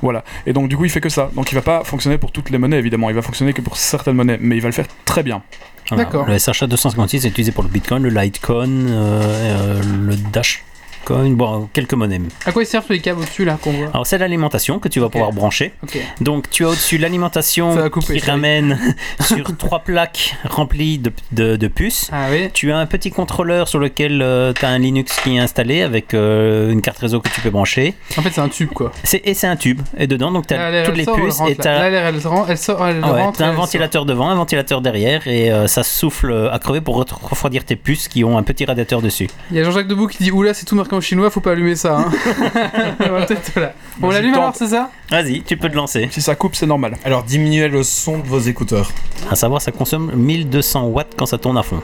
Voilà. 0.02 0.24
Et 0.46 0.52
donc 0.52 0.68
du 0.68 0.76
coup 0.76 0.84
il 0.84 0.90
fait 0.90 1.00
que 1.00 1.08
ça. 1.08 1.30
Donc 1.34 1.50
il 1.52 1.54
va 1.54 1.62
pas 1.62 1.84
fonctionner 1.84 2.18
pour 2.18 2.32
toutes 2.32 2.50
les 2.50 2.58
monnaies 2.58 2.78
évidemment. 2.78 3.10
Il 3.10 3.14
va 3.16 3.22
fonctionner 3.22 3.52
que 3.52 3.60
pour 3.62 3.76
certaines 3.76 4.14
monnaies, 4.16 4.38
mais 4.40 4.56
il 4.56 4.60
va 4.62 4.68
le 4.68 4.74
faire 4.74 4.86
très 5.04 5.22
bien. 5.22 5.42
D'accord. 5.90 6.26
Le 6.28 6.38
SHA 6.38 6.66
256 6.66 7.24
est 7.24 7.28
utilisé 7.30 7.50
pour 7.50 7.62
le 7.62 7.70
Bitcoin, 7.70 8.02
le 8.02 8.10
Litecoin, 8.10 8.68
euh, 8.68 9.22
euh, 9.22 9.82
le 10.06 10.16
Dash 10.16 10.62
Bitcoin, 11.08 11.36
bon, 11.36 11.68
quelques 11.72 11.94
monnaies. 11.94 12.20
À 12.44 12.52
quoi 12.52 12.62
ils 12.62 12.66
servent 12.66 12.84
les 12.90 13.00
câbles 13.00 13.20
au-dessus 13.22 13.44
là 13.46 13.56
qu'on 13.62 13.72
voit 13.72 13.86
Alors 13.94 14.06
c'est 14.06 14.18
l'alimentation 14.18 14.78
que 14.78 14.88
tu 14.88 15.00
vas 15.00 15.08
pouvoir 15.08 15.32
brancher. 15.32 15.72
Donc 16.20 16.50
tu 16.50 16.64
as 16.66 16.68
au-dessus 16.68 16.98
l'alimentation 16.98 17.88
qui 18.00 18.18
ramène 18.18 18.78
sur 19.20 19.56
trois 19.56 19.78
plaques 19.80 20.36
remplies 20.44 20.98
de, 20.98 21.10
de- 21.32 21.56
de 21.56 21.68
puces. 21.68 22.10
Ah 22.12 22.26
oui. 22.30 22.50
Tu 22.52 22.72
as 22.72 22.76
un 22.78 22.84
petit 22.86 23.10
contrôleur 23.10 23.68
sur 23.68 23.78
lequel 23.78 24.18
tu 24.58 24.64
as 24.64 24.68
un 24.68 24.78
Linux 24.78 25.18
qui 25.22 25.36
est 25.36 25.38
installé 25.38 25.80
avec 25.80 26.12
euh, 26.12 26.70
une 26.70 26.82
carte 26.82 26.98
réseau 26.98 27.20
que 27.20 27.30
tu 27.30 27.40
peux 27.40 27.50
brancher. 27.50 27.94
En 28.18 28.22
fait, 28.22 28.30
c'est 28.30 28.40
un 28.42 28.48
tube 28.50 28.70
quoi. 28.74 28.92
Et 29.24 29.32
c'est 29.32 29.46
un 29.46 29.56
tube. 29.56 29.80
Et 29.96 30.06
dedans, 30.06 30.30
donc 30.30 30.46
tu 30.46 30.52
as 30.54 30.84
toutes 30.84 30.96
les 30.96 31.04
sort, 31.04 31.16
puces 31.16 31.40
et 31.48 31.56
tu 31.56 31.62
Là, 31.62 31.88
elle 31.88 32.18
rentre, 32.26 32.50
elle 32.50 32.58
sort, 32.58 32.86
elle 32.86 33.00
Ah 33.02 33.12
ouais, 33.14 33.22
rentre. 33.22 33.38
t'as 33.38 33.46
un 33.46 33.52
sort. 33.52 33.62
ventilateur 33.62 34.04
devant, 34.04 34.28
un 34.28 34.34
ventilateur 34.34 34.82
derrière 34.82 35.26
et 35.26 35.50
euh, 35.50 35.66
ça 35.68 35.82
souffle 35.84 36.50
à 36.52 36.58
crever 36.58 36.82
pour 36.82 37.02
re- 37.02 37.08
refroidir 37.30 37.64
tes 37.64 37.76
puces 37.76 38.08
qui 38.08 38.24
ont 38.24 38.36
un 38.36 38.42
petit 38.42 38.66
radiateur 38.66 39.00
dessus. 39.00 39.28
Il 39.50 39.56
y 39.56 39.60
a 39.60 39.64
Jean-Jacques 39.64 39.88
Debout 39.88 40.06
qui 40.06 40.22
dit 40.22 40.30
Oula, 40.30 40.52
c'est 40.52 40.64
tout 40.66 40.74
marqué 40.76 40.97
en 40.98 41.00
chinois, 41.00 41.30
faut 41.30 41.40
pas 41.40 41.52
allumer 41.52 41.76
ça. 41.76 41.98
Hein. 41.98 42.10
On 43.00 43.60
va. 43.60 43.72
On 44.02 44.10
l'allume 44.10 44.34
alors, 44.34 44.54
c'est 44.54 44.68
ça? 44.68 44.90
Vas-y, 45.10 45.42
tu 45.42 45.56
peux 45.56 45.68
te 45.68 45.74
lancer. 45.74 46.08
Si 46.10 46.20
ça 46.20 46.34
coupe, 46.34 46.54
c'est 46.54 46.66
normal. 46.66 46.96
Alors 47.04 47.22
diminuez 47.22 47.68
le 47.68 47.82
son 47.82 48.18
de 48.18 48.26
vos 48.26 48.38
écouteurs. 48.38 48.90
À 49.30 49.36
savoir, 49.36 49.62
ça 49.62 49.72
consomme 49.72 50.12
1200 50.14 50.86
watts 50.86 51.14
quand 51.16 51.26
ça 51.26 51.38
tourne 51.38 51.58
à 51.58 51.62
fond. 51.62 51.80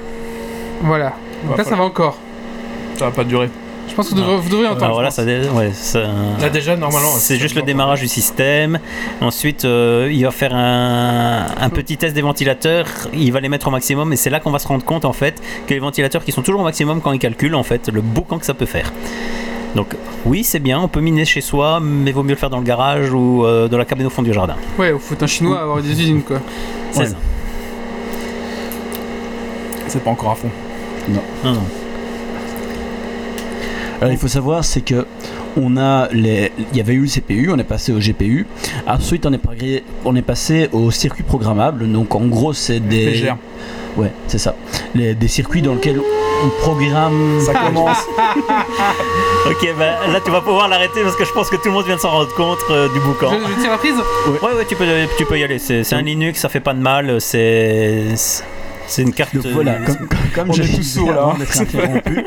Voilà. 0.82 1.14
Donc 1.46 1.58
là, 1.58 1.64
ça 1.64 1.76
va 1.76 1.84
encore. 1.84 2.18
Ça 2.96 3.06
va 3.06 3.10
pas 3.10 3.24
durer. 3.24 3.48
Je 3.88 3.94
pense 3.94 4.10
que 4.10 4.14
vous 4.16 4.48
devriez 4.48 4.66
entendre. 4.66 4.84
Alors 4.86 5.02
là, 5.02 5.10
ça, 5.10 5.24
dé- 5.24 5.48
ouais, 5.54 5.70
ça- 5.72 6.00
Là 6.40 6.48
déjà 6.50 6.74
normalement. 6.76 7.10
c'est 7.16 7.36
juste 7.38 7.54
le 7.54 7.62
démarrage 7.62 8.00
du 8.00 8.08
système. 8.08 8.80
Ensuite, 9.20 9.64
euh, 9.64 10.10
il 10.12 10.24
va 10.24 10.30
faire 10.32 10.54
un, 10.54 11.46
un 11.60 11.68
petit 11.70 11.96
test 11.96 12.14
des 12.14 12.22
ventilateurs. 12.22 12.86
Il 13.12 13.30
va 13.32 13.40
les 13.40 13.48
mettre 13.48 13.68
au 13.68 13.70
maximum, 13.70 14.12
et 14.12 14.16
c'est 14.16 14.30
là 14.30 14.40
qu'on 14.40 14.50
va 14.50 14.58
se 14.58 14.66
rendre 14.66 14.84
compte 14.84 15.04
en 15.04 15.12
fait 15.12 15.40
que 15.68 15.74
les 15.74 15.80
ventilateurs 15.80 16.24
qui 16.24 16.32
sont 16.32 16.42
toujours 16.42 16.60
au 16.62 16.64
maximum 16.64 17.00
quand 17.00 17.12
ils 17.12 17.18
calculent 17.20 17.54
en 17.54 17.62
fait 17.62 17.88
le 17.88 18.00
boucan 18.00 18.38
que 18.38 18.46
ça 18.46 18.54
peut 18.54 18.66
faire. 18.66 18.92
Donc 19.76 19.94
oui, 20.24 20.44
c'est 20.44 20.60
bien, 20.60 20.80
on 20.80 20.88
peut 20.88 21.00
miner 21.00 21.24
chez 21.24 21.40
soi, 21.40 21.78
mais 21.80 22.10
vaut 22.12 22.22
mieux 22.22 22.30
le 22.30 22.36
faire 22.36 22.50
dans 22.50 22.58
le 22.58 22.64
garage 22.64 23.12
ou 23.12 23.44
euh, 23.44 23.68
dans 23.68 23.78
la 23.78 23.84
cabine 23.84 24.06
au 24.06 24.10
fond 24.10 24.22
du 24.22 24.32
jardin. 24.32 24.56
Ouais, 24.78 24.92
faut 24.98 25.14
être 25.14 25.22
un 25.24 25.26
chinois 25.28 25.58
à 25.58 25.62
avoir 25.62 25.82
des 25.82 25.90
usines 25.90 26.22
quoi. 26.22 26.38
C'est 26.92 27.00
Ouais. 27.00 27.06
ça. 27.06 27.16
C'est 29.88 30.02
pas 30.02 30.10
encore 30.10 30.30
à 30.32 30.34
fond. 30.36 30.50
Non, 31.08 31.20
non. 31.44 31.60
Alors 34.04 34.12
il 34.12 34.18
faut 34.18 34.28
savoir, 34.28 34.64
c'est 34.64 34.82
que 34.82 35.06
on 35.56 35.76
a 35.76 36.08
les, 36.12 36.52
il 36.72 36.76
y 36.76 36.80
avait 36.80 36.94
eu 36.94 37.00
le 37.02 37.06
CPU, 37.08 37.50
on 37.52 37.58
est 37.58 37.64
passé 37.64 37.92
au 37.92 37.98
GPU. 37.98 38.46
Ensuite, 38.86 39.24
on 39.24 39.32
est, 39.32 39.38
progré- 39.42 39.82
on 40.04 40.14
est 40.16 40.22
passé 40.22 40.68
au 40.72 40.90
circuit 40.90 41.22
programmable. 41.22 41.90
Donc 41.90 42.14
en 42.14 42.26
gros, 42.26 42.52
c'est 42.52 42.80
des, 42.80 43.06
PGA. 43.12 43.38
ouais, 43.96 44.10
c'est 44.26 44.38
ça, 44.38 44.54
Les- 44.94 45.14
des 45.14 45.28
circuits 45.28 45.62
dans 45.62 45.74
lesquels 45.74 46.00
on 46.44 46.48
programme. 46.60 47.40
Ça 47.40 47.54
commence. 47.66 48.04
Ok, 49.46 49.68
bah, 49.78 50.06
là 50.12 50.20
tu 50.24 50.30
vas 50.30 50.40
pouvoir 50.40 50.68
l'arrêter 50.68 51.02
parce 51.02 51.16
que 51.16 51.24
je 51.24 51.32
pense 51.32 51.48
que 51.48 51.56
tout 51.56 51.66
le 51.66 51.72
monde 51.72 51.86
vient 51.86 51.96
de 51.96 52.00
s'en 52.00 52.10
rendre 52.10 52.34
compte 52.34 52.58
euh, 52.70 52.88
du 52.92 53.00
boucan. 53.00 53.30
Je, 53.32 53.54
je 53.54 53.60
tire 53.60 53.70
la 53.70 53.78
prise 53.78 53.94
Ouais, 54.42 54.54
ouais, 54.56 54.64
tu 54.68 54.74
peux, 54.76 54.84
tu 55.16 55.24
peux 55.24 55.38
y 55.38 55.44
aller. 55.44 55.58
C'est 55.58 55.82
c'est 55.84 55.94
un 55.94 56.02
Linux, 56.02 56.40
ça 56.40 56.48
fait 56.48 56.60
pas 56.60 56.74
de 56.74 56.80
mal. 56.80 57.20
C'est 57.20 58.04
c'est 58.86 59.02
une 59.02 59.12
carte. 59.12 59.34
Donc 59.34 59.46
voilà, 59.46 59.72
euh, 59.72 59.84
comme, 59.86 60.08
comme- 60.34 60.48
tous 60.56 60.60
dit 60.62 60.84
sourds, 60.84 61.12
là, 61.12 61.30
hein. 61.32 61.38
d'être 61.38 61.60
interrompu, 61.60 62.24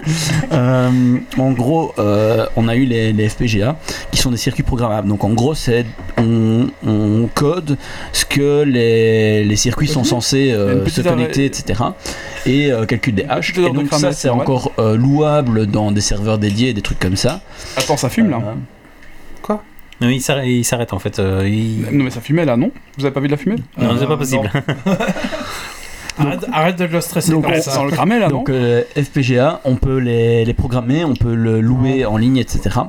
euh, 0.52 1.18
en 1.38 1.52
gros, 1.52 1.94
euh, 2.00 2.46
on 2.56 2.68
a 2.68 2.76
eu 2.76 2.86
les, 2.86 3.14
les 3.14 3.30
FPGA 3.30 3.76
qui 4.12 4.20
sont 4.20 4.32
des 4.32 4.38
circuits 4.38 4.64
programmables. 4.64 5.08
Donc 5.08 5.24
en 5.24 5.30
gros, 5.34 5.54
c'est 5.56 5.86
on, 6.18 6.68
on 6.86 7.28
code 7.34 7.78
ce 8.14 8.26
que 8.26 8.64
les, 8.64 9.44
les 9.44 9.56
circuits 9.56 9.88
sont 9.88 10.04
censés 10.04 10.52
euh, 10.52 10.86
se 10.88 11.02
connecter, 11.02 11.46
etc. 11.46 11.82
Et 12.46 12.72
euh, 12.72 12.86
calcule 12.86 13.16
des 13.16 13.26
haches. 13.26 13.54
Et 13.58 13.70
donc 13.72 13.94
ça, 13.94 14.12
c'est 14.12 14.30
encore 14.30 14.72
euh, 14.80 14.96
louable 14.98 15.68
dans 15.68 15.92
des 15.92 16.02
serveurs 16.02 16.38
dédiés, 16.38 16.74
des 16.74 16.82
trucs 16.82 17.00
comme 17.00 17.16
ça. 17.18 17.42
Attends, 17.76 17.98
ça 17.98 18.10
fume 18.10 18.30
là. 18.30 18.38
Euh, 18.38 19.54
Non, 20.00 20.10
il 20.10 20.64
s'arrête 20.64 20.94
en 20.94 21.00
fait. 21.00 21.18
euh, 21.18 21.48
il- 21.48 21.82
Non 21.92 22.04
mais 22.04 22.12
ça 22.12 22.22
fumait 22.22 22.46
là, 22.46 22.56
non? 22.56 22.70
Vous 23.00 23.06
avez 23.06 23.14
pas 23.14 23.20
vu 23.20 23.28
de 23.28 23.32
la 23.32 23.38
fumée? 23.38 23.56
Non, 23.80 23.96
c'est 24.00 24.06
pas 24.06 24.16
possible. 24.18 24.50
Arrête, 26.20 26.46
arrête 26.52 26.76
de 26.78 26.86
le 26.86 27.02
stresser 27.02 27.32
Donc, 27.32 27.44
comme 27.46 27.54
on- 27.54 27.62
ça. 27.62 27.72
Sans 27.72 27.86
le 27.86 27.92
cramer 27.92 28.20
là, 28.20 28.28
non 28.30 28.40
Donc 28.40 28.50
euh, 28.50 28.84
FPGA, 28.96 29.62
on 29.66 29.76
peut 29.76 29.98
les, 29.98 30.46
les 30.46 30.54
programmer, 30.54 31.04
on 31.04 31.16
peut 31.16 31.36
le 31.36 31.62
louer 31.62 32.06
en 32.06 32.18
ligne, 32.18 32.38
etc. 32.38 32.80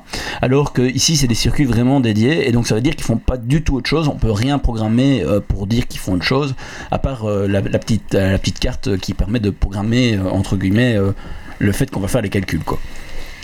Alors 0.40 0.72
que 0.72 0.82
ici 0.82 1.16
c'est 1.16 1.26
des 1.26 1.34
circuits 1.34 1.64
vraiment 1.64 2.00
dédiés 2.00 2.48
et 2.48 2.52
donc 2.52 2.66
ça 2.66 2.74
veut 2.74 2.80
dire 2.80 2.94
qu'ils 2.96 3.04
font 3.04 3.16
pas 3.18 3.36
du 3.36 3.62
tout 3.62 3.76
autre 3.76 3.88
chose. 3.88 4.08
On 4.08 4.16
peut 4.16 4.32
rien 4.32 4.58
programmer 4.58 5.22
euh, 5.24 5.40
pour 5.40 5.66
dire 5.66 5.86
qu'ils 5.86 6.00
font 6.00 6.14
autre 6.14 6.24
chose 6.24 6.54
à 6.90 6.98
part 6.98 7.28
euh, 7.28 7.46
la, 7.46 7.60
la 7.60 7.78
petite 7.78 8.14
euh, 8.14 8.32
la 8.32 8.38
petite 8.38 8.58
carte 8.58 8.96
qui 8.98 9.14
permet 9.14 9.40
de 9.40 9.50
programmer 9.50 10.16
euh, 10.16 10.28
entre 10.30 10.56
guillemets 10.56 10.96
euh, 10.96 11.12
le 11.58 11.72
fait 11.72 11.90
qu'on 11.90 12.00
va 12.00 12.08
faire 12.08 12.22
les 12.22 12.30
calculs 12.30 12.64
quoi. 12.64 12.78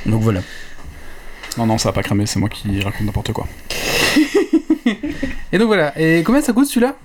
Donc 0.06 0.22
voilà. 0.22 0.40
Non, 1.58 1.66
non, 1.66 1.78
ça 1.78 1.90
va 1.90 1.92
pas 1.92 2.02
cramer, 2.02 2.26
c'est 2.26 2.40
moi 2.40 2.48
qui 2.48 2.80
raconte 2.80 3.06
n'importe 3.06 3.32
quoi. 3.32 3.46
Et 5.52 5.58
donc 5.58 5.68
voilà. 5.68 5.92
Et 6.00 6.22
combien 6.24 6.40
ça 6.40 6.52
coûte 6.52 6.66
celui-là? 6.66 6.96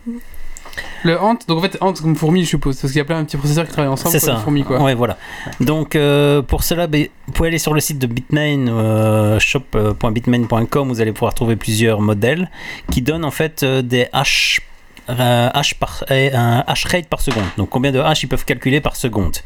Le 1.03 1.19
Ant, 1.19 1.37
donc 1.47 1.59
en 1.59 1.61
fait, 1.61 1.77
Ant 1.81 1.93
comme 1.93 2.15
fourmi, 2.15 2.43
je 2.43 2.49
suppose, 2.49 2.77
parce 2.79 2.91
qu'il 2.91 2.99
y 2.99 3.01
a 3.01 3.05
plein 3.05 3.19
de 3.21 3.25
petits 3.25 3.37
processeurs 3.37 3.65
qui 3.65 3.71
travaillent 3.71 3.91
ensemble. 3.91 4.11
C'est 4.11 4.19
ça. 4.19 4.33
les 4.33 4.39
fourmis, 4.39 4.63
quoi. 4.63 4.81
Ouais, 4.81 4.93
voilà. 4.95 5.17
Donc, 5.61 5.95
euh, 5.95 6.41
pour 6.41 6.63
cela, 6.63 6.87
ben, 6.87 7.07
vous 7.27 7.33
pouvez 7.33 7.47
aller 7.49 7.57
sur 7.59 7.73
le 7.73 7.79
site 7.79 7.99
de 7.99 8.07
Bitmain, 8.07 8.67
euh, 8.67 9.39
shop.bitmain.com. 9.39 10.87
Vous 10.89 11.01
allez 11.01 11.11
pouvoir 11.13 11.33
trouver 11.33 11.55
plusieurs 11.55 12.01
modèles 12.01 12.49
qui 12.91 13.01
donnent 13.01 13.25
en 13.25 13.31
fait 13.31 13.63
euh, 13.63 13.81
des 13.81 14.07
hash. 14.13 14.61
euh, 15.09 15.49
hash 15.53 15.73
par, 15.75 16.03
un 16.09 16.63
hash 16.67 16.85
rate 16.85 17.07
par 17.07 17.21
seconde. 17.21 17.45
Donc 17.57 17.69
combien 17.69 17.91
de 17.91 17.99
hash 17.99 18.21
ils 18.23 18.27
peuvent 18.27 18.45
calculer 18.45 18.79
par 18.79 18.95
seconde? 18.95 19.37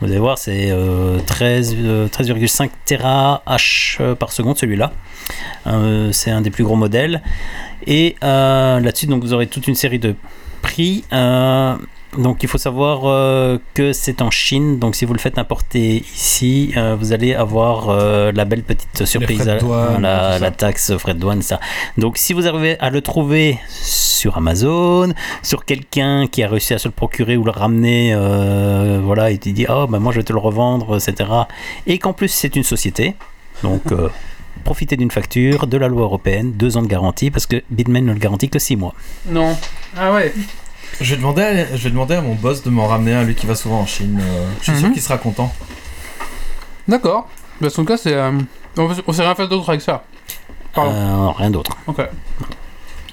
Vous 0.00 0.06
allez 0.08 0.18
voir, 0.20 0.38
c'est 0.38 0.68
euh, 0.70 1.18
13, 1.26 1.76
euh, 1.78 2.06
13,5 2.08 2.70
Tera 2.84 3.42
hash 3.46 4.00
par 4.20 4.30
seconde 4.32 4.58
celui-là. 4.58 4.92
C'est 6.12 6.30
un 6.30 6.40
des 6.40 6.50
plus 6.50 6.64
gros 6.64 6.76
modèles. 6.76 7.20
Et 7.86 8.14
là-dessus, 8.22 9.06
donc 9.06 9.22
vous 9.22 9.32
aurez 9.32 9.46
toute 9.48 9.66
une 9.66 9.74
série 9.74 9.98
de 9.98 10.14
prix. 10.68 11.04
Euh, 11.12 11.74
donc 12.16 12.42
il 12.42 12.48
faut 12.48 12.58
savoir 12.58 13.02
euh, 13.04 13.58
que 13.74 13.92
c'est 13.92 14.22
en 14.22 14.30
Chine, 14.30 14.78
donc 14.78 14.94
si 14.94 15.04
vous 15.04 15.12
le 15.12 15.18
faites 15.18 15.38
importer 15.38 16.04
ici, 16.14 16.72
euh, 16.76 16.96
vous 16.98 17.12
allez 17.12 17.34
avoir 17.34 17.94
la 18.32 18.44
belle 18.46 18.62
petite 18.62 19.04
surprise, 19.04 19.46
à- 19.48 19.58
douane, 19.58 20.02
la, 20.02 20.50
taxe, 20.50 20.96
frais 20.96 21.14
de 21.14 21.20
douane, 21.20 21.42
ça. 21.42 21.60
Donc 21.98 22.16
si 22.16 22.32
vous 22.32 22.48
arrivez 22.48 22.78
à 22.80 22.88
le 22.88 23.02
trouver 23.02 23.58
sur 23.68 24.36
Amazon, 24.38 25.12
sur 25.42 25.64
quelqu'un 25.66 26.26
qui 26.26 26.42
a 26.42 26.48
réussi 26.48 26.72
à 26.74 26.78
se 26.78 26.88
le 26.88 26.92
procurer 26.92 27.36
ou 27.36 27.44
le 27.44 27.50
ramener, 27.50 28.12
euh, 28.14 29.00
voilà, 29.02 29.30
et 29.30 29.38
tu 29.38 29.52
dis 29.52 29.66
oh 29.68 29.86
ben 29.86 29.98
moi 29.98 30.12
je 30.12 30.18
vais 30.20 30.24
te 30.24 30.32
le 30.32 30.38
revendre, 30.38 30.96
etc. 30.96 31.28
Et 31.86 31.98
qu'en 31.98 32.14
plus 32.14 32.28
c'est 32.28 32.56
une 32.56 32.64
société, 32.64 33.14
donc 33.62 33.92
euh, 33.92 34.08
profitez 34.68 34.98
d'une 34.98 35.10
facture, 35.10 35.66
de 35.66 35.78
la 35.78 35.88
loi 35.88 36.02
européenne, 36.02 36.52
deux 36.52 36.76
ans 36.76 36.82
de 36.82 36.88
garantie, 36.88 37.30
parce 37.30 37.46
que 37.46 37.62
Bitmain 37.70 38.02
ne 38.02 38.12
le 38.12 38.18
garantit 38.18 38.50
que 38.50 38.58
six 38.58 38.76
mois. 38.76 38.92
Non. 39.26 39.56
Ah 39.96 40.12
ouais. 40.12 40.34
Je 41.00 41.14
vais, 41.14 41.16
demander 41.16 41.40
à, 41.42 41.74
je 41.74 41.82
vais 41.84 41.90
demander 41.90 42.16
à 42.16 42.20
mon 42.20 42.34
boss 42.34 42.62
de 42.62 42.68
m'en 42.68 42.86
ramener 42.86 43.14
un, 43.14 43.22
lui 43.24 43.34
qui 43.34 43.46
va 43.46 43.54
souvent 43.54 43.80
en 43.80 43.86
Chine. 43.86 44.20
euh, 44.22 44.46
je 44.60 44.64
suis 44.70 44.78
sûr 44.78 44.88
Mhm. 44.88 44.92
qu'il 44.92 45.00
sera 45.02 45.16
content. 45.16 45.50
D'accord. 46.86 47.28
Bah, 47.62 47.70
son 47.70 47.84
cas, 47.86 47.96
c'est. 47.96 48.12
euh, 48.12 48.30
On 48.76 48.88
on 49.06 49.12
sait 49.12 49.22
rien 49.22 49.34
faire 49.34 49.48
d'autre 49.48 49.68
avec 49.70 49.80
ça. 49.80 50.04
Pardon. 50.74 50.92
Euh, 50.94 51.30
rien 51.30 51.50
d'autre. 51.50 51.74
Ok. 51.86 52.02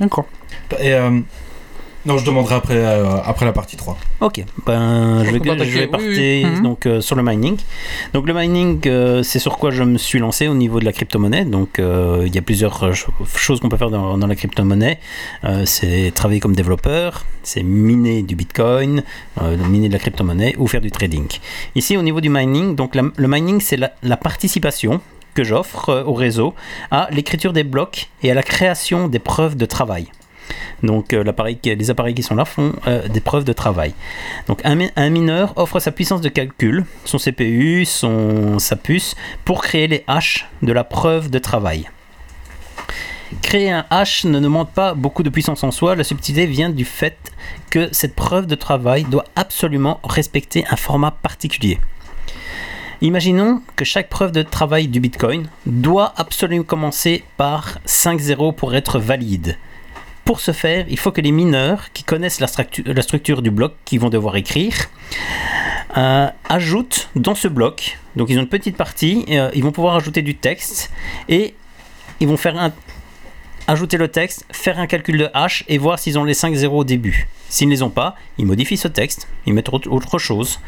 D'accord. 0.01 0.25
Et 0.79 0.93
euh, 0.93 1.19
non, 2.05 2.17
je 2.17 2.25
demanderai 2.25 2.55
après, 2.55 2.75
euh, 2.77 3.17
après 3.25 3.45
la 3.45 3.51
partie 3.53 3.75
3. 3.77 3.97
Ok, 4.21 4.43
ben, 4.65 5.23
je 5.25 5.31
vais, 5.31 5.39
je 5.65 5.79
vais 5.79 5.87
partir 5.87 6.09
oui. 6.09 6.45
Mhm. 6.45 6.61
donc, 6.63 6.85
euh, 6.85 7.01
sur 7.01 7.15
le 7.15 7.23
mining. 7.23 7.57
Donc 8.13 8.27
le 8.27 8.33
mining, 8.33 8.79
euh, 8.87 9.23
c'est 9.23 9.39
sur 9.39 9.57
quoi 9.57 9.71
je 9.71 9.83
me 9.83 9.97
suis 9.97 10.19
lancé 10.19 10.47
au 10.47 10.53
niveau 10.53 10.79
de 10.79 10.85
la 10.85 10.91
crypto-monnaie. 10.93 11.45
Donc 11.45 11.79
euh, 11.79 12.23
il 12.25 12.33
y 12.35 12.37
a 12.37 12.41
plusieurs 12.41 12.79
ch- 12.79 13.07
choses 13.35 13.59
qu'on 13.59 13.69
peut 13.69 13.77
faire 13.77 13.89
dans, 13.89 14.17
dans 14.17 14.27
la 14.27 14.35
crypto-monnaie. 14.35 14.99
Euh, 15.43 15.63
c'est 15.65 16.11
travailler 16.13 16.39
comme 16.39 16.55
développeur, 16.55 17.25
c'est 17.43 17.63
miner 17.63 18.21
du 18.21 18.35
bitcoin, 18.35 19.03
euh, 19.41 19.57
miner 19.57 19.87
de 19.87 19.93
la 19.93 19.99
crypto-monnaie 19.99 20.55
ou 20.57 20.67
faire 20.67 20.81
du 20.81 20.91
trading. 20.91 21.27
Ici 21.75 21.97
au 21.97 22.01
niveau 22.01 22.21
du 22.21 22.29
mining, 22.29 22.75
donc 22.75 22.95
la- 22.95 23.03
le 23.15 23.27
mining 23.27 23.59
c'est 23.61 23.77
la, 23.77 23.91
la 24.03 24.17
participation 24.17 25.01
que 25.33 25.43
j'offre 25.43 25.89
euh, 25.89 26.03
au 26.03 26.13
réseau 26.13 26.53
à 26.91 27.07
l'écriture 27.11 27.51
des 27.51 27.63
blocs 27.63 28.09
et 28.23 28.31
à 28.31 28.33
la 28.33 28.43
création 28.43 29.07
des 29.07 29.19
preuves 29.19 29.57
de 29.57 29.65
travail. 29.65 30.07
Donc 30.83 31.13
euh, 31.13 31.23
les 31.23 31.89
appareils 31.89 32.13
qui 32.13 32.23
sont 32.23 32.35
là 32.35 32.45
font 32.45 32.73
euh, 32.87 33.07
des 33.07 33.21
preuves 33.21 33.43
de 33.43 33.53
travail. 33.53 33.93
Donc 34.47 34.61
un, 34.63 34.75
mi- 34.75 34.91
un 34.95 35.09
mineur 35.09 35.53
offre 35.57 35.79
sa 35.79 35.91
puissance 35.91 36.21
de 36.21 36.29
calcul, 36.29 36.85
son 37.05 37.17
CPU, 37.17 37.85
son, 37.85 38.59
sa 38.59 38.75
puce, 38.75 39.15
pour 39.43 39.61
créer 39.61 39.87
les 39.87 40.03
haches 40.07 40.47
de 40.61 40.71
la 40.73 40.83
preuve 40.83 41.29
de 41.29 41.39
travail. 41.39 41.89
Créer 43.41 43.71
un 43.71 43.85
hash 43.89 44.23
ne 44.25 44.39
demande 44.39 44.69
pas 44.69 44.93
beaucoup 44.93 45.23
de 45.23 45.29
puissance 45.29 45.63
en 45.63 45.71
soi, 45.71 45.95
la 45.95 46.03
subtilité 46.03 46.45
vient 46.45 46.69
du 46.69 46.85
fait 46.85 47.17
que 47.69 47.89
cette 47.91 48.15
preuve 48.15 48.45
de 48.45 48.55
travail 48.55 49.03
doit 49.03 49.25
absolument 49.35 49.99
respecter 50.03 50.63
un 50.69 50.75
format 50.75 51.11
particulier. 51.11 51.79
Imaginons 53.01 53.61
que 53.75 53.83
chaque 53.83 54.09
preuve 54.09 54.31
de 54.31 54.41
travail 54.41 54.87
du 54.87 54.99
Bitcoin 54.99 55.47
doit 55.65 56.13
absolument 56.15 56.63
commencer 56.63 57.23
par 57.35 57.79
5 57.85 58.19
zéros 58.19 58.51
pour 58.53 58.73
être 58.73 58.99
valide. 58.99 59.57
Pour 60.25 60.39
ce 60.39 60.51
faire, 60.51 60.85
il 60.89 60.97
faut 60.97 61.11
que 61.11 61.21
les 61.21 61.31
mineurs 61.31 61.91
qui 61.93 62.03
connaissent 62.03 62.39
la, 62.39 62.47
structu- 62.47 62.83
la 62.91 63.01
structure 63.01 63.41
du 63.43 63.51
bloc 63.51 63.73
qu'ils 63.85 63.99
vont 63.99 64.09
devoir 64.09 64.35
écrire 64.35 64.73
euh, 65.97 66.27
ajoutent 66.49 67.09
dans 67.15 67.35
ce 67.35 67.47
bloc, 67.47 67.97
donc 68.15 68.29
ils 68.29 68.37
ont 68.37 68.41
une 68.41 68.47
petite 68.49 68.75
partie, 68.75 69.23
euh, 69.29 69.49
ils 69.53 69.63
vont 69.63 69.71
pouvoir 69.71 69.95
ajouter 69.95 70.21
du 70.23 70.35
texte 70.35 70.91
et 71.29 71.53
ils 72.19 72.27
vont 72.27 72.37
faire 72.37 72.57
un, 72.57 72.73
ajouter 73.67 73.97
le 73.97 74.07
texte, 74.07 74.45
faire 74.51 74.79
un 74.79 74.87
calcul 74.87 75.17
de 75.17 75.29
hash 75.33 75.63
et 75.67 75.77
voir 75.77 75.99
s'ils 75.99 76.17
ont 76.17 76.23
les 76.23 76.33
5 76.33 76.53
zéros 76.55 76.79
au 76.79 76.83
début. 76.83 77.27
S'ils 77.47 77.67
ne 77.67 77.73
les 77.73 77.83
ont 77.83 77.89
pas, 77.91 78.15
ils 78.39 78.45
modifient 78.45 78.77
ce 78.77 78.87
texte, 78.87 79.27
ils 79.45 79.53
mettent 79.53 79.69
autre, 79.69 80.17
chose 80.17 80.59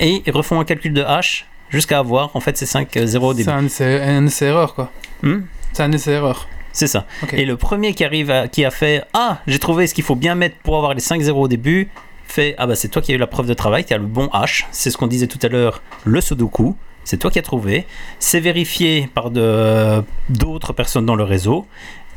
et 0.00 0.22
ils 0.26 0.32
refont 0.32 0.58
un 0.60 0.64
calcul 0.64 0.92
de 0.94 1.02
hash 1.02 1.46
jusqu'à 1.68 1.98
avoir 1.98 2.34
en 2.34 2.40
fait 2.40 2.56
ces 2.56 2.66
5 2.66 2.88
zéros 3.04 3.28
au 3.32 3.34
C'est 3.34 3.44
début. 3.44 3.66
essai, 3.66 4.00
un 4.02 4.26
essai 4.26 4.46
erreur 4.46 4.74
quoi. 4.74 4.90
Hmm? 5.22 5.40
C'est 5.74 5.82
un 5.82 5.92
essai 5.92 6.12
erreur. 6.12 6.48
C'est 6.74 6.86
ça. 6.88 7.06
Et 7.32 7.46
le 7.46 7.56
premier 7.56 7.94
qui 7.94 8.04
arrive, 8.04 8.30
à- 8.30 8.48
qui 8.48 8.64
a 8.66 8.70
fait 8.70 9.02
Ah, 9.14 9.38
j'ai 9.46 9.58
trouvé 9.58 9.86
ce 9.86 9.94
qu'il 9.94 10.04
faut 10.04 10.16
bien 10.16 10.34
mettre 10.34 10.56
pour 10.58 10.76
avoir 10.76 10.92
les 10.92 11.00
5 11.00 11.20
zéros 11.22 11.44
au 11.44 11.48
début, 11.48 11.88
fait 12.26 12.54
Ah, 12.58 12.66
bah 12.66 12.74
c'est 12.74 12.88
toi 12.88 13.00
qui 13.00 13.12
as 13.12 13.14
eu 13.14 13.18
la 13.18 13.26
preuve 13.28 13.46
de 13.46 13.54
travail, 13.54 13.84
qui 13.84 13.94
as 13.94 13.98
le 13.98 14.04
bon 14.06 14.26
H. 14.34 14.64
C'est 14.72 14.90
ce 14.90 14.98
qu'on 14.98 15.06
disait 15.06 15.28
tout 15.28 15.38
à 15.42 15.48
l'heure, 15.48 15.82
le 16.04 16.20
Sudoku. 16.20 16.76
C'est 17.04 17.16
toi 17.18 17.30
qui 17.30 17.38
as 17.38 17.42
trouvé. 17.42 17.86
C'est 18.18 18.40
vérifié 18.40 19.08
par 19.14 19.30
d'autres 19.30 20.72
personnes 20.72 21.06
dans 21.06 21.16
le 21.16 21.24
réseau. 21.24 21.66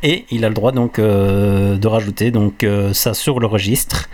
Et 0.04 0.26
il 0.30 0.46
a 0.46 0.50
le 0.50 0.54
droit 0.54 0.72
donc 0.72 1.00
euh, 1.00 1.76
de 1.78 1.88
rajouter 1.88 2.32
donc 2.32 2.64
euh, 2.64 2.94
ça 2.94 3.14
sur 3.14 3.40
le 3.40 3.48
registre. 3.48 4.10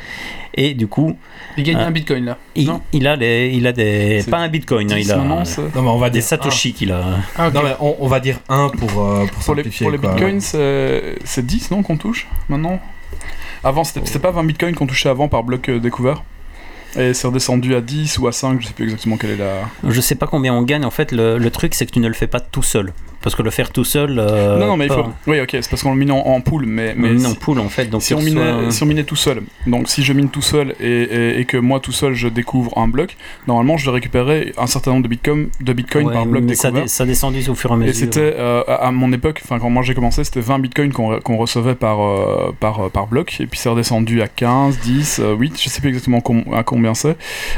Et 0.55 0.73
du 0.75 0.87
coup, 0.87 1.17
Il 1.57 1.63
gagne 1.63 1.77
Ah. 1.79 1.87
un 1.87 1.91
bitcoin 1.91 2.25
là. 2.25 2.37
il, 2.55 2.67
Non. 2.67 2.81
il 2.93 3.07
a 3.07 3.15
les, 3.15 3.49
il 3.53 3.65
a 3.67 3.71
des 3.73 4.21
C'est 4.21 4.29
pas 4.31 4.37
un 4.37 4.49
bitcoin, 4.49 4.91
hein, 4.91 4.97
il 4.99 5.11
a 5.11 5.17
Non, 5.17 5.43
mais 5.75 5.79
on 5.79 5.97
va 5.97 6.09
des 6.11 6.19
dire. 6.19 6.27
satoshi 6.27 6.73
qu'il 6.73 6.91
a. 6.91 7.03
Ah. 7.35 7.49
Non, 7.49 7.61
mais 7.63 7.75
on, 7.79 7.95
on 7.99 8.07
va 8.07 8.19
dire 8.19 8.39
1 8.49 8.69
pour, 8.69 9.03
euh, 9.03 9.25
pour 9.25 9.43
Pour 9.43 9.55
les, 9.55 9.63
simplifier. 9.63 9.83
pour 9.85 9.91
les 9.91 9.97
bitcoins, 9.97 10.39
c'est 10.41 11.17
c'est 11.23 11.45
10 11.45 11.71
non 11.71 11.81
qu'on 11.83 11.97
touche 11.97 12.27
maintenant? 12.49 12.79
Avant, 13.63 13.83
c'était 13.83 14.19
pas 14.19 14.31
20 14.31 14.43
bitcoins 14.43 14.75
qu'on 14.75 14.87
touchait 14.87 15.09
avant 15.09 15.27
par 15.27 15.43
bloc 15.43 15.69
euh, 15.69 15.79
découvert. 15.79 16.23
Et 16.95 17.15
c'est 17.15 17.25
redescendu 17.25 17.73
à 17.73 17.81
10 17.81 18.19
ou 18.19 18.27
à 18.27 18.31
5, 18.31 18.61
je 18.61 18.67
sais 18.67 18.73
plus 18.73 18.83
exactement 18.85 19.17
quelle 19.17 19.31
est 19.31 19.37
la. 19.37 19.61
Je 19.87 19.99
sais 20.01 20.13
pas 20.15 20.27
combien 20.27 20.53
on 20.53 20.61
gagne. 20.61 20.85
En 20.85 20.91
fait, 20.91 21.11
le, 21.11 21.39
le 21.39 21.49
truc, 21.49 21.73
c'est 21.73 21.87
que 21.87 21.91
tu 21.91 21.99
ne 21.99 22.07
le 22.07 22.13
fais 22.13 22.27
pas 22.27 22.39
tout 22.39 22.61
seul. 22.61 22.93
Parce 23.23 23.35
que 23.35 23.41
le 23.41 23.49
faire 23.51 23.71
tout 23.71 23.83
seul. 23.85 24.19
euh, 24.19 24.59
non, 24.59 24.67
non, 24.67 24.77
mais 24.77 24.85
il 24.87 24.91
faut. 24.91 25.05
Oui, 25.27 25.39
ok, 25.39 25.49
c'est 25.53 25.69
parce 25.69 25.81
qu'on 25.81 25.93
le 25.93 25.97
mine 25.97 26.11
en, 26.11 26.19
en 26.19 26.41
pool, 26.41 26.65
mais. 26.67 26.93
mais 26.95 27.09
Mais 27.13 27.17
si- 27.17 27.23
non, 27.23 27.33
pool 27.35 27.59
en 27.59 27.69
fait. 27.69 27.85
Donc 27.85 28.03
si 28.03 28.13
on, 28.13 28.21
minait, 28.21 28.69
si 28.69 28.83
on 28.83 28.85
minait 28.85 29.03
tout 29.05 29.15
seul, 29.15 29.41
donc 29.65 29.87
si 29.89 30.03
je 30.03 30.11
mine 30.13 30.29
tout 30.29 30.41
seul 30.41 30.75
et, 30.79 30.85
et- 31.03 31.39
et 31.39 31.45
que 31.45 31.55
moi 31.57 31.79
tout 31.79 31.91
seul 31.93 32.13
je 32.13 32.27
découvre 32.27 32.77
un 32.77 32.87
bloc, 32.87 33.15
normalement 33.47 33.77
je 33.77 33.85
vais 33.85 33.91
récupérer 33.91 34.53
un 34.57 34.67
certain 34.67 34.91
nombre 34.91 35.03
de 35.03 35.07
bitcoins, 35.07 35.47
de 35.61 35.73
bitcoin 35.73 36.07
Ouais, 36.07 36.13
par 36.13 36.25
bloc 36.25 36.43
mais 36.45 36.53
ça, 36.55 36.67
découvert. 36.67 36.83
dé- 36.83 36.89
ça 36.89 37.05
descendu 37.05 37.49
au 37.49 37.55
fur 37.55 37.71
et 37.71 37.73
à 37.73 37.77
mesure. 37.77 37.91
Et 37.91 37.93
c'était 37.93 38.33
euh, 38.37 38.61
à 38.67 38.87
à 38.87 38.91
mon 38.91 39.11
époque, 39.13 39.41
enfin 39.43 39.57
quand 39.59 39.69
moi 39.69 39.83
j'ai 39.83 39.93
commencé, 39.95 40.23
c'était 40.25 40.41
20 40.41 40.59
bitcoins 40.59 40.91
qu'on 40.91 41.19
qu'on 41.21 41.37
recevait 41.37 41.75
par, 41.75 42.01
euh, 42.01 42.53
par, 42.59 42.85
euh, 42.85 42.89
par 42.89 43.07
bloc, 43.07 43.37
et 43.39 43.47
puis 43.47 43.57
c'est 43.59 43.69
redescendu 43.69 44.21
à 44.21 44.27
15, 44.27 44.79
10, 44.79 45.19
euh, 45.23 45.33
8, 45.33 45.61
je 45.61 45.69
sais 45.69 45.79
plus 45.79 45.89
exactement 45.89 46.19
com- 46.19 46.43
à 46.53 46.63
combien 46.63 46.93
c'est. 46.93 47.15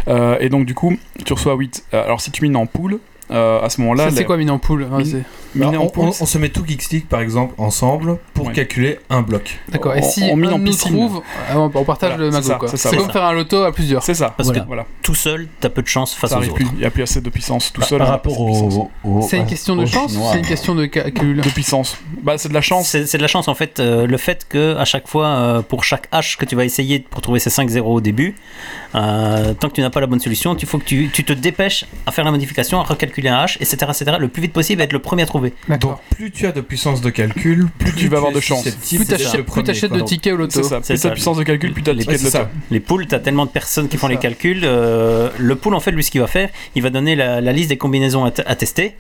Euh, 0.08 0.38
et 0.40 0.50
donc 0.50 0.66
du 0.68 0.76
coup, 0.76 0.96
tu 1.26 1.34
reçois 1.34 1.56
8. 1.56 1.84
Euh, 1.94 2.04
alors 2.06 2.22
si 2.22 2.30
tu 2.32 2.44
mines 2.44 2.56
en 2.56 2.68
pool, 2.68 3.00
euh, 3.32 3.62
à 3.62 3.70
ce 3.70 3.82
moment-là, 3.82 4.10
c'est 4.12 4.20
les- 4.20 4.26
quoi 4.26 4.38
mine 4.38 4.52
en 4.52 4.60
pool 4.60 4.86
Ah, 4.92 4.98
Mine- 5.00 5.24
miner 5.56 5.70
Alors, 5.78 5.84
en 5.84 5.92
on, 5.98 6.06
on- 6.08 6.14
on 6.22 6.26
se 6.26 6.38
met 6.38 6.50
tout 6.50 6.64
Geekstick 6.66 7.08
par 7.10 7.22
exemple 7.22 7.54
ensemble 7.58 8.18
pour 8.34 8.48
Ouais. 8.48 8.54
calculer 8.54 9.00
un 9.10 9.22
bloc. 9.22 9.60
D'accord. 9.70 9.96
Et 9.96 10.02
On- 10.04 10.10
si 10.10 10.24
on 10.32 10.36
mine 10.36 10.50
un 10.50 10.54
en 10.54 10.60
nous 10.60 10.66
piscine. 10.72 10.92
trouve, 10.92 11.22
on 11.54 11.72
on 11.74 11.84
partage 11.84 12.12
Voilà, 12.12 12.26
le 12.26 12.32
c'est 12.32 12.38
magot 12.38 12.48
ça, 12.48 12.56
quoi. 12.56 12.70
c'est 12.76 12.96
comme 12.98 13.12
faire 13.12 13.24
un 13.26 13.34
loto 13.34 13.64
à 13.64 13.72
plusieurs. 13.72 14.04
c'est 14.04 14.14
ça. 14.14 14.34
Parce 14.36 14.52
que- 14.52 14.60
Voilà. 14.68 14.86
tout 15.02 15.16
seul, 15.16 15.48
t'as 15.60 15.70
peu 15.70 15.82
de 15.82 15.88
chance 15.88 16.14
face 16.14 16.30
Ça 16.30 16.36
aux 16.36 16.40
arrive 16.40 16.52
autres. 16.52 16.58
plus. 16.60 16.68
Il 16.74 16.80
n'y 16.80 16.86
a 16.86 16.90
plus 16.92 17.04
assez 17.04 17.22
de 17.22 17.30
puissance 17.30 17.72
tout 17.74 17.82
Par- 17.82 17.90
seul. 17.90 17.98
par 18.00 18.08
on 18.08 18.10
a 18.10 18.14
rapport 18.14 18.40
au, 18.42 18.92
au- 19.04 19.22
C'est 19.22 19.38
une 19.38 19.46
question 19.46 19.76
de 19.76 19.86
chance 19.86 20.16
ou 20.16 20.22
c'est 20.32 20.40
une 20.40 20.46
question 20.46 20.76
de 20.76 20.86
calcul 20.86 21.42
De 21.42 21.50
puissance. 21.50 21.98
Bah 22.24 22.38
c'est 22.38 22.50
de 22.50 22.54
la 22.54 22.62
chance. 22.62 22.90
C'est 22.90 23.06
c'est 23.06 23.18
de 23.18 23.22
la 23.24 23.28
chance 23.28 23.48
en 23.48 23.56
fait. 23.56 23.80
euh, 23.80 24.06
le 24.08 24.18
fait 24.18 24.46
que 24.48 24.76
à 24.78 24.86
chaque 24.86 25.08
fois, 25.08 25.28
euh, 25.28 25.62
pour 25.62 25.84
chaque 25.84 26.10
H 26.12 26.38
que 26.38 26.46
tu 26.46 26.56
vas 26.56 26.66
essayer 26.66 27.00
pour 27.00 27.22
trouver 27.22 27.40
ces 27.40 27.50
5 27.50 27.70
zéros 27.70 27.94
au 27.96 28.02
début, 28.02 28.36
euh, 28.96 29.54
tant 29.54 29.70
que 29.70 29.74
tu 29.74 29.82
n'as 29.82 29.90
pas 29.90 30.00
la 30.00 30.08
bonne 30.08 30.20
solution, 30.20 30.56
il 30.56 30.66
faut 30.68 30.78
que 30.78 30.84
tu, 30.86 31.10
tu 31.14 31.24
te 31.24 31.34
dépêches 31.34 31.86
à 32.06 32.12
faire 32.12 32.26
la 32.26 32.32
modification, 32.32 32.80
à 32.80 32.84
recalculer 32.84 33.30
un 33.30 33.46
H, 33.46 33.58
etc., 33.60 33.78
etc. 33.90 34.18
Le 34.20 34.28
plus 34.28 34.42
vite 34.42 34.54
possible, 34.54 34.82
être 34.82 34.94
le 34.94 35.00
premier 35.00 35.24
à 35.24 35.26
trouver. 35.26 35.45
Donc 35.80 35.98
plus 36.12 36.32
tu 36.32 36.46
as 36.48 36.52
de 36.52 36.62
puissance 36.62 37.02
de 37.02 37.10
calcul, 37.10 37.68
plus, 37.78 37.94
tu 37.94 38.08
vas 38.08 38.18
avoir 38.18 38.32
de 38.32 38.40
chance. 38.40 38.64
Plus 38.64 39.06
t'achètes 39.06 39.92
de 39.94 40.02
tickets 40.02 40.34
au 40.34 40.38
loto. 40.38 40.62
C'est 40.62 40.70
ça. 40.70 40.80
C'est 40.84 40.94
Plus 40.94 41.02
ta 41.02 41.12
puissance 41.12 41.38
de 41.38 41.44
calcul, 41.44 41.74
plus 41.74 41.84
ta 41.84 41.94
Les- 41.94 42.00
ticket 42.00 42.12
Ouais, 42.14 42.18
de 42.20 42.24
loto. 42.24 42.38
ça. 42.38 42.50
Les 42.72 42.80
poules, 42.80 43.08
tu 43.08 43.16
as 43.16 43.20
tellement 43.20 43.46
de 43.46 43.52
personnes 43.52 43.88
qui 43.88 43.98
font 43.98 44.08
les 44.08 44.18
calculs. 44.18 44.62
euh, 44.64 45.30
le 45.38 45.56
pool, 45.56 45.74
en 45.76 45.80
fait, 45.80 45.92
lui, 45.92 46.04
ce 46.04 46.12
qu'il 46.12 46.22
va 46.22 46.28
faire, 46.28 46.50
il 46.76 46.82
va 46.82 46.90
donner 46.90 47.16
la, 47.16 47.40
liste 47.52 47.70
des 47.70 47.78
combinaisons 47.78 48.26
à 48.26 48.56
tester. 48.56 48.96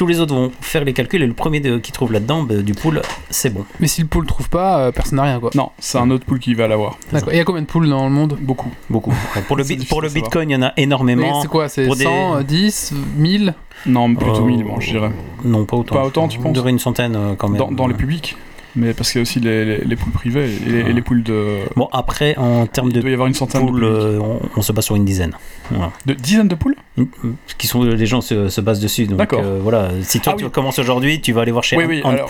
Tous 0.00 0.06
les 0.06 0.18
autres 0.18 0.34
vont 0.34 0.50
faire 0.62 0.82
les 0.82 0.94
calculs 0.94 1.22
et 1.22 1.26
le 1.26 1.34
premier 1.34 1.60
de- 1.60 1.76
qui 1.76 1.92
trouve 1.92 2.10
là-dedans, 2.10 2.42
bah, 2.42 2.54
du 2.62 2.72
pool, 2.72 3.02
c'est 3.28 3.50
bon. 3.52 3.66
Mais 3.80 3.86
si 3.86 4.00
le 4.00 4.06
pool 4.06 4.24
trouve 4.24 4.48
pas, 4.48 4.78
euh, 4.86 4.92
personne 4.92 5.16
n'a 5.16 5.24
rien 5.24 5.38
quoi. 5.40 5.50
Non, 5.54 5.72
c'est 5.78 5.98
un 5.98 6.10
autre 6.10 6.24
pool 6.24 6.38
qui 6.38 6.54
va 6.54 6.68
l'avoir. 6.68 6.96
D'accord. 7.12 7.34
Il 7.34 7.36
y 7.36 7.40
a 7.40 7.44
combien 7.44 7.60
de 7.60 7.66
pools 7.66 7.86
dans 7.86 8.04
le 8.06 8.10
monde? 8.10 8.38
Beaucoup. 8.40 8.70
Beaucoup. 8.88 9.12
Pour 9.46 9.58
le, 9.58 9.64
pour 9.90 10.00
le 10.00 10.08
bitcoin, 10.08 10.48
il 10.48 10.52
y 10.54 10.56
en 10.56 10.62
a 10.62 10.72
Mais 10.74 10.84
énormément. 10.84 11.42
C'est 11.42 11.48
quoi 11.48 11.68
C'est 11.68 11.84
pour 11.84 11.96
des- 11.96 12.04
100, 12.04 12.36
euh, 12.36 12.42
10, 12.42 12.94
1000 13.18 13.52
Non, 13.84 14.14
plutôt 14.14 14.36
Euh, 14.36 14.46
1000, 14.46 14.64
bon, 14.64 14.80
je 14.80 14.90
dirais. 14.92 15.10
Non, 15.44 15.66
pas 15.66 15.76
autant. 15.76 15.94
Pas 15.96 16.04
autant, 16.06 16.28
tu 16.28 16.38
On 16.38 16.44
penses? 16.44 16.52
dirait 16.54 16.70
une 16.70 16.78
centaine 16.78 17.14
euh, 17.14 17.34
quand 17.36 17.48
même. 17.50 17.58
Dans, 17.58 17.70
dans 17.70 17.86
les 17.86 17.92
publics? 17.92 18.38
Mais 18.76 18.94
parce 18.94 19.10
qu'il 19.10 19.18
y 19.18 19.20
a 19.20 19.22
aussi 19.22 19.40
les, 19.40 19.64
les, 19.64 19.78
les 19.84 19.96
poules 19.96 20.12
privées 20.12 20.48
et 20.66 20.92
les, 20.92 21.02
poules 21.02 21.22
de. 21.22 21.58
Bon, 21.76 21.88
après, 21.92 22.36
en 22.36 22.66
termes 22.66 22.88
Il 22.90 22.94
de 22.94 23.00
doit 23.00 23.10
y 23.10 23.12
avoir 23.12 23.26
une 23.28 23.34
centaine 23.34 23.62
de 23.62 23.66
poules, 23.66 23.80
poules. 23.80 23.88
euh, 23.88 24.18
on, 24.20 24.40
on 24.56 24.62
se 24.62 24.72
base 24.72 24.84
sur 24.84 24.96
une 24.96 25.04
dizaine. 25.04 25.32
Voilà. 25.70 25.92
De 26.06 26.14
dizaines 26.14 26.48
de 26.48 26.54
poules 26.54 26.74
Une- 26.96 27.08
Qui 27.58 27.66
sont, 27.66 27.82
les 27.82 28.06
gens 28.06 28.20
se, 28.20 28.48
se 28.48 28.60
basent 28.60 28.80
dessus. 28.80 29.06
D'accord. 29.06 29.40
euh, 29.44 29.58
voilà. 29.62 29.88
Si 30.02 30.20
toi 30.20 30.32
Ah 30.34 30.38
tu 30.38 30.44
oui. 30.44 30.50
commences 30.50 30.78
aujourd'hui, 30.78 31.20
tu 31.20 31.32
vas 31.32 31.42
aller 31.42 31.52
voir 31.52 31.64
chez 31.64 31.76
Oui, 31.76 31.84
oui, 31.88 32.02
alors- 32.04 32.28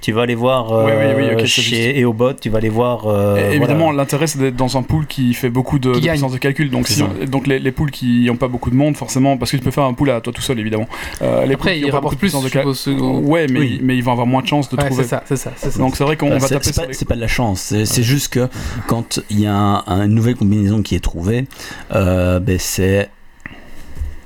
tu 0.00 0.12
vas 0.12 0.22
aller 0.22 0.34
voir 0.34 0.72
euh, 0.72 0.86
Oui, 0.86 0.92
oui, 1.16 1.24
oui, 1.28 1.32
ok, 1.34 1.40
c'est 1.40 1.62
chez 1.62 2.00
EOBot, 2.00 2.34
tu 2.34 2.48
vas 2.50 2.58
aller 2.58 2.68
voir. 2.68 3.06
euh, 3.06 3.52
Et 3.52 3.56
Évidemment, 3.56 3.90
l'intérêt 3.92 4.26
c'est 4.26 4.38
d'être 4.38 4.56
dans 4.56 4.76
un 4.76 4.82
pool 4.82 5.06
qui 5.06 5.34
fait 5.34 5.50
beaucoup 5.50 5.78
de, 5.78 5.92
Qui 5.92 6.00
de 6.00 6.04
gagne. 6.06 6.14
puissance 6.14 6.32
de 6.32 6.38
calcul. 6.38 6.70
Donc, 6.70 6.88
si 6.88 7.02
on- 7.02 7.24
donc 7.26 7.46
les, 7.46 7.58
les 7.58 7.72
poules 7.72 7.90
qui 7.90 8.24
n'ont 8.26 8.36
pas 8.36 8.48
beaucoup 8.48 8.70
de 8.70 8.76
monde, 8.76 8.96
forcément, 8.96 9.36
parce 9.36 9.50
que 9.50 9.56
tu 9.56 9.62
peux 9.62 9.70
faire 9.70 9.84
un 9.84 9.94
pool 9.94 10.10
à 10.10 10.20
toi 10.20 10.32
tout 10.32 10.42
seul, 10.42 10.58
évidemment. 10.58 10.88
Euh, 11.22 11.40
les 11.46 11.56
poules 11.56 11.70
Après, 11.70 11.74
qui 11.74 11.80
il 11.80 11.84
ont 11.86 11.88
pas 11.88 12.00
beaucoup 12.00 12.06
rapporte 12.08 12.14
de 12.14 12.18
plus, 12.18 12.28
puissance 12.30 12.44
de 12.44 12.72
ce- 12.72 12.90
Ouais, 12.90 13.46
mais, 13.50 13.58
Oui. 13.60 13.80
mais 13.82 13.96
ils 13.96 14.02
vont 14.04 14.12
avoir 14.12 14.26
moins 14.26 14.42
de 14.42 14.46
chances 14.46 14.68
de 14.68 14.76
trouver. 14.76 15.02
c'est 15.02 15.08
ça, 15.08 15.22
c'est 15.26 15.36
ça, 15.36 15.52
c'est 15.56 15.70
ça. 15.70 15.75
Donc 15.78 15.96
c'est 15.96 16.04
vrai 16.04 16.16
qu'on 16.16 16.28
Bah, 16.30 16.38
va 16.38 16.48
taper 16.48 16.64
c'est 16.64 16.74
pas, 16.74 16.86
les- 16.86 16.94
c'est 16.94 17.04
pas 17.04 17.14
de 17.16 17.20
la 17.20 17.28
chance, 17.28 17.60
c'est 17.60 17.84
c'est 17.86 18.02
juste 18.02 18.32
que 18.32 18.48
quand 18.86 19.20
il 19.30 19.40
y 19.40 19.46
a 19.46 19.54
un- 19.54 19.84
un- 19.86 20.04
une 20.06 20.14
nouvelle 20.14 20.36
combinaison 20.36 20.82
qui 20.82 20.94
est 20.94 21.00
trouvée, 21.04 21.46
euh, 21.94 22.38
ben, 22.40 22.58
c'est 22.58 23.10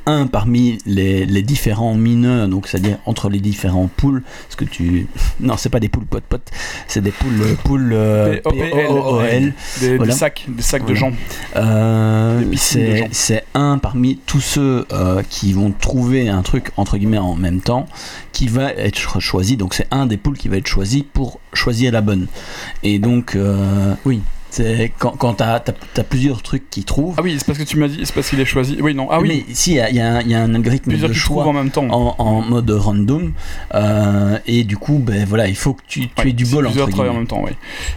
un 0.07 0.27
parmi 0.27 0.79
les, 0.87 1.27
les 1.27 1.43
différents 1.43 1.95
mineurs, 1.95 2.49
donc 2.49 2.67
c'est-à-dire 2.67 2.99
entre 3.07 3.29
les 3.29 3.41
différents 3.41 3.89
poules, 3.89 4.23
ce 4.49 4.57
que 4.57 4.65
tu... 4.65 5.07
Non, 5.41 5.57
c'est 5.57 5.69
pas 5.71 5.81
des 5.81 5.89
poules 5.89 6.05
potes-potes, 6.07 6.51
c'est 6.87 7.01
des 7.03 7.11
poules, 7.11 7.57
poules 7.65 7.93
euh, 7.93 8.41
Des 8.51 8.73
OPL. 8.73 9.55
Des, 9.81 10.11
sacs, 10.13 10.45
des 10.49 10.63
sacs 10.63 10.83
de 10.87 10.95
Voilà. 10.95 11.01
gens. 11.01 11.13
Euh, 11.57 12.45
de 12.45 12.57
c'est 12.57 12.97
gens. 12.99 13.07
c'est 13.13 13.45
un 13.55 13.79
parmi 13.79 14.19
tous 14.27 14.41
ceux 14.41 14.87
euh, 14.93 15.23
qui 15.29 15.53
vont 15.53 15.73
trouver 15.73 16.29
un 16.29 16.43
truc 16.43 16.71
entre 16.77 16.97
guillemets 16.99 17.19
en 17.19 17.35
même 17.37 17.61
temps 17.61 17.87
qui 18.33 18.49
va 18.49 18.73
être 18.73 19.21
choisi. 19.21 19.57
Donc 19.57 19.75
c'est 19.75 19.87
un 19.91 20.07
des 20.07 20.17
poules 20.17 20.37
qui 20.39 20.49
va 20.49 20.57
être 20.57 20.67
choisi 20.67 21.03
pour 21.03 21.41
choisir 21.53 21.93
la 21.93 22.01
bonne. 22.01 22.27
Et 22.83 22.99
donc 22.99 23.35
euh, 23.37 23.95
oui, 24.05 24.21
c'est 24.51 24.93
quand, 24.99 25.13
quand 25.13 25.35
tu 25.35 25.43
as, 25.43 25.61
plusieurs 26.09 26.43
trucs 26.43 26.69
qui 26.71 26.85
trouvent. 26.85 27.15
Ah 27.19 27.23
oui, 27.23 27.37
c'est 27.39 27.47
parce 27.47 27.59
que 27.59 27.65
tu 27.65 27.77
m'as 27.79 27.89
dit, 27.89 28.01
c'est 28.05 28.15
parce 28.15 28.29
qu'il 28.31 28.41
est 28.41 28.45
choisi. 28.45 28.77
Oui, 28.81 28.95
non. 28.95 29.09
Ah 29.11 29.21
oui, 29.21 29.45
Mais 29.49 29.55
si, 29.55 29.73
il 29.73 29.77
y, 29.77 29.81
a- 29.81 29.91
y 29.91 30.01
a 30.01 30.15
un- 30.17 30.21
il 30.23 30.29
y 30.31 30.35
a 30.35 30.43
un 30.43 30.55
algorithme 30.55 30.91
plusieurs 30.91 31.09
de 31.11 31.15
choix 31.15 31.47
en 31.47 31.53
même 31.53 31.71
temps. 31.71 31.87
en, 31.91 32.15
en 32.19 32.41
mode 32.43 32.71
random. 32.71 33.33
euh, 33.75 34.39
et 34.47 34.65
du 34.65 34.77
coup, 34.77 34.99
ben 34.99 35.25
voilà, 35.27 35.49
il 35.49 35.57
faut 35.57 35.75
que 35.75 35.83
tu, 35.87 36.01
tu 36.09 36.23
Ouais, 36.23 36.31
aies 36.31 36.33
du 36.33 36.45
bol 36.47 36.67
entre 36.67 36.73
plusieurs 36.73 36.89
travaillent 36.91 37.11
en 37.11 37.15
même 37.15 37.27
temps, 37.27 37.43
oui. 37.45 37.53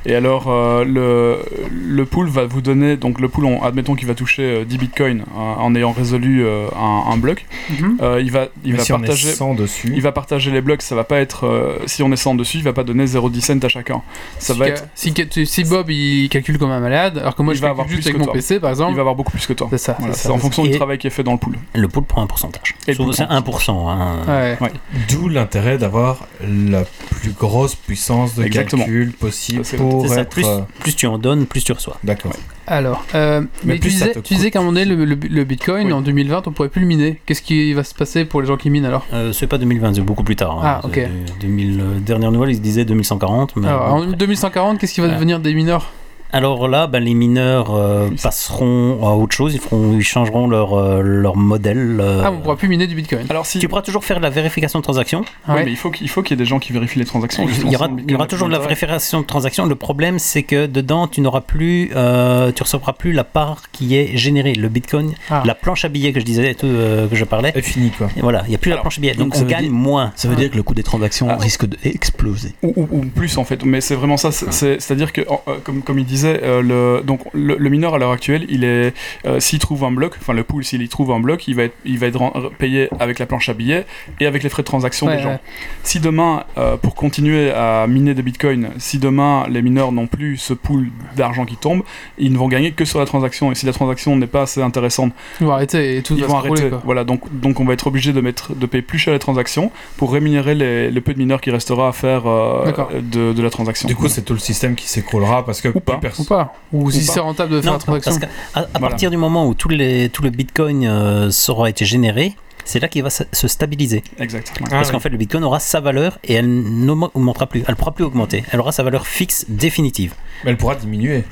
Et 0.06 0.16
alors, 0.16 0.46
euh, 0.50 0.84
le, 0.86 1.40
le 1.72 2.06
pool 2.06 2.28
va 2.30 2.46
vous 2.46 2.62
donner, 2.62 2.98
donc 2.98 3.20
le 3.20 3.30
pool, 3.30 3.46
on- 3.46 3.64
admettons 3.64 3.96
qu'il 3.96 4.08
va 4.08 4.16
toucher 4.16 4.44
euh, 4.44 4.66
10 4.66 4.78
bitcoins 4.78 5.22
euh, 5.22 5.40
en 5.58 5.74
ayant 5.76 5.92
résolu 5.92 6.46
euh, 6.46 6.68
un, 6.78 7.12
un 7.12 7.18
bloc, 7.18 7.46
Mhm. 7.70 7.98
Il 8.22 8.32
va, 8.32 8.48
il 8.66 8.72
Mais 8.74 8.78
va 8.78 8.84
si 8.84 8.92
on 8.94 8.98
est 8.98 9.08
partager. 9.08 9.32
100 9.32 9.56
dessus. 9.56 9.92
Il 9.96 10.02
va 10.02 10.12
partager 10.12 10.52
les 10.52 10.62
blocs, 10.62 10.82
ça 10.82 10.96
va 10.96 11.04
pas 11.04 11.18
être. 11.20 11.46
euh, 11.48 11.78
si 11.86 12.04
on 12.04 12.12
est 12.12 12.16
100 12.18 12.36
dessus, 12.36 12.58
il 12.58 12.64
va 12.64 12.74
pas 12.74 12.84
donner 12.84 13.06
0,10 13.06 13.42
cent 13.42 13.64
à 13.64 13.70
chacun. 13.70 14.02
Ça 14.40 14.54
si, 14.54 14.60
va 14.60 14.68
être. 14.68 14.86
si 14.96 15.64
Bob 15.64 15.90
il 15.90 16.30
calcule 16.44 16.58
comme 16.60 16.72
un 16.72 16.80
malade, 16.80 17.18
alors 17.18 17.36
que 17.36 17.42
moi 17.42 17.54
Il 17.54 17.58
je 17.58 17.62
va 17.62 17.70
calcule 17.70 17.82
avoir 17.82 17.88
juste 17.88 18.02
plus 18.04 18.10
avec 18.10 18.14
que 18.16 18.20
mon 18.20 18.26
toi. 18.26 18.34
PC 18.34 18.60
par 18.60 18.70
Il 18.70 18.74
exemple. 18.74 18.96
va 18.96 19.00
avoir 19.02 19.16
beaucoup 19.16 19.32
plus 19.32 19.46
que 19.48 19.54
toi. 19.54 19.68
C'est 19.70 19.78
ça. 19.78 19.96
Voilà, 20.00 20.14
c'est 20.14 20.30
en 20.30 20.38
fonction 20.38 20.66
Et- 20.66 20.70
du 20.70 20.76
travail 20.78 20.98
qui 20.98 21.08
est 21.08 21.10
fait 21.10 21.24
dans 21.24 21.32
le 21.34 21.38
pool. 21.38 21.56
Le 21.74 21.88
pool 21.88 22.04
prend 22.04 22.22
un 22.22 22.28
pourcentage. 22.28 22.76
C'est 22.86 22.96
prend 22.96 23.10
1%. 23.12 23.90
hein. 23.90 24.18
ça. 24.26 24.32
Ouais. 24.64 24.72
D'où 25.10 25.30
l'intérêt 25.30 25.78
d'avoir 25.78 26.28
la 26.46 26.84
plus 27.10 27.32
grosse 27.32 27.76
puissance 27.76 28.36
de 28.36 28.44
Exactement. 28.44 28.84
calcul 28.84 29.12
possible 29.14 29.64
pour 29.78 30.06
être. 30.14 30.30
plus, 30.30 30.46
euh, 30.46 30.60
plus 30.80 30.96
tu 30.96 31.08
en 31.08 31.18
donnes, 31.18 31.46
plus 31.46 31.64
tu 31.64 31.72
reçois. 31.72 31.98
D'accord. 32.04 32.34
Alors, 32.66 33.04
euh, 33.14 33.42
mais, 33.66 33.74
Mais 33.74 33.80
tu 33.80 33.90
disais, 33.90 34.14
tu 34.24 34.34
disais 34.36 34.50
qu'à 34.50 34.60
un 34.60 34.62
moment 34.62 34.74
donné, 34.74 34.86
le, 34.86 35.04
le- 35.04 35.16
le 35.16 35.44
Bitcoin 35.44 35.88
Oui. 35.88 35.94
en 35.94 36.02
2020, 36.02 36.48
on 36.48 36.52
pourrait 36.52 36.70
plus 36.70 36.80
le 36.82 36.88
miner. 36.88 37.20
Qu'est-ce 37.26 37.42
qui 37.42 37.74
va 37.74 37.84
se 37.84 37.94
passer 37.94 38.24
pour 38.24 38.40
les 38.42 38.48
gens 38.48 38.56
qui 38.56 38.70
minent 38.70 38.86
alors? 38.86 39.06
Euh, 39.12 39.34
c'est 39.34 39.48
pas 39.48 39.58
2020, 39.58 39.96
c'est 39.96 40.02
beaucoup 40.02 40.24
plus 40.24 40.38
tard. 40.38 40.58
hein. 40.60 40.80
Ah, 40.82 40.82
ok. 40.86 41.00
2000, 41.42 41.80
euh, 41.82 42.00
dernière 42.00 42.32
nouvelle, 42.32 42.52
ils 42.52 42.56
se 42.56 42.62
disaient 42.62 42.86
2140. 42.86 43.58
Mais 43.58 43.68
Alors, 43.68 43.94
en 43.94 44.00
bon, 44.06 44.12
2140, 44.14 44.80
qu'est-ce 44.80 44.94
qui 44.94 45.02
va 45.02 45.08
Ouais. 45.08 45.14
devenir 45.14 45.40
des 45.42 45.54
mineurs? 45.54 45.92
Alors 46.34 46.68
là, 46.68 46.88
ben, 46.88 47.00
les 47.04 47.14
mineurs 47.14 47.76
euh, 47.76 48.10
passeront 48.22 49.00
à 49.08 49.12
autre 49.16 49.36
chose, 49.36 49.54
ils, 49.54 49.60
feront, 49.60 49.94
ils 49.96 50.04
changeront 50.04 50.48
leur, 50.48 50.74
euh, 50.74 51.02
leur 51.02 51.38
modèle. 51.38 52.00
euh, 52.02 52.24
Ah, 52.26 52.32
on 52.32 52.40
pourra 52.40 52.56
plus 52.58 52.68
miner 52.68 52.88
du 52.88 52.96
bitcoin. 52.96 53.26
Alors 53.30 53.46
si. 53.46 53.60
tu 53.60 53.68
pourras 53.68 53.84
toujours 53.84 54.04
faire 54.04 54.18
de 54.18 54.24
la 54.24 54.32
vérification 54.32 54.80
de 54.80 54.84
transactions. 54.84 55.22
Oui, 55.48 55.54
Ouais. 55.56 55.64
mais 55.66 55.72
il 55.72 55.78
faut 55.78 55.92
qu'il 55.92 56.06
il 56.08 56.10
faut 56.10 56.24
qu'il 56.24 56.36
y 56.36 56.40
ait 56.40 56.44
des 56.44 56.50
gens 56.50 56.58
qui 56.60 56.74
vérifient 56.74 57.00
les 57.00 57.06
transactions. 57.06 57.46
Il 57.48 57.72
y 57.72 57.76
aura, 57.76 57.86
sinon, 57.86 57.98
il 58.00 58.12
y 58.12 58.16
aura 58.16 58.26
Bitcoin 58.26 58.28
toujours 58.28 58.48
de 58.48 58.54
la 58.54 58.60
vérification 58.60 59.22
de 59.22 59.26
transactions. 59.26 59.66
Le 59.68 59.76
problème, 59.76 60.18
c'est 60.20 60.44
que 60.44 60.66
dedans, 60.66 61.08
tu 61.08 61.22
n'auras 61.22 61.42
plus, 61.42 61.92
euh, 61.96 62.52
tu 62.52 62.64
recevras 62.64 62.94
plus 62.94 63.12
la 63.14 63.24
part 63.24 63.62
qui 63.72 63.96
est 63.96 64.18
générée. 64.18 64.54
Le 64.54 64.70
Bitcoin, 64.70 65.14
Ah. 65.30 65.44
la 65.46 65.54
planche 65.56 65.86
à 65.86 65.90
billets 65.90 66.14
que 66.14 66.20
je 66.20 66.26
disais, 66.26 66.56
tout, 66.56 66.66
euh, 66.66 67.08
que 67.08 67.16
je 67.16 67.26
parlais. 67.26 67.52
est 67.56 67.62
fini 67.62 67.92
quoi. 67.92 68.10
Et 68.18 68.22
voilà, 68.22 68.42
il 68.48 68.50
n'y 68.50 68.56
a 68.56 68.58
plus 68.58 68.70
la 68.70 68.76
Alors, 68.76 68.84
planche 68.84 68.98
à 68.98 69.02
billets. 69.02 69.14
donc 69.14 69.24
Donc, 69.28 69.36
ça 69.36 69.42
on 69.42 69.44
veut 69.44 69.50
gagne 69.52 69.64
dire- 69.66 69.72
moins. 69.72 70.12
Ça 70.16 70.28
veut 70.28 70.36
dire 70.36 70.50
que 70.50 70.56
le 70.58 70.64
coût 70.64 70.74
des 70.74 70.84
transactions 70.84 71.28
Ah. 71.30 71.38
risque 71.38 71.66
d'exploser. 71.68 72.54
ou, 72.64 72.74
ou- 72.76 72.88
ou 72.92 73.06
plus 73.06 73.38
en 73.38 73.44
fait 73.44 73.64
mais 73.64 73.80
c'est 73.82 73.96
vraiment 73.96 74.18
ça 74.18 74.32
c'est- 74.32 74.80
c'est 74.82 74.92
à 74.94 74.96
dire 74.96 75.14
que 75.14 75.22
en- 75.30 75.42
euh, 75.48 75.56
comme, 75.64 75.82
comme 75.82 76.00
il 76.00 76.06
disait 76.06 76.23
euh, 76.44 76.62
le, 76.62 77.04
donc 77.04 77.22
le, 77.34 77.56
le 77.58 77.70
mineur 77.70 77.96
à 77.96 77.98
l'heure 77.98 78.12
actuelle 78.12 78.46
il 78.50 78.64
est 78.64 78.94
euh, 79.26 79.40
s'il 79.40 79.60
trouve 79.60 79.84
un 79.84 79.92
bloc 79.92 80.14
enfin 80.20 80.34
le 80.34 80.44
pool 80.44 80.64
s'il 80.64 80.82
y 80.82 80.90
trouve 80.90 81.12
un 81.12 81.20
bloc 81.20 81.48
il 81.48 81.56
va 81.56 81.64
être 81.64 81.76
il 81.86 81.98
va 82.00 82.08
être 82.08 82.18
ren- 82.20 82.34
payé 82.58 82.90
avec 83.00 83.20
la 83.20 83.26
planche 83.26 83.50
à 83.50 83.54
billets 83.54 83.86
et 84.20 84.26
avec 84.26 84.44
les 84.44 84.50
frais 84.50 84.62
de 84.64 84.68
transaction 84.68 85.08
Ouais, 85.08 85.18
des 85.18 85.22
gens 85.24 85.30
ouais. 85.32 85.40
si 85.84 86.00
demain 86.00 86.44
euh, 86.58 86.78
pour 86.78 86.96
continuer 86.96 87.52
à 87.52 87.86
miner 87.88 88.14
des 88.14 88.22
bitcoins 88.22 88.70
si 88.78 88.98
demain 89.00 89.46
les 89.50 89.62
mineurs 89.62 89.92
n'ont 89.92 90.08
plus 90.08 90.38
ce 90.38 90.54
pool 90.54 90.88
d'argent 91.16 91.46
qui 91.46 91.56
tombe 91.58 91.84
ils 92.18 92.32
ne 92.32 92.38
vont 92.38 92.48
gagner 92.48 92.72
que 92.72 92.86
sur 92.86 93.00
la 93.00 93.06
transaction 93.06 93.52
et 93.52 93.56
si 93.56 93.66
la 93.66 93.74
transaction 93.74 94.16
n'est 94.16 94.28
pas 94.28 94.44
assez 94.44 94.62
intéressante 94.62 95.14
Ils 95.42 95.46
vont 95.48 95.54
arrêter 95.54 95.98
et 95.98 96.02
tout 96.04 96.16
ils 96.16 96.22
va 96.22 96.28
vont 96.28 96.34
se 96.42 96.48
arrêter. 96.48 96.70
Voilà, 96.84 97.04
donc, 97.04 97.22
donc 97.40 97.60
on 97.60 97.66
va 97.66 97.74
être 97.74 97.88
obligé 97.88 98.14
de, 98.14 98.22
mettre, 98.22 98.54
de 98.56 98.66
payer 98.66 98.82
plus 98.82 98.98
cher 99.00 99.14
les 99.14 99.20
transactions 99.20 99.72
pour 99.98 100.12
rémunérer 100.14 100.56
les, 100.56 100.92
le 100.92 101.02
peu 101.02 101.14
de 101.14 101.20
mineurs 101.20 101.42
qui 101.42 101.52
restera 101.52 101.88
à 101.90 101.92
faire 101.92 102.24
euh, 102.28 102.72
de, 103.02 103.34
de 103.34 103.42
la 103.44 103.50
transaction. 103.50 103.88
Du 103.88 103.96
coup, 103.96 104.08
c'est 104.08 104.22
tout 104.24 104.34
le 104.34 104.40
système 104.40 104.76
qui 104.76 104.88
s'écroulera 104.88 105.46
parce 105.46 105.62
que 105.62 105.70
Ou 105.70 105.80
pas. 105.80 105.98
Ou 106.20 106.24
pas. 106.24 106.54
Ou, 106.72 106.92
si 106.92 107.06
pas. 107.06 107.14
c'est 107.14 107.20
rentable 107.20 107.52
de 107.54 107.62
faire 107.62 107.72
Non, 107.72 107.78
la 107.78 107.84
transaction. 107.84 108.12
parce 108.20 108.32
qu'à 108.54 108.60
à, 108.60 108.64
à 108.64 108.68
Voilà. 108.74 108.88
partir 108.90 109.10
du 109.12 109.18
moment 109.18 109.48
où 109.48 109.54
tout, 109.54 109.70
les, 109.70 110.10
tout 110.10 110.24
le 110.24 110.30
Bitcoin 110.30 110.86
euh, 110.86 111.32
sera 111.32 111.70
été 111.70 111.86
généré, 111.86 112.36
c'est 112.66 112.80
là 112.80 112.88
qu'il 112.88 113.04
va 113.04 113.10
se 113.10 113.24
se 113.32 113.48
stabiliser. 113.48 114.04
exact. 114.20 114.50
ouais. 114.60 114.68
Ah, 114.68 114.70
Parce 114.72 114.88
oui. 114.88 114.94
qu'en 114.94 115.00
fait, 115.00 115.10
le 115.10 115.18
Bitcoin 115.18 115.44
aura 115.44 115.60
sa 115.60 115.80
valeur 115.82 116.20
et 116.24 116.34
elle 116.36 116.48
n'augmentera 116.50 117.48
plus. 117.48 117.64
Elle 117.68 117.76
pourra 117.76 117.92
plus 117.92 118.06
augmenter. 118.06 118.44
Elle 118.52 118.60
aura 118.60 118.72
sa 118.72 118.84
valeur 118.84 119.06
fixe 119.08 119.46
définitive. 119.50 120.14
Mais 120.44 120.52
elle 120.52 120.58
pourra 120.58 120.76
diminuer. 120.76 121.24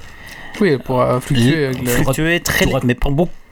Oui, 0.59 0.69
elle 0.69 0.79
pourra 0.79 1.21
fluctuer 1.21 1.65
avec 1.67 1.81
le... 1.81 1.87
Fluctuer 1.87 2.39
très, 2.41 2.65
pourra- 2.65 2.81
mais 2.83 2.97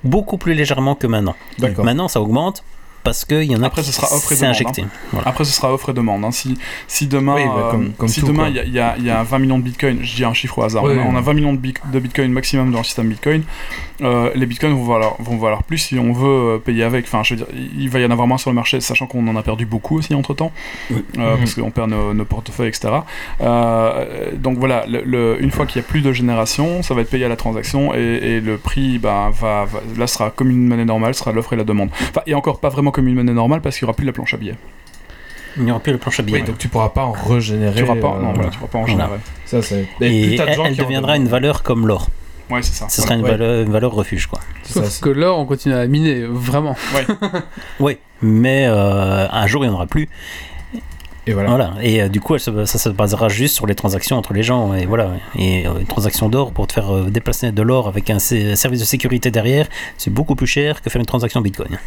beaucoup, 0.04 0.38
plus 0.38 0.54
légèrement 0.54 0.96
que 0.96 1.08
maintenant. 1.08 1.36
Maintenant, 1.78 2.08
ça 2.10 2.20
augmente 2.22 2.64
parce 3.04 3.26
qu'il 3.26 3.44
y 3.44 3.56
en 3.56 3.64
a 3.64 3.68
Après, 3.68 3.82
qui 3.82 3.88
ce 3.88 3.94
sera 3.94 4.08
offre 4.16 4.32
et 4.32 4.36
c'est 4.36 4.42
demande, 4.42 4.56
injecté. 4.56 4.86
Voilà. 5.12 5.28
Après, 5.28 5.44
ce 5.44 5.52
sera 5.52 5.74
offre 5.74 5.90
et 5.90 5.94
demande. 5.94 6.24
hein. 6.26 6.32
Si, 6.32 6.58
si 6.88 7.08
demain, 7.08 7.36
Oui, 7.36 7.44
bah, 7.46 7.70
comme- 7.72 7.86
euh, 7.86 7.90
comme 7.98 8.08
si 8.08 8.20
tout, 8.22 8.28
demain 8.28 8.50
il 8.50 8.56
y, 8.56 8.60
a- 8.80 8.96
il 8.98 9.04
y 9.04 9.08
y 9.08 9.10
a 9.12 9.24
20 9.24 9.40
millions 9.40 9.58
de 9.60 9.64
bitcoins, 9.64 10.00
je 10.04 10.16
dis 10.16 10.24
un 10.26 10.34
chiffre 10.34 10.58
au 10.60 10.64
hasard, 10.64 10.84
Oui, 10.84 10.92
on, 10.96 11.00
a, 11.00 11.04
oui. 11.04 11.08
on 11.12 11.16
a 11.16 11.22
20 11.22 11.34
millions 11.34 11.54
de, 11.54 11.60
de 11.60 12.00
bitcoins 12.00 12.32
maximum 12.32 12.72
dans 12.72 12.80
le 12.80 12.84
système 12.84 13.08
bitcoin, 13.10 13.44
euh, 14.02 14.30
les 14.36 14.46
bitcoins 14.46 14.74
vont 14.74 14.86
valoir, 14.86 15.16
vont 15.20 15.38
valoir 15.38 15.64
plus 15.64 15.78
si 15.78 16.00
on 16.00 16.14
veut 16.14 16.56
euh, 16.56 16.58
payer 16.58 16.84
avec. 16.84 17.06
Enfin, 17.06 17.22
je 17.24 17.34
veux 17.36 17.38
dire, 17.44 17.48
il 17.78 17.90
va 17.90 18.00
y 18.00 18.06
en 18.06 18.12
avoir 18.12 18.28
moins 18.28 18.38
sur 18.38 18.50
le 18.50 18.56
marché, 18.56 18.80
sachant 18.82 19.08
qu'on 19.08 19.28
en 19.28 19.36
a 19.36 19.44
perdu 19.44 19.66
beaucoup 19.66 19.98
aussi 19.98 20.14
entre 20.16 20.34
temps, 20.34 20.52
Oui. 20.92 21.04
euh, 21.18 21.34
Mhm. 21.34 21.38
parce 21.40 21.54
qu'on 21.56 21.72
perd 21.72 21.90
nos, 21.90 22.14
nos 22.14 22.26
portefeuilles, 22.26 22.70
etc. 22.70 22.90
Euh, 23.42 24.32
donc 24.36 24.58
voilà, 24.58 24.86
le- 24.88 25.04
le- 25.04 25.42
une 25.42 25.52
fois 25.52 25.66
qu'il 25.66 25.82
y 25.82 25.86
a 25.86 25.88
plus 25.88 26.02
de 26.02 26.12
génération, 26.14 26.82
ça 26.84 26.94
va 26.94 27.02
être 27.02 27.10
payé 27.10 27.26
à 27.26 27.30
la 27.30 27.36
transaction 27.36 27.94
et, 27.94 27.98
et 28.00 28.42
le 28.42 28.58
prix, 28.58 29.00
bah, 29.00 29.30
va, 29.34 29.66
va- 29.66 29.82
là, 29.98 30.08
sera 30.08 30.30
comme 30.30 30.50
une 30.50 30.68
monnaie 30.68 30.86
normale, 30.86 31.14
sera 31.16 31.32
l'offre 31.32 31.54
et 31.54 31.56
la 31.58 31.64
demande. 31.64 31.90
Enfin, 32.10 32.22
et 32.28 32.34
encore 32.34 32.60
pas 32.60 32.70
vraiment 32.70 32.89
comme 32.92 33.08
une 33.08 33.16
monnaie 33.16 33.34
normale 33.34 33.62
parce 33.62 33.78
qu'il 33.78 33.86
n'y 33.86 33.90
aura 33.90 33.96
plus 33.96 34.06
la 34.06 34.12
planche 34.14 34.34
à 34.34 34.38
billets. 34.38 34.56
Il 35.58 35.64
n'y 35.64 35.72
aura 35.72 35.80
plus 35.80 35.92
le 35.92 35.98
planche 35.98 36.20
à 36.20 36.24
billets. 36.24 36.40
Oui, 36.42 36.46
donc 36.48 36.58
tu 36.58 36.68
pourras 36.68 36.90
pas 36.90 37.04
en 37.06 37.12
régénérer. 37.12 37.76
Tu 37.76 37.84
pourras 37.84 38.00
pas, 38.00 38.16
euh, 38.18 38.22
non, 38.22 38.34
voilà, 38.34 38.50
tu 38.50 38.58
pourras 38.60 38.72
pas 38.72 38.78
en 38.80 38.84
Voilà. 38.86 39.04
générer. 39.04 39.20
Ça, 39.46 39.62
c'est. 39.62 39.88
Et, 40.02 40.34
Et 40.34 40.38
de 40.38 40.44
elle, 40.48 40.56
gens 40.56 40.66
elle 40.66 40.76
deviendra 40.76 41.18
une 41.18 41.28
valeur 41.28 41.64
comme 41.64 41.88
l'or. 41.88 42.08
Ouais, 42.50 42.62
c'est 42.64 42.74
ça. 42.74 42.88
Ce 42.90 43.02
sera 43.02 43.16
une, 43.16 43.22
Ouais. 43.24 43.32
valeur, 43.32 43.62
une 43.64 43.72
valeur 43.72 43.92
refuge, 43.92 44.28
quoi. 44.28 44.40
C'est 44.64 44.74
Sauf 44.74 44.86
ça, 44.88 45.02
que 45.04 45.10
l'or, 45.10 45.38
on 45.40 45.46
continue 45.46 45.76
à 45.76 45.86
miner, 45.88 46.26
vraiment. 46.28 46.76
Oui, 47.80 47.98
mais 48.22 48.66
euh, 48.68 49.28
un 49.30 49.48
jour, 49.48 49.64
il 49.64 49.68
n'y 49.68 49.74
en 49.74 49.76
aura 49.76 49.86
plus. 49.88 50.10
Et 51.28 51.34
voilà. 51.34 51.50
Voilà. 51.50 51.74
Et 51.84 52.02
euh, 52.02 52.08
du 52.10 52.20
coup, 52.22 52.36
ça 52.40 52.66
se 52.66 52.90
basera 52.90 53.30
juste 53.30 53.54
sur 53.56 53.68
les 53.68 53.76
transactions 53.76 54.18
entre 54.18 54.34
les 54.34 54.42
gens. 54.42 54.74
Et 54.74 54.88
voilà. 54.88 55.12
Et 55.38 55.68
euh, 55.68 55.78
une 55.80 55.86
transaction 55.86 56.28
d'or 56.28 56.52
pour 56.52 56.66
te 56.66 56.74
faire 56.74 56.92
euh, 56.96 57.10
déplacer 57.12 57.52
de 57.52 57.62
l'or 57.62 57.88
avec 57.88 58.10
un 58.10 58.18
service 58.18 58.80
de 58.80 58.86
sécurité 58.86 59.30
derrière, 59.30 59.68
c'est 59.98 60.10
beaucoup 60.12 60.34
plus 60.36 60.48
cher 60.48 60.82
que 60.82 60.90
faire 60.90 61.00
une 61.00 61.06
transaction 61.06 61.42
Bitcoin. 61.42 61.78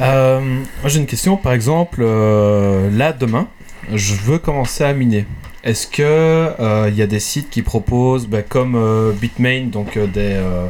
Euh, 0.00 0.40
moi 0.40 0.88
j'ai 0.88 0.98
une 1.00 1.06
question, 1.06 1.36
par 1.36 1.52
exemple, 1.52 2.00
euh, 2.02 2.90
là 2.96 3.12
demain, 3.12 3.48
je 3.92 4.14
veux 4.14 4.38
commencer 4.38 4.84
à 4.84 4.92
miner. 4.92 5.26
Est-ce 5.62 5.86
que 5.86 6.02
euh, 6.02 6.88
il 6.88 6.96
y 6.96 7.02
a 7.02 7.06
des 7.06 7.20
sites 7.20 7.50
qui 7.50 7.60
proposent, 7.60 8.26
bah, 8.26 8.40
comme 8.42 8.76
euh, 8.76 9.12
Bitmain, 9.12 9.66
donc 9.66 9.98
euh, 9.98 10.06
des, 10.06 10.20
euh, 10.36 10.66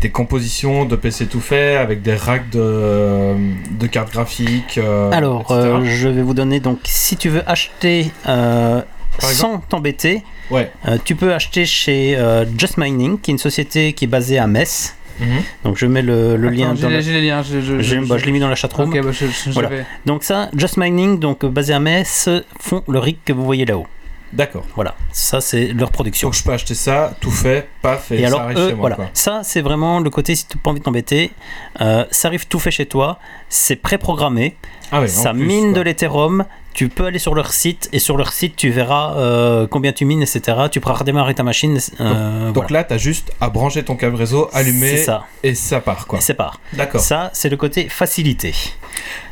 des 0.00 0.10
compositions 0.10 0.84
de 0.86 0.96
PC 0.96 1.26
tout 1.26 1.38
fait 1.40 1.76
avec 1.76 2.02
des 2.02 2.16
racks 2.16 2.50
de, 2.50 3.34
de 3.78 3.86
cartes 3.86 4.12
graphiques 4.12 4.76
euh, 4.78 5.10
Alors, 5.12 5.52
euh, 5.52 5.84
je 5.84 6.08
vais 6.08 6.22
vous 6.22 6.34
donner 6.34 6.58
donc, 6.58 6.80
si 6.82 7.16
tu 7.16 7.28
veux 7.28 7.48
acheter 7.48 8.10
euh, 8.26 8.82
sans 9.20 9.58
t'embêter, 9.58 10.24
Ouais. 10.50 10.70
euh, 10.88 10.98
tu 11.04 11.14
peux 11.14 11.32
acheter 11.32 11.64
chez 11.64 12.16
euh, 12.16 12.44
Just 12.58 12.76
Mining, 12.76 13.18
qui 13.20 13.30
est 13.30 13.34
une 13.34 13.38
société 13.38 13.92
qui 13.92 14.04
est 14.06 14.08
basée 14.08 14.38
à 14.38 14.48
Metz. 14.48 14.96
Mhm. 15.20 15.42
Donc, 15.64 15.76
je 15.76 15.86
mets 15.86 16.02
le, 16.02 16.36
le 16.36 16.48
lien 16.50 16.72
Attends, 16.72 16.88
j'ai 16.88 17.12
la- 17.12 17.18
les- 17.20 17.26
liens. 17.26 17.42
Je, 17.42 17.60
je, 17.60 17.80
je, 17.80 18.00
je- 18.00 18.08
bah, 18.08 18.18
je 18.18 18.24
l'ai 18.26 18.32
mis 18.32 18.40
dans 18.40 18.48
la 18.48 18.54
chatroom. 18.54 18.88
Ok, 18.90 19.00
bah, 19.02 19.10
Voilà. 19.52 19.70
Donc 20.06 20.24
ça, 20.24 20.50
Just 20.56 20.76
Mining, 20.76 21.18
donc 21.18 21.44
euh, 21.44 21.48
basé 21.48 21.72
à 21.74 21.80
Metz, 21.80 22.28
font 22.60 22.82
le 22.88 22.98
rig 22.98 23.18
que 23.24 23.32
vous 23.32 23.44
voyez 23.44 23.64
là-haut. 23.64 23.86
D'accord. 24.32 24.64
Voilà, 24.74 24.96
ça 25.12 25.40
c'est 25.40 25.68
leur 25.68 25.92
production. 25.92 26.26
Donc 26.26 26.34
je 26.34 26.42
peux 26.42 26.50
acheter 26.52 26.74
ça, 26.74 27.14
tout 27.20 27.30
fait, 27.30 27.68
paf, 27.82 28.10
et, 28.10 28.16
Et, 28.16 28.20
ça 28.22 28.26
alors, 28.26 28.40
arrive 28.40 28.58
eux, 28.58 28.68
chez 28.70 28.74
moi. 28.74 28.80
voilà, 28.80 28.96
quoi. 28.96 29.10
ça 29.12 29.42
c'est 29.44 29.60
vraiment 29.60 30.00
le 30.00 30.10
côté 30.10 30.34
si 30.34 30.44
tu 30.48 30.56
n'as 30.56 30.60
pas 30.62 30.70
envie 30.70 30.80
de 30.80 30.84
t'embêter, 30.84 31.30
euh, 31.80 32.04
ça 32.10 32.26
arrive 32.26 32.48
tout 32.48 32.58
fait 32.58 32.72
chez 32.72 32.86
toi, 32.86 33.20
c'est 33.48 33.76
préprogrammé, 33.76 34.56
Ah 34.90 35.06
ça 35.06 35.30
plus, 35.32 35.44
mine 35.46 35.72
de 35.72 35.80
l'Ethereum, 35.80 36.46
tu 36.74 36.88
peux 36.88 37.06
aller 37.06 37.18
sur 37.18 37.34
leur 37.34 37.52
site 37.52 37.88
et 37.92 37.98
sur 37.98 38.16
leur 38.16 38.32
site 38.32 38.56
tu 38.56 38.68
verras 38.70 39.14
euh, 39.16 39.66
combien 39.68 39.92
tu 39.92 40.04
mines, 40.04 40.22
etc. 40.22 40.42
Tu 40.70 40.80
pourras 40.80 40.94
redémarrer 40.96 41.34
ta 41.34 41.42
machine. 41.42 41.78
euh, 42.00 42.48
Donc 42.48 42.64
voilà. 42.64 42.80
là, 42.80 42.84
t'as 42.84 42.98
juste 42.98 43.32
à 43.40 43.48
brancher 43.48 43.82
ton 43.84 43.96
câble 43.96 44.16
réseau, 44.16 44.50
allumer, 44.52 44.96
ça, 44.98 45.24
et 45.42 45.54
ça 45.54 45.80
part 45.80 46.06
quoi. 46.06 46.20
c'est 46.20 46.34
pas. 46.34 46.52
D'accord. 46.74 47.00
Ça 47.00 47.30
c'est 47.32 47.48
le 47.48 47.56
côté 47.56 47.88
facilité. 47.88 48.52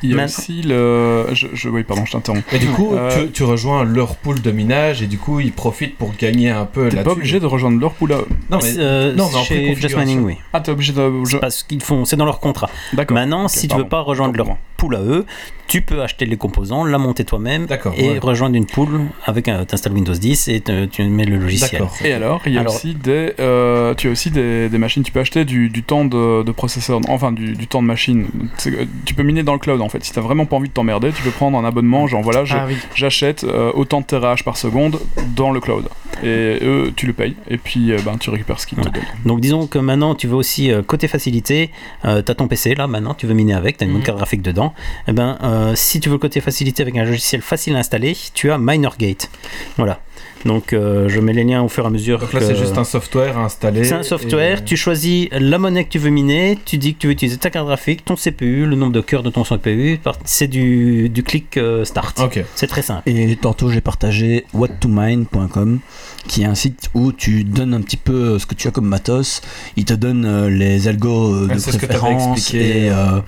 Il 0.02 0.10
y 0.10 0.12
a 0.12 0.16
Maintenant- 0.16 0.38
aussi 0.38 0.62
le. 0.62 1.26
Je, 1.34 1.46
je- 1.52 1.68
Oui, 1.68 1.84
pardon, 1.84 2.04
je 2.04 2.12
t'interromps. 2.12 2.42
Et 2.52 2.58
du 2.58 2.68
coup, 2.68 2.94
Euh, 2.94 3.26
tu, 3.26 3.30
tu 3.32 3.42
rejoins 3.44 3.84
leur 3.84 4.16
pool 4.16 4.40
de 4.42 4.50
minage 4.50 5.02
et 5.02 5.06
du 5.06 5.18
coup, 5.18 5.38
ils 5.40 5.52
profitent 5.52 5.96
pour 5.96 6.12
gagner 6.18 6.50
un 6.50 6.64
peu 6.64 6.88
T'es 6.88 6.96
là-dessus. 6.96 7.04
pas 7.04 7.12
obligé 7.12 7.40
de 7.40 7.46
rejoindre 7.46 7.80
leur 7.80 7.92
pool 7.92 8.12
à 8.12 8.16
eux. 8.18 8.28
Non, 8.50 8.58
mais 8.62 8.74
Euh, 8.78 9.14
non, 9.14 9.28
mais 9.32 9.38
en 9.38 9.42
chez 9.44 9.74
Just. 9.76 9.96
Mining, 9.96 10.22
oui. 10.24 10.36
Ah, 10.52 10.60
t'es 10.60 10.72
obligé 10.72 10.92
de. 10.92 11.10
je- 11.24 11.36
parce 11.38 11.62
qu'ils 11.62 11.82
font, 11.82 12.04
c'est 12.04 12.16
dans 12.16 12.24
leur 12.24 12.40
contrat. 12.40 12.68
D'accord. 12.92 13.14
Maintenant, 13.16 13.48
si 13.48 13.62
tu 13.62 13.68
pardon. 13.68 13.82
veux 13.84 13.88
pas 13.88 14.00
rejoindre 14.00 14.36
leur 14.36 14.48
Pool 14.82 14.96
à 14.96 15.00
eux, 15.00 15.26
tu 15.68 15.80
peux 15.80 16.02
acheter 16.02 16.26
les 16.26 16.36
composants, 16.36 16.84
la 16.84 16.98
monter 16.98 17.24
toi-même 17.24 17.66
D'accord, 17.66 17.94
et 17.96 18.10
ouais. 18.10 18.18
rejoindre 18.18 18.56
une 18.56 18.66
pool 18.66 18.88
avec 19.26 19.46
un, 19.46 19.64
t'installes 19.64 19.92
Windows 19.92 20.12
10 20.12 20.48
et 20.48 20.60
te- 20.60 20.86
tu 20.86 21.04
mets 21.04 21.24
le 21.24 21.36
logiciel. 21.36 21.84
Et 22.04 22.12
alors, 22.12 22.42
il 22.46 22.52
y 22.54 22.56
a 22.58 22.62
Alors- 22.62 22.74
aussi 22.74 22.94
des, 22.94 23.32
euh, 23.38 23.94
tu 23.94 24.08
as 24.08 24.10
aussi 24.10 24.32
des, 24.32 24.68
des 24.68 24.78
machines. 24.78 25.04
Tu 25.04 25.12
peux 25.12 25.20
acheter 25.20 25.44
du, 25.44 25.68
du 25.70 25.84
temps 25.84 26.04
de, 26.04 26.42
de 26.42 26.50
processeur, 26.52 26.98
enfin 27.08 27.30
du, 27.30 27.52
du 27.52 27.68
temps 27.68 27.80
de 27.80 27.86
machine. 27.86 28.26
Euh, 28.66 28.84
Tu 29.04 29.14
peux 29.14 29.22
miner 29.22 29.44
dans 29.44 29.52
le 29.52 29.60
cloud 29.60 29.80
en 29.80 29.88
fait. 29.88 30.02
Si 30.04 30.12
t'as 30.12 30.20
vraiment 30.20 30.46
pas 30.46 30.56
envie 30.56 30.68
de 30.68 30.74
t'emmerder, 30.74 31.12
tu 31.12 31.22
peux 31.22 31.30
prendre 31.30 31.56
un 31.56 31.64
abonnement. 31.64 32.08
Genre 32.08 32.22
voilà, 32.22 32.42
Ah 32.50 32.64
oui. 32.66 32.76
j'achète 32.96 33.44
euh, 33.44 33.70
autant 33.74 34.00
de 34.00 34.06
terahash 34.06 34.42
par 34.44 34.56
seconde 34.56 34.98
dans 35.36 35.52
le 35.52 35.60
cloud. 35.60 35.84
Et 36.24 36.58
eux, 36.62 36.92
tu 36.94 37.06
le 37.06 37.12
payes. 37.12 37.36
Et 37.48 37.56
puis, 37.56 37.92
euh, 37.92 37.98
ben, 38.04 38.16
tu 38.18 38.30
récupères 38.30 38.58
ce 38.60 38.66
qu'ils 38.66 38.78
te 38.78 38.82
Voilà. 38.82 38.98
donnent. 38.98 39.08
Donc 39.26 39.40
disons 39.40 39.66
que 39.68 39.78
maintenant 39.78 40.14
tu 40.16 40.26
veux 40.26 40.34
aussi 40.36 40.70
euh, 40.72 40.82
côté 40.82 41.06
facilité, 41.08 41.70
euh, 42.04 42.20
tu 42.20 42.30
as 42.30 42.34
ton 42.34 42.48
PC 42.48 42.74
là 42.74 42.86
maintenant, 42.88 43.14
tu 43.14 43.26
veux 43.26 43.34
miner 43.34 43.54
avec, 43.54 43.78
tu 43.78 43.84
as 43.84 43.86
une 43.86 43.92
Mhm. 43.92 43.98
bonne 43.98 44.04
carte 44.06 44.18
graphique 44.18 44.42
dedans. 44.42 44.71
Et 45.08 45.12
ben 45.12 45.38
euh, 45.42 45.72
si 45.74 46.00
tu 46.00 46.08
veux 46.08 46.14
le 46.16 46.18
côté 46.18 46.40
facilité 46.40 46.82
avec 46.82 46.96
un 46.96 47.04
logiciel 47.04 47.42
facile 47.42 47.76
à 47.76 47.78
installer, 47.78 48.16
tu 48.34 48.50
as 48.50 48.58
Minergate. 48.58 49.30
Voilà. 49.76 50.00
Donc 50.44 50.72
euh, 50.72 51.08
je 51.08 51.20
mets 51.20 51.32
les 51.32 51.44
liens 51.44 51.62
au 51.62 51.68
fur 51.68 51.84
et 51.84 51.86
à 51.86 51.90
mesure. 51.90 52.18
Donc 52.18 52.32
là, 52.32 52.40
que- 52.40 52.46
c'est 52.46 52.56
juste 52.56 52.76
un 52.76 52.82
software 52.84 53.38
à 53.38 53.42
installer. 53.44 53.84
C'est 53.84 53.94
un 53.94 54.02
software, 54.02 54.58
et- 54.58 54.64
tu 54.64 54.76
choisis 54.76 55.28
la 55.30 55.56
monnaie 55.58 55.84
que 55.84 55.90
tu 55.90 55.98
veux 56.00 56.10
miner, 56.10 56.58
tu 56.64 56.78
dis 56.78 56.94
que 56.94 56.98
tu 56.98 57.06
veux 57.06 57.12
utiliser 57.12 57.36
ta 57.38 57.48
carte 57.48 57.66
graphique, 57.66 58.04
ton 58.04 58.16
CPU, 58.16 58.66
le 58.66 58.74
nombre 58.74 58.92
de 58.92 59.00
cœurs 59.00 59.22
de 59.22 59.30
ton 59.30 59.44
CPU, 59.44 60.00
c'est 60.24 60.48
du, 60.48 61.08
du 61.08 61.22
clic 61.22 61.56
euh, 61.58 61.84
start. 61.84 62.18
Ok. 62.20 62.44
C'est 62.56 62.66
très 62.66 62.82
simple. 62.82 63.08
Et 63.08 63.36
tantôt 63.36 63.70
j'ai 63.70 63.80
partagé 63.80 64.44
whattomine.com 64.52 65.78
qui 66.26 66.42
est 66.42 66.46
un 66.46 66.54
site 66.56 66.88
où 66.94 67.12
tu 67.12 67.44
donnes 67.44 67.74
un 67.74 67.80
petit 67.80 67.96
peu 67.96 68.38
ce 68.40 68.46
que 68.46 68.54
tu 68.54 68.66
as 68.68 68.70
comme 68.72 68.86
matos, 68.86 69.42
il 69.76 69.84
te 69.84 69.94
donne 69.94 70.24
euh, 70.24 70.48
les 70.50 70.88
algos 70.88 71.34
euh, 71.34 71.46
de 71.48 71.60
préférence 71.86 72.54
et 72.54 72.88
euh, 72.90 73.20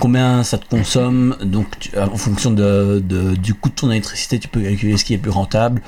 combien 0.00 0.42
ça 0.44 0.58
te 0.58 0.66
consomme. 0.68 1.36
Donc 1.42 1.66
tu- 1.78 1.90
en 1.98 2.16
fonction 2.16 2.50
de, 2.50 3.02
de- 3.04 3.34
du 3.34 3.54
coût 3.54 3.68
de 3.68 3.74
ton 3.74 3.90
électricité, 3.90 4.38
tu 4.38 4.48
peux 4.48 4.60
calculer 4.60 4.96
ce 4.96 5.04
qui 5.04 5.14
est 5.14 5.18
plus 5.18 5.30
rentable 5.30 5.82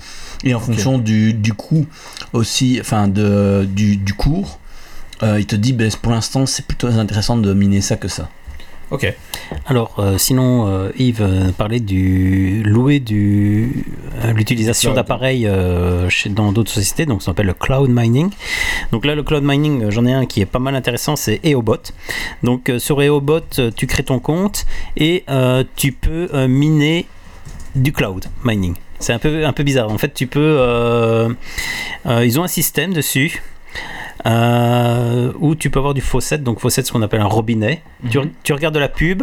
et 0.45 0.55
en 0.55 0.61
fonction 0.61 0.99
du, 0.99 1.33
du 1.35 1.53
coût 1.55 1.87
aussi, 2.33 2.79
enfin 2.81 3.09
de, 3.09 3.67
du, 3.71 3.97
du 3.97 4.15
cours. 4.15 4.59
euh, 5.23 5.39
il 5.41 5.47
te 5.47 5.57
dit, 5.57 5.73
ben, 5.73 5.91
pour 6.03 6.13
l'instant, 6.13 6.45
c'est 6.47 6.67
plutôt 6.67 6.89
intéressant 6.89 7.37
de 7.37 7.53
miner 7.55 7.81
ça 7.81 7.97
que 7.97 8.09
ça. 8.09 8.29
Ok. 8.91 9.13
Alors, 9.67 9.97
euh, 9.99 10.19
sinon, 10.19 10.69
euh, 10.69 10.91
Yves 10.97 11.23
euh, 11.23 11.53
parlait 11.53 11.81
du 11.81 12.63
louer 12.65 13.01
du 13.01 13.85
euh, 14.23 14.33
l'utilisation 14.33 14.93
d'appareils 14.93 15.49
dans 16.31 16.53
d'autres 16.53 16.71
sociétés, 16.71 17.07
donc 17.07 17.23
ça 17.23 17.27
s'appelle 17.27 17.47
le 17.47 17.55
cloud 17.55 17.91
mining. 17.91 18.31
Donc 18.93 19.05
là, 19.05 19.15
le 19.15 19.23
cloud 19.23 19.43
mining, 19.45 19.91
j'en 19.91 20.07
ai 20.07 20.13
un 20.13 20.27
qui 20.27 20.41
est 20.41 20.47
pas 20.47 20.59
mal 20.59 20.75
intéressant, 20.75 21.17
c'est 21.17 21.41
EOBot. 21.45 21.93
Donc 22.43 22.71
sur 22.79 23.03
EOBot, 23.03 23.73
tu 23.77 23.87
crées 23.87 24.05
ton 24.05 24.19
compte 24.19 24.65
et 24.97 25.25
tu 25.77 25.93
peux 25.93 26.47
miner 26.47 27.07
du 27.75 27.93
cloud 27.93 28.27
mining. 28.45 28.75
C'est 28.99 29.13
un 29.13 29.19
peu 29.19 29.45
un 29.45 29.53
peu 29.53 29.63
bizarre. 29.63 29.91
En 29.91 29.99
fait, 29.99 30.15
tu 30.15 30.27
peux 30.27 31.35
ils 32.07 32.41
ont 32.41 32.45
un 32.45 32.49
système 32.49 32.93
dessus. 32.93 33.43
Euh, 34.27 35.33
où 35.39 35.55
tu 35.55 35.71
peux 35.71 35.79
avoir 35.79 35.95
du 35.95 36.01
faucet, 36.01 36.39
donc 36.39 36.61
faucet 36.61 36.83
c'est 36.83 36.89
ce 36.89 36.93
qu'on 36.93 37.03
appelle 37.03 37.21
un 37.21 37.27
robinet. 37.27 37.83
Tu, 38.11 38.19
Mhm. 38.19 38.31
tu 38.43 38.53
regardes 38.53 38.75
de 38.75 38.81
la 38.81 38.89
pub, 38.89 39.23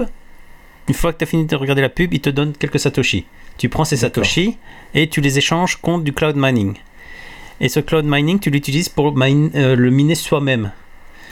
une 0.88 0.94
fois 0.94 1.12
que 1.14 1.18
tu 1.20 1.24
as 1.24 1.28
fini 1.28 1.46
de 1.46 1.56
regarder 1.56 1.82
la 1.82 1.90
pub, 1.90 2.14
il 2.14 2.20
te 2.22 2.30
donne 2.30 2.54
quelques 2.54 2.80
satoshi. 2.80 3.26
Tu 3.58 3.70
prends 3.70 3.86
ces 3.86 3.98
satoshi 3.98 4.58
et 4.94 5.08
tu 5.08 5.22
les 5.22 5.38
échanges 5.38 5.76
contre 5.78 6.04
du 6.04 6.14
cloud 6.14 6.36
mining. 6.38 6.76
Et 7.60 7.70
ce 7.70 7.80
cloud 7.80 8.06
mining, 8.06 8.40
tu 8.40 8.50
l'utilises 8.50 8.90
pour 8.90 9.16
mine- 9.16 9.52
euh, 9.56 9.76
le 9.76 9.90
miner 9.92 10.16
soi-même. 10.16 10.72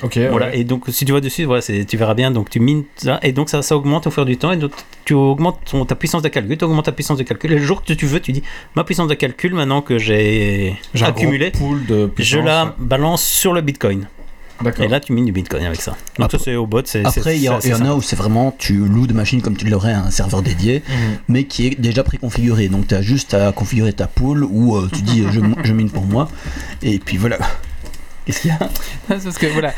Ok. 0.04 0.18
Voilà. 0.30 0.48
ouais. 0.48 0.60
Et 0.60 0.64
donc, 0.64 0.86
si 0.90 1.06
tu 1.06 1.12
vois 1.12 1.22
dessus, 1.22 1.44
voilà, 1.46 1.62
tu 1.62 1.98
verras 1.98 2.14
bien. 2.14 2.32
Donc, 2.32 2.50
tu 2.50 2.60
mines 2.60 2.84
ça. 2.96 3.20
Et 3.22 3.32
donc, 3.32 3.50
ça, 3.50 3.62
ça 3.62 3.76
augmente 3.76 4.08
au 4.08 4.12
fur 4.12 4.24
et 4.24 4.26
du 4.26 4.38
temps. 4.38 4.52
Et 4.52 4.58
donc, 4.58 4.72
tu 5.06 5.14
augmentes 5.14 5.60
ton- 5.70 5.86
ta 5.86 5.96
puissance 5.96 6.22
de 6.22 6.30
calcul. 6.30 6.58
Tu 6.58 6.66
augmentes 6.66 6.86
ta 6.86 6.92
puissance 6.92 7.18
de 7.18 7.24
calcul. 7.24 7.52
Et 7.52 7.56
le 7.56 7.62
jour 7.66 7.84
que 7.84 7.94
tu 7.94 8.06
veux, 8.06 8.20
tu 8.20 8.32
dis 8.32 8.44
ma 8.76 8.84
puissance 8.84 9.08
de 9.08 9.14
calcul, 9.16 9.54
maintenant 9.54 9.82
que 9.82 9.98
j'ai 9.98 10.78
accumulé, 11.02 11.52
de 11.88 12.12
je 12.18 12.40
la 12.40 12.76
balance 12.78 13.24
sur 13.24 13.54
le 13.54 13.62
bitcoin. 13.62 14.08
Et 14.84 14.90
là, 14.90 15.00
tu 15.00 15.14
mines 15.14 15.24
du 15.24 15.32
bitcoin 15.32 15.64
avec 15.64 15.80
ça. 15.82 15.92
Donc, 16.18 16.26
Après- 16.26 16.38
ça, 16.38 16.44
c'est 16.44 16.56
au 16.56 16.66
bot. 16.68 16.80
Après, 17.06 17.38
il 17.38 17.44
y, 17.44 17.48
en 17.50 17.86
a 17.86 17.94
où 17.96 18.02
c'est 18.02 18.18
vraiment, 18.18 18.54
tu 18.58 18.74
loues 18.74 19.08
de 19.08 19.14
machines 19.14 19.42
comme 19.42 19.56
tu 19.56 19.66
l'aurais 19.66 19.94
à 19.94 20.02
un 20.04 20.12
serveur 20.12 20.42
dédié, 20.42 20.84
Mhm. 20.86 20.96
mais 21.30 21.44
qui 21.46 21.68
est 21.68 21.80
déjà 21.80 22.04
préconfiguré. 22.04 22.68
Donc, 22.68 22.88
tu 22.88 22.94
as 22.96 23.02
juste 23.02 23.34
à 23.34 23.54
configurer 23.54 23.94
ta 23.94 24.08
pool 24.08 24.44
où 24.44 24.76
euh, 24.76 24.90
tu 24.94 25.02
dis 25.02 25.24
je, 25.32 25.40
je 25.64 25.72
mine 25.74 25.90
pour 25.90 26.04
moi. 26.06 26.28
Et 26.84 27.00
puis 27.00 27.16
voilà. 27.16 27.38
Qu'est-ce 28.30 28.42
qu'il 28.42 28.52
y 28.52 28.54
a 28.54 28.60
parce 29.08 29.38
que 29.40 29.48
voilà, 29.48 29.74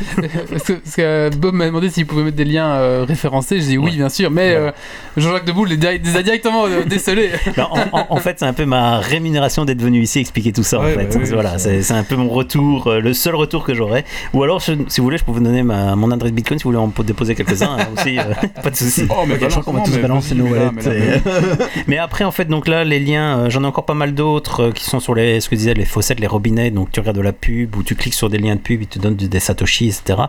parce 0.51 0.63
que, 0.63 0.73
parce 0.73 0.95
que, 0.97 1.01
euh, 1.01 1.29
Bob 1.29 1.53
m'a 1.55 1.65
demandé 1.67 1.89
s'il 1.89 2.05
pouvait 2.05 2.23
mettre 2.23 2.35
des 2.35 2.43
liens 2.43 2.67
euh, 2.71 3.05
référencés. 3.07 3.61
J'ai 3.61 3.67
dit 3.67 3.77
oui, 3.77 3.91
Ouais. 3.91 3.95
bien 3.97 4.09
sûr, 4.09 4.29
mais 4.29 4.49
Ouais. 4.49 4.55
euh, 4.57 4.71
Jean-Jacques 5.15 5.45
Debout 5.45 5.63
les, 5.63 5.75
a 5.85 5.97
directement 6.21 6.65
euh, 6.65 6.83
décelés. 6.85 7.29
Non, 7.57 7.69
en, 7.71 7.99
en- 7.99 8.05
en 8.09 8.15
fait, 8.17 8.39
c'est 8.39 8.45
un 8.45 8.51
peu 8.53 8.65
ma 8.65 8.97
rémunération 8.99 9.63
d'être 9.63 9.81
venu 9.81 10.01
ici 10.01 10.19
expliquer 10.19 10.51
tout 10.51 10.63
ça. 10.63 10.79
Ouais, 10.81 10.93
en 10.95 10.99
fait. 10.99 11.05
bah 11.05 11.15
oui, 11.23 11.29
voilà, 11.31 11.57
c'est- 11.57 11.91
un 11.93 12.03
peu 12.03 12.15
mon 12.17 12.27
retour, 12.27 12.91
le 12.91 13.13
seul 13.13 13.35
retour 13.35 13.63
que 13.63 13.73
j'aurai. 13.73 14.03
Ou 14.33 14.43
alors, 14.43 14.59
je- 14.59 14.73
si 14.89 14.99
vous 14.99 15.05
voulez, 15.05 15.17
je 15.17 15.23
peux 15.23 15.31
vous 15.31 15.39
donner 15.39 15.63
ma, 15.63 15.95
mon 15.95 16.11
adresse 16.11 16.33
Bitcoin 16.33 16.59
si 16.59 16.63
vous 16.65 16.71
voulez 16.71 16.83
en 16.83 16.91
déposer 17.03 17.33
quelques-uns 17.35 17.77
hein, 17.79 17.87
aussi. 17.97 18.17
pas 18.63 18.69
de 18.69 18.75
souci. 18.75 19.05
Oh, 19.09 19.23
mais 19.27 19.35
Ok, 19.35 19.41
je 19.43 19.47
crois 19.47 19.63
qu'on 19.63 19.73
va 19.73 19.81
tous 19.85 19.97
balancer 19.97 20.35
nos 20.35 20.45
mais 20.47 20.59
là, 20.59 20.65
wallets. 20.65 20.71
mais 20.75 20.99
là, 20.99 21.15
et- 21.15 21.81
Mais 21.87 21.97
après, 21.97 22.25
en 22.25 22.31
fait, 22.31 22.45
donc 22.45 22.67
là, 22.67 22.83
les 22.83 22.99
liens, 22.99 23.47
j'en 23.49 23.63
ai 23.63 23.67
encore 23.67 23.85
pas 23.85 23.93
mal 23.93 24.13
d'autres 24.13 24.71
qui 24.71 24.83
sont 24.83 24.99
sur 24.99 25.15
les, 25.15 25.39
ce 25.39 25.47
que 25.49 25.55
disais, 25.55 25.73
les 25.73 25.85
faucettes, 25.85 26.19
les 26.19 26.27
robinets. 26.27 26.69
Donc, 26.71 26.91
tu 26.91 26.99
regardes 26.99 27.17
de 27.17 27.21
la 27.21 27.31
pub 27.33 27.75
ou 27.77 27.83
tu 27.83 27.95
cliques 27.95 28.13
sur 28.13 28.29
des 28.29 28.37
liens 28.41 28.55
de 28.55 28.59
pub, 28.61 28.81
ils 28.81 28.87
te 28.87 28.99
donnent 28.99 29.15
des 29.15 29.39
satoshi, 29.39 29.87
etc. 29.87 30.19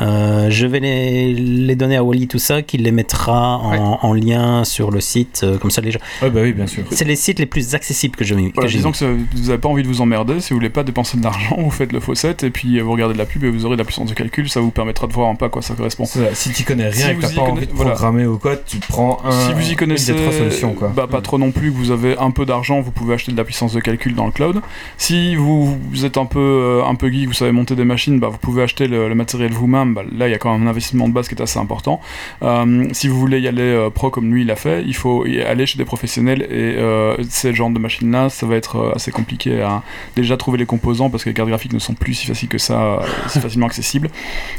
Euh, 0.00 0.48
je 0.50 0.66
vais 0.66 0.80
les, 0.80 1.32
les 1.34 1.76
donner 1.76 1.96
à 1.96 2.04
Wally, 2.04 2.28
tout 2.28 2.38
ça, 2.38 2.62
qui 2.62 2.78
les 2.78 2.92
mettra 2.92 3.58
en, 3.58 3.66
Ouais. 3.66 3.78
en 4.02 4.12
lien 4.12 4.64
sur 4.64 4.90
le 4.90 5.00
site. 5.00 5.40
euh, 5.44 5.58
comme 5.58 5.70
ça, 5.70 5.80
les 5.80 5.90
gens. 5.90 5.98
Ouais, 6.22 6.30
bah 6.30 6.40
oui, 6.42 6.52
bien 6.52 6.66
sûr. 6.66 6.84
C'est 6.90 7.04
les 7.04 7.16
sites 7.16 7.38
les 7.38 7.46
plus 7.46 7.74
accessibles 7.74 8.16
que 8.16 8.24
j'ai 8.24 8.34
mis. 8.34 8.52
Voilà, 8.54 8.70
disons 8.70 8.90
que 8.92 8.96
ça- 8.96 9.06
vous 9.06 9.42
n'avez 9.46 9.58
pas 9.58 9.68
envie 9.68 9.82
de 9.82 9.88
vous 9.88 10.00
emmerder, 10.00 10.40
si 10.40 10.50
vous 10.50 10.56
voulez 10.56 10.70
pas 10.70 10.82
dépenser 10.84 11.18
de 11.18 11.22
l'argent, 11.24 11.56
vous 11.58 11.70
faites 11.70 11.92
le 11.92 12.00
faucet 12.00 12.36
et 12.42 12.50
puis 12.50 12.78
euh, 12.78 12.82
vous 12.82 12.92
regardez 12.92 13.14
de 13.14 13.18
la 13.18 13.26
pub 13.26 13.44
et 13.44 13.50
vous 13.50 13.64
aurez 13.66 13.76
de 13.76 13.80
la 13.80 13.84
puissance 13.84 14.08
de 14.08 14.14
calcul, 14.14 14.48
ça 14.48 14.60
vous 14.60 14.70
permettra 14.70 15.06
de 15.06 15.12
voir 15.12 15.28
un 15.28 15.34
peu 15.34 15.44
à 15.44 15.48
quoi 15.48 15.62
ça 15.62 15.74
correspond. 15.74 16.04
Si 16.32 16.52
tu 16.52 16.64
connais 16.64 16.88
rien 16.88 17.06
Si 17.06 17.10
et 17.10 17.14
que 17.16 17.20
vous 17.26 17.28
t'as 17.28 17.34
pas 17.34 17.42
envie 17.42 17.66
de 17.66 17.72
voilà. 17.72 17.90
programmer 17.92 18.26
ou 18.26 18.38
quoi, 18.38 18.56
tu 18.56 18.78
prends 18.78 19.18
un, 19.24 19.30
si 19.32 19.52
vous 19.52 19.70
y 19.72 19.76
connaissez 19.76 20.12
une 20.12 20.18
des 20.18 20.22
trois 20.24 20.32
solutions. 20.38 20.72
Quoi. 20.74 20.92
Bah, 20.94 21.06
pas 21.10 21.20
trop 21.20 21.38
non 21.38 21.50
plus, 21.50 21.70
que 21.72 21.76
vous 21.76 21.90
avez 21.90 22.16
un 22.18 22.30
peu 22.30 22.46
d'argent, 22.46 22.80
vous 22.80 22.90
pouvez 22.90 23.14
acheter 23.14 23.32
de 23.32 23.36
la 23.36 23.44
puissance 23.44 23.72
de 23.72 23.80
calcul 23.80 24.14
dans 24.14 24.26
le 24.26 24.32
cloud. 24.32 24.60
Si 24.98 25.34
vous, 25.36 25.76
vous 25.90 26.04
êtes 26.04 26.16
un 26.18 26.26
peu, 26.26 26.38
euh, 26.38 26.84
un 26.84 26.94
peu 26.94 27.10
geek, 27.10 27.26
vous 27.26 27.32
savez 27.34 27.52
monter 27.56 27.74
des 27.74 27.84
machines, 27.84 28.20
bah, 28.20 28.28
vous 28.28 28.38
pouvez 28.38 28.62
acheter 28.62 28.86
le, 28.86 29.08
le 29.08 29.14
matériel 29.14 29.52
vous-même. 29.52 29.94
Bah, 29.94 30.02
là, 30.16 30.28
il 30.28 30.30
y 30.30 30.34
a 30.34 30.38
quand 30.38 30.52
même 30.52 30.66
un 30.66 30.70
investissement 30.70 31.08
de 31.08 31.12
base 31.14 31.28
qui 31.28 31.34
est 31.34 31.42
assez 31.42 31.58
important. 31.58 32.00
Euh, 32.42 32.86
si 32.92 33.08
vous 33.08 33.18
voulez 33.18 33.40
y 33.40 33.48
aller 33.48 33.62
euh, 33.62 33.90
pro 33.90 34.10
comme 34.10 34.32
lui, 34.32 34.42
il 34.42 34.50
a 34.50 34.56
fait, 34.56 34.82
il 34.86 34.94
faut 34.94 35.26
y 35.26 35.40
aller 35.42 35.66
chez 35.66 35.78
des 35.78 35.84
professionnels 35.84 36.42
et 36.42 36.76
euh, 36.78 37.16
ces 37.28 37.54
genres 37.54 37.70
de 37.70 37.78
machines-là, 37.78 38.28
ça 38.28 38.46
va 38.46 38.56
être 38.56 38.76
euh, 38.76 38.92
assez 38.94 39.10
compliqué 39.10 39.60
à 39.62 39.82
déjà 40.14 40.36
trouver 40.36 40.58
les 40.58 40.66
composants 40.66 41.10
parce 41.10 41.24
que 41.24 41.30
les 41.30 41.34
cartes 41.34 41.48
graphiques 41.48 41.72
ne 41.72 41.78
sont 41.78 41.94
plus 41.94 42.14
si 42.14 42.26
faciles 42.26 42.48
que 42.48 42.58
ça, 42.58 42.80
euh, 42.80 43.00
si 43.28 43.40
facilement 43.40 43.66
accessibles. 43.66 44.10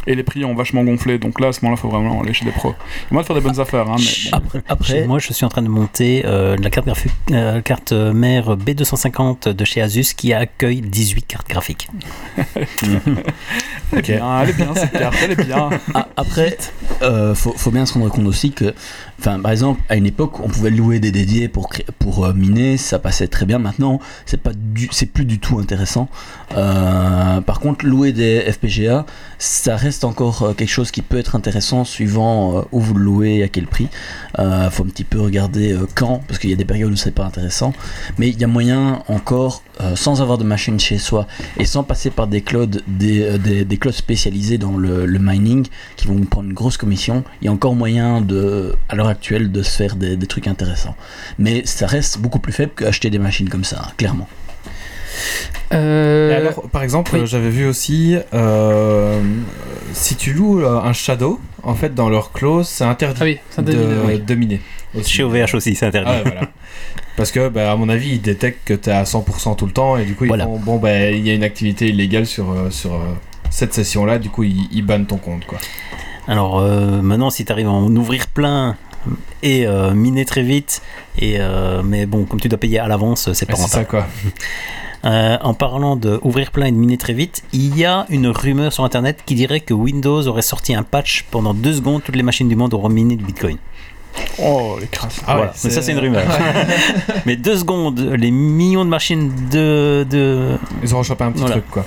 Et 0.06 0.16
les 0.16 0.24
prix 0.24 0.46
ont 0.46 0.56
vachement 0.56 0.84
gonflé, 0.84 1.18
donc 1.20 1.40
là, 1.40 1.50
à 1.50 1.54
ce 1.54 1.64
moment-là, 1.64 1.80
il 1.80 1.82
faut 1.82 1.90
vraiment 1.90 2.22
aller 2.22 2.34
chez 2.34 2.46
des 2.46 2.52
pros. 2.52 2.74
Moyen 3.12 3.22
de 3.22 3.28
faire 3.28 3.36
des 3.36 3.42
bonnes 3.42 3.60
affaires, 3.60 3.90
hein, 3.90 3.96
mais 4.00 4.62
Après, 4.68 5.06
moi, 5.06 5.20
je 5.20 5.34
suis 5.34 5.46
en 5.46 5.50
train 5.50 5.62
de 5.62 5.68
monter 5.68 6.24
euh, 6.26 6.56
la 6.62 6.70
carte, 6.70 6.88
euh, 7.32 7.62
carte 7.62 7.92
mère 7.92 8.58
B250 8.58 9.50
de 9.50 9.66
chez 9.66 9.82
Asus 9.82 10.14
qui 10.16 10.34
accueille 10.34 10.82
18 10.82 11.22
cartes 11.24 11.50
graphiques. 11.50 11.90
elle 13.92 14.00
est 14.00 14.02
bien, 14.02 14.42
elle 14.42 14.50
est 14.50 14.54
bien 14.54 14.74
cette 14.76 14.92
carte, 14.92 15.16
elle 15.24 15.32
est 15.32 15.44
bien. 15.46 15.70
a- 15.94 16.08
après, 16.16 16.58
euh, 17.02 17.34
faut, 17.36 17.54
faut 17.56 17.72
bien 17.72 17.86
se 17.86 17.94
rendre 17.94 18.10
compte 18.10 18.26
aussi 18.28 18.52
que, 18.52 18.74
par 19.24 19.52
exemple, 19.52 19.82
à 19.90 19.96
une 19.96 20.06
époque, 20.06 20.40
on 20.40 20.48
pouvait 20.48 20.70
louer 20.70 21.00
des 21.00 21.12
dédiés 21.12 21.48
pour 21.48 21.70
pour 22.00 22.26
euh, 22.26 22.34
miner, 22.34 22.78
ça 22.78 23.00
passait 23.00 23.28
très 23.28 23.46
bien. 23.46 23.60
Maintenant, 23.60 24.00
c'est 24.26 24.42
pas 24.42 24.52
du, 24.54 24.90
c'est 24.92 25.08
plus 25.08 25.26
du 25.26 25.40
tout 25.40 25.60
intéressant. 25.60 26.08
Euh, 26.56 27.42
par 27.42 27.60
contre, 27.60 27.86
louer 27.86 28.12
des 28.14 28.42
FPGA, 28.52 29.06
ça 29.40 29.76
reste 29.76 30.04
encore 30.04 30.44
euh, 30.44 30.54
quelque 30.54 30.70
chose 30.70 30.92
qui 30.92 31.02
peut 31.02 31.18
être 31.18 31.36
intéressant 31.36 31.84
suivant 31.84 32.66
où 32.72 32.80
vous 32.80 32.94
le 32.94 33.04
louez 33.04 33.36
et 33.38 33.44
à 33.44 33.48
quel 33.48 33.66
prix. 33.68 33.88
Faut 34.38 34.84
un 34.84 34.88
petit 34.88 35.04
peu 35.04 35.20
regarder 35.20 35.76
quand, 35.96 36.22
parce 36.28 36.40
qu'il 36.40 36.50
y 36.50 36.54
a 36.54 36.56
des 36.56 36.66
périodes 36.66 36.92
où 36.92 36.96
c'est 36.96 37.12
pas 37.12 37.26
intéressant. 37.26 37.74
Mais 38.18 38.30
il 38.30 38.40
y 38.40 38.44
a 38.44 38.48
moyen 38.48 39.02
encore, 39.08 39.64
sans 39.96 40.22
avoir 40.22 40.38
de 40.38 40.44
machine 40.44 40.80
chez 40.80 40.98
soi 41.00 41.26
et 41.58 41.66
sans 41.66 41.84
passer 41.84 42.10
par 42.12 42.28
des 42.28 42.42
clouds, 42.42 42.67
des, 42.88 43.24
euh, 43.24 43.38
des, 43.38 43.66
des 43.66 43.78
clouds 43.78 43.92
spécialisés 43.92 44.58
dans 44.58 44.78
le, 44.78 45.06
mining 45.20 45.68
qui 45.96 46.08
vont 46.08 46.20
prendre 46.22 46.48
une 46.48 46.54
grosse 46.54 46.78
commission, 46.78 47.24
il 47.42 47.46
y 47.46 47.48
a 47.48 47.52
encore 47.52 47.76
moyen 47.76 48.22
de, 48.22 48.76
à 48.88 48.96
l'heure 48.96 49.08
actuelle 49.08 49.52
de 49.52 49.62
se 49.64 49.76
faire 49.76 49.96
des, 49.96 50.16
des 50.16 50.28
trucs 50.28 50.48
intéressants. 50.48 50.96
Mais 51.40 51.66
ça 51.66 51.88
reste 51.88 52.20
beaucoup 52.20 52.40
plus 52.40 52.54
faible 52.54 52.72
qu'acheter 52.76 53.10
des 53.10 53.20
machines 53.20 53.50
comme 53.50 53.64
ça, 53.64 53.82
hein, 53.84 53.92
clairement. 53.98 54.28
Euh, 55.74 56.38
alors, 56.38 56.70
par 56.70 56.84
exemple, 56.84 57.12
oui. 57.16 57.22
j'avais 57.26 57.50
vu 57.50 57.66
aussi, 57.68 58.18
euh, 58.34 59.22
si 59.94 60.16
tu 60.16 60.34
loues 60.34 60.62
euh, 60.62 60.80
un 60.80 60.94
Shadow, 60.94 61.40
en 61.64 61.76
fait, 61.76 61.94
dans 61.94 62.10
leur 62.10 62.32
clause, 62.32 62.68
c'est 62.68 62.84
interdit 62.84 63.20
ah 63.22 63.26
oui, 63.26 63.40
de, 63.58 63.72
devine, 63.74 63.98
oui. 64.06 64.20
de 64.20 64.36
miner. 64.36 64.62
aussi. 64.96 65.12
Chez 65.12 65.24
OVH 65.24 65.56
aussi, 65.56 65.76
c'est 65.76 65.86
interdit. 65.86 66.12
Ah 66.12 66.18
ouais, 66.18 66.24
voilà. 66.24 66.42
Parce 67.18 67.32
que, 67.32 67.50
bah, 67.50 67.72
à 67.72 67.76
mon 67.76 67.90
avis, 67.90 68.12
ils 68.12 68.22
détectent 68.22 68.66
que 68.66 68.74
tu 68.74 68.90
es 68.90 68.94
à 68.94 69.04
100% 69.04 69.56
tout 69.56 69.66
le 69.66 69.72
temps 69.72 69.98
et 69.98 70.06
du 70.06 70.16
coup, 70.16 70.26
ils 70.26 70.30
Voilà. 70.30 70.46
font, 70.46 70.60
bon, 70.60 70.78
bah, 70.78 71.10
il 71.10 71.26
y 71.26 71.32
a 71.32 71.34
une 71.34 71.44
activité 71.44 71.88
illégale 71.88 72.26
sur, 72.28 72.46
sur 72.70 73.00
cette 73.50 73.74
session-là, 73.74 74.20
du 74.20 74.30
coup, 74.30 74.44
ils, 74.44 74.68
ils 74.72 74.86
bannent 74.86 75.08
ton 75.08 75.18
compte, 75.18 75.46
quoi. 75.46 75.58
Alors 76.28 76.60
euh, 76.60 77.02
maintenant, 77.02 77.30
si 77.30 77.46
tu 77.46 77.52
arrives 77.52 77.68
à 77.68 77.72
en 77.72 77.96
ouvrir 77.96 78.28
plein 78.28 78.76
et 79.44 79.66
euh, 79.68 79.94
miner 79.94 80.26
très 80.26 80.42
vite, 80.44 80.82
et, 81.20 81.36
euh, 81.40 81.82
mais 81.84 82.06
bon, 82.06 82.26
comme 82.26 82.40
tu 82.40 82.50
dois 82.50 82.60
payer 82.60 82.80
à 82.80 82.88
l'avance, 82.88 83.32
c'est 83.34 83.46
pas 83.46 83.54
Ouais, 83.54 83.60
c'est 83.68 83.78
rentable. 83.80 83.86
ça, 83.86 83.86
quoi. 83.86 84.08
Euh, 85.06 85.38
en 85.42 85.54
parlant 85.54 85.96
de 85.96 86.20
ouvrir 86.24 86.50
plein 86.50 86.66
et 86.66 86.72
de 86.72 86.76
miner 86.76 86.98
très 86.98 87.14
vite, 87.14 87.44
il 87.54 87.78
y 87.78 87.86
a 87.86 88.08
une 88.10 88.28
rumeur 88.28 88.74
sur 88.74 88.84
internet 88.84 89.20
qui 89.28 89.36
dirait 89.36 89.60
que 89.60 89.74
Windows 89.74 90.26
aurait 90.28 90.42
sorti 90.42 90.74
un 90.74 90.82
patch 90.82 91.26
pendant 91.30 91.54
deux 91.54 91.74
secondes, 91.74 92.02
toutes 92.04 92.16
les 92.16 92.24
machines 92.24 92.50
du 92.50 92.56
monde 92.56 92.74
auront 92.74 92.90
miné 92.90 93.16
du 93.16 93.24
Bitcoin. 93.24 93.58
Oh, 94.42 94.76
les 94.82 94.88
crasses. 94.88 95.22
Ah 95.28 95.36
Voilà. 95.36 95.42
ouais, 95.52 95.58
Mais 95.64 95.70
ça, 95.70 95.76
c'est- 95.76 95.82
c'est 95.84 95.92
une 95.92 96.00
rumeur. 96.00 96.24
mais 97.28 97.36
deux 97.38 97.58
secondes, 97.58 98.00
les 98.18 98.32
millions 98.32 98.84
de 98.84 98.90
machines 98.90 99.32
de. 99.52 100.06
de... 100.10 100.58
Ils 100.82 100.96
ont 100.96 101.04
chopé 101.04 101.24
un 101.26 101.32
petit 101.32 101.42
Voilà. 101.42 101.56
truc, 101.58 101.70
quoi. 101.70 101.86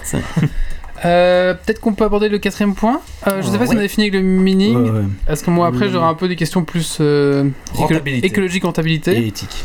Euh, 1.04 1.54
Peut-être 1.54 1.80
qu'on 1.80 1.94
peut 1.94 2.04
aborder 2.04 2.28
le 2.28 2.38
quatrième 2.38 2.74
point. 2.74 3.00
Euh, 3.26 3.42
je 3.42 3.48
sais 3.48 3.58
pas 3.58 3.66
si 3.66 3.74
on 3.74 3.78
avait 3.78 3.88
fini 3.88 4.08
avec 4.08 4.20
le 4.20 4.26
mining. 4.26 4.76
Ouais, 4.76 4.90
ouais. 4.90 5.00
Parce 5.26 5.42
que 5.42 5.50
moi 5.50 5.66
après 5.66 5.88
j'aurai 5.88 6.06
un 6.06 6.14
peu 6.14 6.28
des 6.28 6.36
questions 6.36 6.64
plus 6.64 6.98
euh, 7.00 7.48
Rentabilité. 7.74 8.26
écologie, 8.26 8.60
rentabilité. 8.62 9.12
Et 9.16 9.26
éthique. 9.28 9.64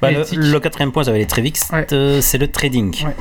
Bah, 0.00 0.10
le, 0.12 0.20
Éthique. 0.20 0.38
le 0.40 0.60
quatrième 0.60 0.92
point, 0.92 1.02
j'avais 1.02 1.18
les 1.18 1.26
très 1.26 1.42
vite, 1.42 1.60
Ouais. 1.72 1.86
euh, 1.92 2.20
c'est 2.20 2.38
le 2.38 2.48
trading. 2.48 2.94
Ouais. 3.04 3.14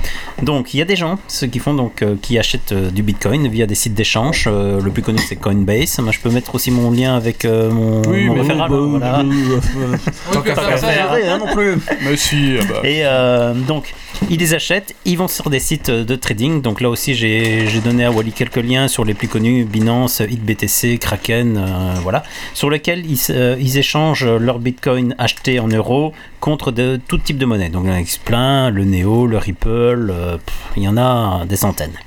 Donc, 0.43 0.73
il 0.73 0.77
y 0.77 0.81
a 0.81 0.85
des 0.85 0.95
gens, 0.95 1.17
ceux 1.27 1.47
qui 1.47 1.59
font 1.59 1.73
donc, 1.73 2.01
euh, 2.01 2.15
qui 2.21 2.37
achètent 2.37 2.71
euh, 2.71 2.89
du 2.91 3.01
Bitcoin 3.03 3.47
via 3.47 3.65
des 3.65 3.75
sites 3.75 3.93
d'échange. 3.95 4.45
Euh, 4.47 4.79
le 4.81 4.91
plus 4.91 5.01
connu, 5.01 5.19
c'est 5.19 5.35
Coinbase. 5.35 5.99
Moi, 5.99 6.11
je 6.11 6.19
peux 6.19 6.29
mettre 6.29 6.53
aussi 6.55 6.69
mon 6.71 6.91
lien 6.91 7.15
avec 7.15 7.43
euh, 7.45 7.71
mon, 7.71 8.01
Oui, 8.03 8.25
mon 8.25 8.35
mais 8.35 8.41
référable. 8.41 8.75
Bah, 8.99 9.23
voilà. 9.23 9.97
Tant 10.31 10.41
qu'à 10.41 10.55
faire. 10.55 11.11
hein, 11.11 11.37
non 11.39 11.53
plus. 11.53 11.75
Mais 12.03 12.15
si, 12.17 12.55
ah 12.61 12.63
bah. 12.69 12.87
Et 12.87 13.63
donc, 13.67 13.93
ils 14.29 14.39
les 14.39 14.53
achètent, 14.53 14.95
ils 15.05 15.17
vont 15.17 15.27
sur 15.27 15.49
des 15.49 15.59
sites 15.59 15.89
de 15.89 16.15
trading. 16.15 16.61
Donc 16.61 16.81
là 16.81 16.89
aussi, 16.89 17.13
j'ai 17.15 17.79
donné 17.83 18.05
à 18.05 18.11
Wally 18.11 18.31
quelques 18.31 18.57
liens 18.57 18.87
sur 18.87 19.05
les 19.05 19.13
plus 19.13 19.27
connus 19.27 19.65
Binance, 19.65 20.21
HitBTC, 20.21 20.97
Kraken, 20.97 21.57
euh, 21.57 21.93
voilà, 22.01 22.23
sur 22.53 22.69
lesquels 22.69 23.03
euh, 23.29 23.55
ils 23.59 23.77
échangent 23.77 24.27
leur 24.27 24.59
Bitcoin 24.59 25.15
acheté 25.17 25.59
en 25.59 25.67
euros 25.67 26.13
contre 26.39 26.71
de 26.71 26.99
tout 27.07 27.17
type 27.17 27.37
de 27.37 27.45
monnaie. 27.45 27.69
Donc 27.69 27.85
plein, 28.25 28.69
le 28.69 28.83
Neo, 28.83 29.27
le 29.27 29.37
Ripple, 29.37 30.11
euh, 30.11 30.37
il 30.75 30.83
y 30.83 30.87
en 30.87 30.97
a 30.97 31.45
des 31.45 31.57
centaines. 31.57 31.97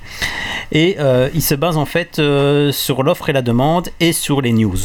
Et 0.73 0.97
ils 1.35 1.43
se 1.43 1.55
basent 1.55 1.77
en 1.77 1.87
fait 1.87 2.21
sur 2.71 3.03
l'offre 3.03 3.29
et 3.29 3.33
la 3.33 3.43
demande 3.43 3.89
et 3.99 4.13
sur 4.13 4.41
les 4.41 4.53
news. 4.53 4.79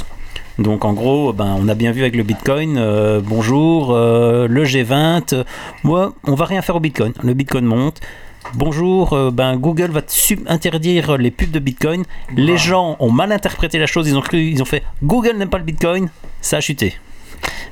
Donc 0.58 0.86
en 0.86 0.94
gros, 0.94 1.34
ben, 1.34 1.56
on 1.60 1.68
a 1.68 1.74
bien 1.76 1.92
vu 1.92 2.02
avec 2.02 2.16
le 2.16 2.24
Bitcoin, 2.24 2.78
euh, 2.78 3.20
bonjour, 3.24 3.92
euh, 3.94 4.48
le 4.48 4.64
G20, 4.64 5.34
euh, 5.34 5.44
moi, 5.84 6.14
on 6.24 6.34
va 6.36 6.46
rien 6.46 6.62
faire 6.62 6.78
au 6.78 6.80
Bitcoin. 6.80 7.12
Le 7.24 7.34
Bitcoin 7.34 7.66
monte. 7.66 8.00
Bonjour, 8.54 9.14
euh, 9.14 9.32
ben, 9.32 9.58
Google 9.58 9.92
va 9.92 10.02
interdire 10.48 11.18
les 11.18 11.32
pubs 11.32 11.52
de 11.52 11.60
Bitcoin. 11.60 12.04
Les 12.38 12.58
gens 12.58 12.96
ont 13.00 13.12
mal 13.12 13.32
interprété 13.34 13.80
la 13.80 13.88
chose, 13.88 14.08
ils 14.08 14.16
ont 14.16 14.22
cru, 14.22 14.40
ils 14.40 14.62
ont 14.62 14.66
fait 14.66 14.84
Google 15.04 15.36
n'aime 15.38 15.50
pas 15.50 15.58
le 15.58 15.64
Bitcoin, 15.66 16.10
ça 16.42 16.58
a 16.58 16.62
chuté. 16.62 16.96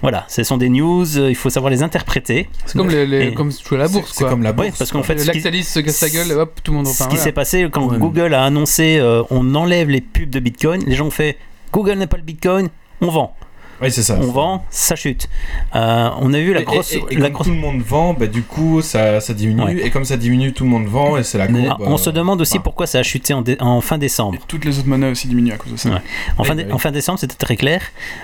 Voilà, 0.02 0.26
ce 0.28 0.44
sont 0.44 0.58
des 0.58 0.68
news, 0.68 1.18
euh, 1.18 1.30
il 1.30 1.36
faut 1.36 1.50
savoir 1.50 1.72
les 1.72 1.84
interpréter. 1.84 2.50
C'est 2.66 2.78
comme, 2.78 2.90
les, 2.90 3.06
les- 3.06 3.34
comme 3.34 3.50
jouer 3.52 3.78
à 3.78 3.84
la 3.84 3.88
bourse, 3.88 4.12
quoi. 4.12 4.30
comme 4.30 4.44
la 4.44 4.52
bourse. 4.52 4.78
parce 4.78 4.92
qu'en 4.92 5.04
fait, 5.04 5.16
Lactalis 5.26 5.64
se 5.64 5.80
casse 5.80 6.02
la 6.02 6.10
gueule, 6.10 6.32
hop, 6.38 6.60
tout 6.62 6.72
le 6.72 6.78
monde 6.80 6.88
Ce 6.88 7.08
qui 7.08 7.16
s'est 7.16 7.32
passé 7.32 7.68
quand 7.72 7.86
Ouais, 7.88 7.98
Google 7.98 8.34
a 8.34 8.44
annoncé 8.44 8.98
euh, 8.98 9.24
on 9.30 9.56
enlève 9.56 9.90
les 9.90 10.02
pubs 10.02 10.30
de 10.30 10.40
Bitcoin, 10.42 10.84
les 10.86 10.96
gens 10.96 11.06
ont 11.08 11.12
fait 11.12 11.38
Google 11.74 11.94
n'aime 11.98 12.08
pas 12.08 12.18
le 12.18 12.24
Bitcoin, 12.24 12.70
on 13.02 13.08
vend. 13.10 13.36
Oui, 13.82 13.92
c'est 13.92 14.04
ça. 14.04 14.18
On 14.22 14.28
vend, 14.32 14.64
ça 14.70 14.96
chute. 14.96 15.28
Euh, 15.76 16.10
on 16.22 16.32
a 16.34 16.40
vu 16.40 16.54
la 16.54 16.62
Et- 16.62 16.64
grosse. 16.64 16.94
et, 16.94 17.04
et 17.10 17.16
la 17.16 17.24
comme 17.26 17.34
grosse- 17.34 17.48
tout 17.48 17.54
le 17.54 17.60
monde 17.60 17.82
vend, 17.82 18.14
bah, 18.14 18.28
du 18.28 18.44
coup, 18.44 18.82
ça, 18.82 19.20
ça 19.20 19.34
diminue. 19.34 19.64
Ouais. 19.64 19.78
Et 19.86 19.90
comme 19.90 20.06
ça 20.06 20.16
diminue, 20.16 20.54
tout 20.54 20.64
le 20.64 20.70
monde 20.70 20.86
vend. 20.86 21.18
Et 21.18 21.24
c'est 21.24 21.38
la 21.40 21.48
courbe. 21.48 21.76
On 21.82 21.96
euh, 21.96 21.98
se 21.98 22.10
demande 22.12 22.40
aussi 22.40 22.58
ah. 22.60 22.62
pourquoi 22.64 22.86
ça 22.88 23.00
a 23.00 23.04
chuté 23.04 23.34
en, 23.34 23.42
dé- 23.42 23.58
en 23.60 23.82
fin 23.82 23.96
Et 23.98 24.00
décembre. 24.00 24.38
toutes 24.48 24.64
les 24.64 24.78
autres 24.80 24.88
monnaies 24.88 25.10
aussi 25.12 25.28
diminuent 25.28 25.54
à 25.54 25.58
cause 25.58 25.72
de 25.74 25.78
ça. 25.78 25.90
Ouais. 25.90 25.96
En, 26.38 26.44
bah 26.44 26.56
dé- 26.56 26.64
oui. 26.68 26.72
en 26.72 26.78
fin 26.78 26.92
décembre, 26.92 27.20
c'était 27.20 27.36
très 27.36 27.58
clair. 27.58 27.82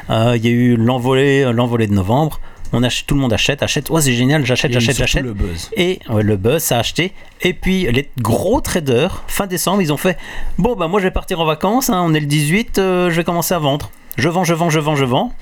Euh, 0.10 0.38
Il 0.38 0.46
y 0.46 0.48
a 0.48 0.52
eu 0.52 0.78
l'envolée, 0.78 1.52
l'envolée 1.52 1.88
de 1.88 1.94
novembre. 1.94 2.40
On 2.72 2.84
ach- 2.84 3.06
tout 3.08 3.16
le 3.16 3.22
monde 3.22 3.34
achète, 3.34 3.64
achète. 3.64 3.90
Ouais, 3.90 4.02
c'est 4.02 4.14
génial, 4.14 4.46
j'achète, 4.46 4.72
j'achète, 4.72 4.96
j'achète. 4.98 5.24
le 5.24 5.34
buzz. 5.34 5.70
Et 5.76 6.00
ouais, 6.10 6.22
le 6.24 6.38
buzz, 6.38 6.62
ça 6.62 6.78
a 6.78 6.80
acheté. 6.80 7.14
Et 7.42 7.54
puis 7.54 7.92
les 7.92 8.10
gros 8.22 8.62
traders, 8.62 9.24
fin 9.28 9.48
décembre, 9.48 9.82
ils 9.82 9.92
ont 9.92 9.98
fait 9.98 10.18
Bon, 10.58 10.76
bah 10.76 10.88
moi 10.88 11.00
je 11.00 11.06
vais 11.06 11.12
partir 11.12 11.40
en 11.40 11.46
vacances, 11.46 11.90
hein, 11.90 12.02
on 12.06 12.14
est 12.14 12.20
le 12.20 12.26
18, 12.28 12.78
euh, 12.80 13.10
je 13.10 13.16
vais 13.16 13.24
commencer 13.24 13.54
à 13.56 13.60
vendre. 13.60 13.90
Je 14.18 14.30
vends, 14.30 14.44
je 14.44 14.54
vends, 14.54 14.70
je 14.70 14.80
vends, 14.80 14.96
je 14.96 15.06
vends. 15.06 15.34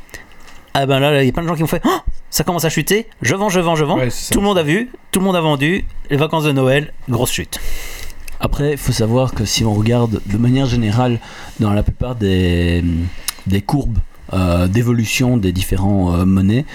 Ah 0.73 0.85
ben 0.85 0.99
là, 0.99 1.23
il 1.23 1.25
y 1.25 1.29
a 1.29 1.31
plein 1.33 1.43
de 1.43 1.47
gens 1.47 1.55
qui 1.55 1.63
ont 1.63 1.67
fait 1.67 1.81
Oh, 1.85 1.97
Ça 2.29 2.43
commence 2.43 2.63
à 2.65 2.69
chuter, 2.69 3.07
je 3.21 3.33
vends, 3.35 3.49
je 3.49 3.59
vends, 3.59 3.75
je 3.75 3.83
vends. 3.83 3.97
Ouais, 3.97 4.09
tout 4.31 4.39
le 4.39 4.45
monde 4.45 4.57
a 4.59 4.63
vu, 4.63 4.91
tout 5.11 5.19
le 5.19 5.25
monde 5.25 5.35
a 5.35 5.41
vendu. 5.41 5.85
Les 6.09 6.17
vacances 6.17 6.43
de 6.43 6.51
Noël, 6.51 6.93
grosse 7.09 7.31
chute. 7.31 7.59
Après, 8.39 8.71
il 8.73 8.77
faut 8.77 8.91
savoir 8.91 9.33
que 9.33 9.43
si 9.45 9.65
on 9.65 9.73
regarde 9.73 10.21
de 10.27 10.37
manière 10.37 10.67
générale 10.67 11.19
dans 11.59 11.73
la 11.73 11.81
plupart 11.81 12.13
des, 12.15 12.83
des 13.47 13.61
courbes 13.61 13.97
euh, 14.33 14.67
d'évolution 14.67 15.37
des 15.37 15.51
différents 15.51 16.13
euh, 16.13 16.25
monnaies, 16.25 16.65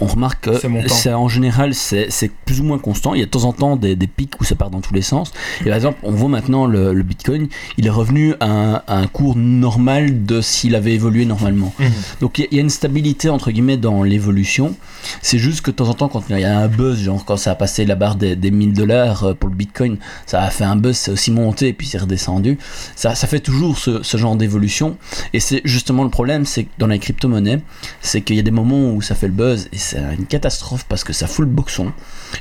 on 0.00 0.06
remarque 0.06 0.44
que 0.44 0.58
c'est 0.88 1.12
en 1.12 1.28
général 1.28 1.74
c'est 1.74 2.08
plus 2.44 2.60
ou 2.60 2.64
moins 2.64 2.78
constant. 2.78 3.14
Il 3.14 3.20
y 3.20 3.22
a 3.22 3.26
de 3.26 3.30
temps 3.30 3.44
en 3.44 3.52
temps 3.52 3.76
des, 3.76 3.96
des 3.96 4.06
pics 4.06 4.40
où 4.40 4.44
ça 4.44 4.54
part 4.54 4.70
dans 4.70 4.80
tous 4.80 4.94
les 4.94 5.02
sens. 5.02 5.32
Et 5.60 5.64
par 5.64 5.74
exemple, 5.74 5.98
on 6.02 6.12
voit 6.12 6.28
maintenant 6.28 6.66
le, 6.66 6.92
le 6.92 7.02
Bitcoin, 7.02 7.48
il 7.78 7.86
est 7.86 7.90
revenu 7.90 8.34
à 8.40 8.46
un, 8.46 8.74
à 8.86 8.96
un 8.96 9.06
cours 9.06 9.36
normal 9.36 10.24
de 10.24 10.40
s'il 10.40 10.74
avait 10.74 10.94
évolué 10.94 11.24
normalement. 11.24 11.72
Mhm. 11.78 11.90
Donc 12.20 12.38
il 12.38 12.42
y 12.42 12.44
a- 12.44 12.48
il 12.52 12.56
y 12.56 12.58
a 12.58 12.62
une 12.62 12.70
stabilité 12.70 13.28
entre 13.28 13.50
guillemets 13.50 13.76
dans 13.76 14.02
l'évolution. 14.02 14.74
C'est 15.22 15.38
juste 15.38 15.60
que 15.62 15.70
de 15.70 15.76
temps 15.76 15.88
en 15.88 15.94
temps, 15.94 16.08
quand 16.08 16.22
il 16.30 16.38
y 16.40 16.44
a 16.44 16.58
un 16.58 16.68
buzz, 16.68 16.98
genre 17.00 17.24
quand 17.24 17.36
ça 17.36 17.52
a 17.52 17.54
passé 17.54 17.84
la 17.86 17.94
barre 17.94 18.16
des, 18.16 18.36
des 18.36 18.50
1000 18.50 18.72
dollars 18.72 19.24
euh, 19.24 19.34
pour 19.34 19.48
le 19.48 19.54
Bitcoin, 19.54 19.96
ça 20.26 20.42
a 20.42 20.50
fait 20.50 20.64
un 20.64 20.76
buzz, 20.76 20.96
c'est 20.96 21.10
aussi 21.10 21.30
monté 21.30 21.68
et 21.68 21.72
puis 21.72 21.86
c'est 21.86 21.98
redescendu. 21.98 22.58
Ça, 22.96 23.14
ça 23.14 23.26
fait 23.26 23.40
toujours 23.40 23.78
ce, 23.78 24.02
ce 24.02 24.16
genre 24.16 24.36
d'évolution. 24.36 24.96
Et 25.32 25.40
c'est 25.40 25.60
justement 25.64 26.04
le 26.04 26.10
problème, 26.10 26.44
c'est 26.46 26.64
que 26.64 26.70
dans 26.78 26.86
les 26.86 26.98
crypto-monnaies, 26.98 27.60
c'est 28.00 28.20
qu'il 28.22 28.36
y 28.36 28.38
a 28.38 28.42
des 28.42 28.50
moments 28.50 28.92
où 28.92 29.02
ça 29.02 29.14
fait 29.14 29.26
le 29.28 29.32
buzz 29.32 29.68
et 29.72 29.78
c'est 29.90 30.14
une 30.18 30.26
catastrophe 30.26 30.84
parce 30.88 31.04
que 31.04 31.12
ça 31.12 31.26
fout 31.26 31.44
le 31.46 31.50
boxon. 31.50 31.92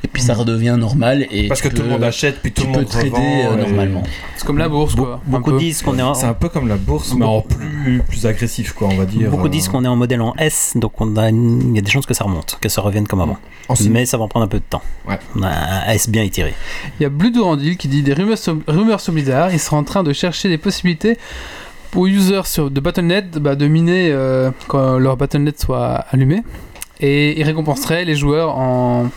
Et 0.04 0.08
puis 0.08 0.22
ça 0.22 0.34
redevient 0.34 0.76
normal. 0.80 1.26
Et 1.32 1.48
Parce 1.48 1.62
que 1.62 1.68
tout 1.68 1.78
le 1.78 1.84
peux- 1.84 1.90
monde 1.90 2.04
achète, 2.04 2.42
puis 2.42 2.52
tout 2.52 2.62
tu 2.62 2.68
le 2.68 2.74
peux 2.74 2.80
monde 2.80 2.90
trader 2.90 3.10
revend, 3.10 3.22
euh, 3.52 3.58
et- 3.66 3.68
normalement. 3.70 4.04
C'est 4.38 4.46
comme 4.46 4.58
la 4.60 4.70
bourse, 4.70 4.96
quoi. 4.96 5.20
Beaucoup 5.26 5.52
peu. 5.52 5.58
disent 5.60 5.82
qu'on 5.82 5.98
est 5.98 6.02
en, 6.02 6.14
C'est 6.14 6.26
un 6.28 6.34
peu 6.34 6.50
comme 6.50 6.68
la 6.68 6.76
bourse, 6.78 7.14
mais 7.18 7.26
en 7.26 7.42
plus, 7.42 8.02
plus 8.08 8.26
agressif, 8.26 8.74
quoi, 8.74 8.88
on 8.92 8.96
va 8.98 9.06
dire. 9.06 9.30
beaucoup 9.32 9.48
euh, 9.48 9.50
disent 9.50 9.68
qu'on 9.68 9.84
est 9.84 9.88
en 9.88 9.96
modèle 9.96 10.22
en 10.22 10.34
S, 10.38 10.74
donc 10.76 11.00
on 11.02 11.16
a 11.18 11.30
une- 11.30 11.72
il 11.72 11.76
y 11.76 11.80
a 11.80 11.82
des 11.82 11.92
chances 11.92 12.06
que 12.06 12.14
ça 12.14 12.24
remonte, 12.24 12.58
que 12.62 12.70
ça 12.70 12.82
revienne 12.82 13.08
comme 13.08 13.22
avant. 13.22 13.38
Mais 13.90 14.06
ça 14.06 14.18
va 14.18 14.24
en 14.24 14.28
prendre 14.28 14.46
un 14.46 14.50
peu 14.50 14.60
de 14.60 14.64
temps. 14.70 14.82
Ouais. 15.08 15.18
On 15.36 15.44
a 15.44 15.50
un 15.50 15.92
S 15.92 16.10
bien 16.10 16.24
étiré. 16.24 16.54
Il 17.00 17.04
y 17.04 17.06
a 17.06 17.10
Blue 17.10 17.32
Durandil 17.32 17.78
qui 17.78 17.88
dit 17.88 18.02
des 18.04 18.14
rumeurs 18.14 18.38
sont, 18.38 18.60
rumeurs 18.68 19.00
sont 19.00 19.12
bizarres. 19.14 19.52
Ils 19.52 19.60
sont 19.60 19.76
en 19.76 19.84
train 19.84 20.04
de 20.04 20.14
chercher 20.14 20.50
des 20.50 20.58
possibilités 20.58 21.18
pour 21.92 22.06
users 22.08 22.46
sur, 22.46 22.70
de 22.70 22.80
Battle.net 22.80 23.38
bah, 23.40 23.56
de 23.56 23.68
miner 23.68 24.10
euh, 24.12 24.52
quand 24.68 24.98
leur 25.00 25.18
Battle.net 25.18 25.60
soit 25.60 26.06
allumé. 26.12 26.44
Et 27.00 27.40
ils 27.40 27.44
récompenseraient 27.44 28.06
les 28.06 28.16
joueurs 28.16 28.58
en, 28.58 29.10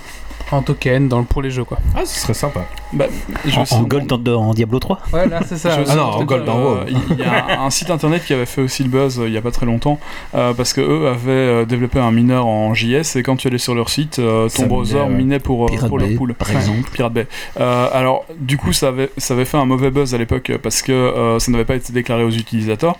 en 0.54 0.62
token 0.62 1.08
dans, 1.08 1.22
pour 1.24 1.42
les 1.42 1.50
jeux. 1.50 1.64
quoi. 1.64 1.78
Ah, 1.96 2.04
ce 2.04 2.20
serait 2.20 2.34
sympa. 2.34 2.60
Bah, 2.92 3.06
je 3.46 3.58
En, 3.74 3.82
gold 3.82 4.12
en, 4.12 4.16
en 4.34 4.54
Diablo 4.54 4.78
3 4.78 4.98
Voilà, 5.10 5.40
c'est 5.46 5.56
ça. 5.56 5.82
Je 5.82 5.90
Ah 5.90 5.96
non, 5.96 6.02
en 6.02 6.24
gold, 6.24 6.48
euh, 6.48 6.52
WoW. 6.52 6.78
Il 7.10 7.18
y 7.18 7.22
a 7.22 7.60
un, 7.62 7.66
un 7.66 7.70
site 7.70 7.90
internet 7.90 8.24
qui 8.24 8.32
avait 8.34 8.46
fait 8.46 8.60
aussi 8.60 8.82
le 8.82 8.88
buzz 8.90 9.18
euh, 9.18 9.28
il 9.28 9.32
y 9.32 9.36
a 9.38 9.42
pas 9.42 9.50
très 9.50 9.66
longtemps 9.66 9.98
euh, 10.34 10.52
parce 10.54 10.72
que 10.72 10.80
eux 10.80 11.08
avaient 11.08 11.30
euh, 11.30 11.64
développé 11.64 11.98
un 11.98 12.10
mineur 12.10 12.46
en 12.46 12.74
JS 12.74 13.16
et 13.16 13.22
quand 13.22 13.36
tu 13.36 13.48
allais 13.48 13.58
sur 13.58 13.74
leur 13.74 13.88
site, 13.88 14.18
euh, 14.18 14.48
ton 14.48 14.62
Ça 14.62 14.66
browser 14.66 14.94
minait, 14.94 15.06
ouais. 15.08 15.14
minait 15.16 15.38
pour, 15.38 15.64
euh, 15.64 15.68
Pirate 15.68 15.88
pour 15.88 15.98
leur 15.98 16.08
pool. 16.16 16.34
par 16.34 16.50
exemple. 16.50 16.90
Pirate 16.92 17.12
Bay. 17.12 17.26
Euh, 17.60 17.88
alors, 17.92 18.24
du 18.38 18.56
coup, 18.58 18.72
ça 18.72 18.88
avait, 18.88 19.10
ça 19.16 19.34
avait 19.34 19.44
fait 19.44 19.56
un 19.56 19.64
mauvais 19.64 19.90
buzz 19.90 20.14
à 20.14 20.18
l'époque 20.18 20.50
euh, 20.50 20.58
parce 20.62 20.82
que 20.82 20.92
euh, 20.92 21.38
ça 21.38 21.50
n'avait 21.50 21.64
pas 21.64 21.76
été 21.76 21.92
déclaré 21.92 22.24
aux 22.24 22.30
utilisateurs. 22.30 22.96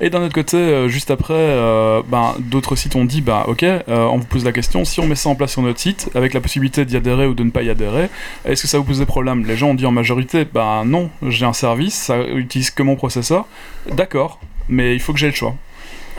Et 0.00 0.10
d'un 0.10 0.22
autre 0.22 0.34
côté, 0.34 0.56
euh, 0.56 0.88
juste 0.88 1.10
après, 1.10 1.34
euh, 1.34 2.02
ben, 2.08 2.34
d'autres 2.38 2.76
sites 2.76 2.96
ont 2.96 3.04
dit 3.04 3.20
bah, 3.22 3.44
Ok, 3.48 3.62
euh, 3.62 3.80
on 3.88 4.18
vous 4.18 4.26
pose 4.26 4.44
la 4.44 4.52
question 4.52 4.84
si 4.84 5.00
on 5.00 5.06
met 5.06 5.14
ça 5.14 5.28
en 5.30 5.34
place 5.34 5.52
sur 5.52 5.62
notre 5.62 5.78
site, 5.80 6.10
avec 6.14 6.34
la 6.34 6.40
possibilité 6.40 6.84
d'y 6.84 6.95
adhérer 6.96 7.26
ou 7.26 7.34
de 7.34 7.42
ne 7.42 7.50
pas 7.50 7.62
y 7.62 7.70
adhérer, 7.70 8.08
est-ce 8.44 8.62
que 8.62 8.68
ça 8.68 8.78
vous 8.78 8.84
pose 8.84 8.98
des 8.98 9.06
problèmes? 9.06 9.44
Les 9.44 9.56
gens 9.56 9.70
ont 9.70 9.74
dit 9.74 9.86
en 9.86 9.92
majorité 9.92 10.44
Bah 10.44 10.82
non, 10.84 11.10
j'ai 11.28 11.46
un 11.46 11.52
service, 11.52 11.94
ça 11.94 12.20
utilise 12.22 12.70
que 12.70 12.82
mon 12.82 12.96
processeur. 12.96 13.46
D'accord, 13.90 14.40
mais 14.68 14.94
il 14.94 15.00
faut 15.00 15.12
que 15.12 15.18
j'ai 15.18 15.28
le 15.28 15.34
choix. 15.34 15.54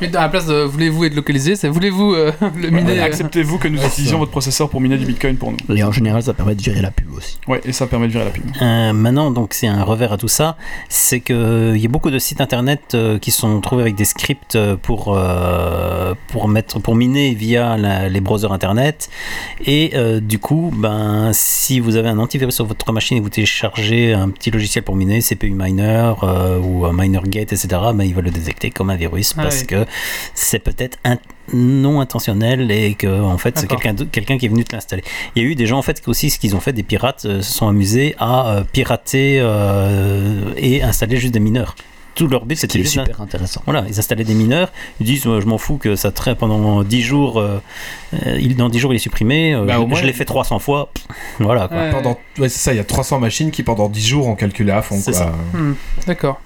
Mais 0.01 0.15
à 0.15 0.21
la 0.21 0.29
place 0.29 0.45
de 0.45 0.53
voulez-vous 0.63 1.05
être 1.05 1.15
localisé, 1.15 1.55
c'est 1.55 1.67
voulez-vous 1.69 2.13
euh, 2.13 2.31
le 2.61 2.69
miner 2.69 2.99
euh, 2.99 3.03
Acceptez-vous 3.05 3.57
que 3.57 3.67
nous 3.67 3.83
utilisions 3.83 4.13
ça. 4.17 4.19
votre 4.19 4.31
processeur 4.31 4.69
pour 4.69 4.79
miner 4.81 4.97
du 4.97 5.05
bitcoin 5.05 5.35
pour 5.37 5.51
nous 5.51 5.75
Et 5.75 5.83
en 5.83 5.91
général, 5.91 6.21
ça 6.23 6.33
permet 6.33 6.55
de 6.55 6.61
gérer 6.61 6.81
la 6.81 6.91
pub 6.91 7.11
aussi. 7.15 7.37
Ouais, 7.47 7.61
et 7.65 7.71
ça 7.71 7.87
permet 7.87 8.07
de 8.07 8.11
virer 8.11 8.25
la 8.25 8.31
pub. 8.31 8.43
Euh, 8.61 8.93
maintenant, 8.93 9.31
donc 9.31 9.53
c'est 9.53 9.67
un 9.67 9.83
revers 9.83 10.13
à 10.13 10.17
tout 10.17 10.27
ça, 10.27 10.55
c'est 10.89 11.19
que 11.19 11.73
il 11.75 11.81
y 11.81 11.85
a 11.85 11.89
beaucoup 11.89 12.11
de 12.11 12.19
sites 12.19 12.41
internet 12.41 12.81
euh, 12.93 13.17
qui 13.19 13.31
sont 13.31 13.59
trouvés 13.61 13.81
avec 13.81 13.95
des 13.95 14.05
scripts 14.05 14.57
pour 14.83 15.15
euh, 15.17 16.13
pour 16.27 16.47
mettre 16.47 16.79
pour 16.79 16.95
miner 16.95 17.33
via 17.33 17.77
la- 17.77 18.09
les 18.09 18.21
browsers 18.21 18.51
internet 18.51 19.09
et 19.65 19.91
euh, 19.95 20.19
du 20.19 20.39
coup, 20.39 20.71
ben 20.75 21.31
si 21.33 21.79
vous 21.79 21.95
avez 21.95 22.09
un 22.09 22.19
antivirus 22.19 22.55
sur 22.55 22.65
votre 22.65 22.91
machine 22.91 23.17
et 23.17 23.19
vous 23.19 23.29
téléchargez 23.29 24.13
un 24.13 24.29
petit 24.29 24.51
logiciel 24.51 24.83
pour 24.83 24.95
miner, 24.95 25.21
CPU 25.21 25.51
Miner 25.51 26.13
euh, 26.23 26.59
ou 26.59 26.85
un 26.85 26.93
MinerGate, 26.93 27.53
etc., 27.53 27.67
ben 27.93 28.03
il 28.03 28.13
va 28.13 28.21
le 28.21 28.31
détecter 28.31 28.69
comme 28.69 28.89
un 28.89 28.95
virus 28.95 29.33
Ah 29.37 29.43
parce 29.43 29.61
oui. 29.61 29.67
que 29.67 29.85
c'est 30.33 30.59
peut-être 30.59 30.97
un 31.03 31.17
non 31.53 32.01
intentionnel 32.01 32.71
et 32.71 32.95
que 32.95 33.21
en 33.21 33.37
fait 33.37 33.57
c'est 33.57 33.67
quelqu'un 33.67 33.95
quelqu'un 34.11 34.37
qui 34.37 34.45
est 34.45 34.49
venu 34.49 34.63
te 34.63 34.75
l'installer. 34.75 35.03
Il 35.35 35.43
y 35.43 35.45
a 35.45 35.49
eu 35.49 35.55
des 35.55 35.65
gens 35.65 35.77
en 35.77 35.81
fait 35.81 36.01
qui 36.01 36.09
aussi 36.09 36.29
ce 36.29 36.39
qu'ils 36.39 36.55
ont 36.55 36.59
fait 36.59 36.73
des 36.73 36.83
pirates 36.83 37.25
euh, 37.25 37.41
se 37.41 37.53
sont 37.53 37.67
amusés 37.67 38.15
à 38.19 38.49
euh, 38.49 38.63
pirater 38.63 39.37
euh, 39.39 40.51
et 40.57 40.83
installer 40.83 41.17
juste 41.17 41.33
des 41.33 41.39
mineurs. 41.39 41.75
Tout 42.15 42.27
leur 42.27 42.45
but 42.45 42.55
c'était 42.55 42.83
super 42.83 43.21
intéressant. 43.21 43.61
voilà, 43.65 43.85
ils 43.87 43.99
installaient 43.99 44.23
des 44.23 44.33
mineurs, 44.33 44.71
ils 44.99 45.05
disent 45.05 45.23
je 45.23 45.45
m'en 45.45 45.59
fous 45.59 45.77
que 45.77 45.95
ça 45.95 46.11
traite 46.11 46.39
pendant 46.39 46.83
10 46.83 47.01
jours, 47.03 47.43
il, 48.39 48.55
dans 48.55 48.69
10 48.69 48.79
jours 48.79 48.93
il 48.93 48.95
est 48.95 48.99
supprimé, 48.99 49.53
euh, 49.53 49.65
Bah, 49.65 49.73
je, 49.75 49.79
au 49.79 49.87
moins- 49.87 49.99
je 49.99 50.05
l'ai 50.05 50.13
fait 50.13 50.25
300 50.25 50.59
fois, 50.59 50.89
pff, 50.93 51.05
voilà 51.39 51.67
quoi. 51.67 51.77
Ouais. 51.77 51.91
Pendant... 51.91 52.17
Ouais, 52.39 52.49
c'est 52.49 52.59
ça, 52.59 52.73
il 52.73 52.77
y 52.77 52.79
a 52.79 52.83
300 52.83 53.19
machines 53.19 53.51
qui, 53.51 53.63
pendant 53.63 53.89
10 53.89 54.05
jours, 54.07 54.27
ont 54.27 54.35
calculé 54.35 54.71
à 54.71 54.81
fond. 54.81 54.95
C'est 54.97 55.11
quoi. 55.11 55.19
ça. 55.21 55.31
Hmm, 55.53 55.73
D'accord. 56.05 56.39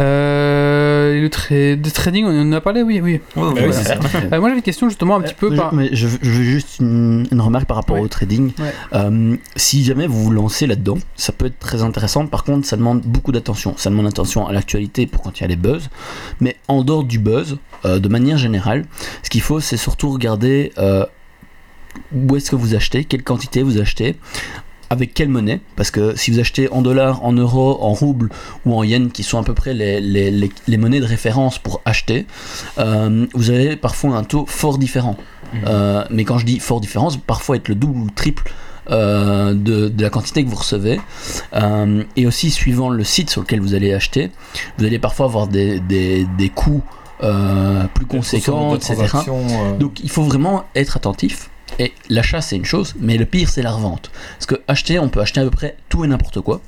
Euh, 0.00 1.20
le 1.20 1.28
tra- 1.28 1.80
de 1.80 1.90
trading, 1.90 2.24
on 2.26 2.40
en 2.42 2.52
a 2.52 2.60
parlé, 2.60 2.82
oui, 2.82 3.00
oui. 3.02 3.12
Ouais, 3.14 3.20
Bah 3.36 3.42
oui, 3.54 3.60
voilà. 3.66 3.72
c'est 3.72 3.84
ça. 3.84 3.94
Euh, 4.18 4.40
moi 4.40 4.48
j'avais 4.48 4.56
une 4.58 4.62
question 4.62 4.88
justement 4.88 5.16
un 5.16 5.20
petit 5.22 5.34
peu 5.34 5.54
par. 5.54 5.70
je, 5.70 5.76
mais 5.76 5.88
je, 5.92 6.06
je 6.20 6.30
veux 6.30 6.42
juste 6.42 6.78
une, 6.80 7.26
une 7.30 7.40
remarque 7.40 7.66
par 7.66 7.76
rapport 7.76 7.96
Ouais. 7.96 8.02
au 8.02 8.08
trading. 8.08 8.52
Ouais. 8.58 8.72
Euh, 8.94 9.36
si 9.56 9.84
jamais 9.84 10.06
vous 10.06 10.22
vous 10.24 10.30
lancez 10.30 10.66
là-dedans, 10.66 10.98
ça 11.16 11.32
peut 11.32 11.46
être 11.46 11.58
très 11.58 11.82
intéressant. 11.82 12.26
Par 12.26 12.44
contre, 12.44 12.66
ça 12.66 12.76
demande 12.76 13.00
beaucoup 13.02 13.32
d'attention. 13.32 13.74
Ça 13.76 13.90
demande 13.90 14.06
attention 14.06 14.46
à 14.46 14.52
l'actualité 14.52 15.06
pour 15.06 15.22
quand 15.22 15.38
il 15.38 15.42
y 15.42 15.44
a 15.44 15.48
les 15.48 15.56
buzz. 15.56 15.88
Mais 16.40 16.56
en 16.68 16.82
dehors 16.82 17.04
du 17.04 17.18
buzz, 17.18 17.58
euh, 17.84 17.98
de 17.98 18.08
manière 18.08 18.36
générale, 18.38 18.84
ce 19.22 19.30
qu'il 19.30 19.40
faut, 19.40 19.60
c'est 19.60 19.76
surtout 19.76 20.10
regarder 20.10 20.57
euh, 20.78 21.04
où 22.14 22.36
est-ce 22.36 22.50
que 22.50 22.56
vous 22.56 22.74
achetez, 22.74 23.04
quelle 23.04 23.22
quantité 23.24 23.62
vous 23.62 23.78
achetez. 23.78 24.16
Avec 24.90 25.12
quelle 25.12 25.28
monnaie 25.28 25.60
Parce 25.76 25.90
que 25.90 26.16
si 26.16 26.30
vous 26.30 26.38
achetez 26.40 26.70
en 26.72 26.80
dollars, 26.80 27.22
en 27.22 27.32
euros, 27.34 27.76
en 27.82 27.92
roubles 27.92 28.30
ou 28.64 28.74
en 28.74 28.82
yens, 28.84 29.12
qui 29.12 29.22
sont 29.22 29.38
à 29.38 29.42
peu 29.42 29.52
près 29.52 29.74
les, 29.74 30.00
les- 30.00 30.30
les- 30.30 30.50
les 30.66 30.76
monnaies 30.78 31.00
de 31.00 31.04
référence 31.04 31.58
pour 31.58 31.82
acheter, 31.84 32.24
euh, 32.78 33.26
vous 33.34 33.50
avez 33.50 33.76
parfois 33.76 34.16
un 34.16 34.24
taux 34.24 34.46
fort 34.46 34.78
différent. 34.78 35.16
Euh, 35.66 36.04
mais 36.10 36.24
quand 36.24 36.38
je 36.38 36.46
dis 36.46 36.58
fort 36.58 36.80
différent, 36.80 37.10
ça 37.10 37.16
peut 37.18 37.22
parfois 37.26 37.56
être 37.56 37.68
le 37.68 37.74
double 37.74 37.98
ou 38.00 38.04
le 38.06 38.14
triple 38.14 38.50
euh, 38.90 39.52
de, 39.52 39.88
de 39.88 40.02
la 40.02 40.08
quantité 40.08 40.42
que 40.42 40.48
vous 40.48 40.56
recevez. 40.56 40.98
Et 42.16 42.26
aussi, 42.26 42.50
suivant 42.50 42.88
le 42.88 43.04
site 43.04 43.28
sur 43.28 43.42
lequel 43.42 43.60
vous 43.60 43.74
allez 43.74 43.92
acheter, 43.92 44.30
vous 44.78 44.86
allez 44.86 44.98
parfois 44.98 45.26
avoir 45.26 45.48
des, 45.48 45.80
des, 45.80 46.26
des 46.38 46.48
coûts 46.48 46.82
euh, 47.22 47.84
plus 47.94 48.06
conséquents, 48.06 48.74
etc. 48.76 48.94
euh, 49.28 49.76
Donc 49.78 50.00
il 50.02 50.10
faut 50.10 50.22
vraiment 50.22 50.64
être 50.74 50.96
attentif. 50.96 51.50
Et 51.78 51.92
l'achat 52.08 52.40
c'est 52.40 52.56
une 52.56 52.64
chose, 52.64 52.94
mais 52.98 53.16
le 53.18 53.26
pire 53.26 53.48
c'est 53.48 53.62
la 53.62 53.72
revente. 53.72 54.10
Parce 54.38 54.46
que 54.46 54.54
acheter, 54.68 54.98
on 54.98 55.08
peut 55.08 55.20
acheter 55.20 55.40
à 55.40 55.44
peu 55.44 55.50
près 55.50 55.76
tout 55.88 56.04
et 56.04 56.08
n'importe 56.08 56.40
quoi. 56.40 56.60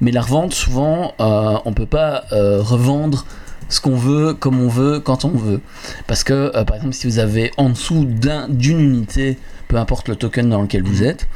Mais 0.00 0.10
la 0.12 0.22
revente, 0.22 0.54
souvent, 0.54 1.12
euh, 1.20 1.58
on 1.64 1.72
peut 1.72 1.86
pas 1.86 2.24
euh, 2.32 2.62
revendre 2.62 3.26
ce 3.68 3.80
qu'on 3.80 3.96
veut, 3.96 4.32
comme 4.32 4.60
on 4.62 4.68
veut, 4.68 5.00
quand 5.00 5.24
on 5.24 5.30
veut. 5.30 5.60
Parce 6.06 6.22
que, 6.24 6.52
euh, 6.54 6.64
par 6.64 6.76
exemple, 6.76 6.94
si 6.94 7.06
vous 7.06 7.18
avez 7.18 7.50
en 7.56 7.68
dessous 7.70 8.04
d'un- 8.06 8.48
d'une 8.48 8.80
unité, 8.80 9.38
peu 9.68 9.76
importe 9.76 10.08
le 10.08 10.16
token 10.16 10.48
dans 10.48 10.62
lequel 10.62 10.82
vous 10.84 11.02
êtes, 11.02 11.26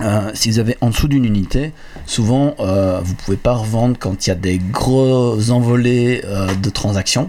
euh, 0.00 0.30
si 0.34 0.50
vous 0.50 0.58
avez 0.58 0.76
en 0.80 0.88
dessous 0.90 1.08
d'une 1.08 1.24
unité, 1.26 1.72
souvent 2.06 2.54
euh, 2.58 3.00
vous 3.04 3.14
pouvez 3.14 3.36
pas 3.36 3.52
revendre 3.54 3.96
quand 4.00 4.26
il 4.26 4.30
y 4.30 4.32
a 4.32 4.34
des 4.34 4.58
gros 4.58 5.50
envolées 5.50 6.22
euh, 6.24 6.48
de 6.54 6.70
transactions. 6.70 7.28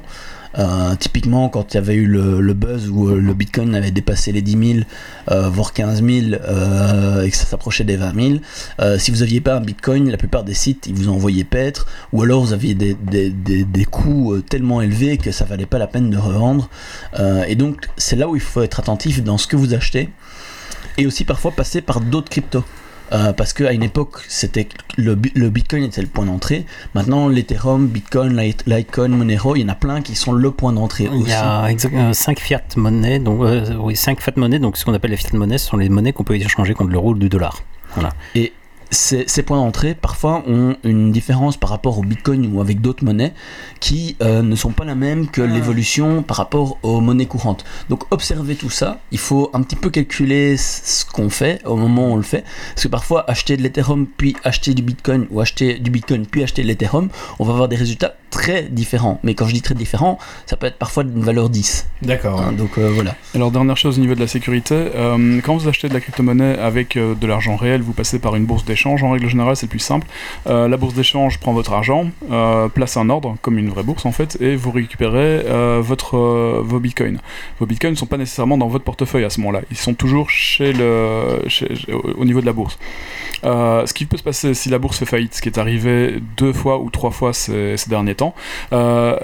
Euh, 0.60 0.96
typiquement, 0.96 1.50
quand 1.50 1.74
il 1.74 1.76
y 1.76 1.78
avait 1.78 1.96
eu 1.96 2.06
le, 2.06 2.54
buzz 2.54 2.90
où 2.90 3.10
euh, 3.10 3.20
le 3.20 3.34
bitcoin 3.34 3.74
avait 3.76 3.92
dépassé 3.92 4.32
les 4.32 4.42
10 4.42 4.74
000, 4.74 4.86
euh, 5.32 5.50
voire 5.50 5.74
15 5.74 6.04
000, 6.04 6.42
euh, 6.48 7.24
et 7.24 7.32
que 7.32 7.38
ça 7.38 7.46
s'approchait 7.46 7.84
des 7.84 7.98
20 7.98 8.14
000, 8.16 8.40
euh, 8.80 8.98
si 9.00 9.12
vous 9.12 9.20
n'aviez 9.20 9.42
pas 9.42 9.56
un 9.56 9.62
bitcoin, 9.62 10.10
la 10.10 10.18
plupart 10.18 10.44
des 10.44 10.54
sites 10.54 10.88
ils 10.88 10.94
vous 10.94 11.10
envoyaient 11.10 11.44
paître, 11.44 11.88
ou 12.12 12.22
alors 12.22 12.44
vous 12.44 12.54
aviez 12.54 12.76
des, 12.76 12.94
des, 12.94 13.30
des, 13.30 13.64
des 13.64 13.86
coûts 13.86 14.40
tellement 14.50 14.82
élevés 14.82 15.18
que 15.18 15.32
ça 15.32 15.46
valait 15.46 15.66
pas 15.66 15.78
la 15.78 15.88
peine 15.88 16.10
de 16.10 16.18
revendre. 16.18 16.70
Et 17.48 17.56
donc, 17.56 17.88
c'est 17.98 18.16
là 18.16 18.28
où 18.28 18.36
il 18.36 18.42
faut 18.42 18.62
être 18.62 18.80
attentif 18.80 19.24
dans 19.24 19.38
ce 19.38 19.48
que 19.48 19.56
vous 19.56 19.74
achetez, 19.74 20.10
et 20.98 21.06
aussi 21.06 21.26
parfois 21.26 21.52
passer 21.52 21.82
par 21.82 22.02
d'autres 22.02 22.30
cryptos. 22.30 22.64
Euh, 23.14 23.32
parce 23.34 23.54
qu'à 23.54 23.72
une 23.74 23.84
époque, 23.84 24.22
c'était 24.28 24.68
le, 24.98 25.16
le 25.36 25.50
Bitcoin 25.50 25.84
était 25.84 26.02
le 26.02 26.08
point 26.08 26.26
d'entrée. 26.26 26.66
Maintenant, 26.96 27.28
l'Ethereum, 27.28 27.88
Bitcoin, 27.88 28.36
Lite- 28.36 28.64
Litecoin, 28.66 29.10
Monero, 29.10 29.56
il 29.56 29.62
y 29.62 29.66
en 29.66 29.70
a 29.70 29.76
plein 29.76 30.02
qui 30.02 30.16
sont 30.16 30.32
le 30.32 30.50
point 30.52 30.74
d'entrée 30.74 31.10
Il 31.14 31.28
y 31.30 31.34
a 31.34 32.14
5 32.14 32.40
fiat 32.40 32.62
monnaies, 32.76 33.20
donc 33.20 33.42
euh, 33.44 33.76
oui, 33.80 33.96
5 33.96 34.20
fiat 34.20 34.34
monnaies, 34.36 34.60
donc 34.60 34.78
ce 34.78 34.86
qu'on 34.86 34.94
appelle 34.96 35.12
les 35.12 35.18
fiat 35.18 35.30
monnaies, 35.34 35.58
ce 35.60 35.68
sont 35.68 35.78
les 35.78 35.90
monnaies 35.90 36.12
qu'on 36.14 36.24
peut 36.24 36.36
échanger 36.36 36.74
contre 36.74 36.92
l'euro 36.92 37.12
ou 37.12 37.14
le 37.14 37.30
dollar. 37.30 37.62
Ces, 38.94 39.26
ces 39.28 39.42
points 39.42 39.58
d'entrée, 39.58 39.96
parfois, 39.96 40.44
ont 40.48 40.76
une 40.84 41.12
différence 41.12 41.58
par 41.58 41.72
rapport 41.72 41.98
au 41.98 42.04
Bitcoin 42.04 42.54
ou 42.54 42.62
avec 42.62 42.80
d'autres 42.80 43.04
monnaies 43.04 43.34
qui 43.80 44.16
euh, 44.22 44.44
ne 44.44 44.56
sont 44.56 44.72
pas 44.72 44.86
la 44.86 44.94
même 44.94 45.28
que 45.28 45.42
l'évolution 45.42 46.22
par 46.22 46.38
rapport 46.38 46.78
aux 46.84 47.02
monnaies 47.02 47.26
courantes. 47.26 47.66
Donc, 47.90 48.04
observez 48.12 48.56
tout 48.56 48.70
ça. 48.70 49.00
Il 49.12 49.18
faut 49.18 49.50
un 49.54 49.64
petit 49.64 49.76
peu 49.76 49.90
calculer 49.90 50.58
ce 50.58 51.06
qu'on 51.06 51.30
fait 51.32 51.60
au 51.66 51.76
moment 51.76 52.10
où 52.10 52.14
on 52.14 52.18
le 52.18 52.22
fait. 52.22 52.44
Parce 52.76 52.84
que 52.84 52.88
parfois, 52.88 53.30
acheter 53.30 53.58
de 53.58 53.64
l'Ethereum, 53.64 54.06
puis 54.06 54.36
acheter 54.44 54.76
du 54.76 54.84
Bitcoin, 54.84 55.26
ou 55.32 55.42
acheter 55.42 55.80
du 55.80 55.90
Bitcoin, 55.90 56.28
puis 56.28 56.44
acheter 56.44 56.62
de 56.62 56.68
l'Ethereum, 56.68 57.10
on 57.40 57.46
va 57.46 57.54
avoir 57.54 57.68
des 57.68 57.76
résultats 57.76 58.16
très 58.34 58.64
différents. 58.64 59.20
Mais 59.24 59.36
quand 59.36 59.48
je 59.48 59.54
dis 59.54 59.62
très 59.62 59.76
différents, 59.76 60.18
ça 60.48 60.58
peut 60.58 60.66
être 60.66 60.78
parfois 60.78 61.04
d'une 61.04 61.22
valeur 61.24 61.50
10. 61.50 61.88
D'accord. 62.02 62.42
hein. 62.42 62.52
donc, 62.52 62.78
euh, 62.80 62.90
voilà. 62.94 63.16
Alors, 63.36 63.52
dernière 63.52 63.78
chose 63.78 63.98
au 63.98 64.02
niveau 64.02 64.16
de 64.16 64.20
la 64.20 64.28
sécurité, 64.28 64.74
euh, 64.76 65.40
quand 65.44 65.56
vous 65.56 65.68
achetez 65.68 65.88
de 65.88 65.94
la 65.94 66.00
crypto-monnaie 66.00 66.58
avec 66.58 66.98
euh, 66.98 67.14
de 67.16 67.28
l'argent 67.28 67.56
réel, 67.56 67.82
vous 67.82 67.94
passez 67.94 68.18
par 68.20 68.36
une 68.36 68.46
bourse 68.46 68.66
d'échange. 68.66 69.04
En 69.04 69.12
règle 69.12 69.30
générale, 69.30 69.56
c'est 69.56 69.68
le 69.68 69.70
plus 69.70 69.80
simple. 69.80 70.08
Euh, 70.48 70.68
la 70.68 70.78
bourse 70.78 70.96
d'échange 70.96 71.38
prend 71.40 71.54
votre 71.54 71.74
argent, 71.74 72.08
euh, 72.32 72.68
place 72.70 72.98
un 72.98 73.10
ordre, 73.10 73.36
comme 73.44 73.58
une 73.60 73.70
vraie 73.70 73.84
bourse 73.84 74.06
en 74.06 74.12
fait, 74.12 74.38
et 74.42 74.56
vous 74.56 74.72
récupérez 74.72 75.44
euh, 75.46 75.80
votre, 75.84 76.18
euh, 76.18 76.62
vos 76.64 76.80
bitcoins. 76.80 77.20
Vos 77.60 77.66
bitcoins 77.68 77.92
ne 77.94 77.98
sont 77.98 78.06
pas 78.08 78.18
nécessairement 78.18 78.58
dans 78.58 78.68
votre 78.68 78.84
portefeuille 78.84 79.26
à 79.26 79.30
ce 79.30 79.40
moment-là. 79.42 79.62
Ils 79.70 79.78
sont 79.78 79.94
toujours 79.94 80.30
chez 80.30 80.74
le, 80.74 81.42
chez- 81.48 81.70
au 81.94 82.22
au 82.24 82.26
niveau 82.26 82.42
de 82.42 82.46
la 82.46 82.54
bourse. 82.54 82.78
Euh, 83.44 83.86
ce 83.86 83.94
qui 83.94 84.06
peut 84.06 84.16
se 84.18 84.24
passer 84.24 84.54
si 84.54 84.70
la 84.70 84.80
bourse 84.80 84.98
fait 85.00 85.06
faillite, 85.06 85.34
ce 85.36 85.42
qui 85.42 85.50
est 85.50 85.58
arrivé 85.58 86.22
deux 86.38 86.54
fois 86.54 86.80
ou 86.80 86.90
trois 86.90 87.12
fois 87.12 87.34
ces, 87.34 87.76
ces 87.76 87.90
derniers 87.90 88.16
temps. 88.16 88.23
Euh, 88.72 89.16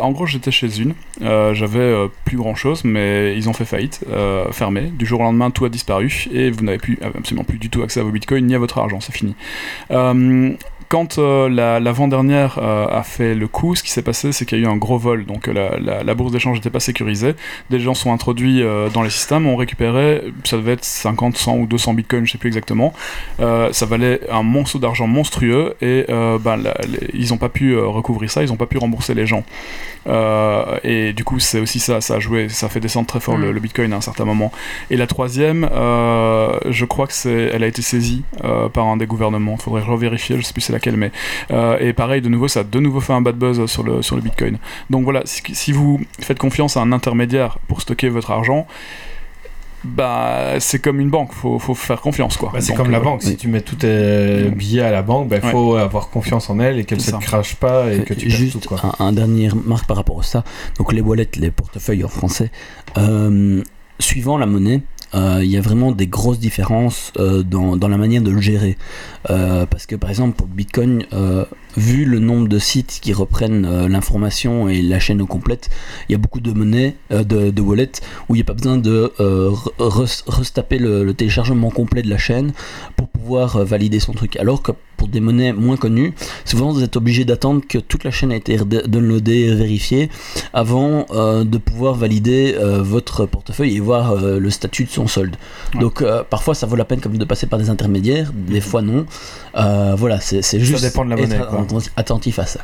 en 0.00 0.10
gros, 0.10 0.26
j'étais 0.26 0.50
chez 0.50 0.80
une, 0.80 0.94
euh, 1.22 1.54
j'avais 1.54 1.78
euh, 1.78 2.08
plus 2.24 2.36
grand 2.36 2.54
chose, 2.54 2.84
mais 2.84 3.36
ils 3.36 3.48
ont 3.48 3.52
fait 3.52 3.64
faillite, 3.64 4.04
fermé. 4.52 4.82
Du 4.82 5.06
jour 5.06 5.20
au 5.20 5.24
lendemain, 5.24 5.50
tout 5.50 5.64
a 5.64 5.68
disparu 5.68 6.26
et 6.32 6.50
vous 6.50 6.64
n'avez 6.64 6.78
plus 6.78 6.98
absolument 7.02 7.44
plus 7.44 7.58
du 7.58 7.70
tout 7.70 7.82
accès 7.82 8.00
à 8.00 8.02
vos 8.02 8.10
bitcoins 8.10 8.46
ni 8.46 8.54
à 8.54 8.58
votre 8.58 8.78
argent, 8.78 9.00
c'est 9.00 9.14
fini. 9.14 9.34
Quand 10.88 11.18
euh, 11.18 11.48
la- 11.50 11.80
l'avant-dernière 11.80 12.58
euh, 12.62 12.86
a 12.88 13.02
fait 13.02 13.34
le 13.34 13.46
coup, 13.46 13.74
ce 13.76 13.82
qui 13.82 13.90
s'est 13.90 14.02
passé, 14.02 14.32
c'est 14.32 14.46
qu'il 14.46 14.58
y 14.58 14.62
a 14.62 14.64
eu 14.64 14.68
un 14.70 14.76
gros 14.76 14.96
vol. 14.98 15.26
Donc 15.26 15.46
euh, 15.48 15.52
la, 15.52 15.78
la- 15.78 16.02
la 16.02 16.14
bourse 16.14 16.32
d'échange 16.32 16.56
n'était 16.56 16.70
pas 16.70 16.80
sécurisée. 16.80 17.34
Des 17.70 17.78
gens 17.78 17.92
sont 17.94 18.12
introduits 18.12 18.62
euh, 18.62 18.88
dans 18.88 19.02
les 19.02 19.10
systèmes, 19.10 19.46
ont 19.46 19.56
récupéré, 19.56 20.22
ça 20.44 20.56
devait 20.56 20.72
être 20.72 20.84
50, 20.84 21.36
100 21.36 21.56
ou 21.58 21.66
200 21.66 21.92
bitcoins, 21.94 22.26
je 22.26 22.32
sais 22.32 22.38
plus 22.38 22.48
exactement. 22.48 22.92
Ça 23.38 23.86
valait 23.86 24.20
un 24.30 24.42
monceau 24.42 24.78
d'argent 24.78 25.06
monstrueux 25.06 25.74
et 25.82 26.06
ben, 26.08 26.56
les- 26.56 27.10
ils 27.12 27.28
n'ont 27.30 27.36
pas 27.38 27.48
pu 27.48 27.76
recouvrir 27.78 28.30
ça, 28.30 28.42
ils 28.42 28.48
n'ont 28.48 28.56
pas 28.56 28.66
pu 28.66 28.78
rembourser 28.78 29.14
les 29.14 29.26
gens. 29.26 29.44
Et 30.84 31.12
du 31.12 31.24
coup, 31.24 31.38
c'est 31.38 31.60
aussi 31.60 31.80
ça, 31.80 32.00
ça 32.00 32.14
a 32.14 32.20
joué, 32.20 32.48
ça 32.48 32.66
a 32.66 32.68
fait 32.68 32.80
descendre 32.80 33.06
très 33.06 33.20
fort 33.20 33.36
le, 33.36 33.48
Mm. 33.50 33.54
le 33.54 33.60
bitcoin 33.60 33.92
à 33.92 33.96
un 33.96 34.00
certain 34.00 34.24
moment. 34.24 34.52
Et 34.90 34.96
la 34.96 35.06
troisième, 35.06 35.68
je 35.70 36.84
crois 36.84 37.06
que 37.06 37.12
c'est, 37.12 37.50
elle 37.52 37.62
a 37.62 37.66
été 37.66 37.82
saisie 37.82 38.22
par 38.72 38.86
un 38.86 38.96
des 38.96 39.06
gouvernements. 39.06 39.56
Il 39.58 39.62
faudrait 39.62 39.82
revérifier, 39.82 40.36
je 40.38 40.42
sais 40.42 40.52
plus 40.52 40.62
c'est 40.62 40.72
laquelle, 40.78 40.96
mais 40.96 41.12
euh, 41.50 41.78
et 41.80 41.92
pareil, 41.92 42.20
de 42.22 42.28
nouveau, 42.28 42.48
ça 42.48 42.60
a 42.60 42.64
de 42.64 42.80
nouveau 42.80 43.00
fait 43.00 43.12
un 43.12 43.20
bad 43.20 43.36
buzz 43.36 43.66
sur 43.66 43.82
le 43.82 44.02
sur 44.02 44.16
le 44.16 44.22
bitcoin. 44.22 44.58
Donc 44.90 45.04
voilà, 45.04 45.22
si, 45.24 45.72
vous 45.72 46.00
faites 46.20 46.38
confiance 46.38 46.76
à 46.76 46.80
un 46.80 46.92
intermédiaire 46.92 47.58
pour 47.68 47.80
stocker 47.80 48.08
votre 48.08 48.30
argent. 48.30 48.66
Bah, 49.84 50.58
c'est 50.58 50.80
comme 50.80 50.98
une 50.98 51.08
banque, 51.08 51.32
faut, 51.32 51.60
faut 51.60 51.74
faire 51.74 52.00
confiance 52.00 52.36
quoi. 52.36 52.50
Bah, 52.52 52.60
c'est 52.60 52.74
comme 52.74 52.90
la 52.90 52.98
euh, 52.98 53.00
banque, 53.00 53.22
si 53.22 53.36
tu 53.36 53.46
mets 53.46 53.60
tous 53.60 53.76
tes 53.76 54.50
billets 54.50 54.82
à 54.82 54.90
la 54.90 55.02
banque, 55.02 55.28
il 55.30 55.34
Ouais. 55.34 55.50
faut 55.52 55.76
avoir 55.76 56.08
confiance 56.10 56.50
en 56.50 56.58
elle 56.58 56.80
et 56.80 56.84
qu'elle 56.84 56.98
ne 56.98 57.04
te 57.04 57.16
crache 57.24 57.54
pas 57.54 57.92
et 57.92 58.00
que 58.00 58.12
tu 58.12 58.28
Juste 58.28 58.60
tout. 58.60 58.68
Quoi. 58.68 58.80
Un, 58.98 59.06
un 59.06 59.12
dernier 59.12 59.48
remarque 59.50 59.86
par 59.86 59.96
rapport 59.96 60.18
à 60.18 60.24
ça. 60.24 60.42
Donc 60.78 60.92
les 60.92 61.00
wallets, 61.00 61.28
les 61.36 61.52
portefeuilles 61.52 62.02
en 62.02 62.08
français, 62.08 62.50
euh, 62.96 63.62
suivant 64.00 64.36
la 64.36 64.46
monnaie, 64.46 64.82
il 65.14 65.46
y 65.46 65.56
a 65.56 65.60
vraiment 65.60 65.92
des 65.92 66.06
grosses 66.06 66.38
différences 66.38 67.12
euh, 67.18 67.42
dans, 67.42 67.88
la 67.88 67.96
manière 67.96 68.22
de 68.22 68.30
le 68.30 68.40
gérer. 68.40 68.76
Euh, 69.30 69.66
parce 69.66 69.86
que 69.86 69.96
par 69.96 70.10
exemple 70.10 70.36
pour 70.36 70.46
Bitcoin, 70.46 71.04
euh, 71.12 71.44
vu 71.78 72.04
le 72.04 72.18
nombre 72.18 72.48
de 72.48 72.58
sites 72.58 72.98
qui 73.00 73.12
reprennent 73.12 73.64
euh, 73.64 73.88
l'information 73.88 74.68
et 74.68 74.82
la 74.82 74.98
chaîne 74.98 75.22
au 75.22 75.26
complète, 75.26 75.70
il 76.08 76.12
y 76.12 76.14
a 76.14 76.18
beaucoup 76.18 76.40
de 76.40 76.52
monnaies, 76.52 76.96
euh, 77.12 77.24
de, 77.24 77.50
de 77.50 77.62
wallets, 77.62 78.00
où 78.28 78.34
il 78.34 78.38
n'y 78.38 78.42
a 78.42 78.44
pas 78.44 78.54
besoin 78.54 78.76
de 78.76 79.12
euh, 79.20 79.50
re- 79.50 79.72
re- 79.78 80.22
restaper 80.26 80.78
le, 80.78 81.04
le 81.04 81.14
téléchargement 81.14 81.70
complet 81.70 82.02
de 82.02 82.10
la 82.10 82.18
chaîne 82.18 82.52
pour 82.96 83.08
pouvoir 83.08 83.64
valider 83.64 84.00
son 84.00 84.12
truc. 84.12 84.36
Alors 84.36 84.62
que 84.62 84.72
pour 84.96 85.06
des 85.06 85.20
monnaies 85.20 85.52
moins 85.52 85.76
connues, 85.76 86.12
souvent 86.44 86.72
vous 86.72 86.82
êtes 86.82 86.96
obligé 86.96 87.24
d'attendre 87.24 87.62
que 87.68 87.78
toute 87.78 88.02
la 88.02 88.10
chaîne 88.10 88.32
ait 88.32 88.38
été 88.38 88.56
downloadée 88.56 89.42
et 89.42 89.54
vérifiée 89.54 90.10
avant 90.52 91.06
de 91.12 91.58
pouvoir 91.58 91.94
valider 91.94 92.56
votre 92.80 93.24
portefeuille 93.26 93.76
et 93.76 93.80
voir 93.80 94.16
le 94.16 94.50
statut 94.50 94.84
de 94.86 94.90
son 94.90 95.06
solde. 95.06 95.36
Ouais. 95.74 95.80
Donc 95.82 96.04
parfois 96.30 96.54
ça 96.56 96.66
vaut 96.66 96.74
la 96.74 96.84
peine 96.84 97.00
comme 97.00 97.16
de 97.16 97.24
passer 97.24 97.46
par 97.46 97.60
des 97.60 97.70
intermédiaires, 97.70 98.32
des 98.34 98.60
fois 98.60 98.82
non. 98.82 99.06
Voilà, 99.54 100.18
c'est 100.20 100.42
juste 100.58 100.82
dépend 100.82 101.04
de 101.04 101.10
la 101.10 101.16
monnaie, 101.16 101.38
quoi. 101.38 101.64
Atten- 101.68 101.90
attentif 101.96 102.38
à 102.38 102.46
ça. 102.46 102.60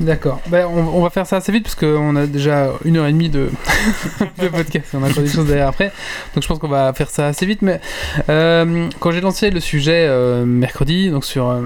D'accord. 0.00 0.40
Ben, 0.46 0.66
on, 0.66 1.02
va 1.02 1.10
faire 1.10 1.26
ça 1.26 1.36
assez 1.36 1.52
vite 1.52 1.64
parce 1.64 1.74
qu'on 1.74 2.16
a 2.16 2.26
déjà 2.26 2.70
une 2.84 2.96
heure 2.96 3.06
et 3.06 3.12
demie 3.12 3.28
de, 3.28 3.50
de 4.38 4.48
podcast. 4.48 4.88
On 4.94 5.02
a 5.02 5.10
encore 5.10 5.22
des 5.22 5.28
choses 5.28 5.46
derrière 5.46 5.68
après. 5.68 5.92
Donc 6.34 6.42
je 6.42 6.48
pense 6.48 6.58
qu'on 6.58 6.68
va 6.68 6.92
faire 6.92 7.10
ça 7.10 7.26
assez 7.26 7.46
vite. 7.46 7.62
Mais 7.62 7.80
euh, 8.28 8.88
quand 9.00 9.10
j'ai 9.10 9.20
lancé 9.20 9.50
le 9.50 9.60
sujet 9.60 10.06
euh, 10.08 10.44
mercredi, 10.44 11.10
donc 11.10 11.24
sur. 11.24 11.62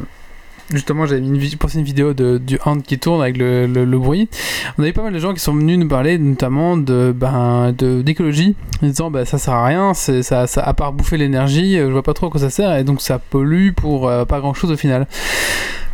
Euh, 0.70 0.74
Justement, 0.74 1.06
j'avais 1.06 1.20
mis 1.20 1.28
une, 1.38 1.58
une 1.74 1.82
vidéo 1.84 2.12
de, 2.14 2.38
du 2.38 2.58
hand 2.64 2.82
qui 2.82 2.98
tourne 2.98 3.20
avec 3.22 3.36
le, 3.36 3.66
le- 3.66 3.84
le 3.84 3.98
bruit. 3.98 4.28
On 4.78 4.82
avait 4.82 4.92
pas 4.92 5.02
mal 5.02 5.12
de 5.12 5.18
gens 5.18 5.32
qui 5.34 5.40
sont 5.40 5.54
venus 5.54 5.78
nous 5.78 5.88
parler 5.88 6.18
notamment 6.18 6.76
de 6.76 7.14
ben, 7.16 7.72
de- 7.76 8.02
d'écologie, 8.02 8.56
en 8.82 8.86
disant 8.86 9.10
bah, 9.10 9.24
ça 9.24 9.38
sert 9.38 9.54
à 9.54 9.64
rien, 9.66 9.94
c'est, 9.94 10.22
ça, 10.22 10.46
ça, 10.46 10.62
à 10.62 10.74
part 10.74 10.92
bouffer 10.92 11.16
l'énergie, 11.16 11.78
euh, 11.78 11.86
je 11.86 11.92
vois 11.92 12.02
pas 12.02 12.14
trop 12.14 12.26
à 12.26 12.30
quoi 12.30 12.40
ça 12.40 12.50
sert, 12.50 12.74
et 12.76 12.84
donc 12.84 13.00
ça 13.00 13.18
pollue 13.18 13.70
pour 13.72 14.08
euh, 14.08 14.24
pas 14.24 14.40
grand 14.40 14.54
chose 14.54 14.70
au 14.72 14.76
final. 14.76 15.06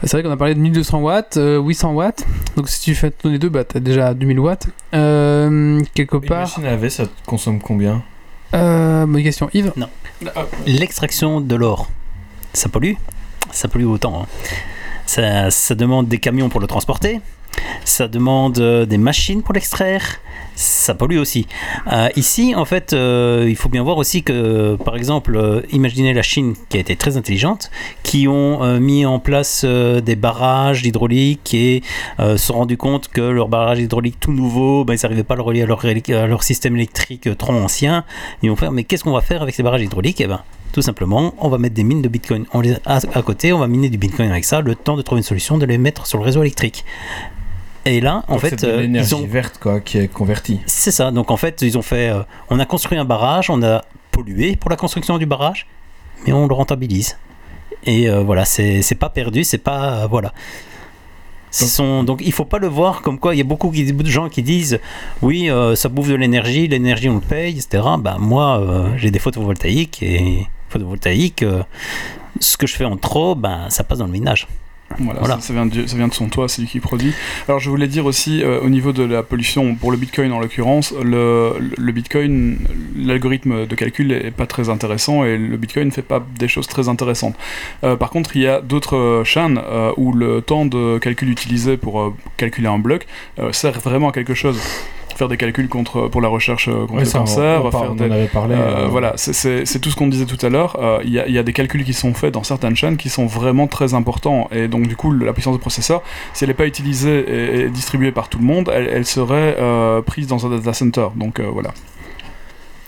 C'est 0.04 0.12
vrai 0.16 0.22
qu'on 0.24 0.32
a 0.32 0.36
parlé 0.36 0.54
de 0.54 0.60
1200 0.60 1.00
watts, 1.00 1.36
euh, 1.36 1.60
800 1.60 1.92
watts. 1.92 2.26
Donc 2.56 2.68
si 2.68 2.80
tu 2.80 2.94
fais 2.96 3.10
tourner 3.12 3.34
les 3.34 3.38
deux, 3.38 3.48
bah 3.50 3.62
t'as 3.62 3.78
déjà 3.78 4.14
2000 4.14 4.40
watts. 4.40 4.66
Euh, 4.94 5.80
quelque 5.94 6.16
Une 6.16 6.22
part. 6.28 6.40
machine 6.40 6.64
à 6.64 6.70
laver, 6.72 6.90
ça 6.90 7.04
te 7.06 7.10
consomme 7.24 7.60
combien? 7.60 8.02
Euh, 8.54 9.06
bonne 9.06 9.22
question. 9.22 9.48
Yves 9.54 9.72
L'extraction 10.66 11.40
de 11.40 11.54
l'or, 11.56 11.88
ça 12.52 12.68
pollue? 12.68 12.94
Ça 13.52 13.68
pollue 13.68 13.86
autant. 13.86 14.22
hein. 14.22 14.26
Ça, 15.06 15.50
ça 15.50 15.74
demande 15.74 16.08
des 16.08 16.18
camions 16.18 16.48
pour 16.48 16.60
le 16.60 16.66
transporter. 16.66 17.20
Ça 17.84 18.08
demande 18.08 18.58
euh, 18.58 18.86
des 18.86 18.96
machines 18.96 19.42
pour 19.42 19.52
l'extraire. 19.52 20.20
Ça 20.54 20.94
pollue 20.94 21.18
aussi. 21.18 21.46
Euh, 21.92 22.08
ici, 22.16 22.54
en 22.56 22.64
fait, 22.64 22.92
euh, 22.92 23.46
il 23.46 23.56
faut 23.56 23.68
bien 23.68 23.82
voir 23.82 23.98
aussi 23.98 24.22
que, 24.22 24.76
par 24.76 24.96
exemple, 24.96 25.62
imaginez 25.70 26.14
la 26.14 26.22
Chine 26.22 26.54
qui 26.70 26.78
a 26.78 26.80
été 26.80 26.96
très 26.96 27.16
intelligente, 27.18 27.70
qui 28.02 28.26
ont 28.26 28.78
mis 28.80 29.04
en 29.04 29.18
place 29.18 29.64
des 29.64 30.16
barrages 30.16 30.84
hydrauliques 30.84 31.52
et 31.54 31.82
se 32.18 32.36
sont 32.36 32.54
rendus 32.54 32.76
compte 32.76 33.08
que 33.08 33.20
leur 33.20 33.48
barrage 33.48 33.80
hydraulique 33.80 34.18
tout 34.20 34.32
nouveau, 34.32 34.84
ben, 34.84 34.94
ils 34.94 35.00
n'arrivaient 35.02 35.24
pas 35.24 35.34
à 35.34 35.36
le 35.36 35.42
relier 35.42 35.62
à 35.62 35.66
leur, 35.66 35.84
à 35.84 36.26
leur 36.26 36.42
système 36.42 36.76
électrique 36.76 37.28
trop 37.36 37.52
ancien. 37.52 38.04
Ils 38.42 38.50
vont 38.50 38.56
faire, 38.56 38.72
mais 38.72 38.84
qu'est-ce 38.84 39.04
qu'on 39.04 39.12
va 39.12 39.22
faire 39.22 39.42
avec 39.42 39.54
ces 39.54 39.62
barrages 39.62 39.82
hydrauliques? 39.82 40.20
Eh 40.20 40.26
ben, 40.26 40.42
tout 40.72 40.82
simplement, 40.82 41.34
on 41.38 41.48
va 41.48 41.58
mettre 41.58 41.74
des 41.74 41.84
mines 41.84 42.02
de 42.02 42.08
Bitcoin. 42.08 42.46
On 42.52 42.60
les 42.60 42.74
à, 42.86 43.00
à 43.14 43.22
côté, 43.22 43.52
on 43.52 43.58
va 43.58 43.66
miner 43.68 43.90
du 43.90 43.98
Bitcoin 43.98 44.30
avec 44.30 44.44
ça, 44.44 44.60
le 44.60 44.74
temps 44.74 44.96
de 44.96 45.02
trouver 45.02 45.20
une 45.20 45.24
solution, 45.24 45.58
de 45.58 45.66
les 45.66 45.78
mettre 45.78 46.06
sur 46.06 46.18
le 46.18 46.24
réseau 46.24 46.42
électrique. 46.42 46.84
Et 47.84 48.00
là, 48.00 48.24
en 48.28 48.34
Donc, 48.34 48.40
fait, 48.42 48.64
de 48.64 48.68
euh, 48.70 48.80
l'énergie 48.82 49.10
ils 49.10 49.14
ont 49.16 49.26
verte 49.26 49.58
quoi, 49.60 49.80
qui 49.80 49.98
est 49.98 50.08
convertie. 50.08 50.60
c'est 50.66 50.92
ça. 50.92 51.10
Donc 51.10 51.30
en 51.30 51.36
fait, 51.36 51.62
ils 51.62 51.76
ont 51.76 51.82
fait. 51.82 52.10
euh, 52.10 52.22
on 52.48 52.58
a 52.60 52.64
construit 52.64 52.96
un 52.96 53.04
barrage, 53.04 53.50
on 53.50 53.62
a 53.62 53.82
pollué 54.12 54.56
pour 54.56 54.70
la 54.70 54.76
construction 54.76 55.18
du 55.18 55.26
barrage, 55.26 55.66
mais 56.26 56.32
on 56.32 56.46
le 56.46 56.54
rentabilise. 56.54 57.18
Et 57.84 58.08
euh, 58.08 58.20
voilà, 58.22 58.44
c'est 58.44 58.94
pas 58.98 59.08
perdu, 59.10 59.42
c'est 59.42 59.58
pas. 59.58 60.04
euh, 60.04 60.06
voilà. 60.06 60.32
Ce 61.50 61.66
sont, 61.66 62.02
donc 62.02 62.22
il 62.24 62.32
faut 62.32 62.46
pas 62.46 62.58
le 62.58 62.66
voir 62.68 63.02
comme 63.02 63.18
quoi 63.18 63.34
il 63.34 63.38
y 63.38 63.40
a 63.42 63.44
beaucoup 63.44 63.70
de 63.70 64.06
gens 64.06 64.30
qui 64.30 64.42
disent 64.42 64.80
oui 65.20 65.50
ça 65.74 65.90
bouffe 65.90 66.08
de 66.08 66.14
l'énergie, 66.14 66.66
l'énergie 66.66 67.10
on 67.10 67.16
le 67.16 67.20
paye, 67.20 67.58
etc. 67.58 67.82
Bah, 67.98 68.16
moi 68.18 68.86
j'ai 68.96 69.10
des 69.10 69.18
photovoltaïques 69.18 70.02
et 70.02 70.46
photovoltaïques, 70.72 71.42
euh, 71.42 71.62
ce 72.40 72.56
que 72.56 72.66
je 72.66 72.74
fais 72.74 72.84
en 72.84 72.96
trop, 72.96 73.34
ben, 73.34 73.68
ça 73.68 73.84
passe 73.84 73.98
dans 73.98 74.06
le 74.06 74.12
minage. 74.12 74.48
Voilà, 74.98 75.20
Voilà. 75.20 75.34
Ça, 75.36 75.48
ça 75.48 75.52
vient 75.52 75.66
de, 75.66 75.86
ça 75.86 75.96
vient 75.96 76.08
de 76.08 76.14
son 76.14 76.28
toit, 76.28 76.48
c'est 76.48 76.60
lui 76.60 76.68
qui 76.68 76.80
produit. 76.80 77.12
Alors 77.48 77.60
je 77.60 77.70
voulais 77.70 77.88
dire 77.88 78.06
aussi, 78.06 78.42
euh, 78.42 78.60
au 78.60 78.68
niveau 78.68 78.92
de 78.92 79.02
la 79.02 79.22
pollution, 79.22 79.74
pour 79.74 79.90
le 79.90 79.96
Bitcoin 79.96 80.32
en 80.32 80.40
l'occurrence, 80.40 80.92
le, 81.02 81.54
le 81.78 81.92
Bitcoin, 81.92 82.58
l'algorithme 82.96 83.66
de 83.66 83.74
calcul 83.74 84.12
est 84.12 84.30
pas 84.30 84.46
très 84.46 84.68
intéressant 84.68 85.24
et 85.24 85.36
le 85.38 85.56
Bitcoin 85.56 85.86
ne 85.86 85.92
fait 85.92 86.02
pas 86.02 86.24
des 86.38 86.48
choses 86.48 86.66
très 86.66 86.88
intéressantes. 86.88 87.36
Euh, 87.84 87.96
par 87.96 88.10
contre, 88.10 88.36
il 88.36 88.42
y 88.42 88.46
a 88.46 88.60
d'autres 88.60 89.22
chaînes 89.24 89.60
euh, 89.64 89.92
où 89.96 90.12
le 90.12 90.42
temps 90.42 90.66
de 90.66 90.98
calcul 90.98 91.30
utilisé 91.30 91.76
pour 91.76 92.14
calculer 92.36 92.68
un 92.68 92.78
bloc 92.78 93.06
sert 93.52 93.80
vraiment 93.80 94.10
à 94.10 94.12
quelque 94.12 94.34
chose. 94.34 94.58
Faire 95.22 95.28
des 95.28 95.36
calculs 95.36 95.68
contre, 95.68 96.08
pour 96.08 96.20
la 96.20 96.26
recherche 96.26 96.66
euh, 96.66 96.80
contre 96.80 96.94
Ouais, 96.94 96.98
le 97.00 97.04
ça, 97.04 97.18
on- 97.18 97.20
cancer, 97.20 97.64
on, 97.64 97.70
par- 97.70 97.80
faire 97.82 97.92
on 97.92 97.94
des, 97.94 98.08
en 98.08 98.10
avait 98.10 98.26
parlé. 98.26 98.56
euh, 98.56 98.58
euh, 98.58 98.88
voilà, 98.88 99.12
c'est- 99.16 99.80
tout 99.80 99.88
ce 99.88 99.94
qu'on 99.94 100.08
disait 100.08 100.24
tout 100.26 100.44
à 100.44 100.48
l'heure. 100.48 100.76
Euh, 100.80 100.98
Il 101.04 101.10
y, 101.10 101.20
a- 101.20 101.28
il 101.28 101.32
y 101.32 101.38
a 101.38 101.44
des 101.44 101.52
calculs 101.52 101.84
qui 101.84 101.92
sont 101.92 102.12
faits 102.12 102.34
dans 102.34 102.42
certaines 102.42 102.74
chaînes 102.74 102.96
qui 102.96 103.08
sont 103.08 103.26
vraiment 103.26 103.68
très 103.68 103.94
importants. 103.94 104.48
Et 104.50 104.66
donc, 104.66 104.88
du 104.88 104.96
coup, 104.96 105.12
la 105.12 105.32
puissance 105.32 105.54
du 105.54 105.60
processeur, 105.60 106.02
si 106.34 106.42
elle 106.42 106.48
n'est 106.50 106.54
pas 106.54 106.66
utilisée 106.66 107.20
et, 107.20 107.60
et 107.60 107.68
distribuée 107.68 108.10
par 108.10 108.28
tout 108.28 108.38
le 108.40 108.44
monde, 108.44 108.68
elle, 108.74 108.88
elle 108.92 109.06
serait 109.06 109.56
euh, 109.60 110.02
prise 110.02 110.26
dans 110.26 110.44
un 110.44 110.50
data 110.50 110.72
center. 110.72 111.06
Donc, 111.14 111.38
euh, 111.38 111.46
voilà. 111.52 111.70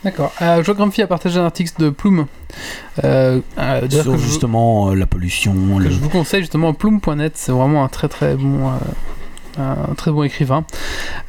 D'accord. 0.03 0.33
Euh, 0.43 0.63
Joe 0.65 0.77
Grumpy 0.77 1.03
a 1.03 1.07
partagé 1.07 1.39
un 1.39 1.45
article 1.45 1.71
de 1.79 1.89
Plume. 1.91 2.27
Euh, 3.05 3.41
euh, 3.59 3.89
Sur 3.89 4.13
vous- 4.13 4.19
justement 4.19 4.93
la 4.93 5.07
pollution, 5.07 5.53
que 5.79 5.83
le... 5.85 5.91
je 5.91 5.99
vous 6.01 6.11
conseille 6.11 6.41
justement 6.41 6.75
Plume.net. 6.75 7.33
C'est 7.37 7.53
vraiment 7.53 7.85
un 7.85 7.89
très 7.89 8.09
très 8.09 8.35
bon. 8.35 8.71
Un 9.59 9.95
très 9.95 10.11
bon 10.11 10.23
écrivain 10.23 10.65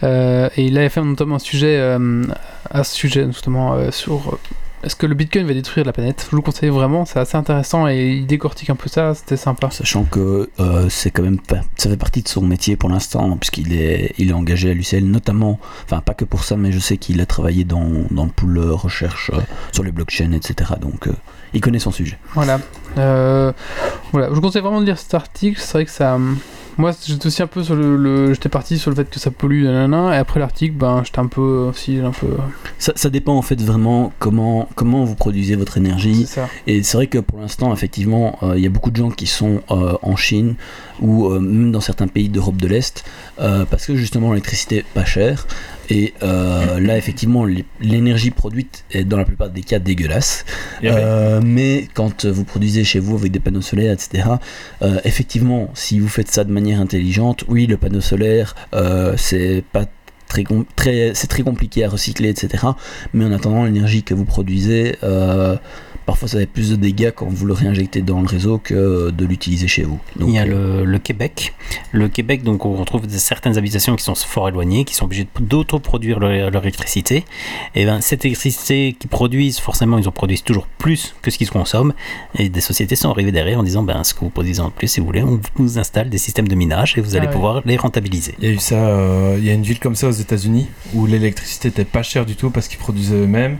Euh, 0.03 0.49
et 0.57 0.65
il 0.65 0.77
avait 0.77 0.89
fait 0.89 1.01
notamment 1.01 1.35
un 1.35 1.39
sujet 1.39 1.77
euh, 1.77 2.23
à 2.69 2.83
ce 2.83 2.95
sujet 2.95 3.25
justement 3.27 3.73
euh, 3.73 3.91
sur 3.91 4.33
euh, 4.33 4.39
est-ce 4.83 4.95
que 4.95 5.07
le 5.07 5.15
Bitcoin 5.15 5.47
va 5.47 5.53
détruire 5.53 5.85
la 5.85 5.93
planète? 5.93 6.23
Je 6.25 6.31
vous 6.31 6.35
le 6.35 6.41
conseille 6.43 6.69
vraiment 6.69 7.05
c'est 7.05 7.17
assez 7.19 7.37
intéressant 7.37 7.87
et 7.87 8.11
il 8.11 8.27
décortique 8.27 8.69
un 8.69 8.75
peu 8.75 8.87
ça 8.89 9.15
c'était 9.15 9.37
sympa 9.37 9.71
Sachant 9.71 10.03
que 10.03 10.49
c'est 10.89 11.09
quand 11.09 11.23
même 11.23 11.39
ça 11.77 11.89
fait 11.89 11.97
partie 11.97 12.21
de 12.21 12.27
son 12.27 12.41
métier 12.41 12.75
pour 12.75 12.89
l'instant, 12.89 13.35
puisqu'il 13.37 13.73
est, 13.73 14.13
il 14.19 14.29
est 14.29 14.33
engagé 14.33 14.69
à 14.69 14.73
l'UCL, 14.73 15.05
notamment, 15.05 15.59
enfin 15.85 16.01
pas 16.01 16.13
que 16.13 16.25
pour 16.25 16.43
ça, 16.43 16.55
mais 16.55 16.71
je 16.71 16.77
sais 16.77 16.97
qu'il 16.97 17.19
a 17.19 17.25
travaillé 17.25 17.63
dans, 17.63 17.89
dans 18.11 18.25
le 18.25 18.31
pool 18.31 18.59
recherche 18.59 19.31
sur 19.71 19.83
les 19.83 19.91
blockchains, 19.91 20.33
etc. 20.33 20.73
Donc 20.79 21.09
il 21.53 21.61
connaît 21.61 21.79
son 21.79 21.91
sujet. 21.91 22.19
Voilà. 22.35 22.59
Voilà. 22.95 24.29
Je 24.29 24.35
vous 24.35 24.41
conseille 24.41 24.61
vraiment 24.61 24.81
de 24.81 24.85
lire 24.85 24.99
cet 24.99 25.15
article. 25.15 25.59
C'est 25.59 25.73
vrai 25.73 25.85
que 25.85 25.91
ça. 25.91 26.19
Moi, 26.77 26.91
j'étais 27.05 27.27
aussi 27.27 27.41
un 27.41 27.47
peu 27.47 27.63
sur 27.63 27.75
le. 27.75 27.95
le- 27.97 28.33
j'étais 28.33 28.49
parti 28.49 28.77
sur 28.77 28.89
le 28.91 28.95
fait 28.95 29.09
que 29.09 29.19
ça 29.19 29.31
pollue, 29.31 29.63
nanana, 29.63 30.13
et 30.13 30.17
après 30.17 30.39
l'article, 30.39 30.75
ben, 30.75 31.01
j'étais 31.05 31.19
un 31.19 31.27
peu 31.27 31.69
aussi 31.69 31.99
un 31.99 32.11
peu. 32.11 32.27
Ça, 32.79 32.91
ça 32.95 33.09
dépend 33.09 33.35
en 33.37 33.41
fait 33.41 33.61
vraiment 33.61 34.11
comment, 34.19 34.67
comment 34.75 35.05
vous 35.05 35.15
produisez 35.15 35.55
votre 35.55 35.77
énergie. 35.77 36.25
Et 36.67 36.83
c'est 36.83 36.97
vrai 36.97 37.07
que 37.07 37.19
pour 37.19 37.39
l'instant, 37.39 37.71
effectivement, 37.73 38.37
euh, 38.43 38.53
il 38.57 38.63
y 38.63 38.67
a 38.67 38.69
beaucoup 38.69 38.91
de 38.91 38.97
gens 38.97 39.09
qui 39.09 39.25
sont 39.27 39.61
euh, 39.71 39.93
en 40.01 40.15
Chine 40.15 40.55
ou 41.01 41.27
euh, 41.27 41.39
même 41.39 41.71
dans 41.71 41.81
certains 41.81 42.07
pays 42.07 42.29
d'Europe 42.29 42.57
de 42.57 42.67
l'Est 42.67 43.03
euh, 43.39 43.65
parce 43.69 43.85
que 43.85 43.95
justement 43.95 44.29
l'électricité 44.31 44.77
est 44.77 44.85
pas 44.93 45.05
chère. 45.05 45.47
Et 45.89 46.15
euh, 46.23 46.79
là, 46.79 46.97
effectivement, 46.97 47.45
l'é- 47.45 47.65
l'énergie 47.79 48.31
produite 48.31 48.85
est 48.91 49.03
dans 49.03 49.17
la 49.17 49.25
plupart 49.25 49.49
des 49.51 49.61
cas 49.61 49.77
dégueulasse. 49.77 50.43
Euh, 50.95 51.41
mais 51.43 51.87
quand 51.93 52.25
vous 52.25 52.43
produisez 52.43 52.83
chez 52.83 52.97
vous 52.99 53.15
avec 53.15 53.31
des 53.31 53.39
panneaux 53.39 53.61
solaires, 53.61 53.93
etc., 53.93 54.29
euh, 54.81 54.99
effectivement, 55.03 55.69
si 55.75 55.99
vous 55.99 56.07
faites 56.07 56.31
ça 56.31 56.43
de 56.43 56.51
manière 56.51 56.79
intelligente, 56.81 57.43
oui, 57.47 57.67
le 57.67 57.77
panneau 57.77 58.01
solaire, 58.01 58.55
c'est 59.17 59.63
pas 59.71 59.85
très, 60.27 61.11
c'est 61.13 61.27
très 61.27 61.43
compliqué 61.43 61.83
à 61.85 61.89
recycler, 61.89 62.29
etc. 62.29 62.63
Mais 63.13 63.23
en 63.25 63.31
attendant, 63.31 63.63
l'énergie 63.63 64.01
que 64.01 64.15
vous 64.15 64.25
produisez, 64.25 64.95
parfois 66.05 66.27
ça 66.27 66.37
fait 66.39 66.45
plus 66.45 66.69
de 66.71 66.75
dégâts 66.75 67.11
quand 67.15 67.27
vous 67.29 67.45
le 67.45 67.53
réinjectez 67.53 68.01
dans 68.01 68.21
le 68.21 68.27
réseau 68.27 68.57
que 68.57 69.09
de 69.11 69.25
l'utiliser 69.25 69.67
chez 69.67 69.83
vous. 69.83 69.99
Donc, 70.15 70.29
Il 70.29 70.35
y 70.35 70.39
a 70.39 70.43
euh, 70.43 70.79
le, 70.79 70.85
le 70.85 70.99
Québec. 70.99 71.53
Le 71.91 72.07
Québec, 72.09 72.43
donc 72.43 72.65
on 72.65 72.75
retrouve 72.75 73.03
certaines 73.09 73.57
habitations 73.57 73.95
qui 73.95 74.03
sont 74.03 74.15
fort 74.15 74.49
éloignées, 74.49 74.85
qui 74.85 74.93
sont 74.93 75.05
obligées 75.05 75.27
d'autoproduire 75.39 76.19
leur, 76.19 76.51
leur 76.51 76.61
électricité. 76.63 77.25
Et 77.75 77.85
ben 77.85 78.01
cette 78.01 78.25
électricité 78.25 78.95
qu'ils 78.97 79.09
produisent, 79.09 79.59
forcément, 79.59 79.97
ils 79.97 80.07
en 80.07 80.11
produisent 80.11 80.43
toujours 80.43 80.67
plus 80.77 81.15
que 81.21 81.31
ce 81.31 81.37
qu'ils 81.37 81.49
consomment. 81.49 81.93
Et 82.37 82.49
des 82.49 82.61
sociétés 82.61 82.95
sont 82.95 83.09
arrivées 83.09 83.31
derrière 83.31 83.59
en 83.59 83.63
disant, 83.63 83.83
ben 83.83 84.03
ce 84.03 84.13
que 84.13 84.19
vous 84.21 84.29
produisez 84.29 84.61
en 84.61 84.69
plus, 84.69 84.87
si 84.87 84.99
vous 84.99 85.05
voulez, 85.05 85.23
on 85.23 85.39
vous 85.55 85.79
installe 85.79 86.09
des 86.09 86.17
systèmes 86.17 86.47
de 86.47 86.55
minage 86.55 86.97
et 86.97 87.01
vous 87.01 87.15
allez 87.15 87.25
Ah 87.25 87.29
ouais. 87.29 87.33
pouvoir 87.35 87.61
les 87.65 87.77
rentabiliser. 87.77 88.35
Il 88.39 88.45
y 88.45 88.51
a 88.51 88.53
eu 88.53 88.59
ça, 88.59 88.75
euh, 88.75 89.35
il 89.39 89.45
y 89.45 89.49
a 89.49 89.53
une 89.53 89.63
ville 89.63 89.79
comme 89.79 89.95
ça 89.95 90.07
aux 90.07 90.11
États-Unis 90.11 90.67
où 90.93 91.05
l'électricité 91.05 91.69
était 91.69 91.85
pas 91.85 92.03
chère 92.03 92.25
du 92.25 92.35
tout 92.35 92.49
parce 92.51 92.67
qu'ils 92.67 92.77
produisaient 92.79 93.15
eux-mêmes. 93.15 93.57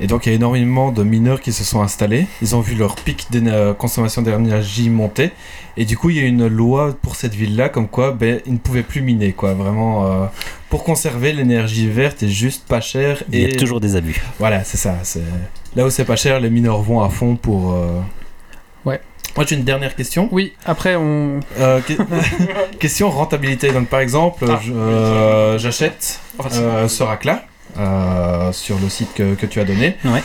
Et 0.00 0.06
donc 0.06 0.26
il 0.26 0.28
y 0.28 0.32
a 0.32 0.36
énormément 0.36 0.92
de 0.92 1.02
mineurs 1.02 1.40
qui 1.40 1.52
se 1.52 1.64
sont 1.64 1.80
installés. 1.88 2.26
Ils 2.42 2.54
ont 2.54 2.60
vu 2.60 2.74
leur 2.74 2.94
pic 2.94 3.26
de 3.32 3.72
consommation 3.72 4.20
d'énergie 4.22 4.90
monter. 4.90 5.30
Et 5.76 5.84
du 5.84 5.96
coup, 5.96 6.10
il 6.10 6.16
y 6.16 6.20
a 6.20 6.26
une 6.26 6.46
loi 6.46 6.94
pour 7.02 7.14
cette 7.16 7.34
ville-là 7.34 7.68
comme 7.68 7.88
quoi 7.88 8.10
ben, 8.12 8.40
ils 8.46 8.52
ne 8.54 8.58
pouvaient 8.58 8.82
plus 8.82 9.00
miner. 9.00 9.32
Quoi. 9.32 9.54
Vraiment, 9.54 10.06
euh, 10.06 10.26
pour 10.70 10.84
conserver 10.84 11.32
l'énergie 11.32 11.88
verte 11.88 12.22
est 12.22 12.28
juste 12.44 12.66
pas 12.68 12.80
cher. 12.80 13.22
Il 13.32 13.38
y 13.40 13.44
Et 13.44 13.54
a 13.54 13.56
toujours 13.56 13.80
des 13.80 13.96
abus. 13.96 14.20
voilà, 14.38 14.64
c'est 14.64 14.76
ça. 14.76 14.94
c'est- 15.02 15.22
Là 15.76 15.84
où 15.86 15.90
c'est 15.90 16.04
pas 16.04 16.16
cher, 16.16 16.40
les 16.40 16.50
mineurs 16.50 16.82
vont 16.82 17.00
à 17.02 17.08
fond 17.10 17.36
pour. 17.36 17.72
euh, 17.72 18.00
Ouais. 18.84 19.00
Moi, 19.36 19.44
j'ai 19.48 19.54
une 19.56 19.64
dernière 19.64 19.94
question. 19.94 20.28
Oui, 20.32 20.52
après, 20.64 20.96
on. 20.96 21.40
Euh, 21.60 21.80
que- 21.80 21.92
question 22.78 23.08
rentabilité. 23.10 23.70
Donc, 23.72 23.86
par 23.88 24.00
exemple, 24.00 24.44
Ah. 24.48 24.58
je- 24.64 24.72
euh, 24.72 25.58
j'achète 25.58 26.20
euh, 26.54 26.88
ce 26.88 27.02
rack-là 27.04 27.44
euh, 27.78 28.50
sur 28.52 28.78
le 28.80 28.88
site 28.88 29.10
que, 29.14 29.34
que 29.34 29.46
tu 29.46 29.60
as 29.60 29.64
donné. 29.64 29.96
Ouais. 30.04 30.22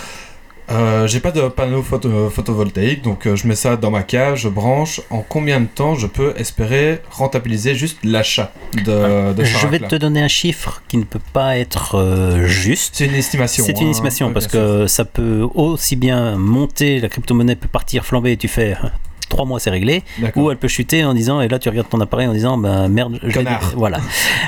Euh, 0.72 1.07
j'ai 1.07 1.19
pas 1.19 1.31
de 1.31 1.41
panneau 1.49 1.81
photo- 1.81 2.30
photovoltaïque, 2.30 3.02
donc 3.02 3.27
euh, 3.27 3.35
je 3.35 3.48
mets 3.48 3.56
ça 3.56 3.76
dans 3.76 3.91
ma 3.91 4.03
cave, 4.03 4.35
je 4.35 4.48
branche. 4.48 5.02
En 5.10 5.19
combien 5.27 5.60
de 5.60 5.65
temps 5.65 5.95
je 5.95 6.07
peux 6.07 6.34
espérer 6.38 7.02
rentabiliser 7.11 7.76
juste 7.76 7.99
l'achat 8.03 8.52
de, 8.73 9.34
de 9.34 9.44
ce 9.44 9.57
Je 9.57 9.68
vais 9.68 9.80
te 9.80 9.95
donner 9.95 10.22
un 10.22 10.27
chiffre 10.27 10.81
qui 10.88 10.98
ne 10.98 11.03
peut 11.03 11.22
pas 11.34 11.57
être 11.57 11.95
euh, 11.95 12.45
juste. 12.45 12.95
C'est 12.95 13.06
une 13.06 13.15
estimation. 13.15 13.64
C'est 13.65 13.80
une 13.81 13.88
hein. 13.88 13.91
estimation 13.91 14.34
parce 14.34 14.48
que 14.48 14.88
ça 14.88 15.06
peut 15.06 15.48
aussi 15.53 15.95
bien 15.95 16.38
monter, 16.38 16.99
la 16.99 17.10
crypto-monnaie 17.10 17.56
peut 17.56 17.68
partir 17.68 18.06
flamber 18.06 18.31
et 18.31 18.38
tu 18.38 18.48
fais 18.48 18.73
euh, 18.73 18.88
trois 19.29 19.45
mois 19.45 19.59
c'est 19.59 19.69
réglé, 19.69 20.03
ou 20.35 20.51
elle 20.51 20.57
peut 20.57 20.67
chuter 20.67 21.03
en 21.05 21.13
disant, 21.13 21.41
et 21.41 21.47
là 21.47 21.59
tu 21.59 21.69
regardes 21.69 21.89
ton 21.89 21.99
appareil 22.01 22.27
en 22.27 22.33
disant, 22.33 22.57
ben 22.57 22.87
merde, 22.87 23.19
Connard. 23.33 23.73
voilà. 23.75 23.99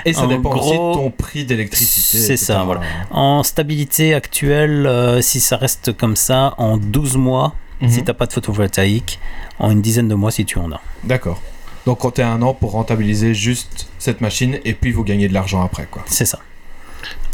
Et 0.05 0.13
ça 0.13 0.23
en 0.23 0.27
dépend 0.27 0.51
aussi 0.55 0.75
gros, 0.75 0.91
de 0.91 0.97
ton 0.99 1.09
prix 1.11 1.45
d'électricité. 1.45 2.17
c'est 2.17 2.37
ça, 2.37 2.63
voilà. 2.63 2.81
En 3.11 3.43
stabilité 3.43 4.13
actuelle, 4.13 4.85
euh, 4.87 5.21
si 5.21 5.39
ça 5.39 5.57
reste 5.57 5.95
comme 5.97 6.15
ça, 6.15 6.53
en 6.57 6.77
12 6.77 7.17
mois, 7.17 7.53
Mhm. 7.81 7.89
si 7.89 8.03
t'as 8.03 8.13
pas 8.13 8.25
de 8.25 8.31
photovoltaïque, 8.33 9.19
en 9.59 9.69
une 9.71 9.81
dizaine 9.81 10.07
de 10.07 10.15
mois 10.15 10.31
si 10.31 10.45
tu 10.45 10.57
en 10.59 10.71
as. 10.71 10.79
D'accord. 11.03 11.41
Donc 11.85 11.99
comptez 11.99 12.23
un 12.23 12.41
an 12.41 12.53
pour 12.53 12.71
rentabiliser 12.71 13.33
juste 13.33 13.89
cette 13.99 14.21
machine 14.21 14.59
et 14.63 14.73
puis 14.73 14.91
vous 14.91 15.03
gagnez 15.03 15.27
de 15.27 15.33
l'argent 15.33 15.61
après 15.63 15.85
quoi. 15.91 16.03
C'est 16.07 16.25
ça. 16.25 16.39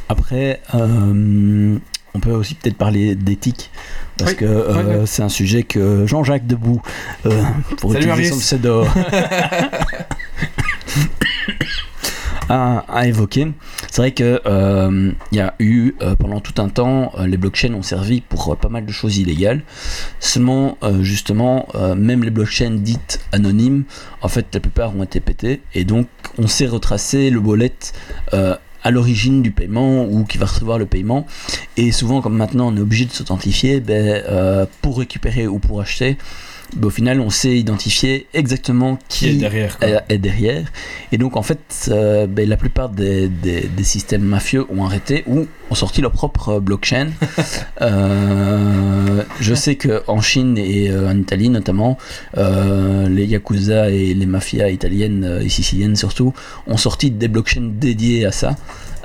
Après, 0.09 0.59
euh, 0.73 1.77
on 2.13 2.19
peut 2.19 2.31
aussi 2.31 2.55
peut-être 2.55 2.77
parler 2.77 3.15
d'éthique, 3.15 3.69
parce 4.17 4.31
Oui, 4.31 4.37
que 4.37 4.45
euh, 4.45 4.99
oui, 4.99 5.07
c'est 5.07 5.23
un 5.23 5.29
sujet 5.29 5.63
que 5.63 6.05
Jean-Jacques 6.05 6.47
Debout, 6.47 6.81
euh, 7.25 7.41
pour 7.77 7.93
Salut, 7.93 8.07
utiliser 8.07 8.31
son 8.31 8.39
pseudo, 8.39 8.85
a, 12.49 12.83
a 12.87 13.07
évoqué. 13.07 13.51
C'est 13.89 14.01
vrai 14.01 14.11
que 14.11 14.41
euh, 14.45 15.11
il 15.31 15.37
y 15.37 15.41
a 15.41 15.53
eu 15.59 15.93
pendant 16.19 16.39
tout 16.39 16.61
un 16.61 16.69
temps, 16.69 17.13
les 17.25 17.37
blockchains 17.37 17.73
ont 17.73 17.81
servi 17.81 18.21
pour 18.21 18.55
pas 18.57 18.69
mal 18.69 18.85
de 18.85 18.91
choses 18.91 19.17
illégales. 19.17 19.61
Seulement, 20.19 20.77
justement, 21.01 21.67
même 21.95 22.23
les 22.23 22.31
blockchains 22.31 22.71
dites 22.71 23.19
anonymes, 23.31 23.83
en 24.21 24.27
fait, 24.27 24.47
la 24.53 24.59
plupart 24.59 24.95
ont 24.95 25.03
été 25.03 25.19
pétées, 25.19 25.61
et 25.73 25.83
donc 25.83 26.07
on 26.37 26.47
sait 26.47 26.67
retracer 26.67 27.29
le 27.29 27.39
wallet. 27.39 27.73
À 28.83 28.91
l'origine 28.91 29.41
du 29.41 29.51
paiement 29.51 30.05
ou 30.05 30.23
qui 30.23 30.37
va 30.37 30.45
recevoir 30.45 30.77
le 30.77 30.85
paiement. 30.85 31.25
Et 31.77 31.91
souvent, 31.91 32.21
comme 32.21 32.35
maintenant 32.35 32.73
on 32.73 32.77
est 32.77 32.81
obligé 32.81 33.05
de 33.05 33.11
s'authentifier, 33.11 33.79
ben, 33.79 34.23
euh, 34.27 34.65
pour 34.81 34.99
récupérer 34.99 35.47
ou 35.47 35.59
pour 35.59 35.81
acheter, 35.81 36.17
au 36.81 36.89
final 36.89 37.19
on 37.19 37.29
sait 37.29 37.57
identifier 37.57 38.27
exactement 38.33 38.97
Qui 39.09 39.27
est 40.09 40.17
derrière 40.17 40.59
est. 40.59 40.65
Et 41.11 41.17
donc 41.17 41.35
en 41.37 41.41
fait, 41.43 41.89
euh, 41.89 42.27
ben, 42.27 42.47
la 42.47 42.57
plupart 42.57 42.89
des, 42.89 43.27
des- 43.27 43.67
des 43.67 43.83
systèmes 43.83 44.23
mafieux 44.23 44.65
ont 44.69 44.85
arrêté 44.85 45.23
ou 45.27 45.47
ont 45.69 45.75
sorti 45.75 46.01
leur 46.01 46.11
propre 46.11 46.49
euh, 46.49 46.59
blockchain. 46.59 47.09
Euh, 47.81 49.23
je 49.39 49.53
sais 49.53 49.75
qu'en 49.75 50.21
Chine 50.21 50.57
et 50.57 50.91
en 50.95 51.17
Italie 51.17 51.49
notamment, 51.49 51.97
euh, 52.37 53.09
les 53.09 53.25
yakuza 53.25 53.89
et 53.89 54.13
les 54.13 54.25
mafias 54.25 54.69
italiennes 54.69 55.39
et 55.43 55.49
siciliennes 55.49 55.95
surtout 55.95 56.33
ont 56.67 56.77
sorti 56.77 57.11
des 57.11 57.27
blockchains 57.27 57.69
dédiés 57.79 58.25
à 58.25 58.31
ça. 58.31 58.55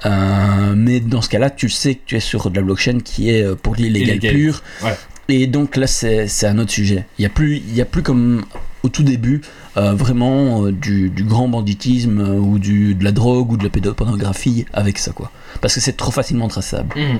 Euh, 0.04 0.74
mais 0.76 1.00
dans 1.00 1.22
ce 1.22 1.28
cas-là, 1.30 1.50
tu 1.50 1.68
sais 1.70 1.94
que 1.94 2.00
tu 2.06 2.16
es 2.16 2.20
sur 2.20 2.50
de 2.50 2.56
la 2.56 2.62
blockchain 2.62 2.98
qui 3.02 3.30
est 3.30 3.54
pour 3.56 3.74
l'illégal 3.74 4.16
Illégal. 4.16 4.34
pur. 4.34 4.62
Ouais. 4.84 4.94
Et 5.28 5.46
donc 5.46 5.76
là, 5.76 5.86
c'est 5.86 6.28
c'est 6.28 6.46
un 6.46 6.58
autre 6.58 6.70
sujet. 6.70 7.06
Il 7.18 7.22
n'y 7.22 7.26
a, 7.26 7.30
plus- 7.30 7.56
il 7.56 7.74
y 7.74 7.80
a 7.80 7.84
plus 7.84 8.02
comme 8.02 8.44
au 8.82 8.88
tout 8.88 9.02
début 9.02 9.40
euh, 9.76 9.92
vraiment 9.94 10.64
euh, 10.66 10.72
du, 10.72 11.10
du 11.10 11.24
grand 11.24 11.48
banditisme 11.48 12.20
euh, 12.20 12.38
ou 12.38 12.58
du, 12.60 12.94
de 12.94 13.02
la 13.04 13.10
drogue 13.12 13.50
ou 13.52 13.56
de 13.56 13.64
la 13.64 13.70
pédopornographie 13.70 14.64
avec 14.72 14.98
ça 14.98 15.10
quoi. 15.12 15.32
Parce 15.60 15.74
que 15.74 15.80
c'est 15.80 15.96
trop 15.96 16.12
facilement 16.12 16.46
traçable. 16.48 16.94
Mhm. 16.96 17.18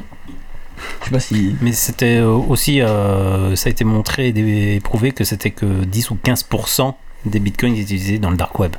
Je 1.01 1.05
sais 1.07 1.11
pas 1.11 1.21
si. 1.21 1.55
Mais 1.63 1.73
c'était 1.73 2.21
aussi, 2.21 2.83
euh, 2.83 3.57
ça 3.57 3.69
a 3.69 3.71
été 3.71 3.83
montré 3.85 4.29
et 4.29 4.79
prouvé 4.81 5.11
que 5.13 5.25
c'était 5.25 5.51
que 5.51 5.85
10 5.85 6.11
ou 6.11 6.19
15% 6.23 6.95
des 7.25 7.41
bitcoins 7.41 7.77
utilisés 7.77 8.19
dans 8.19 8.31
le 8.31 8.37
dark 8.37 8.57
web, 8.59 8.77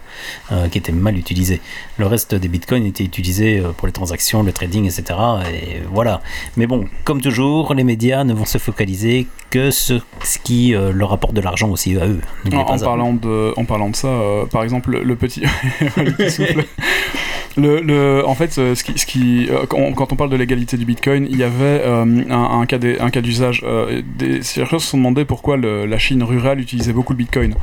euh, 0.52 0.68
qui 0.70 0.78
étaient 0.78 0.92
mal 0.94 1.18
utilisés. 1.18 1.60
Le 1.98 2.06
reste 2.06 2.36
des 2.36 2.48
bitcoins 2.48 2.86
étaient 2.86 3.04
utilisés 3.04 3.60
euh, 3.60 3.72
pour 3.76 3.88
les 3.88 3.94
transactions, 3.94 4.44
le 4.44 4.54
trading, 4.54 4.86
etc. 4.86 5.04
Et 5.52 5.82
voilà. 5.92 6.22
Mais 6.56 6.68
bon, 6.68 6.86
comme 7.04 7.22
toujours, 7.22 7.74
les 7.74 7.84
médias 7.84 8.24
ne 8.24 8.34
vont 8.34 8.46
se 8.46 8.58
focaliser 8.58 9.28
que 9.50 9.72
sur 9.72 10.06
ce 10.24 10.40
qui 10.40 10.76
euh, 10.76 10.92
leur 10.94 11.12
apporte 11.14 11.34
de 11.34 11.42
l'argent 11.42 11.70
aussi 11.70 11.98
à 11.98 12.06
eux. 12.08 12.22
En, 12.54 12.78
parlant 12.78 13.14
de, 13.14 13.54
en 13.58 13.66
parlant 13.66 13.90
de 13.90 13.96
ça, 13.96 14.08
euh, 14.08 14.46
par 14.46 14.64
exemple, 14.64 14.92
le, 14.92 15.04
le 15.04 15.16
petit. 15.16 15.42
le 17.58 18.24
en 18.26 18.36
fait, 18.36 18.54
ce 18.54 18.84
qui, 18.84 18.98
ce 18.98 19.06
qui, 19.06 19.50
quand, 19.70 20.12
on, 20.12 20.16
parle 20.16 20.30
de 20.30 20.36
l'égalité 20.36 20.78
du 20.78 20.86
Bitcoin, 20.86 21.28
il 21.30 21.38
y 21.38 21.44
avait 21.44 21.82
euh, 21.84 22.06
un, 22.30 22.62
un 22.62 22.66
cas 22.66 23.22
d'usage. 23.22 23.62
euh, 23.66 24.02
des 24.18 24.44
chercheurs 24.44 24.82
se 24.82 24.88
sont 24.88 24.98
demandé 24.98 25.26
pourquoi 25.26 25.58
le- 25.58 25.86
la 25.86 25.98
Chine 25.98 26.24
rurale 26.24 26.60
utilisait 26.60 26.94
beaucoup 26.94 27.14
le 27.14 27.18
Bitcoin. 27.18 27.56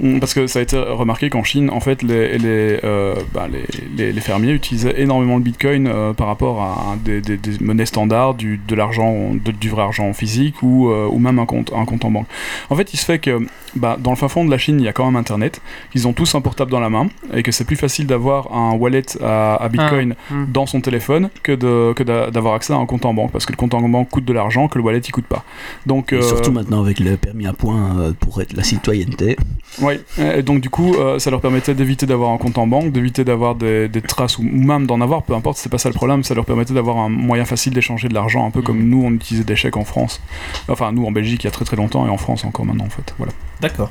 Mm, 0.00 0.18
Parce 0.20 0.34
que 0.34 0.46
ça 0.46 0.58
a 0.58 0.62
été 0.62 0.76
remarqué 0.78 1.28
qu'en 1.30 1.44
Chine, 1.44 1.70
en 1.70 1.80
fait, 1.80 2.02
les, 2.02 2.38
les, 2.38 2.80
euh, 2.84 3.14
bah, 3.34 3.46
les, 3.50 3.64
les- 3.96 4.12
les 4.12 4.20
fermiers 4.20 4.52
utilisaient 4.52 5.00
énormément 5.00 5.36
le 5.36 5.42
Bitcoin 5.42 5.86
euh, 5.86 6.12
par 6.12 6.26
rapport 6.26 6.60
à 6.62 6.96
des, 7.04 7.20
des- 7.20 7.36
des 7.36 7.58
monnaies 7.64 7.86
standards, 7.86 8.34
du, 8.34 8.60
de 8.66 8.74
l'argent, 8.74 9.32
de- 9.34 9.52
du 9.52 9.68
vrai 9.68 9.82
argent 9.82 10.12
physique 10.12 10.62
ou, 10.62 10.88
euh, 10.90 11.06
ou 11.10 11.18
même 11.18 11.38
un 11.38 11.46
compte, 11.46 11.72
un 11.74 11.84
compte 11.84 12.04
en 12.04 12.10
banque. 12.10 12.26
En 12.70 12.76
fait, 12.76 12.92
il 12.94 12.96
se 12.96 13.04
fait 13.04 13.18
que 13.18 13.46
bah, 13.76 13.96
dans 13.98 14.10
le 14.10 14.16
fin 14.16 14.28
fond 14.28 14.44
de 14.44 14.50
la 14.50 14.58
Chine, 14.58 14.78
il 14.80 14.84
y 14.84 14.88
a 14.88 14.92
quand 14.92 15.04
même 15.04 15.16
Internet, 15.16 15.60
qu'ils 15.92 16.06
ont 16.08 16.12
tous 16.12 16.34
un 16.34 16.40
portable 16.40 16.70
dans 16.70 16.80
la 16.80 16.90
main 16.90 17.06
et 17.34 17.42
que 17.42 17.52
c'est 17.52 17.64
plus 17.64 17.76
facile 17.76 18.06
d'avoir 18.06 18.52
un 18.54 18.72
wallet 18.74 19.02
à, 19.22 19.56
à 19.56 19.68
Bitcoin 19.68 20.14
Ah, 20.30 20.34
hmm. 20.34 20.46
dans 20.52 20.66
son 20.66 20.80
téléphone 20.80 21.30
que 21.42 21.52
de 21.52 21.92
que 21.94 22.02
d'a- 22.02 22.30
d'avoir 22.30 22.54
accès 22.54 22.72
à 22.72 22.76
un 22.76 22.86
compte 22.86 23.04
en 23.06 23.14
banque 23.14 23.30
parce 23.32 23.46
que 23.46 23.52
le 23.52 23.56
compte 23.56 23.74
en 23.74 23.80
banque 23.88 24.08
coûte 24.10 24.24
de 24.24 24.32
l'argent 24.32 24.68
que 24.68 24.78
le 24.78 24.84
wallet 24.84 24.98
il 24.98 25.10
coûte 25.12 25.26
pas. 25.26 25.44
Donc 25.86 26.12
Et 26.12 26.16
euh, 26.16 26.22
surtout 26.22 26.52
maintenant 26.52 26.82
avec 26.82 26.98
le 27.00 27.16
permis 27.16 27.46
à 27.46 27.52
points 27.52 27.98
euh, 27.98 28.12
pour 28.18 28.40
être 28.42 28.52
la 28.54 28.62
citoyenneté. 28.62 29.36
oui, 29.82 30.00
et 30.18 30.42
donc 30.42 30.60
du 30.60 30.70
coup, 30.70 30.94
euh, 30.94 31.18
ça 31.18 31.30
leur 31.30 31.40
permettait 31.40 31.74
d'éviter 31.74 32.06
d'avoir 32.06 32.30
un 32.30 32.38
compte 32.38 32.56
en 32.58 32.66
banque, 32.66 32.92
d'éviter 32.92 33.24
d'avoir 33.24 33.54
des, 33.54 33.88
des 33.88 34.00
traces 34.00 34.38
ou 34.38 34.42
même 34.42 34.86
d'en 34.86 35.00
avoir, 35.00 35.22
peu 35.22 35.34
importe, 35.34 35.58
c'est 35.58 35.68
pas 35.68 35.78
ça 35.78 35.88
le 35.88 35.94
problème, 35.94 36.24
ça 36.24 36.34
leur 36.34 36.44
permettait 36.44 36.74
d'avoir 36.74 36.98
un 36.98 37.08
moyen 37.08 37.44
facile 37.44 37.74
d'échanger 37.74 38.08
de 38.08 38.14
l'argent, 38.14 38.46
un 38.46 38.50
peu 38.50 38.62
comme 38.62 38.82
nous 38.82 39.02
on 39.04 39.12
utilisait 39.12 39.44
des 39.44 39.56
chèques 39.56 39.76
en 39.76 39.84
France. 39.84 40.20
Enfin, 40.68 40.92
nous 40.92 41.04
en 41.04 41.12
Belgique 41.12 41.44
il 41.44 41.46
y 41.46 41.48
a 41.48 41.52
très 41.52 41.64
très 41.64 41.76
longtemps 41.76 42.06
et 42.06 42.10
en 42.10 42.18
France 42.18 42.44
encore 42.44 42.64
maintenant 42.64 42.86
en 42.86 42.90
fait. 42.90 43.14
Voilà. 43.18 43.32
D'accord. 43.60 43.90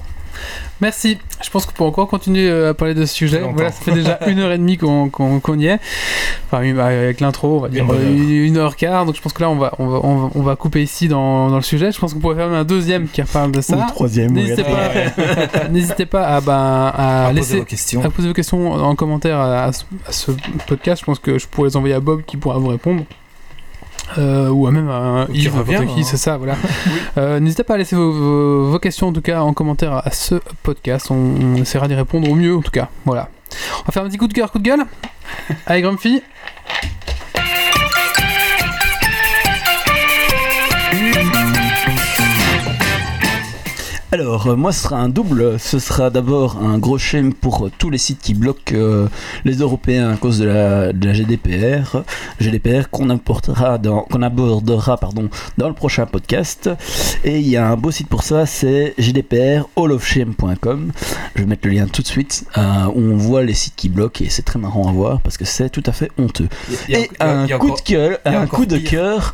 Merci. 0.81 1.17
Je 1.43 1.49
pense 1.49 1.65
qu'on 1.65 1.71
peut 1.73 1.83
encore 1.83 2.07
continuer 2.07 2.49
euh, 2.49 2.71
à 2.71 2.73
parler 2.73 2.93
de 2.93 3.05
ce 3.05 3.13
sujet. 3.13 3.41
Voilà, 3.53 3.71
ça 3.71 3.81
fait 3.81 3.91
déjà 3.91 4.19
une 4.27 4.39
heure 4.39 4.51
et 4.51 4.57
demie 4.57 4.77
qu'on 4.77 5.59
y 5.59 5.67
est. 5.67 5.79
Enfin, 6.47 6.73
bah, 6.73 6.85
avec 6.85 7.19
l'intro, 7.19 7.57
on 7.57 7.59
va 7.59 7.69
dire 7.69 7.83
Une 7.83 7.91
euh, 7.91 7.93
heure. 7.93 8.45
une, 8.47 8.57
heure 8.57 8.75
quart. 8.75 9.05
Donc 9.05 9.15
je 9.15 9.21
pense 9.21 9.33
que 9.33 9.41
là, 9.41 9.49
on 9.49 9.55
va, 9.55 9.73
on 9.79 9.87
va, 9.87 9.99
on 10.35 10.41
va, 10.41 10.55
couper 10.55 10.81
ici 10.81 11.07
dans, 11.07 11.49
dans 11.49 11.55
le 11.55 11.61
sujet. 11.61 11.91
Je 11.91 11.99
pense 11.99 12.13
qu'on 12.13 12.19
pourrait 12.19 12.35
faire 12.35 12.47
même 12.47 12.59
un 12.59 12.63
deuxième 12.63 13.07
qui 13.07 13.21
reparle 13.21 13.51
de 13.51 13.61
ça. 13.61 13.77
troisième. 13.89 14.31
N'hésitez 14.31 14.63
pas, 14.63 15.67
n'hésitez 15.69 16.05
pas 16.05 16.23
à, 16.27 16.37
à, 16.37 17.25
À 17.25 17.29
poser 17.29 17.39
laisser. 17.39 17.59
vos 17.59 17.65
questions. 17.65 18.03
À 18.03 18.09
poser 18.09 18.27
vos 18.27 18.33
questions 18.33 18.71
en 18.71 18.95
commentaire 18.95 19.39
à, 19.39 19.65
à 19.65 19.73
ce, 19.73 19.83
à 20.07 20.11
ce 20.11 20.31
podcast. 20.67 21.01
Je 21.01 21.05
pense 21.05 21.19
que 21.19 21.37
je 21.37 21.47
pourrais 21.47 21.69
les 21.69 21.77
envoyer 21.77 21.95
à 21.95 21.99
Bob 21.99 22.23
qui 22.25 22.37
pourra 22.37 22.57
vous 22.57 22.67
répondre. 22.69 23.03
Euh, 24.17 24.49
ou 24.49 24.69
même 24.69 24.89
à 24.89 25.25
Ou 25.29 25.31
qui 25.31 25.43
Yves, 25.43 25.55
revient, 25.57 25.71
n'importe 25.73 25.95
qui, 25.95 26.01
hein. 26.01 26.05
c'est 26.05 26.17
ça, 26.17 26.37
voilà. 26.37 26.55
Euh, 27.17 27.39
N'hésitez 27.39 27.63
pas 27.63 27.75
à 27.75 27.77
laisser 27.77 27.95
vos, 27.95 28.11
vos- 28.11 28.71
vos 28.71 28.79
questions 28.79 29.07
en 29.07 29.13
tout 29.13 29.21
cas 29.21 29.41
en 29.41 29.53
commentaire 29.53 29.93
à 30.05 30.11
ce 30.11 30.35
podcast. 30.63 31.11
On, 31.11 31.15
on 31.15 31.55
essaiera 31.55 31.87
d'y 31.87 31.93
répondre 31.95 32.29
au 32.29 32.35
mieux 32.35 32.55
en 32.55 32.61
tout 32.61 32.71
cas. 32.71 32.89
Voilà. 33.05 33.29
On 33.81 33.85
va 33.85 33.91
faire 33.91 34.03
un 34.03 34.07
petit 34.07 34.17
coup 34.17 34.27
de 34.27 34.33
cœur, 34.33 34.51
coup 34.51 34.59
de 34.59 34.63
gueule. 34.63 34.83
Allez, 35.65 35.81
Grumpy. 35.81 36.21
Alors, 44.13 44.47
euh, 44.47 44.55
moi, 44.57 44.73
ce 44.73 44.83
sera 44.83 44.97
un 44.97 45.07
double. 45.07 45.57
Ce 45.57 45.79
sera 45.79 46.09
d'abord 46.09 46.57
un 46.61 46.77
gros 46.77 46.97
shame 46.97 47.33
pour 47.33 47.67
euh, 47.67 47.71
tous 47.77 47.89
les 47.89 47.97
sites 47.97 48.19
qui 48.19 48.33
bloquent 48.33 48.75
euh, 48.75 49.07
les 49.45 49.55
Européens 49.59 50.09
à 50.11 50.17
cause 50.17 50.39
de 50.39 50.45
la, 50.45 50.91
de 50.91 51.07
la 51.07 51.13
GDPR. 51.13 52.03
GDPR 52.41 52.89
qu'on 52.91 53.07
qu'on 53.17 54.21
abordera 54.21 54.97
pardon, 54.97 55.29
dans 55.57 55.69
le 55.69 55.73
prochain 55.73 56.05
podcast. 56.07 56.69
Et 57.23 57.39
il 57.39 57.47
y 57.47 57.55
a 57.55 57.65
un 57.69 57.77
beau 57.77 57.89
site 57.89 58.09
pour 58.09 58.23
ça, 58.23 58.45
c'est 58.45 58.95
gdprhallofshame.com. 58.97 60.91
Je 61.35 61.41
vais 61.41 61.47
mettre 61.47 61.65
le 61.69 61.73
lien 61.73 61.87
tout 61.87 62.01
de 62.01 62.07
suite 62.07 62.43
euh, 62.57 62.61
où 62.93 62.99
on 62.99 63.15
voit 63.15 63.43
les 63.43 63.53
sites 63.53 63.75
qui 63.77 63.87
bloquent 63.87 64.25
et 64.25 64.29
c'est 64.29 64.41
très 64.43 64.59
marrant 64.59 64.89
à 64.89 64.91
voir 64.91 65.21
parce 65.21 65.37
que 65.37 65.45
c'est 65.45 65.69
tout 65.69 65.83
à 65.85 65.93
fait 65.93 66.11
honteux. 66.17 66.49
A- 66.69 66.91
Et 66.91 67.09
a- 67.19 67.29
un 67.31 67.45
il 67.45 67.49
y 67.49 67.53
a 67.53 67.57
coup 67.57 67.67
encore- 67.67 67.77
de 67.77 67.81
cœur, 67.83 68.17
un 68.25 68.45
coup 68.45 68.65
de 68.65 68.77
cœur, 68.77 69.33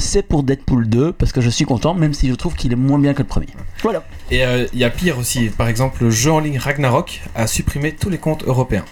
c'est 0.00 0.22
pour 0.22 0.42
Deadpool 0.42 0.88
2 0.88 1.12
parce 1.12 1.30
que 1.30 1.40
je 1.40 1.50
suis 1.50 1.64
content, 1.66 1.94
même 1.94 2.14
si 2.14 2.28
je 2.28 2.34
trouve 2.34 2.54
qu'il 2.56 2.72
est 2.72 2.76
moins 2.76 2.98
bien 2.98 3.14
que 3.14 3.22
le 3.22 3.28
premier. 3.28 3.46
Voilà. 3.82 4.02
Et 4.30 4.44
euh, 4.44 4.66
il 4.72 4.78
y 4.78 4.84
a 4.84 4.90
pire 4.90 5.18
aussi. 5.18 5.48
Par 5.48 5.68
exemple, 5.68 6.02
le 6.04 6.10
jeu 6.10 6.30
en 6.32 6.38
ligne 6.40 6.58
Ragnarok 6.58 7.22
a 7.34 7.46
supprimé 7.46 7.92
tous 7.92 8.10
les 8.10 8.18
comptes 8.18 8.44
européens. 8.46 8.84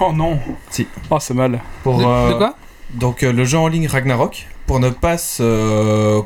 Oh 0.00 0.12
non 0.12 0.38
Si. 0.70 0.86
Oh 1.10 1.18
c'est 1.20 1.34
mal. 1.34 1.60
Pour, 1.82 1.98
De, 1.98 2.04
euh, 2.04 2.28
de 2.30 2.34
quoi? 2.34 2.56
Donc 2.92 3.22
euh, 3.22 3.32
le 3.32 3.44
jeu 3.44 3.58
en 3.58 3.68
ligne 3.68 3.86
Ragnarok, 3.86 4.46
pour 4.66 4.80
ne 4.80 4.90
pas 4.90 5.16
se, 5.18 5.42
euh, 5.42 6.20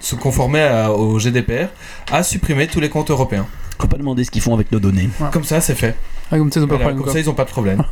se 0.00 0.14
conformer 0.16 0.62
à- 0.62 0.92
au 0.92 1.18
GDPR, 1.18 1.68
a 2.10 2.22
supprimé 2.22 2.66
tous 2.66 2.80
les 2.80 2.88
comptes 2.90 3.10
européens. 3.10 3.46
Faut 3.80 3.88
pas 3.88 3.96
demander 3.98 4.24
ce 4.24 4.30
qu'ils 4.30 4.40
font 4.42 4.54
avec 4.54 4.70
nos 4.72 4.80
données. 4.80 5.08
Comme 5.32 5.44
ça, 5.44 5.60
c'est 5.60 5.74
fait. 5.74 5.94
Ah, 6.32 6.38
Comme 6.38 6.50
ça, 6.50 6.58
ils 6.60 6.64
ont 6.64 6.66
pas 6.68 6.74
de 6.76 6.78
problème, 6.80 6.96
comme 6.96 7.04
quoi. 7.04 7.12
ça, 7.12 7.20
ils 7.20 7.26
n'ont 7.26 7.34
pas 7.34 7.44
de 7.44 7.50
problème. 7.50 7.82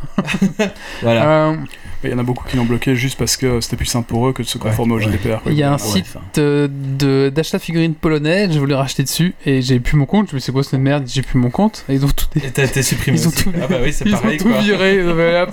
voilà. 1.02 1.48
Euh, 1.50 1.56
Il 2.04 2.10
y 2.10 2.14
en 2.14 2.18
a 2.18 2.22
beaucoup 2.22 2.44
qui 2.48 2.56
l'ont 2.56 2.64
bloqué 2.64 2.96
juste 2.96 3.16
parce 3.18 3.36
que 3.36 3.60
c'était 3.60 3.76
plus 3.76 3.86
simple 3.86 4.08
pour 4.08 4.26
eux 4.26 4.32
que 4.32 4.42
de 4.42 4.46
se 4.48 4.58
conformer 4.58 4.94
au. 4.94 4.98
GDPR. 4.98 5.40
Il 5.46 5.52
y 5.52 5.62
a 5.62 5.72
un 5.72 5.78
site 5.78 6.16
euh, 6.38 6.66
de- 6.70 7.30
d'achat 7.34 7.58
de 7.58 7.62
figurines 7.62 7.94
polonais, 7.94 8.50
je 8.50 8.58
voulais 8.58 8.74
racheter 8.74 9.02
dessus 9.02 9.34
et 9.46 9.60
j'ai 9.62 9.78
plus 9.80 9.96
mon 9.96 10.06
compte. 10.06 10.30
Je 10.30 10.34
me 10.34 10.38
suis 10.40 10.44
dit, 10.44 10.46
c'est 10.46 10.52
quoi 10.52 10.62
cette 10.64 10.80
merde? 10.80 11.04
J'ai 11.06 11.22
plus 11.22 11.38
mon 11.38 11.50
compte. 11.50 11.84
Et 11.88 11.94
ils 11.94 12.04
ont 12.04 12.08
tout, 12.08 12.26
Et 12.36 12.50
t'as 12.50 12.64
été 12.64 12.82
supprimé. 12.82 13.18
Ils 13.18 13.26
ont 13.26 13.30
aussi. 13.30 13.44
tout- 13.44 13.52
Ah 13.62 13.66
bah 13.68 13.76
oui, 13.84 13.92
c'est 13.92 14.04
ils 14.06 14.12
pareil. 14.12 14.38
ont 14.40 14.42
tout 14.44 14.54
viré. 14.62 15.44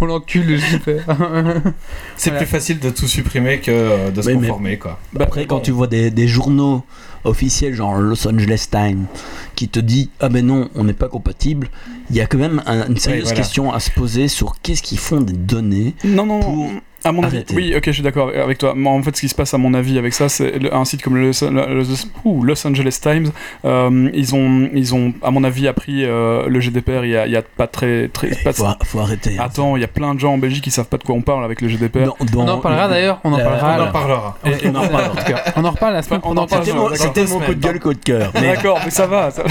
On 0.00 0.04
l'encule, 0.06 0.46
le 0.46 0.56
JPR. 0.56 0.90
C'est 2.16 2.30
Voilà. 2.30 2.44
plus 2.44 2.46
facile 2.50 2.78
de 2.80 2.90
tout 2.90 3.06
supprimer 3.06 3.60
que 3.60 3.70
euh, 3.70 4.10
de 4.10 4.20
se 4.22 4.28
mais- 4.30 4.34
conformer, 4.34 4.78
quoi. 4.78 4.98
Bah, 5.12 5.24
Après, 5.24 5.46
quand 5.46 5.60
tu 5.60 5.70
vois 5.70 5.86
des, 5.86 6.10
des 6.10 6.26
journaux 6.28 6.84
officiels, 7.24 7.74
genre 7.74 7.94
Los 7.96 8.26
Angeles 8.28 8.66
Times, 8.70 9.06
qui 9.54 9.68
te 9.68 9.80
dit 9.80 10.10
Ah 10.20 10.28
ben 10.28 10.46
non, 10.46 10.68
on 10.74 10.84
n'est 10.84 10.92
pas 10.92 11.08
compatible, 11.08 11.68
il 12.10 12.16
y 12.16 12.20
a 12.20 12.26
quand 12.26 12.38
même 12.38 12.62
un- 12.66 12.86
une 12.88 12.96
sérieuse 12.98 13.24
voilà. 13.24 13.36
question 13.36 13.72
à 13.72 13.80
se 13.80 13.90
poser 13.90 14.28
sur 14.28 14.60
qu'est-ce 14.62 14.82
qu'ils 14.82 14.98
font 14.98 15.20
des 15.20 15.32
données. 15.32 15.94
Non, 16.04 16.26
non, 16.26 16.40
pour 16.40 16.70
à 17.04 17.12
mon 17.12 17.22
avis. 17.22 17.44
Oui, 17.54 17.74
ok, 17.76 17.82
je 17.86 17.92
suis 17.92 18.02
d'accord 18.02 18.30
avec 18.34 18.58
toi. 18.58 18.72
Mais 18.76 18.88
en 18.88 19.02
fait, 19.02 19.14
ce 19.16 19.20
qui 19.20 19.28
se 19.28 19.34
passe, 19.34 19.54
à 19.54 19.58
mon 19.58 19.74
avis, 19.74 19.98
avec 19.98 20.14
ça, 20.14 20.28
c'est 20.28 20.72
un 20.72 20.84
site 20.84 21.02
comme 21.02 21.16
le, 21.16 21.30
le- 21.30 21.74
le- 21.74 21.84
ouh, 22.24 22.42
Los 22.42 22.66
Angeles 22.66 22.98
Times. 23.00 23.30
euh, 23.64 24.10
ils, 24.14 24.34
ont, 24.34 24.68
ils 24.74 24.94
ont, 24.94 25.12
à 25.22 25.30
mon 25.30 25.44
avis, 25.44 25.68
appris 25.68 26.04
euh, 26.04 26.46
le 26.48 26.60
GDPR 26.60 27.04
il 27.04 27.10
y 27.10 27.16
a, 27.16 27.26
il 27.26 27.32
y 27.32 27.36
a 27.36 27.42
pas 27.42 27.66
très. 27.66 28.08
très 28.08 28.28
Il 28.28 28.36
pas- 28.42 28.52
faut, 28.52 28.66
faut 28.84 28.98
arrêter. 29.00 29.36
Attends, 29.38 29.76
il 29.76 29.80
y 29.80 29.84
a 29.84 29.88
plein 29.88 30.14
de 30.14 30.20
gens 30.20 30.32
en 30.34 30.38
Belgique 30.38 30.64
qui 30.64 30.70
savent 30.70 30.86
pas 30.88 30.98
de 30.98 31.04
quoi 31.04 31.14
on 31.14 31.22
parle 31.22 31.44
avec 31.44 31.60
le 31.60 31.68
GDPR. 31.68 32.06
Dans- 32.32 32.44
On 32.44 32.48
en 32.48 32.58
parlera 32.58 32.88
d'ailleurs, 32.88 33.20
on 33.24 33.32
en 33.32 33.38
Euh, 33.38 33.44
parlera. 33.44 33.76
On 33.78 33.82
en 33.88 33.92
parlera. 33.92 34.38
On 34.64 34.74
en 34.74 34.80
reparle 34.82 35.04
en 35.10 35.14
tout 35.14 35.24
cas. 35.24 35.44
On 35.56 35.64
en 35.64 35.70
reparle 35.70 35.92
la 35.94 36.02
semaine 36.02 36.20
on 36.24 36.36
en 36.36 36.46
prochaine. 36.46 36.74
parle, 36.74 36.96
C'était 36.96 37.26
mon, 37.26 37.40
coup 37.40 37.54
de 37.54 37.60
gueule, 37.60 37.80
coup 37.80 37.92
de 37.94 37.98
cœur. 37.98 38.30
Mais 38.40 38.54
D'accord, 38.54 38.78
mais 38.84 38.90
ça 38.90 39.06
va. 39.06 39.30
ça- 39.30 39.42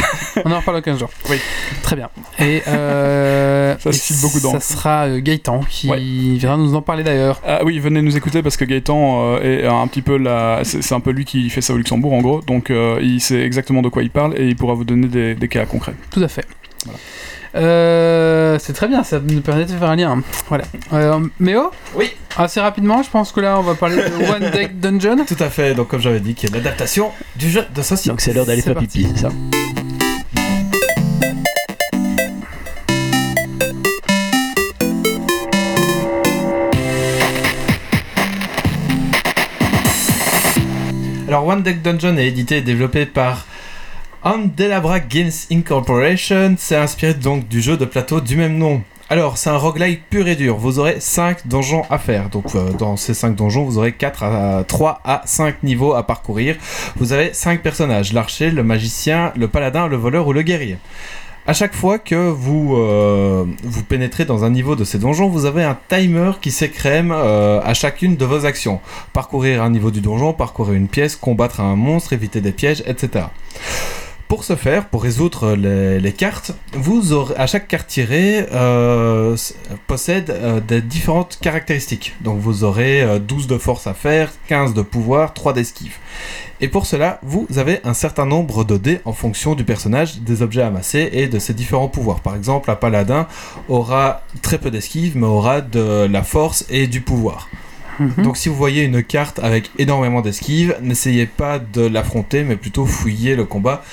On 0.46 0.52
en 0.52 0.60
reparle 0.60 0.78
dans 0.78 0.82
15 0.84 1.00
jours. 1.00 1.10
Oui. 1.30 1.38
Très 1.84 1.96
bien. 1.96 2.10
Et 2.40 2.62
euh, 2.68 3.76
Ça 3.80 3.92
suscite 3.92 4.22
beaucoup 4.22 4.40
Ça 4.40 4.48
d'encre. 4.48 4.62
sera 4.64 5.20
Gaëtan 5.20 5.62
qui 5.70 5.90
Ouais. 5.90 6.00
viendra 6.00 6.58
nous 6.58 6.76
en 6.76 6.82
parler 6.82 7.04
d'ailleurs. 7.04 7.42
Ah 7.46 7.62
oui, 7.66 7.80
venez 7.80 8.02
nous 8.02 8.16
écouter 8.16 8.42
parce 8.42 8.58
que 8.58 8.66
Gaëtan 8.66 9.36
euh, 9.36 9.64
est 9.64 9.66
un 9.68 9.86
petit 9.88 10.02
peu 10.02 10.18
la. 10.18 10.62
C'est 10.64 10.94
un 10.94 11.00
peu 11.00 11.12
lui 11.12 11.26
qui 11.26 11.50
fait 11.50 11.62
ça 11.62 11.74
au 11.74 11.78
Luxembourg 11.78 12.14
en 12.14 12.22
gros, 12.22 12.42
donc 12.42 12.70
euh, 12.70 13.00
il 13.02 13.20
sait 13.20 13.42
exactement 13.42 13.82
de 13.82 13.90
quoi 13.90 14.04
il 14.04 14.10
parle 14.10 14.40
et 14.40 14.48
il 14.48 14.56
pourra 14.56 14.74
vous 14.74 14.86
donner 14.86 15.08
des, 15.08 15.36
des 15.36 15.48
cas 15.48 15.66
concrets. 15.66 15.96
Tout 16.10 16.24
à 16.24 16.28
fait. 16.28 16.46
Voilà. 16.86 17.00
Euh, 17.56 18.58
c'est 18.60 18.74
très 18.74 18.88
bien, 18.88 19.04
ça 19.04 19.20
nous 19.20 19.42
permet 19.42 19.66
de 19.66 19.72
faire 19.72 19.90
un 19.90 19.96
lien. 19.96 20.22
Voilà. 20.48 20.64
Euh, 20.94 21.20
Méo? 21.40 21.72
Oui. 21.96 22.12
Assez 22.36 22.60
rapidement, 22.60 23.04
je 23.04 23.10
pense 23.10 23.32
que 23.32 23.40
là, 23.42 23.60
on 23.60 23.62
va 23.62 23.76
parler 23.76 23.98
de 23.98 24.32
One 24.32 24.50
Deck 24.52 24.80
Dungeon. 24.80 25.24
Tout 25.26 25.36
à 25.40 25.50
fait. 25.50 25.76
Donc, 25.76 25.90
comme 25.90 26.02
j'avais 26.02 26.20
dit, 26.20 26.34
qui 26.34 26.48
est 26.48 26.54
l'adaptation 26.54 27.12
du 27.36 27.50
jeu 27.50 27.64
de 27.74 27.82
société. 27.82 28.10
donc 28.10 28.22
c'est 28.22 28.34
l'heure 28.34 28.46
d'aller 28.46 28.62
faire 28.62 28.76
pipi, 28.76 29.08
c'est 29.14 29.22
ça? 29.22 29.30
Alors, 41.34 41.48
One 41.48 41.64
Deck 41.64 41.82
Dungeon 41.82 42.16
est 42.18 42.28
édité 42.28 42.58
et 42.58 42.62
développé 42.62 43.08
par 43.08 43.48
Andelabra 44.22 45.00
Games 45.00 45.32
Incorporation. 45.52 46.54
C'est 46.60 46.76
inspiré 46.76 47.16
donc 47.16 47.48
du 47.48 47.60
jeu 47.60 47.76
de 47.76 47.86
plateau 47.86 48.22
du 48.22 48.36
même 48.36 48.56
nom 48.60 48.84
Alors, 49.10 49.40
c'est 49.40 49.50
un 49.50 49.58
roguelike 49.58 50.08
pur 50.12 50.28
et 50.28 50.36
dur. 50.36 50.58
Vous 50.58 50.78
aurez 50.78 51.00
5 51.00 51.48
donjons 51.48 51.82
à 51.90 51.98
faire. 51.98 52.30
Donc, 52.30 52.54
euh, 52.54 52.72
dans 52.74 52.98
ces 52.98 53.16
5 53.16 53.36
donjons, 53.36 53.64
vous 53.64 53.80
aurez 53.80 53.94
4 53.94 54.22
à 54.22 54.64
3 54.64 55.02
à 55.04 55.24
5 55.26 55.64
niveaux 55.64 55.96
à 55.96 56.06
parcourir. 56.06 56.56
Vous 56.98 57.14
avez 57.14 57.34
5 57.34 57.64
personnages 57.64 58.14
l'archer, 58.14 58.52
le 58.52 58.62
magicien, 58.62 59.34
le 59.36 59.48
paladin, 59.48 59.88
le 59.88 59.98
voleur 59.98 60.28
ou 60.28 60.34
le 60.34 60.44
guerrier. 60.44 60.78
À 61.46 61.52
chaque 61.52 61.76
fois 61.76 62.00
que 62.00 62.30
vous, 62.30 62.78
euh, 62.78 63.44
vous 63.64 63.84
pénétrez 63.84 64.24
dans 64.24 64.46
un 64.46 64.50
niveau 64.50 64.78
de 64.78 64.86
ces 64.86 64.98
donjons, 64.98 65.28
vous 65.28 65.44
avez 65.44 65.62
un 65.62 65.78
timer 65.90 66.32
qui 66.42 66.52
s'écrème 66.52 67.12
euh, 67.12 67.60
à 67.62 67.74
chacune 67.74 68.16
de 68.16 68.24
vos 68.24 68.46
actions. 68.46 68.80
Parcourir 69.12 69.62
un 69.62 69.70
niveau 69.70 69.92
du 69.92 70.00
donjon, 70.00 70.32
parcourir 70.32 70.76
une 70.76 70.88
pièce, 70.88 71.18
combattre 71.18 71.60
un 71.60 71.76
monstre, 71.76 72.14
éviter 72.14 72.40
des 72.40 72.54
pièges, 72.54 72.82
etc. 72.88 73.26
Pour 74.34 74.44
ce 74.44 74.56
faire, 74.56 74.88
pour 74.88 75.04
résoudre 75.04 75.56
les, 75.56 76.00
les 76.00 76.12
cartes, 76.12 76.54
vous 76.74 77.14
aurez, 77.14 77.36
à 77.38 77.46
chaque 77.46 77.68
carte 77.68 77.86
tirée 77.86 78.48
euh, 78.52 79.38
possède 79.86 80.32
euh, 80.32 80.60
des 80.60 80.82
différentes 80.82 81.38
caractéristiques. 81.40 82.16
Donc 82.22 82.40
vous 82.40 82.64
aurez 82.64 83.04
euh, 83.04 83.20
12 83.20 83.46
de 83.46 83.60
force 83.60 83.86
à 83.86 83.94
faire, 83.94 84.32
15 84.48 84.74
de 84.74 84.82
pouvoir, 84.82 85.36
3 85.36 85.54
d'esquive. 85.54 85.98
Et 86.62 86.68
pour 86.68 86.88
cela, 86.88 87.20
vous 87.22 87.46
avez 87.58 87.80
un 87.84 87.94
certain 87.94 88.26
nombre 88.26 88.64
de 88.64 88.78
dés 88.78 89.02
en 89.06 89.14
fonction 89.14 89.54
du 89.54 89.66
personnage, 89.66 90.22
des 90.22 90.42
objets 90.42 90.64
amassés 90.64 91.12
et 91.14 91.28
de 91.28 91.38
ses 91.38 91.54
différents 91.54 91.88
pouvoirs. 91.88 92.22
Par 92.22 92.36
exemple, 92.36 92.72
un 92.72 92.76
paladin 92.76 93.28
aura 93.70 94.24
très 94.42 94.58
peu 94.58 94.72
d'esquive, 94.72 95.16
mais 95.16 95.28
aura 95.28 95.62
de 95.62 96.08
la 96.08 96.24
force 96.24 96.66
et 96.72 96.88
du 96.88 97.02
pouvoir. 97.02 97.50
Mhm. 98.00 98.24
Donc 98.24 98.38
si 98.38 98.50
vous 98.50 98.56
voyez 98.56 98.82
une 98.82 99.04
carte 99.04 99.38
avec 99.44 99.70
énormément 99.78 100.22
d'esquive, 100.22 100.76
n'essayez 100.82 101.28
pas 101.28 101.60
de 101.60 101.86
l'affronter, 101.86 102.44
mais 102.44 102.56
plutôt 102.56 102.88
fouiller 102.88 103.36
le 103.36 103.46
combat. 103.46 103.84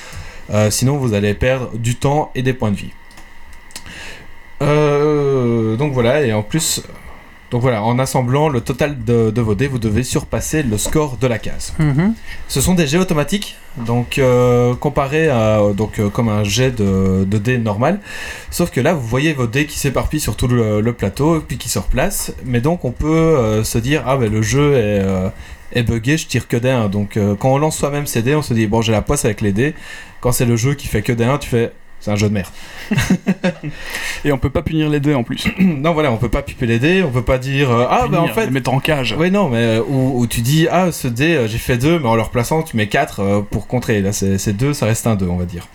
Euh, 0.51 0.71
sinon, 0.71 0.97
vous 0.97 1.15
allez 1.15 1.35
perdre 1.35 1.71
du 1.77 1.97
temps 1.97 2.31
et 2.35 2.43
des 2.43 2.53
points 2.53 2.71
de 2.71 2.77
vie. 2.77 2.93
Euh, 4.63 5.77
donc 5.77 5.93
voilà, 5.93 6.23
et 6.23 6.33
en 6.33 6.43
plus, 6.43 6.83
donc 7.51 7.63
voilà, 7.63 7.83
en 7.83 7.99
assemblant 7.99 8.49
le 8.49 8.61
total 8.61 9.03
de, 9.05 9.31
de 9.31 9.41
vos 9.41 9.55
dés, 9.55 9.67
vous 9.67 9.79
devez 9.79 10.03
surpasser 10.03 10.63
le 10.63 10.79
score 10.79 11.17
de 11.17 11.27
la 11.27 11.39
case. 11.39 11.73
Mhm. 11.79 12.15
Ce 12.47 12.61
sont 12.61 12.75
des 12.75 12.87
jets 12.87 12.99
automatiques, 12.99 13.57
donc 13.79 14.19
euh, 14.19 14.75
comparé 14.75 15.29
à 15.29 15.61
donc 15.75 15.99
euh, 15.99 16.11
comme 16.11 16.29
un 16.29 16.45
jet 16.45 16.71
de, 16.71 17.25
de 17.25 17.39
dés 17.39 17.59
normal, 17.59 18.01
sauf 18.51 18.71
que 18.71 18.81
là 18.81 18.93
vous 18.93 19.07
voyez 19.07 19.33
vos 19.33 19.47
dés 19.47 19.67
qui 19.67 19.79
s'éparpillent 19.79 20.21
sur 20.21 20.37
tout 20.37 20.47
le, 20.47 20.81
le 20.81 20.93
plateau 20.93 21.41
puis 21.41 21.57
qui 21.57 21.69
se 21.69 21.79
replacent, 21.79 22.33
mais 22.45 22.61
donc 22.61 22.85
on 22.85 22.93
peut 22.93 23.09
euh, 23.09 23.65
se 23.65 23.79
dire 23.79 24.05
ah 24.07 24.17
ben 24.17 24.31
le 24.31 24.43
jeu 24.43 24.75
est 24.75 25.05
est 25.73 25.83
buggé, 25.83 26.17
je 26.17 26.27
tire 26.27 26.49
que 26.49 26.57
des 26.57 26.71
1. 26.71 26.89
Donc 26.89 27.17
euh, 27.17 27.35
quand 27.37 27.53
on 27.53 27.59
lance 27.59 27.79
soi-même 27.79 28.07
ses 28.07 28.23
dés, 28.23 28.35
on 28.35 28.43
se 28.43 28.55
dit 28.55 28.67
bon 28.67 28.83
j'ai 28.83 28.93
la 28.93 29.03
poisse 29.03 29.25
avec 29.25 29.41
les 29.41 29.53
dés. 29.53 29.75
Quand 30.21 30.33
c'est 30.33 30.47
le 30.47 30.57
jeu 30.57 30.75
qui 30.75 30.89
fait 30.89 31.03
que 31.03 31.13
des 31.13 31.25
1, 31.25 31.39
tu 31.39 31.49
fais 31.49 31.73
c'est 32.01 32.11
un 32.11 32.17
jeu 32.17 32.29
de 32.29 32.35
merde. 32.35 32.49
Et 34.25 34.33
on 34.33 34.39
peut 34.39 34.49
pas 34.49 34.63
punir 34.63 34.89
les 34.89 35.01
dés 35.01 35.15
en 35.15 35.23
plus. 35.23 35.47
non 35.59 35.93
voilà, 35.93 36.11
on 36.11 36.17
peut 36.17 36.31
pas 36.31 36.43
piper 36.43 36.67
les 36.67 36.79
dés, 36.79 37.03
on 37.03 37.11
peut 37.11 37.23
pas 37.23 37.37
dire 37.37 37.71
euh, 37.71 37.87
ah 37.89 38.09
ben 38.09 38.19
en 38.19 38.23
Punir, 38.23 38.35
fait 38.35 38.47
les 38.47 38.51
mettre 38.51 38.73
en 38.73 38.81
cage. 38.81 39.15
Oui, 39.19 39.31
non, 39.31 39.51
mais 39.51 39.79
euh, 39.79 39.83
où, 39.87 40.21
où 40.21 40.27
tu 40.27 40.41
dis, 40.41 40.67
ah, 40.71 40.93
ce 40.93 41.09
dé, 41.09 41.35
euh, 41.35 41.47
j'ai 41.47 41.59
fait 41.59 41.77
2, 41.77 41.99
mais 41.99 42.09
en 42.09 42.17
le 42.17 42.23
replaçant, 42.23 42.63
tu 42.63 42.77
mets 42.77 42.89
4 42.89 43.45
pour 43.51 43.67
contrer. 43.67 44.01
Là, 44.01 44.13
c'est 44.13 44.53
2, 44.53 44.73
ça 44.73 44.87
reste 44.87 45.07
un 45.07 45.15
2, 45.15 45.27
on 45.27 45.37
va 45.37 45.45
dire. 45.45 45.69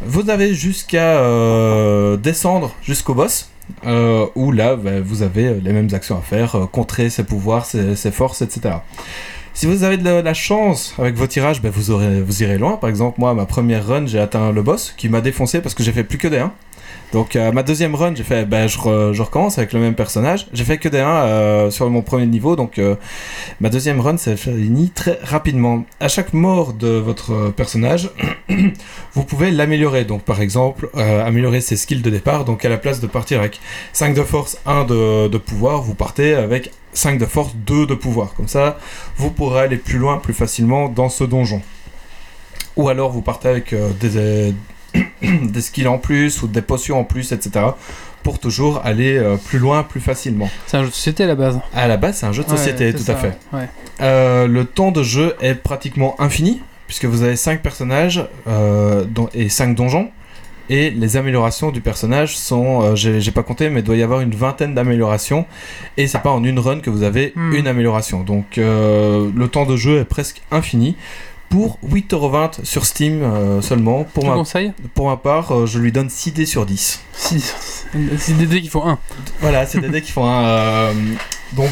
Vous 0.00 0.28
avez 0.28 0.52
jusqu'à 0.52 1.22
descendre 2.18 2.74
jusqu'au 2.82 3.14
boss, 3.14 3.50
euh, 3.86 4.26
où 4.34 4.52
là, 4.52 4.76
bah, 4.76 5.00
vous 5.02 5.22
avez 5.22 5.54
les 5.54 5.72
mêmes 5.72 5.88
actions 5.92 6.16
à 6.16 6.20
faire, 6.20 6.54
euh, 6.56 6.66
contrer 6.66 7.10
ses 7.10 7.24
pouvoirs, 7.24 7.66
ses, 7.66 8.10
forces, 8.10 8.42
etc. 8.42 8.76
Si 9.54 9.66
vous 9.66 9.84
avez 9.84 9.96
de 9.96 10.08
la, 10.08 10.34
chance 10.34 10.94
avec 10.98 11.14
vos 11.14 11.26
tirages, 11.26 11.62
bah, 11.62 11.70
vous, 11.72 12.42
irez 12.42 12.58
loin. 12.58 12.76
Par 12.76 12.90
exemple, 12.90 13.20
moi, 13.20 13.34
ma 13.34 13.46
première 13.46 13.86
run, 13.86 14.06
j'ai 14.06 14.18
atteint 14.18 14.52
le 14.52 14.62
boss, 14.62 14.94
qui 14.96 15.08
m'a 15.08 15.20
défoncé 15.20 15.60
parce 15.60 15.74
que 15.74 15.82
j'ai 15.82 15.92
fait 15.92 16.04
plus 16.04 16.18
que 16.18 16.28
des 16.28 16.38
1. 16.38 16.52
Donc 17.12 17.36
euh, 17.36 17.52
ma 17.52 17.62
deuxième 17.62 17.94
run, 17.94 18.14
j'ai 18.14 18.24
fait, 18.24 18.44
ben, 18.44 18.66
je, 18.66 18.78
re- 18.78 19.12
je 19.12 19.22
recommence 19.22 19.58
avec 19.58 19.72
le 19.72 19.80
même 19.80 19.94
personnage. 19.94 20.48
J'ai 20.52 20.64
fait 20.64 20.76
que 20.76 20.88
des 20.88 20.98
1 20.98 21.08
euh, 21.08 21.70
sur 21.70 21.88
mon 21.88 22.02
premier 22.02 22.26
niveau, 22.26 22.56
donc 22.56 22.78
euh, 22.78 22.96
ma 23.60 23.68
deuxième 23.70 24.00
run 24.00 24.16
s'est 24.18 24.36
finie 24.36 24.90
très 24.90 25.18
rapidement. 25.22 25.84
À 26.00 26.08
chaque 26.08 26.32
mort 26.32 26.72
de 26.72 26.88
votre 26.88 27.50
personnage, 27.50 28.10
vous 29.14 29.24
pouvez 29.24 29.50
l'améliorer. 29.50 30.04
Donc 30.04 30.22
par 30.24 30.40
exemple, 30.40 30.90
améliorer 30.94 31.60
ses 31.60 31.76
skills 31.76 32.02
de 32.02 32.10
départ. 32.10 32.44
Donc 32.44 32.64
à 32.64 32.68
la 32.68 32.76
place 32.76 33.00
de 33.00 33.06
partir 33.06 33.38
avec 33.38 33.60
5 33.92 34.14
de 34.14 34.22
force, 34.22 34.58
1 34.66 34.84
de, 34.84 35.28
de 35.28 35.38
pouvoir, 35.38 35.82
vous 35.82 35.94
partez 35.94 36.34
avec 36.34 36.72
5 36.92 37.18
de 37.18 37.26
force, 37.26 37.54
2 37.66 37.86
de 37.86 37.94
pouvoir. 37.94 38.34
Comme 38.34 38.48
ça, 38.48 38.78
vous 39.16 39.30
pourrez 39.30 39.60
aller 39.62 39.76
plus 39.76 39.98
loin, 39.98 40.18
plus 40.18 40.34
facilement 40.34 40.88
dans 40.88 41.08
ce 41.08 41.24
donjon. 41.24 41.62
Ou 42.76 42.88
alors 42.88 43.10
vous 43.10 43.22
partez 43.22 43.48
avec 43.48 43.74
des, 44.00 44.52
des 45.22 45.60
skills 45.60 45.88
en 45.88 45.98
plus 45.98 46.42
ou 46.42 46.46
des 46.48 46.62
potions 46.62 46.98
en 47.00 47.04
plus, 47.04 47.32
etc. 47.32 47.66
Pour 48.22 48.38
toujours 48.40 48.80
aller 48.84 49.16
euh, 49.16 49.36
plus 49.36 49.58
loin, 49.58 49.82
plus 49.84 50.00
facilement. 50.00 50.50
C'est 50.66 50.76
un 50.78 50.82
jeu 50.82 50.88
de 50.88 50.94
société 50.94 51.24
à 51.24 51.26
la 51.28 51.34
base. 51.36 51.60
À 51.74 51.86
la 51.86 51.96
base, 51.96 52.16
c'est 52.18 52.26
un 52.26 52.32
jeu 52.32 52.42
de 52.42 52.48
société, 52.48 52.92
tout 52.92 53.08
à 53.10 53.14
fait. 53.14 53.38
ouais. 53.52 53.68
Euh, 54.00 54.46
le 54.48 54.64
temps 54.64 54.90
de 54.90 55.02
jeu 55.02 55.34
est 55.40 55.54
pratiquement 55.54 56.20
infini, 56.20 56.60
puisque 56.86 57.04
vous 57.04 57.22
avez 57.22 57.36
5 57.36 57.62
personnages 57.62 58.26
euh, 58.48 59.04
et 59.32 59.48
5 59.48 59.74
donjons. 59.76 60.10
Et 60.68 60.90
les 60.90 61.16
améliorations 61.16 61.70
du 61.70 61.80
personnage 61.80 62.36
sont, 62.36 62.96
j'ai 62.96 63.30
pas 63.30 63.44
compté, 63.44 63.70
mais 63.70 63.80
il 63.80 63.84
doit 63.84 63.94
y 63.94 64.02
avoir 64.02 64.20
une 64.20 64.34
vingtaine 64.34 64.74
d'améliorations. 64.74 65.46
Et 65.96 66.08
c'est 66.08 66.18
pas 66.18 66.32
en 66.32 66.42
une 66.42 66.58
run 66.58 66.80
que 66.80 66.90
vous 66.90 67.04
avez 67.04 67.32
Hmm. 67.36 67.52
une 67.54 67.68
amélioration. 67.68 68.24
Donc 68.24 68.56
le 68.56 69.46
temps 69.46 69.64
de 69.66 69.76
jeu 69.76 70.00
est 70.00 70.04
presque 70.04 70.42
infini. 70.50 70.96
Pour 71.48 71.78
8,20€ 71.88 72.64
sur 72.64 72.84
Steam 72.86 73.22
euh, 73.22 73.60
seulement. 73.62 74.04
Pour 74.04 74.24
Tu 74.24 74.28
ma, 74.30 74.34
conseilles 74.34 74.72
pour 74.94 75.08
ma 75.08 75.16
part, 75.16 75.52
euh, 75.52 75.66
je 75.66 75.78
lui 75.78 75.92
donne 75.92 76.10
6 76.10 76.32
dés 76.32 76.46
sur 76.46 76.66
10. 76.66 77.00
Si, 77.12 77.40
c'est 78.18 78.36
des 78.36 78.46
dés 78.46 78.60
qui 78.60 78.68
font 78.68 78.86
1. 78.86 78.98
Voilà, 79.40 79.64
c'est 79.66 79.80
des 79.80 79.88
decks 79.88 80.04
qui 80.04 80.12
font 80.12 80.26
un. 80.26 80.44
euh, 80.44 80.92
donc, 81.52 81.70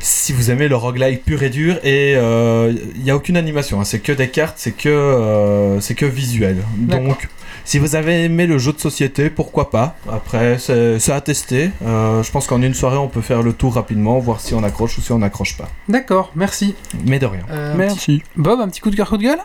si 0.00 0.32
vous 0.32 0.50
aimez 0.50 0.68
le 0.68 0.76
roguelike 0.76 1.24
pur 1.24 1.42
et 1.42 1.50
dur, 1.50 1.78
et 1.84 2.12
il 2.12 3.02
n'y 3.02 3.10
a 3.10 3.16
aucune 3.16 3.36
animation, 3.36 3.80
hein, 3.80 3.84
c'est 3.84 4.00
que 4.00 4.12
des 4.12 4.28
cartes, 4.28 4.56
c'est 4.58 4.72
que, 4.72 5.76
c'est 5.80 5.94
que 5.94 6.06
visuel. 6.06 6.56
Donc, 6.78 7.28
si 7.70 7.78
vous 7.78 7.94
avez 7.94 8.24
aimé 8.24 8.48
le 8.48 8.58
jeu 8.58 8.72
de 8.72 8.80
société, 8.80 9.30
pourquoi 9.30 9.70
pas? 9.70 9.94
Après, 10.10 10.58
c'est 10.58 11.12
à 11.12 11.20
tester. 11.20 11.70
Euh, 11.86 12.20
je 12.20 12.30
pense 12.32 12.48
qu'en 12.48 12.60
une 12.62 12.74
soirée, 12.74 12.96
on 12.96 13.06
peut 13.06 13.20
faire 13.20 13.42
le 13.44 13.52
tour 13.52 13.74
rapidement, 13.74 14.18
voir 14.18 14.40
si 14.40 14.54
on 14.54 14.64
accroche 14.64 14.98
ou 14.98 15.00
si 15.00 15.12
on 15.12 15.18
n'accroche 15.18 15.56
pas. 15.56 15.68
D'accord, 15.88 16.32
merci. 16.34 16.74
Mais 17.06 17.20
de 17.20 17.26
rien. 17.26 17.42
Euh, 17.48 17.74
Merci. 17.76 18.24
Bob, 18.34 18.58
un 18.60 18.68
petit 18.68 18.80
coup 18.80 18.90
de 18.90 18.96
cœur, 18.96 19.08
coup 19.08 19.18
de 19.18 19.22
gueule? 19.22 19.38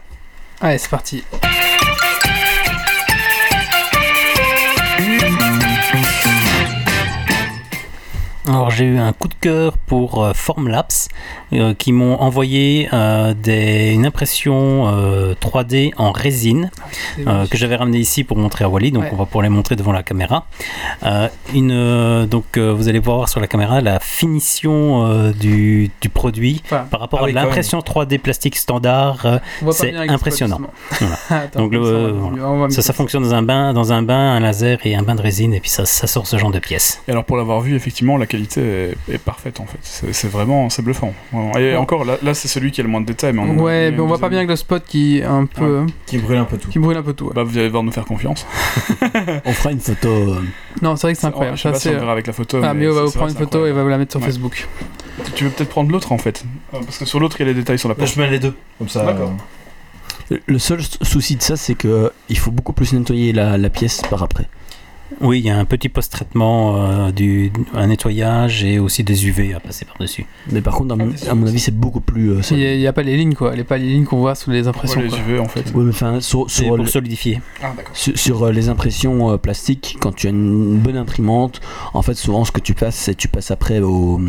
Allez, 0.59 0.79
c'est 0.79 0.89
parti. 0.89 1.23
Alors 8.47 8.69
j'ai 8.69 8.85
eu 8.85 8.97
un 8.99 9.11
coup 9.11 9.27
de 9.27 9.33
cœur 9.41 9.77
pour 9.77 10.23
euh, 10.23 10.33
Formlabs 10.33 11.07
euh, 11.53 11.73
qui 11.73 11.91
m'ont 11.91 12.15
envoyé 12.19 12.87
euh, 12.93 13.33
des, 13.33 13.91
une 13.93 14.05
impression 14.05 14.87
euh, 14.87 15.33
3D 15.41 15.91
en 15.97 16.11
résine 16.11 16.69
euh, 17.25 17.47
que 17.47 17.57
j'avais 17.57 17.75
ramené 17.75 17.97
ici 17.97 18.23
pour 18.23 18.37
montrer 18.37 18.63
à 18.65 18.69
Wally, 18.69 18.91
donc 18.91 19.03
Ouais. 19.05 19.09
on 19.13 19.15
va 19.15 19.25
pouvoir 19.25 19.43
les 19.43 19.49
montrer 19.49 19.75
devant 19.75 19.91
la 19.91 20.03
caméra. 20.03 20.45
Euh, 21.03 21.27
une, 21.53 21.71
euh, 21.71 22.25
donc 22.27 22.57
euh, 22.57 22.71
vous 22.71 22.87
allez 22.87 22.99
voir 22.99 23.29
sur 23.29 23.39
la 23.39 23.47
caméra 23.47 23.81
la 23.81 23.99
finition 23.99 25.05
euh, 25.07 25.31
du, 25.31 25.89
du 26.01 26.09
produit 26.09 26.61
Enfin, 26.65 26.85
par 26.89 26.99
rapport 26.99 27.19
Ah 27.21 27.23
à 27.23 27.25
oui, 27.27 27.33
l'impression 27.33 27.79
3D 27.79 28.19
plastique 28.19 28.55
standard. 28.57 29.25
euh, 29.25 29.39
c'est 29.71 29.95
impressionnant. 29.95 30.59
Attends, 31.29 31.61
Donc, 31.61 31.73
le- 31.73 32.13
ça, 32.69 32.81
voilà. 32.81 32.93
fonctionne 32.93 33.23
dans 33.23 33.33
un 33.33 33.41
bain, 33.41 33.73
dans 33.73 33.91
un 33.91 34.01
bain, 34.03 34.33
un 34.35 34.39
laser 34.39 34.77
et 34.85 34.95
un 34.95 35.01
bain 35.03 35.15
de 35.15 35.21
résine, 35.21 35.53
et 35.53 35.59
puis 35.59 35.69
ça, 35.69 35.85
ça 35.85 36.05
sort 36.07 36.27
ce 36.27 36.37
genre 36.37 36.51
de 36.51 36.59
pièces. 36.59 37.01
Et 37.07 37.11
alors 37.11 37.25
pour 37.25 37.37
l'avoir 37.37 37.61
vu, 37.61 37.75
effectivement, 37.75 38.17
la 38.17 38.25
qualité 38.35 38.61
est, 39.09 39.13
est 39.13 39.17
parfaite 39.17 39.59
en 39.59 39.65
fait. 39.65 39.79
C'est 39.81 40.29
vraiment, 40.29 40.69
c'est 40.69 40.81
bluffant. 40.81 41.13
vraiment. 41.31 41.51
Et 41.57 41.71
Ouais. 41.71 41.75
encore, 41.77 42.05
là, 42.05 42.17
là, 42.21 42.33
c'est 42.33 42.47
celui 42.47 42.71
qui 42.71 42.81
a 42.81 42.83
le 42.83 42.89
moins 42.89 43.01
de 43.01 43.05
détails. 43.05 43.33
Mais 43.33 43.41
on- 43.41 43.57
Ouais, 43.63 43.91
mais 43.91 43.99
on 43.99 44.07
voit 44.07 44.17
pas 44.19 44.29
bien 44.29 44.39
avec 44.39 44.49
le 44.49 44.55
spot 44.55 44.83
qui 44.85 45.19
est 45.19 45.23
un 45.23 45.45
peu. 45.45 45.85
Qui 46.05 46.17
brûle 46.17 46.37
un 46.37 46.45
peu 46.45 46.57
tout. 46.57 46.69
qui 46.69 46.79
brûle 46.79 46.97
un 46.97 47.03
peu 47.03 47.13
tout. 47.13 47.25
ouais. 47.25 47.33
Bah, 47.33 47.43
vous 47.43 47.57
allez 47.57 47.67
devoir 47.67 47.83
nous 47.83 47.91
faire 47.91 48.05
confiance. 48.05 48.45
On 49.45 49.51
fera 49.53 49.71
une 49.71 49.79
photo. 49.79 50.09
euh, 50.09 50.39
Non, 50.81 50.95
c'est 50.95 51.07
vrai 51.07 51.13
que 51.13 51.19
c'est 51.19 51.27
incroyable. 51.27 51.57
Je 51.57 51.63
sais 51.63 51.71
pas 51.71 51.79
si 51.79 51.89
on 51.89 51.91
verra 51.93 52.11
avec 52.11 52.27
la 52.27 52.33
photo. 52.33 52.59
Ah, 52.63 52.73
mais 52.73 52.87
on 52.87 52.93
va 52.93 53.03
vous 53.03 53.11
prendre 53.11 53.31
une 53.31 53.37
photo 53.37 53.43
et 53.65 53.69
incroyable. 53.69 53.77
va 53.77 53.83
vous 53.83 53.89
la 53.89 53.97
mettre 53.97 54.11
sur 54.11 54.19
Ouais. 54.21 54.25
Facebook. 54.27 54.67
Tu 55.35 55.45
veux 55.45 55.49
peut-être 55.49 55.69
prendre 55.69 55.91
l'autre 55.91 56.11
en 56.11 56.17
fait 56.17 56.43
Euh, 56.73 56.79
Parce 56.83 56.97
que 56.97 57.05
sur 57.05 57.19
l'autre, 57.19 57.37
il 57.39 57.43
y 57.47 57.49
a 57.49 57.53
les 57.53 57.57
détails 57.59 57.79
sur 57.79 57.87
la 57.89 57.95
Là, 57.95 57.99
poche. 57.99 58.15
je 58.15 58.19
mets 58.21 58.29
les 58.29 58.39
deux. 58.39 58.53
Comme 58.77 58.89
ça. 58.89 59.05
D'accord. 59.05 59.31
euh, 60.31 60.37
Le- 60.47 60.59
seul 60.59 60.79
souci 61.01 61.35
de 61.37 61.41
ça, 61.41 61.55
c'est 61.55 61.75
que 61.75 62.11
il 62.29 62.37
faut 62.37 62.51
beaucoup 62.51 62.73
plus 62.73 62.91
nettoyer 62.93 63.31
la, 63.31 63.57
la 63.57 63.69
pièce 63.69 64.01
par 64.09 64.23
après. 64.23 64.45
Oui, 65.21 65.39
il 65.39 65.45
y 65.45 65.49
a 65.49 65.57
un 65.57 65.65
petit 65.65 65.87
post-traitement, 65.89 66.75
euh, 67.07 67.11
du, 67.11 67.51
un 67.73 67.87
nettoyage 67.87 68.63
et 68.63 68.79
aussi 68.79 69.03
des 69.03 69.27
UV 69.27 69.53
à 69.53 69.59
passer 69.59 69.85
par-dessus. 69.85 70.25
Mais 70.51 70.61
par 70.61 70.75
contre, 70.75 70.93
à 70.93 70.97
mon, 70.97 71.11
à 71.29 71.35
mon 71.35 71.47
avis, 71.47 71.59
c'est 71.59 71.75
beaucoup 71.75 72.01
plus. 72.01 72.31
euh, 72.31 72.37
Il 72.37 72.43
solide. 72.43 72.63
n'y 72.63 72.69
a, 72.69 72.73
il 72.75 72.81
y 72.81 72.87
a 72.87 72.93
pas 72.93 73.01
les 73.03 73.15
lignes, 73.15 73.33
quoi. 73.33 73.55
Les, 73.55 73.63
pas 73.63 73.77
les 73.77 73.85
lignes 73.87 74.05
qu'on 74.05 74.17
voit 74.17 74.35
sous 74.35 74.51
les 74.51 74.67
impressions. 74.67 74.99
les 75.01 75.07
quoi. 75.09 75.17
UV 75.19 75.39
en 75.39 75.45
fait 75.47 75.71
Ouais, 75.73 75.83
mais 75.83 75.89
enfin, 75.91 76.19
sur, 76.21 76.49
C'est 76.49 76.63
sur, 76.63 76.67
pour 76.75 76.77
le- 76.77 76.85
solidifier. 76.87 77.41
Ah, 77.63 77.71
d'accord. 77.75 77.95
sur, 77.95 78.17
sur, 78.17 78.43
euh, 78.43 78.51
les 78.51 78.67
impressions 78.69 79.31
euh, 79.31 79.37
plastiques, 79.37 79.97
quand 80.01 80.13
tu 80.13 80.27
as 80.27 80.31
une 80.31 80.77
bonne 80.79 80.97
imprimante, 80.97 81.61
en 81.93 82.01
fait, 82.01 82.15
souvent, 82.15 82.43
ce 82.45 82.51
que 82.51 82.59
tu 82.59 82.73
passes, 82.73 82.95
c'est 82.95 83.15
tu 83.15 83.27
passes 83.27 83.51
après 83.51 83.79
au, 83.79 84.19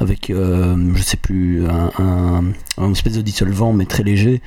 avec, 0.00 0.30
euh, 0.30 0.76
je 0.94 1.02
sais 1.02 1.16
plus, 1.18 1.66
un, 1.66 1.90
un, 2.02 2.44
un 2.78 2.92
espèce 2.92 3.14
de 3.14 3.22
dissolvant, 3.22 3.72
mais 3.74 3.84
très 3.84 4.02
léger, 4.02 4.40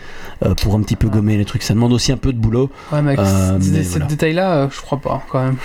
euh, 0.44 0.56
pour 0.56 0.74
un 0.76 0.82
petit 0.82 0.96
peu 0.96 1.08
Ah. 1.12 1.16
gommer 1.18 1.38
les 1.38 1.46
trucs. 1.46 1.62
Ça 1.64 1.74
demande 1.76 1.94
aussi 1.94 2.12
un 2.12 2.18
peu 2.18 2.34
de 2.34 2.40
boulot. 2.40 2.70
Ouais, 2.92 3.02
mec, 3.04 3.20
Euh, 3.20 3.60
ces, 3.62 3.72
mais 3.72 3.84
ces 3.84 3.90
voilà. 3.92 4.06
détails-là, 4.08 4.56
euh, 4.56 4.68
je 4.72 4.82
crois 4.82 5.00
pas, 5.00 5.24
quand 5.30 5.44
même. 5.44 5.58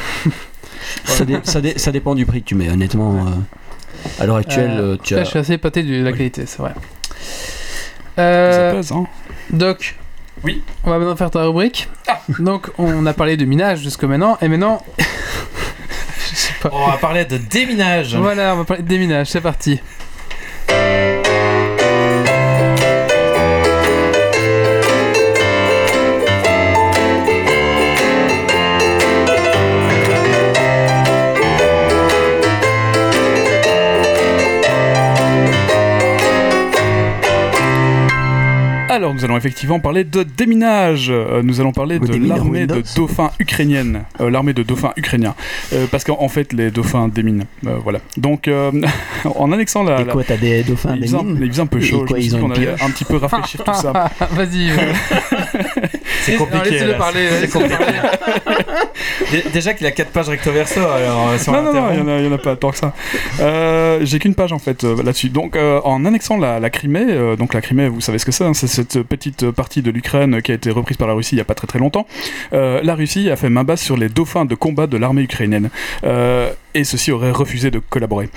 Ça, 1.05 1.25
dé- 1.25 1.41
ça, 1.45 1.61
dé- 1.61 1.79
ça 1.79 1.93
dépend 1.93 2.15
du 2.15 2.27
prix 2.27 2.43
que 2.43 2.47
tu 2.49 2.55
mets, 2.55 2.69
honnêtement. 2.71 3.27
euh, 3.27 3.31
à 4.19 4.27
l'heure 4.27 4.37
actuelle, 4.37 4.71
Euh, 4.79 4.97
tu 5.03 5.15
là, 5.15 5.21
as. 5.21 5.25
je 5.25 5.31
suis 5.31 5.39
assez 5.39 5.53
épaté 5.55 5.83
de 5.83 6.03
la 6.03 6.13
qualité, 6.13 6.45
c'est 6.47 6.59
vrai. 6.59 6.73
Ça 8.17 8.23
Euh, 8.23 8.73
pèse, 8.75 8.93
hein. 8.93 9.05
Doc. 9.51 9.97
Oui. 10.43 10.63
On 10.85 10.91
va 10.91 10.99
maintenant 10.99 11.17
faire 11.17 11.31
ta 11.31 11.43
rubrique. 11.45 11.89
Donc, 12.39 12.69
on 12.79 13.05
a 13.07 13.13
parlé 13.13 13.37
de 13.37 13.45
minage 13.45 13.81
jusqu'à 13.81 14.07
maintenant, 14.07 14.39
et 14.41 14.49
maintenant. 14.49 14.83
je 14.99 16.35
sais 16.35 16.55
pas. 16.63 16.71
On 16.73 16.87
va 16.91 16.97
parler 16.97 17.25
de 17.27 17.37
déminage. 17.37 18.17
Voilà, 18.17 18.55
on 18.55 18.59
va 18.59 18.65
parler 18.65 18.83
de 18.83 18.89
déminage, 18.89 19.27
c'est 19.29 19.41
parti. 19.43 19.81
Nous 39.21 39.27
allons 39.27 39.37
effectivement 39.37 39.81
parler 39.81 40.05
de 40.05 40.23
déminage. 40.23 41.11
Euh, 41.11 41.43
nous 41.43 41.61
allons 41.61 41.73
parler 41.73 41.99
Le 41.99 42.09
de 42.09 42.27
l'armée 42.27 42.67
de 42.67 42.83
dauphins 42.97 43.31
ukrainienne. 43.39 44.05
Euh, 44.19 44.31
l'armée 44.31 44.55
de 44.55 44.63
dauphins 44.63 44.93
ukrainiens. 44.97 45.35
Euh, 45.75 45.87
parce 45.91 46.05
qu'en 46.05 46.17
en 46.21 46.29
fait, 46.29 46.55
les 46.55 46.71
dauphins 46.71 47.09
déminent. 47.09 47.45
Euh, 47.67 47.77
voilà. 47.83 47.99
Donc, 48.17 48.49
euh, 48.49 48.73
en 49.25 49.53
annexant 49.53 49.83
la. 49.83 50.01
Et 50.01 50.05
la- 50.05 50.13
quoi, 50.15 50.25
t'as 50.25 50.39
des 50.39 50.63
dauphins, 50.63 50.97
il 50.97 51.03
faisait, 51.03 51.17
un, 51.19 51.23
mines 51.23 51.39
il 51.43 51.51
faisait 51.51 51.61
un 51.61 51.67
peu 51.67 51.81
chaud. 51.81 52.07
quoi, 52.09 52.19
je 52.19 52.25
ils 52.25 52.37
ont 52.37 52.51
allait 52.51 52.71
un 52.71 52.91
petit 52.91 53.05
peu 53.05 53.17
rafraîchir 53.19 53.63
tout 53.63 53.75
ça. 53.75 54.11
Vas-y. 54.31 54.71
euh, 56.11 56.21
C'est 56.23 56.33
non, 56.33 56.39
compliqué. 56.39 56.79
Parler. 56.99 57.29
Parler. 57.49 57.69
Dé- 59.33 59.45
Déjà 59.53 59.75
qu'il 59.75 59.87
a 59.87 59.91
4 59.91 60.11
pages 60.11 60.29
recto 60.29 60.53
verso, 60.53 60.81
alors 60.81 61.29
euh, 61.29 61.39
si 61.39 61.49
on 61.49 61.53
Non, 61.53 61.63
non, 61.63 61.73
non, 61.73 61.89
il 61.93 62.03
n'y 62.03 62.03
en, 62.03 62.09
a- 62.15 62.19
il 62.19 62.25
y 62.27 62.29
en 62.29 62.33
a 62.33 62.39
pas 62.39 62.57
tant 62.57 62.71
que 62.71 62.77
ça. 62.79 62.93
Euh, 63.41 63.99
J'ai 64.03 64.19
qu'une 64.19 64.35
page 64.35 64.53
en 64.53 64.59
fait 64.59 64.85
euh, 64.85 65.03
là-dessus. 65.03 65.29
Donc 65.31 65.57
euh, 65.57 65.81
en 65.85 66.05
annexant 66.05 66.37
la, 66.37 66.61
la 66.61 66.71
Crimée, 66.71 67.07
euh, 67.09 67.37
donc 67.37 67.55
la 67.55 67.61
Crimée, 67.61 67.89
vous 67.89 68.01
savez 68.01 68.19
ce 68.19 68.25
que 68.27 68.33
c'est, 68.33 68.45
hein, 68.45 68.55
c'est 68.55 68.67
cette 68.67 69.03
petite 69.03 69.51
partie 69.51 69.83
de 69.83 69.91
l'Ukraine 69.91 70.43
qui 70.43 70.53
a 70.53 70.55
été 70.55 70.71
reprise 70.71 70.97
par 70.97 71.09
la 71.09 71.15
Russie 71.15 71.33
il 71.35 71.37
n'y 71.37 71.43
a 71.43 71.45
pas 71.45 71.55
très 71.55 71.67
très 71.67 71.79
longtemps. 71.79 72.07
Euh, 72.53 72.81
la 72.83 72.95
Russie 72.95 73.31
a 73.31 73.37
fait 73.37 73.49
main 73.51 73.65
basse 73.65 73.83
sur 73.83 73.97
les 73.97 74.09
dauphins 74.09 74.45
de 74.45 74.55
combat 74.55 74.87
de 74.87 74.97
l'armée 74.97 75.23
ukrainienne. 75.23 75.71
Euh, 76.05 76.51
et 76.75 76.85
ceux-ci 76.85 77.11
auraient 77.11 77.33
refusé 77.33 77.73
de 77.73 77.81
collaborer. 77.81 78.29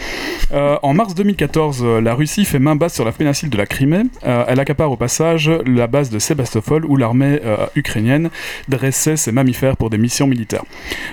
Euh, 0.54 0.78
en 0.82 0.94
mars 0.96 1.14
2014, 1.14 1.82
euh, 1.84 2.02
la 2.02 2.16
Russie 2.16 2.46
fait 2.46 2.58
main 2.58 2.76
basse 2.76 2.96
sur 2.96 3.06
la 3.06 3.12
péninsule 3.12 3.50
de 3.52 3.58
la 3.58 3.68
Crimée. 3.68 4.02
Euh, 4.26 4.44
elle 4.48 4.60
accapare 4.60 4.90
au 4.92 4.96
passage 4.98 5.52
la 5.68 5.86
base 5.86 6.10
de 6.10 6.18
Sébastopol 6.18 6.84
où 6.86 6.98
l'armée 6.98 7.40
euh, 7.46 7.63
ukrainienne 7.76 8.30
dressait 8.68 9.18
ses 9.18 9.32
mammifères 9.32 9.78
pour 9.78 9.90
des 9.90 9.98
missions 9.98 10.28
militaires. 10.28 10.64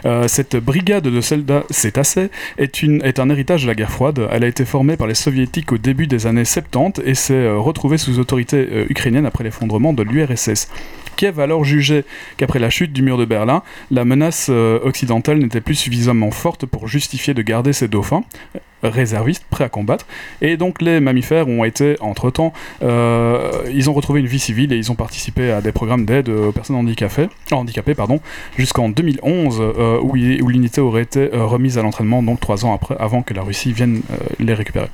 Euh, 0.05 0.29
cette 0.29 0.57
brigade 0.57 1.05
de 1.05 1.21
soldats 1.21 1.65
cétacés 1.71 2.31
est, 2.59 2.83
est 2.83 3.19
un 3.19 3.31
héritage 3.31 3.63
de 3.63 3.69
la 3.69 3.75
guerre 3.75 3.91
froide. 3.91 4.29
Elle 4.31 4.45
a 4.45 4.49
été 4.49 4.65
formée 4.65 4.97
par 4.97 5.07
les 5.07 5.15
soviétiques 5.15 5.73
au 5.73 5.79
début 5.79 6.07
des 6.07 6.27
années 6.27 6.45
70 6.45 7.03
et 7.05 7.15
s'est 7.15 7.35
euh, 7.35 7.59
retrouvée 7.59 7.99
sous 7.99 8.19
autorité 8.19 8.69
euh, 8.71 8.87
ukrainienne 8.89 9.27
après 9.27 9.45
l'effondrement 9.45 9.93
de 9.93 10.03
l'URSS. 10.03 10.69
Kiev 11.21 11.39
a 11.39 11.43
alors 11.43 11.65
jugé 11.65 12.07
qu'après 12.39 12.59
la 12.59 12.71
chute 12.71 12.95
du 12.95 13.03
mur 13.03 13.19
de 13.19 13.27
Berlin, 13.27 13.63
la 13.91 14.07
menace 14.07 14.47
euh, 14.49 14.79
occidentale 14.83 15.37
n'était 15.37 15.61
plus 15.61 15.75
suffisamment 15.75 16.31
forte 16.31 16.65
pour 16.65 16.89
justifier 16.89 17.35
de 17.35 17.43
garder 17.43 17.75
ses 17.75 17.89
dauphins 17.89 18.23
euh, 18.57 18.59
réservistes 18.83 19.45
prêts 19.51 19.65
à 19.65 19.69
combattre 19.69 20.07
et 20.41 20.57
donc 20.57 20.83
les 20.83 21.01
mammifères 21.01 21.49
ont 21.49 21.65
été 21.65 21.97
entre-temps 22.01 22.53
euh, 22.83 23.51
ils 23.73 23.91
ont 23.91 23.93
retrouvé 23.93 24.21
une 24.21 24.27
vie 24.27 24.39
civile 24.39 24.73
et 24.73 24.77
ils 24.77 24.91
ont 24.91 24.95
participé 24.95 25.51
à 25.51 25.61
des 25.61 25.73
programmes 25.73 26.05
d'aide 26.05 26.29
aux 26.29 26.53
personnes 26.53 26.77
handicapées, 26.77 27.29
handicapées 27.53 27.95
jusqu'en 28.57 28.89
2011 28.89 29.59
euh, 29.61 29.99
où, 30.01 30.15
l'unité 30.15 30.81
aurait 30.81 31.03
été 31.03 31.33
euh, 31.35 31.45
remise 31.45 31.79
à 31.79 31.83
l'entraînement 31.83 32.23
donc 32.23 32.41
trois 32.41 32.65
ans 32.65 32.75
après 32.75 32.97
avant 32.99 33.23
que 33.23 33.35
la 33.35 33.43
Russie 33.43 33.73
vienne 33.73 34.03
les 34.39 34.55
récupérer. 34.55 34.89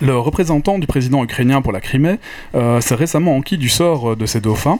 Le 0.00 0.16
représentant 0.16 0.78
du 0.78 0.86
président 0.86 1.22
ukrainien 1.22 1.60
pour 1.60 1.72
la 1.72 1.80
Crimée 1.80 2.16
s'est 2.54 2.94
récemment 2.94 3.36
enquis 3.36 3.58
du 3.58 3.68
sort 3.68 4.16
de 4.16 4.26
ces 4.26 4.40
dauphins 4.40 4.78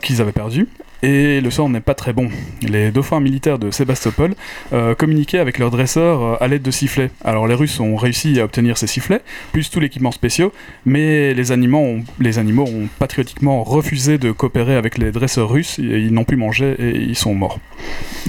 qu'ils 0.00 0.20
avaient 0.20 0.32
perdus. 0.32 0.68
Et 1.02 1.40
le 1.40 1.50
sort 1.50 1.68
n'est 1.68 1.80
pas 1.80 1.94
très 1.94 2.12
bon. 2.12 2.28
Les 2.62 2.90
dauphins 2.90 3.20
militaires 3.20 3.58
de 3.58 3.70
Sébastopol 3.70 4.34
euh, 4.72 4.94
communiquaient 4.94 5.38
avec 5.38 5.58
leurs 5.58 5.70
dresseurs 5.70 6.22
euh, 6.22 6.36
à 6.40 6.48
l'aide 6.48 6.62
de 6.62 6.70
sifflets. 6.70 7.10
Alors 7.24 7.46
les 7.46 7.54
Russes 7.54 7.78
ont 7.80 7.96
réussi 7.96 8.40
à 8.40 8.44
obtenir 8.44 8.78
ces 8.78 8.86
sifflets, 8.86 9.20
plus 9.52 9.70
tout 9.70 9.78
l'équipement 9.78 10.10
spéciaux, 10.10 10.52
mais 10.86 11.34
les 11.34 11.52
animaux, 11.52 11.78
ont, 11.78 12.04
les 12.18 12.38
animaux 12.38 12.64
ont 12.64 12.88
patriotiquement 12.98 13.62
refusé 13.62 14.16
de 14.18 14.32
coopérer 14.32 14.74
avec 14.74 14.96
les 14.98 15.12
dresseurs 15.12 15.50
russes, 15.50 15.78
et 15.78 15.82
ils 16.00 16.12
n'ont 16.12 16.24
plus 16.24 16.36
mangé 16.38 16.74
et 16.78 16.96
ils 16.96 17.14
sont 17.16 17.34
morts. 17.34 17.60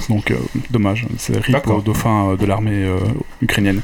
Donc 0.08 0.30
euh, 0.30 0.36
dommage, 0.70 1.06
c'est 1.16 1.36
rip 1.38 1.66
aux 1.68 1.80
dauphins 1.80 2.36
de 2.38 2.46
l'armée 2.46 2.86
ukrainienne. 3.42 3.80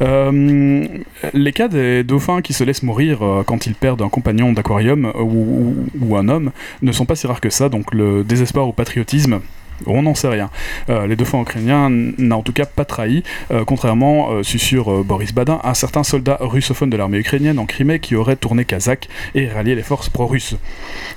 Les 0.00 1.52
cas 1.52 1.68
des 1.68 2.04
dauphins 2.04 2.40
qui 2.42 2.52
se 2.52 2.64
laissent 2.64 2.82
mourir 2.82 3.20
quand 3.46 3.66
ils 3.66 3.74
perdent 3.74 4.02
un 4.02 4.08
compagnon 4.08 4.52
d'aquarium 4.52 5.12
ou, 5.18 5.22
ou- 5.22 5.86
ou 6.00 6.16
un 6.16 6.28
homme 6.28 6.50
ne 6.82 6.92
sont 6.92 7.04
pas 7.04 7.16
si 7.16 7.26
rares 7.26 7.40
que 7.40 7.50
ça, 7.50 7.68
donc 7.68 7.92
le 7.94 8.19
désespoir 8.22 8.68
ou 8.68 8.72
patriotisme. 8.72 9.40
On 9.86 10.02
n'en 10.02 10.14
sait 10.14 10.28
rien. 10.28 10.50
Euh, 10.88 11.06
les 11.06 11.16
dauphins 11.16 11.40
ukrainiens 11.40 11.88
n'ont 11.90 12.36
en 12.36 12.42
tout 12.42 12.52
cas 12.52 12.66
pas 12.66 12.84
trahi, 12.84 13.22
euh, 13.50 13.64
contrairement, 13.64 14.30
euh, 14.30 14.42
susurre 14.42 14.92
euh, 14.92 15.02
Boris 15.02 15.32
Badin, 15.32 15.60
à 15.62 15.74
certains 15.74 16.02
soldats 16.02 16.38
russophones 16.40 16.90
de 16.90 16.96
l'armée 16.96 17.18
ukrainienne 17.18 17.58
en 17.58 17.66
Crimée 17.66 17.98
qui 17.98 18.14
auraient 18.14 18.36
tourné 18.36 18.64
kazakh 18.64 19.08
et 19.34 19.48
rallié 19.48 19.74
les 19.74 19.82
forces 19.82 20.08
pro-russes. 20.08 20.56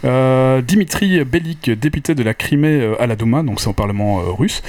Dimitri 0.04 1.24
Belik, 1.24 1.72
député 1.72 2.16
de 2.16 2.24
la 2.24 2.34
Crimée 2.34 2.94
à 3.00 3.08
la 3.08 3.16
Douma, 3.16 3.44
donc 3.44 3.60
c'est 3.60 3.70
au 3.70 3.74
Parlement 3.74 4.18
russe, 4.18 4.62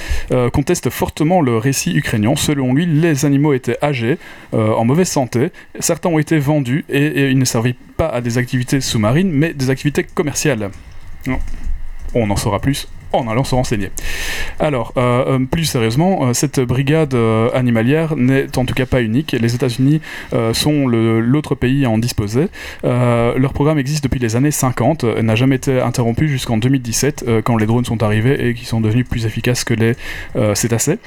conteste 0.53 0.89
fortement 0.89 1.41
le 1.41 1.57
récit 1.57 1.95
ukrainien. 1.95 2.33
Selon 2.35 2.73
lui, 2.73 2.85
les 2.85 3.25
animaux 3.25 3.53
étaient 3.53 3.77
âgés, 3.83 4.17
en 4.53 4.85
mauvaise 4.85 5.09
santé, 5.09 5.51
certains 5.79 6.09
ont 6.09 6.19
été 6.19 6.37
vendus 6.37 6.85
et, 6.89 7.29
ils 7.29 7.37
ne 7.37 7.45
servaient 7.45 7.75
pas 7.97 8.07
à 8.07 8.21
des 8.21 8.37
activités 8.37 8.81
sous-marines, 8.81 9.31
mais 9.31 9.53
des 9.53 9.69
activités 9.69 10.03
commerciales. 10.03 10.69
On 12.15 12.29
en 12.31 12.37
saura 12.37 12.59
plus 12.59 12.87
en 13.13 13.27
allant 13.27 13.43
se 13.43 13.55
renseigner. 13.55 13.91
Alors, 14.59 14.93
euh, 14.97 15.35
euh, 15.39 15.39
plus 15.39 15.65
sérieusement, 15.65 16.27
euh, 16.27 16.33
cette 16.33 16.59
brigade 16.59 17.15
animalière 17.53 18.15
n'est 18.15 18.57
en 18.57 18.65
tout 18.65 18.73
cas 18.73 18.85
pas 18.85 19.01
unique. 19.01 19.33
Les 19.39 19.55
États-Unis 19.55 20.01
sont 20.53 20.87
l'autre 20.87 21.55
pays 21.55 21.85
à 21.85 21.89
en 21.89 21.97
disposer. 21.97 22.47
Leur 22.83 23.53
programme 23.53 23.79
existe 23.79 24.03
depuis 24.03 24.19
les 24.19 24.35
années 24.35 24.51
50, 24.51 25.03
euh, 25.03 25.21
n'a 25.21 25.35
jamais 25.35 25.55
été 25.55 25.79
interrompu 25.81 26.27
jusqu'en 26.27 26.57
2017, 26.57 27.25
euh, 27.27 27.41
quand 27.41 27.57
les 27.57 27.65
drones 27.65 27.85
sont 27.85 28.03
arrivés 28.03 28.47
et 28.47 28.53
qui 28.53 28.65
sont 28.65 28.81
devenus 28.81 29.05
plus 29.07 29.25
efficaces 29.25 29.63
que 29.63 29.73
les 29.73 29.93
cétacés. 30.53 30.97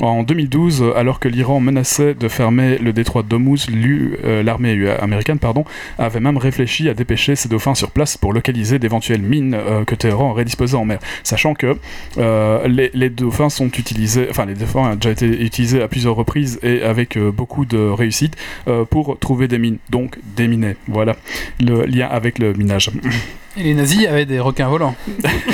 En 0.00 0.22
2012, 0.22 0.82
euh, 0.82 0.96
alors 0.96 1.20
que 1.20 1.28
l'Iran 1.28 1.60
menaçait 1.60 2.14
de 2.14 2.28
fermer 2.28 2.78
le 2.78 2.92
détroit 2.92 3.22
l'U- 3.68 4.16
euh, 4.24 4.42
l'armée 4.42 4.88
américaine 5.00 5.38
pardon, 5.38 5.64
avait 5.98 6.20
même 6.20 6.36
réfléchi 6.36 6.88
à 6.88 6.94
dépêcher 6.94 7.36
ses 7.36 7.48
dauphins 7.48 7.74
sur 7.74 7.90
place 7.90 8.16
pour 8.16 8.32
localiser 8.32 8.78
d'éventuelles 8.78 9.22
mines 9.22 9.56
que 9.86 9.94
Téhéran 9.94 10.30
aurait 10.30 10.44
disposées 10.44 10.76
en 10.76 10.84
mer. 10.84 10.98
Sachant 11.22 11.53
que 11.54 11.76
euh, 12.18 12.68
les, 12.68 13.10
dauphins 13.10 13.50
sont 13.50 13.68
utilisés, 13.68 14.26
enfin 14.30 14.46
les 14.46 14.54
dauphins 14.54 14.92
ont 14.92 14.94
déjà 14.94 15.10
été 15.10 15.26
utilisés 15.26 15.82
à 15.82 15.88
plusieurs 15.88 16.16
reprises 16.16 16.58
et 16.62 16.82
avec 16.82 17.16
euh, 17.16 17.30
beaucoup 17.30 17.64
de 17.64 17.78
réussite 17.78 18.36
euh, 18.68 18.84
pour 18.84 19.18
trouver 19.18 19.48
des 19.48 19.58
mines, 19.58 19.78
donc 19.90 20.18
déminer. 20.36 20.76
Voilà 20.88 21.16
le 21.60 21.84
lien 21.84 22.08
avec 22.10 22.38
le 22.38 22.52
minage. 22.52 22.90
Et 23.56 23.62
les 23.62 23.74
nazis 23.74 24.06
avaient 24.06 24.26
des 24.26 24.40
requins 24.40 24.68
volants. 24.68 24.94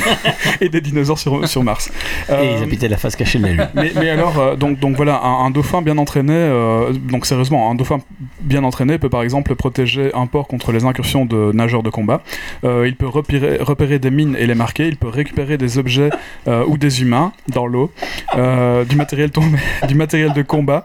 et 0.61 0.69
des 0.69 0.81
dinosaures 0.81 1.19
sur, 1.19 1.47
sur 1.47 1.63
Mars. 1.63 1.91
Et 2.29 2.33
Euh, 2.33 2.57
ils 2.57 2.63
habitaient 2.63 2.89
la 2.89 2.97
face 2.97 3.17
cachée 3.17 3.39
de 3.39 3.45
la 3.45 3.53
Lune. 3.53 3.69
mais, 3.75 3.93
mais 3.95 4.11
alors, 4.11 4.39
euh, 4.39 4.57
donc, 4.57 4.79
donc 4.79 4.97
voilà, 4.97 5.21
un, 5.23 5.45
un 5.47 5.51
dauphin 5.51 5.83
bien 5.83 5.99
entraîné, 5.99 6.33
euh, 6.33 6.93
donc 6.93 7.27
sérieusement, 7.27 7.71
un 7.71 7.75
dauphin 7.75 7.99
bien 8.41 8.65
entraîné 8.65 8.99
peut 8.99 9.09
par 9.11 9.23
exemple 9.23 9.55
protéger 9.55 10.11
un 10.15 10.27
port 10.27 10.47
contre 10.49 10.73
les 10.73 10.85
incursions 10.85 11.27
de 11.27 11.53
nageurs 11.53 11.83
de 11.83 11.91
combat. 11.91 12.23
Euh, 12.65 12.87
il 12.87 12.97
peut 12.97 13.07
repérer, 13.07 13.59
repérer 13.61 13.99
des 13.99 14.11
mines 14.11 14.37
et 14.39 14.47
les 14.47 14.55
marquer. 14.55 14.89
Il 14.89 14.97
peut 14.97 15.09
récupérer 15.09 15.59
des 15.59 15.79
objets 15.79 16.11
euh, 16.49 16.65
ou 16.67 16.79
des 16.79 17.03
humains 17.03 17.33
dans 17.49 17.67
l'eau, 17.67 17.93
euh, 18.37 18.85
du 18.85 18.97
matériel 18.97 19.31
tombé, 19.31 19.59
du 19.89 19.95
matériel 19.95 20.33
de 20.33 20.43
combat, 20.43 20.85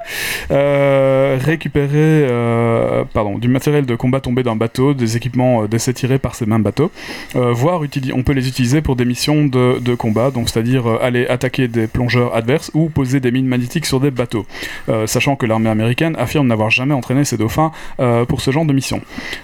euh, 0.51 1.37
récupérer, 1.41 1.89
euh, 1.95 3.03
pardon, 3.13 3.37
du 3.37 3.47
matériel 3.47 3.85
de 3.85 3.95
combat 3.95 4.19
tombé 4.19 4.43
d'un 4.43 4.55
bateau, 4.55 4.93
des 4.93 5.15
équipements 5.17 5.63
euh, 5.63 5.67
d'essai 5.67 5.93
tirés 5.93 6.19
par 6.19 6.35
ces 6.35 6.45
mêmes 6.45 6.63
bateaux. 6.63 6.91
Euh, 7.35 7.51
voire 7.53 7.81
on 8.13 8.23
peut 8.23 8.33
les 8.33 8.47
utiliser 8.47 8.81
pour 8.81 8.95
des 8.95 9.05
missions 9.05 9.45
de, 9.45 9.79
de 9.79 9.95
combat, 9.95 10.31
donc 10.31 10.49
c'est-à-dire 10.49 10.87
euh, 10.87 10.97
aller 11.01 11.27
attaquer 11.27 11.67
des 11.67 11.87
plongeurs 11.87 12.35
adverses 12.35 12.71
ou 12.73 12.89
poser 12.89 13.19
des 13.19 13.31
mines 13.31 13.47
magnétiques 13.47 13.85
sur 13.85 13.99
des 13.99 14.11
bateaux, 14.11 14.45
Euh, 14.89 15.07
sachant 15.07 15.35
que 15.35 15.45
l'armée 15.45 15.69
américaine 15.69 16.15
affirme 16.17 16.47
n'avoir 16.47 16.69
jamais 16.69 16.93
entraîné 16.93 17.25
ses 17.25 17.37
dauphins 17.37 17.71
pour 18.27 18.41
ce 18.41 18.51
genre 18.51 18.65
de 18.65 18.73
mission. 18.73 19.01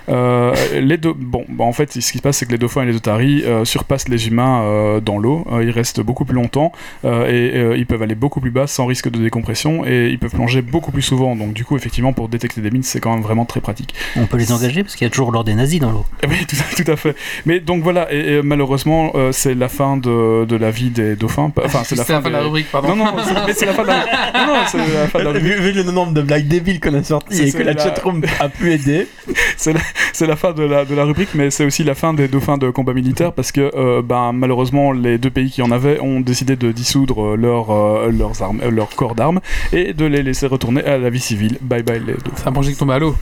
Les 0.08 0.98
deux, 0.98 1.14
bon, 1.14 1.46
bah, 1.50 1.64
en 1.64 1.74
fait, 1.74 1.92
ce 1.94 2.12
qui 2.12 2.18
se 2.18 2.22
passe, 2.24 2.38
c'est 2.38 2.46
que 2.46 2.52
les 2.52 2.58
dauphins 2.58 2.84
et 2.84 2.86
les 2.86 2.96
otaries 2.96 3.44
surpassent 3.64 4.08
les 4.10 4.28
humains 4.28 5.00
dans 5.04 5.18
l'eau. 5.18 5.46
Ils 5.62 5.70
restent 5.72 6.02
beaucoup 6.02 6.26
plus 6.26 6.36
longtemps 6.36 6.72
et 7.04 7.74
ils 7.78 7.86
peuvent 7.86 8.02
aller 8.02 8.16
beaucoup 8.16 8.40
plus 8.42 8.52
bas 8.52 8.68
sans 8.68 8.86
risque 8.86 9.10
de 9.10 9.20
décompression 9.20 9.86
et 9.86 10.10
ils 10.10 10.20
peuvent 10.20 10.32
plonger 10.32 10.62
beaucoup 10.62 10.92
plus 10.92 11.02
souvent. 11.02 11.36
Donc, 11.36 11.54
du 11.54 11.66
coup, 11.66 11.76
effectivement, 11.76 12.14
pour 12.14 12.30
détecter 12.30 12.62
des 12.62 12.72
mines, 12.72 12.84
c'est 12.84 13.00
quand 13.00 13.14
même 13.14 13.24
vraiment 13.24 13.46
très 13.46 13.62
pratique. 13.62 13.94
On 14.16 14.26
peut 14.26 14.38
les 14.38 14.52
engager 14.52 14.84
parce 14.84 14.96
qu'il 14.96 15.06
y 15.06 15.08
a 15.08 15.12
toujours 15.12 15.32
l'ordre 15.32 15.48
des 15.50 15.56
nazis 15.56 15.80
dans 15.80 15.92
l'eau. 15.92 16.06
Oui, 16.30 16.46
tout, 16.48 16.56
à- 16.56 16.84
tout 16.84 16.90
à 16.92 16.96
fait. 16.96 17.16
Mais 17.46 17.51
Mais 17.52 17.60
donc 17.60 17.84
voilà, 17.84 18.08
et, 18.14 18.36
et 18.36 18.42
malheureusement, 18.42 19.12
euh, 19.16 19.34
c'est 19.34 19.56
la 19.56 19.68
fin 19.68 19.98
de, 19.98 20.46
de 20.46 20.56
la 20.56 20.72
vie 20.72 20.90
des 20.90 21.18
dauphins. 21.18 21.52
Enfin, 21.66 21.82
c'est 21.84 21.98
la 21.98 22.06
fin, 22.06 22.22
de 22.22 22.30
la 22.30 22.40
des- 22.40 22.46
rubrique, 22.46 22.68
pardon. 22.72 22.96
Non, 22.96 23.04
non, 23.04 23.12
c'est- 23.26 23.34
mais 23.46 23.54
c'est 23.54 23.66
la 23.66 23.74
fin 23.74 23.82
de 23.82 23.88
la, 23.88 23.96
non, 23.98 24.54
non, 24.54 24.60
c'est 24.68 24.78
la 24.78 25.08
fin 25.10 25.20
de 25.20 25.24
la 25.26 25.32
Vu, 25.34 25.60
vu 25.60 25.72
le 25.74 25.84
nombre 25.84 26.14
de 26.14 26.22
blagues 26.22 26.48
débiles 26.48 26.80
qu'on 26.80 26.94
a 26.94 27.04
sorties 27.04 27.42
et 27.50 27.52
que 27.52 27.62
la 27.62 27.76
chatroom 27.78 28.22
a 28.40 28.48
pu 28.48 28.72
aider. 28.72 29.06
c'est 29.58 29.74
la, 29.74 29.82
c'est 30.14 30.28
la 30.28 30.38
fin 30.38 30.54
de 30.54 30.64
la, 30.64 30.86
de 30.86 30.96
la 30.96 31.04
rubrique, 31.04 31.32
mais 31.34 31.50
c'est 31.50 31.66
aussi 31.66 31.84
la 31.84 31.94
fin 31.94 32.14
des 32.14 32.30
dauphins 32.30 32.58
de 32.58 32.70
combat 32.70 32.94
militaire 32.94 33.34
parce 33.34 33.52
que 33.52 33.70
euh, 33.76 34.02
ben, 34.02 34.32
malheureusement 34.32 34.94
les 34.94 35.18
deux 35.18 35.30
pays 35.30 35.52
qui 35.52 35.62
en 35.62 35.72
avaient 35.72 36.00
ont 36.00 36.22
décidé 36.22 36.56
de 36.56 36.72
dissoudre 36.72 37.36
leur, 37.36 37.70
euh, 37.72 38.12
leurs 38.18 38.42
armes, 38.42 38.62
euh, 38.64 38.72
leur 38.72 38.88
corps 38.96 39.16
d'armes 39.16 39.42
et 39.74 39.92
de 39.94 40.06
les 40.06 40.24
laisser 40.24 40.48
retourner 40.48 40.86
à 40.86 40.98
la 40.98 41.10
vie 41.10 41.20
civile. 41.20 41.58
Bye 41.62 41.84
bye 41.84 42.00
les 42.00 42.14
dauphins. 42.14 42.32
C'est 42.38 42.48
un 42.48 42.54
projet 42.54 42.72
qui 42.72 42.78
tombe 42.78 42.92
à 42.92 43.00
l'eau. 43.00 43.14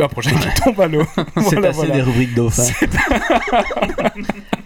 Un 0.00 0.08
projet 0.08 0.30
qui 0.30 0.62
tombe 0.62 0.80
à 0.80 0.86
l'eau. 0.86 1.04
C'est 1.16 1.24
Voilà, 1.54 1.68
assez 1.68 1.76
voilà. 1.76 1.94
des 1.96 2.02
rubriques 2.02 2.34
dauphins. 2.34 2.62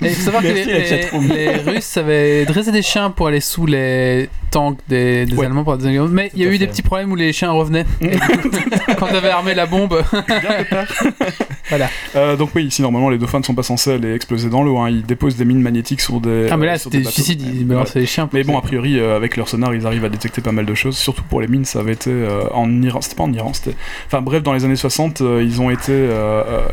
Et 0.03 0.09
il 0.09 0.15
faut 0.15 0.23
savoir 0.25 0.43
que 0.43 0.49
Merci, 0.49 0.65
les, 0.67 0.73
la 0.73 0.79
les- 0.81 0.87
chatroom. 0.87 1.29
les 1.29 1.57
Russes 1.57 1.97
avaient 1.97 2.45
dressé 2.45 2.73
des 2.73 2.83
chiens 2.83 3.11
pour 3.11 3.29
aller 3.29 3.41
sous 3.41 3.67
les 3.67 4.29
tanks 4.53 4.79
des, 4.89 5.27
des 5.27 5.35
Ouais. 5.35 5.47
Allemands 5.47 5.65
pour 5.65 5.73
la 5.73 5.79
Deuxième 5.79 5.95
Guerre 5.95 6.03
mondiale. 6.05 6.25
Mais 6.27 6.31
il 6.35 6.43
y 6.43 6.47
a 6.47 6.53
eu 6.53 6.59
des 6.59 6.67
petits 6.69 6.83
problèmes 6.83 7.11
où 7.11 7.17
les 7.17 7.33
chiens 7.33 7.51
revenaient. 7.51 7.87
Quand 8.99 9.07
t'avais 9.07 9.31
armé 9.31 9.55
la 9.55 9.67
bombe. 9.67 10.01
voilà. 11.69 11.89
Euh, 12.17 12.37
donc 12.37 12.51
oui, 12.55 12.65
ici 12.65 12.83
normalement 12.83 13.09
les 13.11 13.19
dauphins 13.19 13.39
ne 13.41 13.45
sont 13.45 13.55
pas 13.55 13.63
censés 13.63 13.93
aller 13.95 14.15
exploser 14.15 14.49
dans 14.49 14.63
l'eau, 14.63 14.79
hein. 14.79 14.91
ils 14.91 15.03
déposent 15.05 15.37
des 15.37 15.45
mines 15.45 15.61
magnétiques 15.63 16.01
sur 16.01 16.21
des. 16.21 16.49
Ah, 16.51 16.57
mais 16.57 16.67
là, 16.67 16.79
c'était 16.79 17.03
suicide. 17.05 17.43
Ils 17.43 17.67
balançaient 17.67 18.01
les 18.01 18.07
chiens. 18.07 18.29
Mais 18.33 18.45
bon, 18.45 18.59
a 18.59 18.63
priori, 18.63 18.99
euh, 18.99 19.17
avec 19.17 19.37
leur 19.37 19.49
sonar, 19.49 19.75
ils 19.75 19.87
arrivent 19.87 20.05
à 20.05 20.09
détecter 20.09 20.41
pas 20.41 20.53
mal 20.53 20.67
de 20.67 20.75
choses. 20.75 20.97
Surtout 20.97 21.23
pour 21.25 21.41
les 21.41 21.49
mines, 21.49 21.65
ça 21.65 21.81
avait 21.81 21.93
été 21.93 22.11
euh, 22.11 22.43
en 22.53 22.83
Iran. 22.83 23.01
C'était 23.01 23.17
pas 23.17 23.25
en 23.25 23.33
Iran, 23.33 23.53
c'était. 23.53 23.75
Enfin 24.07 24.21
bref, 24.23 24.43
dans 24.43 24.53
les 24.53 24.65
années 24.65 24.77
60, 24.77 25.21
euh, 25.21 25.43
ils 25.43 25.61
ont 25.61 25.71
été, 25.71 25.93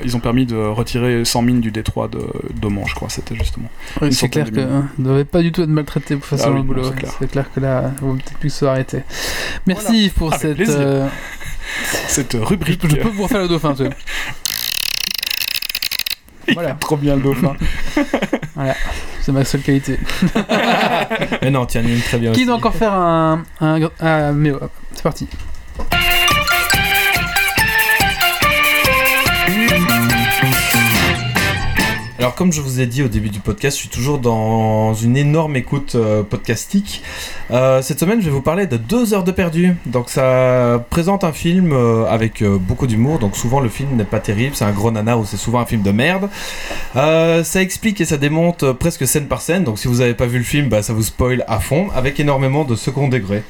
ils 0.03 0.15
ont 0.15 0.19
permis 0.19 0.45
de 0.45 0.55
retirer 0.55 1.23
100 1.25 1.41
mines 1.41 1.61
du 1.61 1.71
détroit 1.71 2.07
de 2.07 2.19
d'Oman, 2.61 2.83
je 2.87 2.95
crois. 2.95 3.09
C'était 3.09 3.35
justement. 3.35 3.69
Oui, 4.01 4.11
c'est 4.13 4.29
clair 4.29 4.45
que 4.51 4.55
millions. 4.55 4.67
hein, 4.71 4.87
ne 4.97 5.05
devait 5.09 5.25
pas 5.25 5.41
du 5.41 5.51
tout 5.51 5.61
être 5.61 5.69
maltraité 5.69 6.15
pour 6.15 6.25
faire 6.25 6.39
Ah 6.43 6.51
oui, 6.51 6.57
le 6.57 6.63
boulot. 6.63 6.83
c'est 6.83 6.95
clair. 6.95 7.11
C'est 7.19 7.31
clair 7.31 7.45
que 7.53 7.59
là, 7.59 7.68
vaut 8.01 8.13
peut-être 8.15 8.37
plus. 8.39 8.63
Merci 9.65 10.11
pour 10.15 10.33
Avec 10.33 10.57
cette. 10.57 10.69
euh, 10.69 11.07
Cette 12.07 12.33
rubrique. 12.39 12.81
je 12.89 12.95
peux 12.95 13.09
vous 13.09 13.23
refaire 13.23 13.41
le 13.41 13.47
dauphin, 13.47 13.73
tu 13.75 13.83
vois. 13.83 13.93
Voilà. 16.53 16.73
trop 16.79 16.97
bien 16.97 17.15
le 17.15 17.21
dauphin. 17.21 17.55
C'est 19.21 19.31
ma 19.31 19.45
seule 19.45 19.61
qualité. 19.61 19.99
Mais 21.41 21.51
non, 21.51 21.65
tiens, 21.67 21.83
une 21.83 22.01
très 22.01 22.17
bien 22.17 22.31
Qui 22.31 22.39
aussi. 22.39 22.45
doit 22.47 22.55
encore 22.55 22.73
faire 22.75 22.93
un. 22.93 23.43
un, 23.61 23.79
un- 23.99 24.31
mais 24.31 24.51
oh, 24.51 24.59
c'est 24.93 25.03
parti. 25.03 25.27
Alors 32.19 32.35
comme 32.35 32.51
je 32.51 32.59
vous 32.59 32.81
ai 32.81 32.85
dit 32.85 33.01
au 33.01 33.07
début 33.07 33.29
du 33.29 33.39
podcast, 33.39 33.77
je 33.77 33.83
suis 33.83 33.89
toujours 33.89 34.19
dans 34.19 34.93
une 34.93 35.15
énorme 35.15 35.55
écoute 35.55 35.95
euh, 35.95 36.21
podcastique. 36.21 37.01
Euh, 37.49 37.81
cette 37.81 38.01
semaine, 38.01 38.19
je 38.19 38.25
vais 38.25 38.31
vous 38.31 38.41
parler 38.41 38.67
de 38.67 38.75
deux 38.75 39.13
heures 39.13 39.23
de 39.23 39.31
perdu. 39.31 39.77
Donc 39.85 40.09
ça 40.09 40.85
présente 40.89 41.23
un 41.23 41.31
film 41.31 41.71
euh, 41.71 42.05
avec 42.09 42.43
beaucoup 42.43 42.87
d'humour. 42.87 43.19
Donc 43.19 43.37
souvent 43.37 43.61
le 43.61 43.69
film 43.69 43.95
n'est 43.95 44.03
pas 44.03 44.19
terrible, 44.19 44.53
c'est 44.53 44.65
un 44.65 44.73
gros 44.73 44.91
nana 44.91 45.17
ou 45.17 45.23
c'est 45.23 45.37
souvent 45.37 45.59
un 45.59 45.65
film 45.65 45.81
de 45.81 45.91
merde. 45.91 46.27
Ça 46.93 47.61
explique 47.61 48.01
et 48.01 48.05
ça 48.05 48.17
démonte 48.17 48.69
presque 48.73 49.07
scène 49.07 49.27
par 49.27 49.41
scène. 49.41 49.63
Donc 49.63 49.79
si 49.79 49.87
vous 49.87 49.99
n'avez 49.99 50.13
pas 50.13 50.25
vu 50.25 50.39
le 50.39 50.43
film, 50.43 50.67
bah, 50.67 50.83
ça 50.83 50.91
vous 50.91 51.03
spoil 51.03 51.45
à 51.47 51.61
fond 51.61 51.87
avec 51.95 52.19
énormément 52.19 52.65
de 52.65 52.75
second 52.75 53.07
degré. 53.07 53.43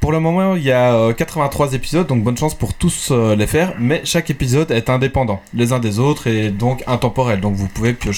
Pour 0.00 0.12
le 0.12 0.20
moment, 0.20 0.56
il 0.56 0.62
y 0.62 0.72
a 0.72 0.94
euh, 0.94 1.12
83 1.12 1.74
épisodes, 1.74 2.06
donc 2.06 2.22
bonne 2.22 2.38
chance 2.38 2.54
pour 2.54 2.72
tous 2.72 3.12
les 3.12 3.46
faire. 3.46 3.74
Mais 3.78 4.00
chaque 4.04 4.30
épisode 4.30 4.70
est 4.70 4.88
indépendant 4.88 5.42
les 5.52 5.74
uns 5.74 5.78
des 5.78 5.98
autres 5.98 6.26
et 6.26 6.48
donc 6.48 6.82
intemporel. 6.86 7.40
Donc 7.40 7.54
vous 7.54 7.68
pouvez 7.68 7.92
piocher 7.92 8.13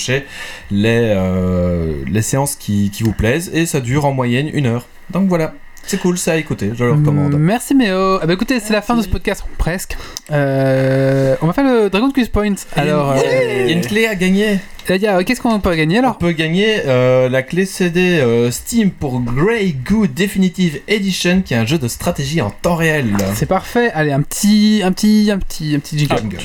les, 0.71 1.13
euh, 1.17 1.93
les 2.11 2.23
séances 2.23 2.55
qui, 2.57 2.91
qui 2.91 3.03
vous 3.03 3.13
plaisent 3.13 3.51
et 3.55 3.67
ça 3.67 3.81
dure 3.81 4.05
en 4.07 4.13
moyenne 4.13 4.49
une 4.53 4.67
heure. 4.67 4.87
Donc 5.11 5.29
voilà, 5.29 5.55
c'est 5.87 5.99
cool, 6.01 6.19
ça 6.19 6.33
à 6.33 6.37
écouter, 6.37 6.73
je 6.77 6.85
le 6.85 6.93
recommande. 6.93 7.37
Merci 7.39 7.75
Méo. 7.75 8.19
Ah 8.21 8.27
bah 8.27 8.33
écoutez, 8.33 8.59
c'est 8.59 8.73
la 8.73 8.83
fin 8.83 8.97
de 8.97 9.03
ce 9.03 9.09
podcast, 9.09 9.45
presque. 9.57 9.97
Euh, 10.33 11.37
on 11.43 11.47
va 11.47 11.53
faire 11.53 11.65
le 11.65 11.89
Dragon 11.91 12.11
Quiz 12.11 12.29
Point. 12.29 12.55
Alors, 12.75 13.15
il 13.17 13.23
y 13.23 13.25
a- 13.25 13.29
euh, 13.31 13.69
une 13.69 13.81
clé 13.83 14.07
à 14.09 14.17
gagner. 14.17 14.59
qu'est-ce 14.87 15.41
qu'on 15.41 15.61
peut 15.61 15.75
gagner 15.77 15.99
On 15.99 16.03
alors 16.03 16.19
peut 16.19 16.33
gagner 16.33 16.79
euh, 16.87 17.29
la 17.29 17.43
clé 17.43 17.67
CD 17.67 18.19
euh, 18.19 18.51
Steam 18.51 18.91
pour 18.91 19.21
Grey 19.21 19.75
Goo 19.89 20.09
Definitive 20.09 20.81
Edition, 20.89 21.43
qui 21.43 21.55
est 21.55 21.57
un 21.57 21.67
jeu 21.67 21.79
de 21.79 21.87
stratégie 21.87 22.41
en 22.41 22.51
temps 22.51 22.75
réel. 22.75 23.15
C'est 23.35 23.47
parfait. 23.47 23.91
Allez, 23.95 24.11
un 24.11 24.23
petit, 24.23 24.81
un 24.85 24.91
petit, 24.91 25.31
un 25.33 25.39
petit, 25.39 25.75
un 25.77 25.79
petit 25.79 25.99
jingle. 25.99 26.17
Jingle. 26.19 26.39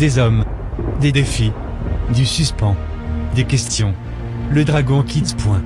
Des 0.00 0.18
hommes. 0.18 0.46
Des 1.02 1.12
défis. 1.12 1.52
Du 2.14 2.24
suspens. 2.24 2.74
Des 3.34 3.44
questions. 3.44 3.92
Le 4.50 4.64
Dragon 4.64 5.02
Kids. 5.02 5.34
Point. 5.36 5.60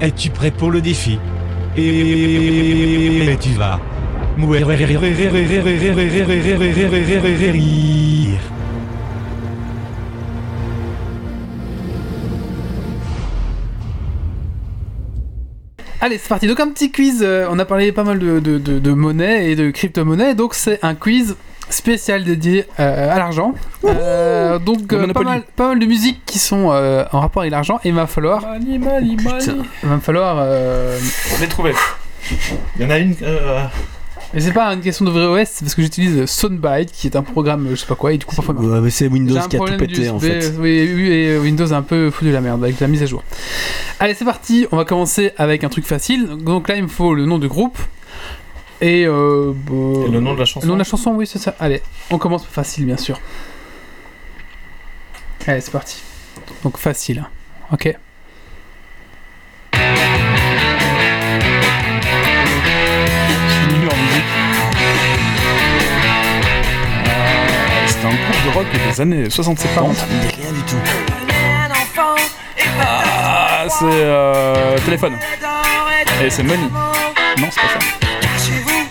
Es-tu 0.00 0.30
prêt 0.30 0.50
pour 0.50 0.72
le 0.72 0.80
défi? 0.80 1.20
Et 1.76 3.36
tu 3.40 3.50
vas. 3.50 3.78
Allez, 16.00 16.18
c'est 16.18 16.28
parti. 16.28 16.48
Donc 16.48 16.58
un 16.58 16.70
petit 16.70 16.90
quiz. 16.90 17.22
euh, 17.22 17.46
on 17.50 17.58
a 17.60 17.64
parlé 17.64 17.92
pas 17.92 18.02
mal 18.02 18.18
de, 18.18 18.40
de, 18.40 18.58
de, 18.58 18.80
de 18.80 18.92
monnaie 18.92 19.52
et 19.52 19.54
de 19.54 19.70
crypto-monnaie. 19.70 20.34
Donc 20.34 20.54
c'est 20.54 20.80
un 20.82 20.96
quiz 20.96 21.36
spécial 21.70 22.24
dédié 22.24 22.64
euh, 22.80 23.14
à 23.14 23.18
l'argent. 23.18 23.54
Euh, 23.84 24.58
donc 24.58 24.92
euh, 24.92 25.12
pas, 25.12 25.22
mal, 25.22 25.42
pas 25.56 25.68
mal 25.68 25.78
de 25.78 25.86
musiques 25.86 26.20
qui 26.26 26.38
sont 26.38 26.70
euh, 26.72 27.04
en 27.12 27.20
rapport 27.20 27.42
avec 27.42 27.52
l'argent. 27.52 27.78
Et 27.84 27.88
il 27.88 27.94
va 27.94 28.06
falloir, 28.06 28.42
mani, 28.42 28.78
mani. 28.78 29.16
il 29.82 29.88
va 29.88 29.94
me 29.96 30.00
falloir. 30.00 30.36
euh, 30.40 30.98
l'ai 31.40 31.48
trouvé. 31.48 31.72
Il 32.76 32.82
y 32.82 32.84
en 32.86 32.90
a 32.90 32.98
une. 32.98 33.14
euh, 33.22 33.64
Mais 34.34 34.40
c'est 34.40 34.52
pas 34.52 34.72
une 34.74 34.80
question 34.80 35.04
de 35.04 35.10
vrai 35.10 35.42
OS, 35.42 35.48
c'est 35.48 35.64
parce 35.64 35.74
que 35.74 35.82
j'utilise 35.82 36.26
Soundbite, 36.26 36.90
qui 36.92 37.06
est 37.06 37.16
un 37.16 37.22
programme, 37.22 37.68
je 37.70 37.76
sais 37.76 37.86
pas 37.86 37.94
quoi, 37.94 38.12
et 38.12 38.18
du 38.18 38.26
coup 38.26 38.34
parfois. 38.34 38.54
Ouais, 38.54 38.80
mais 38.80 38.90
c'est 38.90 39.06
Windows 39.08 39.38
qui 39.48 39.56
a 39.56 39.60
tout 39.60 39.76
pété 39.76 40.08
en 40.10 40.18
fait. 40.18 40.52
Oui, 40.58 40.90
oui, 40.94 41.08
et 41.12 41.38
Windows 41.38 41.72
a 41.72 41.76
un 41.76 41.82
peu 41.82 42.10
foutu 42.10 42.32
la 42.32 42.40
merde 42.40 42.62
avec 42.64 42.80
la 42.80 42.88
mise 42.88 43.02
à 43.02 43.06
jour. 43.06 43.22
Allez, 44.00 44.14
c'est 44.14 44.24
parti. 44.24 44.66
On 44.72 44.76
va 44.76 44.84
commencer 44.84 45.32
avec 45.36 45.62
un 45.64 45.68
truc 45.68 45.84
facile. 45.86 46.28
Donc 46.44 46.68
là, 46.68 46.76
il 46.76 46.82
me 46.82 46.88
faut 46.88 47.14
le 47.14 47.26
nom 47.26 47.38
du 47.38 47.48
groupe 47.48 47.78
et, 48.80 49.06
euh, 49.06 49.52
bah, 49.54 50.06
Et 50.06 50.10
le 50.10 50.20
nom 50.20 50.34
de 50.34 50.38
la 50.40 50.44
chanson 50.44 50.66
le 50.66 50.68
nom 50.68 50.74
de 50.74 50.80
la 50.80 50.84
chanson, 50.84 51.12
oui, 51.12 51.26
c'est 51.26 51.38
ça. 51.38 51.54
Allez, 51.58 51.82
on 52.10 52.18
commence 52.18 52.44
facile, 52.46 52.84
bien 52.84 52.96
sûr. 52.96 53.18
Allez, 55.46 55.60
c'est 55.60 55.70
parti. 55.70 56.02
Donc 56.62 56.76
facile. 56.76 57.24
Ok. 57.72 57.96
C'était 67.86 68.06
un 68.06 68.10
groupe 68.10 68.44
de 68.44 68.54
rock 68.54 68.66
des 68.88 69.00
années 69.00 69.24
60-70. 69.28 69.66
Rien 69.76 70.52
du 70.52 70.62
tout. 70.62 70.76
Ah, 72.80 73.66
c'est 73.68 73.84
euh, 73.84 74.76
téléphone. 74.84 75.14
Et 76.22 76.30
c'est 76.30 76.42
Money. 76.42 76.58
Non, 77.38 77.48
c'est 77.50 77.60
pas 77.60 77.68
ça. 77.68 77.95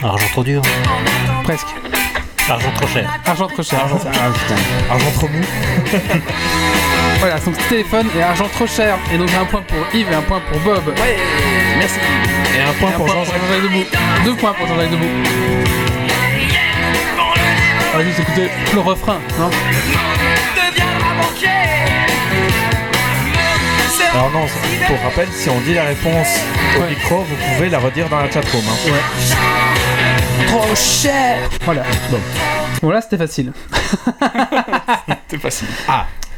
Argent 0.06 0.27
trop 0.27 0.44
dur. 0.44 0.61
Presque. 1.44 1.68
Argent 2.48 2.72
trop 2.76 2.88
cher. 2.88 3.19
Argent 3.26 3.48
trop 3.48 3.64
cher. 3.64 3.80
ça. 3.99 4.11
Ah 4.14 4.30
putain. 4.32 4.61
Argent 4.91 5.11
trop 5.15 5.27
mou. 5.27 5.41
Voilà, 7.19 7.40
donc 7.40 7.56
téléphone 7.69 8.07
et 8.15 8.22
argent 8.22 8.48
trop 8.49 8.68
cher. 8.68 8.98
Et 9.11 9.18
donc 9.18 9.30
un 9.34 9.45
point 9.45 9.61
pour 9.61 9.77
Yves 9.95 10.11
et 10.11 10.15
un 10.15 10.22
point 10.22 10.41
pour 10.52 10.60
Bob. 10.60 10.86
Ouais, 10.90 11.18
merci. 11.80 11.98
Et 12.56 12.61
un 12.61 12.73
point 12.73 12.91
Et 12.91 12.94
un 12.94 12.98
pour 12.98 13.07
Jean-Jacques. 13.07 13.64
Debout. 13.64 13.86
Deux 14.26 14.36
points 14.36 14.53
pour 14.53 14.68
Jean-Jacques 14.68 14.91
Debout. 14.91 15.06
On 17.94 17.98
va 17.98 18.03
juste 18.03 18.19
écouter 18.19 18.49
le 18.76 18.80
refrain, 18.82 19.18
non? 19.40 19.49
Alors 24.16 24.32
non, 24.32 24.46
pour 24.88 24.98
rappel, 25.04 25.28
si 25.34 25.50
on 25.50 25.60
dit 25.60 25.74
la 25.74 25.84
réponse 25.84 26.40
au 26.78 26.82
Ouais. 26.82 26.90
micro, 26.90 27.18
vous 27.18 27.36
pouvez 27.36 27.68
la 27.70 27.80
redire 27.80 28.08
dans 28.08 28.20
la 28.22 28.32
chatroom. 28.32 28.64
Hein. 28.66 30.48
Trop 30.48 30.74
cher 30.74 31.50
Voilà. 31.66 31.84
Bon. 32.10 32.20
Bon 32.82 32.90
là 32.92 33.02
c'était 33.02 33.18
facile. 33.18 33.52
C'est 35.28 35.38
facile. 35.42 35.68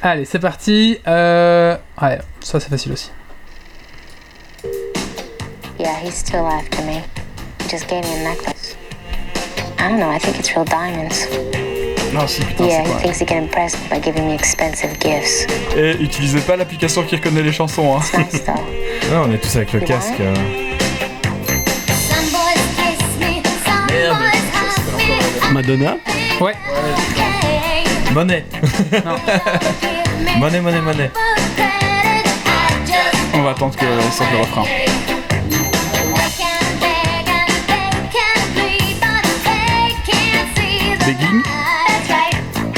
Allez, 0.02 0.26
c'est 0.26 0.40
parti. 0.40 0.98
Euh... 1.08 1.76
Ouais, 2.02 2.18
ça 2.40 2.60
c'est 2.60 2.70
facile 2.70 2.94
aussi. 2.94 3.12
Yeah, 5.80 6.00
he's 6.04 6.16
still 6.16 6.46
after 6.48 6.82
me. 6.84 7.02
He 7.64 7.70
just 7.70 7.88
gave 7.88 8.04
me 8.06 8.26
a 8.26 8.30
necklace. 8.30 8.76
I 9.80 9.90
don't 9.90 10.00
know, 10.00 10.10
I 10.10 10.20
think 10.20 10.40
it's 10.40 10.56
real 10.56 10.66
diamonds. 10.66 11.28
Non, 12.14 12.28
si, 12.28 12.44
putain, 12.44 12.68
Yeah, 12.68 12.84
he 12.88 12.94
thinks 13.02 13.20
he 13.20 13.26
can 13.26 13.44
impress 13.44 13.76
me 13.76 13.88
by 13.90 14.00
giving 14.00 14.28
me 14.28 14.34
expensive 14.34 14.98
gifts. 15.00 15.46
Et 15.76 15.96
utilisez 16.02 16.40
pas 16.42 16.56
l'application 16.56 17.04
qui 17.04 17.16
reconnaît 17.18 17.44
les 17.44 17.52
chansons. 17.52 17.96
Hein. 17.98 18.02
Nice 18.18 18.44
on 19.14 19.32
est 19.32 19.38
tous 19.38 19.56
avec 19.58 19.74
le 19.74 19.82
casque. 19.82 20.20
euh. 20.20 20.34
Madonna. 25.54 25.98
Ouais. 26.42 26.54
Monnaie. 28.14 28.46
Monnaie, 30.40 30.62
monnaie, 30.62 30.82
monnaie. 30.82 31.12
On 33.34 33.42
va 33.42 33.52
attendre 33.52 33.76
que 33.76 33.86
sorte 34.12 34.32
le 34.32 34.38
refrain. 34.40 34.64
Begging 41.08 41.42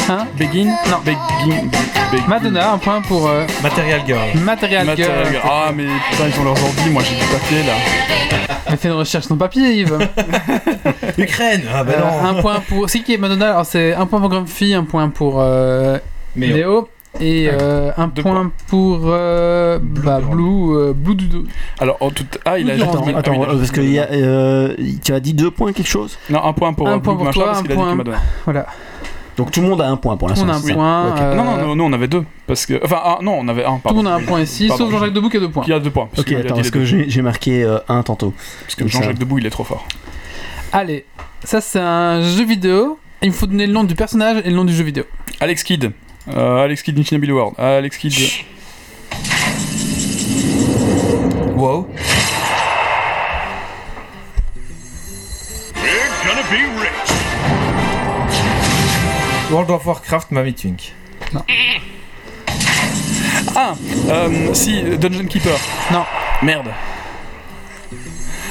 Hein 0.07 0.27
Begging 0.37 0.67
Non. 0.67 0.97
Begging. 1.03 1.69
Beg- 2.11 2.27
Madonna, 2.27 2.71
un 2.73 2.77
point 2.77 3.01
pour 3.01 3.27
euh, 3.27 3.45
Material 3.61 4.01
Girl. 4.07 4.19
Material, 4.43 4.85
Material 4.85 5.23
Girl. 5.25 5.31
Girl. 5.33 5.41
Ah, 5.45 5.71
mais 5.75 5.85
putain, 6.11 6.23
ils 6.33 6.39
ont 6.39 6.43
leurs 6.43 6.53
ordi, 6.63 6.89
moi 6.91 7.01
j'ai 7.03 7.15
du 7.15 7.25
papier 7.25 7.63
là. 7.63 7.73
Elle 8.67 8.77
fait 8.77 8.87
une 8.89 8.95
recherche 8.95 9.25
sur 9.25 9.35
ton 9.35 9.37
papier, 9.37 9.73
Yves. 9.81 9.97
Ukraine 11.17 11.63
Ah 11.73 11.83
bah 11.83 11.93
Euh, 11.97 11.99
non 12.01 12.37
un 12.37 12.41
point 12.41 12.59
pour. 12.67 12.89
C'est 12.89 12.99
qui 12.99 13.13
est 13.13 13.17
Madonna 13.17 13.49
Alors 13.51 13.65
c'est 13.65 13.93
un 13.93 14.05
point 14.05 14.19
pour 14.19 14.29
Grumpy, 14.29 14.73
un 14.73 14.83
point 14.83 15.09
pour 15.09 15.37
euh, 15.39 15.97
Mais 16.35 16.47
Léo. 16.47 16.89
Et 17.19 17.49
euh, 17.51 17.91
un 17.97 18.07
Deux 18.07 18.21
point 18.21 18.51
pour 18.67 18.99
euh, 19.05 19.79
bah, 19.81 20.19
Durand. 20.19 20.31
Blue, 20.35 20.75
euh, 20.75 20.93
Blue 20.93 21.15
Dudo. 21.15 21.43
Alors, 21.79 21.97
en 22.01 22.11
tout... 22.11 22.23
ah, 22.45 22.59
il 22.59 22.69
a 22.69 22.75
Attends, 22.75 22.83
Attends, 22.91 23.01
ah 23.01 23.05
oui, 23.07 23.13
attends, 23.15 23.33
il 23.33 23.41
a- 23.41 23.49
euh, 23.49 23.57
parce 23.57 23.71
que 23.71 23.81
il 23.81 23.91
y 23.91 23.99
a, 23.99 24.07
euh, 24.11 24.75
tu 25.03 25.11
as 25.13 25.19
dit 25.19 25.33
deux 25.33 25.49
points 25.49 25.73
quelque 25.73 25.87
chose? 25.89 26.17
Non, 26.29 26.43
un 26.43 26.53
point 26.53 26.71
pour 26.73 26.87
Un 26.87 26.97
euh, 26.97 26.99
point 26.99 27.15
Blue 27.15 27.17
pour 27.17 27.25
Machin, 27.25 27.39
toi, 27.39 27.45
parce 27.47 27.59
un 27.59 27.61
qu'il 27.63 27.71
a 27.71 27.75
dit 27.75 27.81
point- 27.81 27.91
que 27.91 27.97
Madonna. 27.97 28.17
Voilà. 28.45 28.65
Donc 29.37 29.51
tout 29.51 29.61
le 29.61 29.67
monde 29.69 29.81
a 29.81 29.87
un 29.89 29.95
point 29.95 30.17
pour 30.17 30.27
Tout 30.27 30.35
l'instant. 30.45 30.45
le 30.45 30.51
monde 30.53 30.61
a 30.61 30.65
un 30.65 30.67
Oui. 30.67 30.73
point. 30.73 31.11
ok. 31.13 31.19
euh, 31.21 31.35
Non, 31.35 31.43
non, 31.45 31.57
non, 31.67 31.75
non, 31.75 31.85
on 31.85 31.93
avait 31.93 32.07
deux. 32.09 32.23
Parce 32.45 32.65
que. 32.65 32.79
Enfin, 32.83 32.99
ah, 33.03 33.17
non, 33.23 33.37
on 33.39 33.47
avait 33.47 33.63
un. 33.63 33.69
Tout 33.69 33.75
le 33.77 33.81
Pardon. 33.81 33.97
monde 34.03 34.07
a 34.07 34.15
un 34.15 34.21
point 34.21 34.41
ici, 34.41 34.67
Pardon, 34.67 34.83
sauf 34.85 34.91
Jean-Jacques 34.93 35.13
Debout 35.13 35.29
qui 35.29 35.37
a 35.37 35.39
deux 35.39 35.49
points. 35.49 35.63
Qui 35.63 35.73
a 35.73 35.79
deux 35.79 35.89
points. 35.91 36.07
Parce 36.11 36.21
Ok, 36.21 36.27
qu'il 36.27 36.35
a 36.37 36.39
attends, 36.41 36.55
parce 36.55 36.69
que 36.71 36.79
deux. 36.79 36.85
j'ai 36.85 37.09
j'ai 37.09 37.21
marqué 37.21 37.63
euh, 37.63 37.79
un 37.87 38.03
tantôt. 38.03 38.33
Parce 38.63 38.75
que. 38.75 38.87
Jean-Jacques 38.87 39.17
Debout, 39.17 39.39
il 39.39 39.45
est 39.45 39.49
trop 39.49 39.63
fort. 39.63 39.87
Allez, 40.73 41.05
ça 41.43 41.59
c'est 41.61 41.79
un 41.79 42.21
jeu 42.21 42.45
vidéo. 42.45 42.99
Il 43.23 43.29
me 43.29 43.33
faut 43.33 43.47
donner 43.47 43.65
le 43.65 43.73
nom 43.73 43.83
du 43.83 43.95
personnage 43.95 44.41
et 44.45 44.49
le 44.49 44.55
nom 44.55 44.63
du 44.65 44.73
jeu 44.73 44.83
vidéo. 44.83 45.05
Alex 45.39 45.63
Kidd. 45.63 45.91
Euh, 46.35 46.63
Alex 46.63 46.83
Kidd, 46.83 46.97
Inchinabile 46.97 47.31
World. 47.33 47.53
Alex 47.57 47.97
Kidd. 47.97 48.13
Wow. 51.55 51.87
We're 55.75 56.09
gonna 56.25 56.43
be 56.49 56.61
rich. 56.79 57.11
World 59.51 59.71
of 59.71 59.85
Warcraft, 59.85 60.31
Mamie 60.31 60.53
Twink. 60.53 60.93
Ah 63.55 63.73
euh, 64.09 64.53
Si, 64.53 64.81
Dungeon 64.97 65.25
Keeper. 65.27 65.57
Non. 65.91 66.05
Merde. 66.43 66.69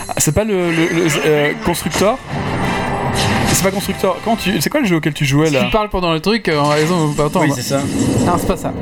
Ah, 0.08 0.14
c'est 0.18 0.32
pas 0.34 0.44
le, 0.44 0.70
le- 0.72 0.88
le- 0.88 1.08
euh, 1.26 1.52
constructeur 1.64 2.18
C'est 3.58 3.64
pas 3.64 3.72
constructeur. 3.72 4.16
Comment 4.22 4.36
tu. 4.36 4.60
C'est 4.60 4.70
quoi 4.70 4.78
le 4.78 4.86
jeu 4.86 4.94
auquel 4.94 5.12
tu 5.12 5.24
jouais 5.24 5.48
Si 5.48 5.54
là 5.54 5.64
tu 5.64 5.70
parles 5.72 5.88
pendant 5.88 6.12
le 6.12 6.20
truc, 6.20 6.46
euh, 6.46 6.60
en 6.60 6.68
raison, 6.68 7.12
pas 7.12 7.24
entendre. 7.24 7.46
Oui, 7.46 7.52
c'est 7.56 7.62
ça. 7.62 7.80
non, 8.24 8.34
c'est 8.38 8.46
pas 8.46 8.56
ça. 8.56 8.72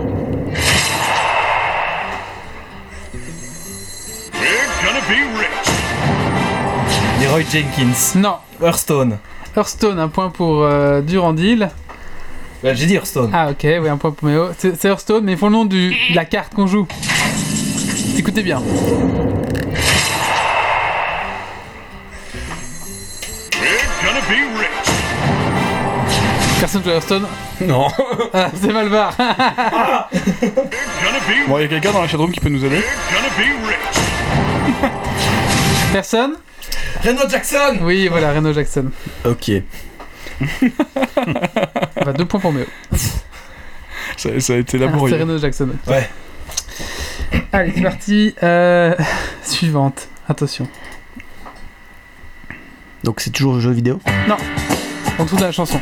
Leroy 7.22 7.42
Jenkins. 7.50 8.18
Non. 8.20 8.34
Hearthstone. 8.60 9.16
Hearthstone, 9.56 9.98
un 9.98 10.08
point 10.08 10.28
pour 10.28 10.62
euh, 10.62 11.00
Durandil. 11.00 11.70
Bah, 12.62 12.74
j'ai 12.74 12.84
dit 12.84 12.96
Hearthstone. 12.96 13.30
Ah 13.32 13.48
ok, 13.52 13.62
oui, 13.62 13.88
un 13.88 13.96
point 13.96 14.10
pour 14.10 14.28
Méo. 14.28 14.48
C'est 14.58 14.84
Hearthstone, 14.84 15.24
mais 15.24 15.32
il 15.32 15.38
faut 15.38 15.46
le 15.46 15.52
nom 15.52 15.64
du, 15.64 15.96
de 16.10 16.14
la 16.14 16.26
carte 16.26 16.52
qu'on 16.52 16.66
joue. 16.66 16.86
Écoutez 18.18 18.42
bien. 18.42 18.60
Personne 26.60 26.82
joue 26.82 26.90
à 26.90 26.94
Hearthstone 26.94 27.26
Non. 27.60 27.88
Ah, 28.32 28.50
c'est 28.54 28.72
Malvar. 28.72 29.14
Bon, 31.48 31.58
il 31.58 31.62
y 31.62 31.64
a 31.64 31.68
quelqu'un 31.68 31.92
dans 31.92 32.02
la 32.02 32.08
chatroom 32.08 32.30
qui 32.30 32.38
peut 32.40 32.48
nous 32.48 32.64
aider. 32.64 32.80
Personne 35.92 36.34
Renault 37.04 37.28
Jackson 37.28 37.78
Oui, 37.82 38.06
voilà, 38.08 38.32
Reno 38.32 38.52
Jackson. 38.52 38.90
Ok. 39.24 39.50
Bah, 42.04 42.12
deux 42.12 42.24
points 42.26 42.38
pour 42.40 42.52
Méo. 42.52 42.64
ça, 44.16 44.28
ça 44.38 44.52
a 44.52 44.56
été 44.56 44.60
Ah, 44.60 44.64
c'est 44.70 44.78
laborieux. 44.78 45.16
Reno 45.18 45.38
Jackson. 45.38 45.70
Ouais. 45.88 46.08
Allez, 47.52 47.72
c'est 47.74 47.82
parti. 47.82 48.34
Euh, 48.42 48.94
suivante. 49.42 50.08
Attention. 50.28 50.68
Donc 53.02 53.20
c'est 53.20 53.30
toujours 53.30 53.58
jeu 53.60 53.72
vidéo? 53.72 53.98
On 55.18 55.24
trouve 55.24 55.40
la 55.40 55.50
chanson. 55.52 55.80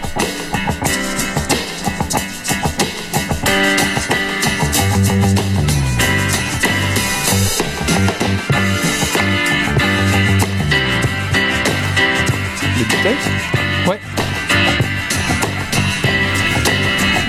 Ouais. 13.05 14.01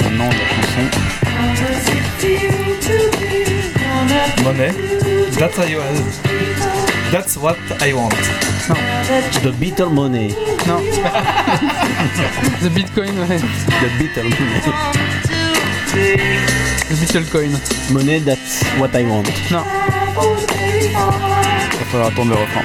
Le 0.04 0.10
nom 0.18 0.30
de 0.30 0.34
la 0.34 0.48
chanson. 0.48 0.86
Monnaie. 4.42 4.74
That's, 5.38 5.60
I, 5.60 5.76
That's 7.12 7.36
what 7.36 7.58
I 7.82 7.92
want. 7.92 8.14
The 9.44 9.52
Beatle 9.60 9.92
Money. 9.92 10.34
Non. 10.66 10.82
The 12.62 12.70
Bitcoin, 12.70 13.20
ouais. 13.28 13.38
The 13.38 13.90
Beatle 14.00 14.30
Money. 14.30 14.62
The 16.88 17.20
Bitcoin. 17.20 17.52
Money, 17.92 18.20
that's 18.20 18.64
what 18.80 18.96
I 18.96 19.04
want. 19.04 19.28
Non. 19.52 19.66
Il 20.80 21.80
va 21.80 21.86
falloir 21.92 22.08
attendre 22.08 22.30
le 22.32 22.38
refrain. 22.38 22.64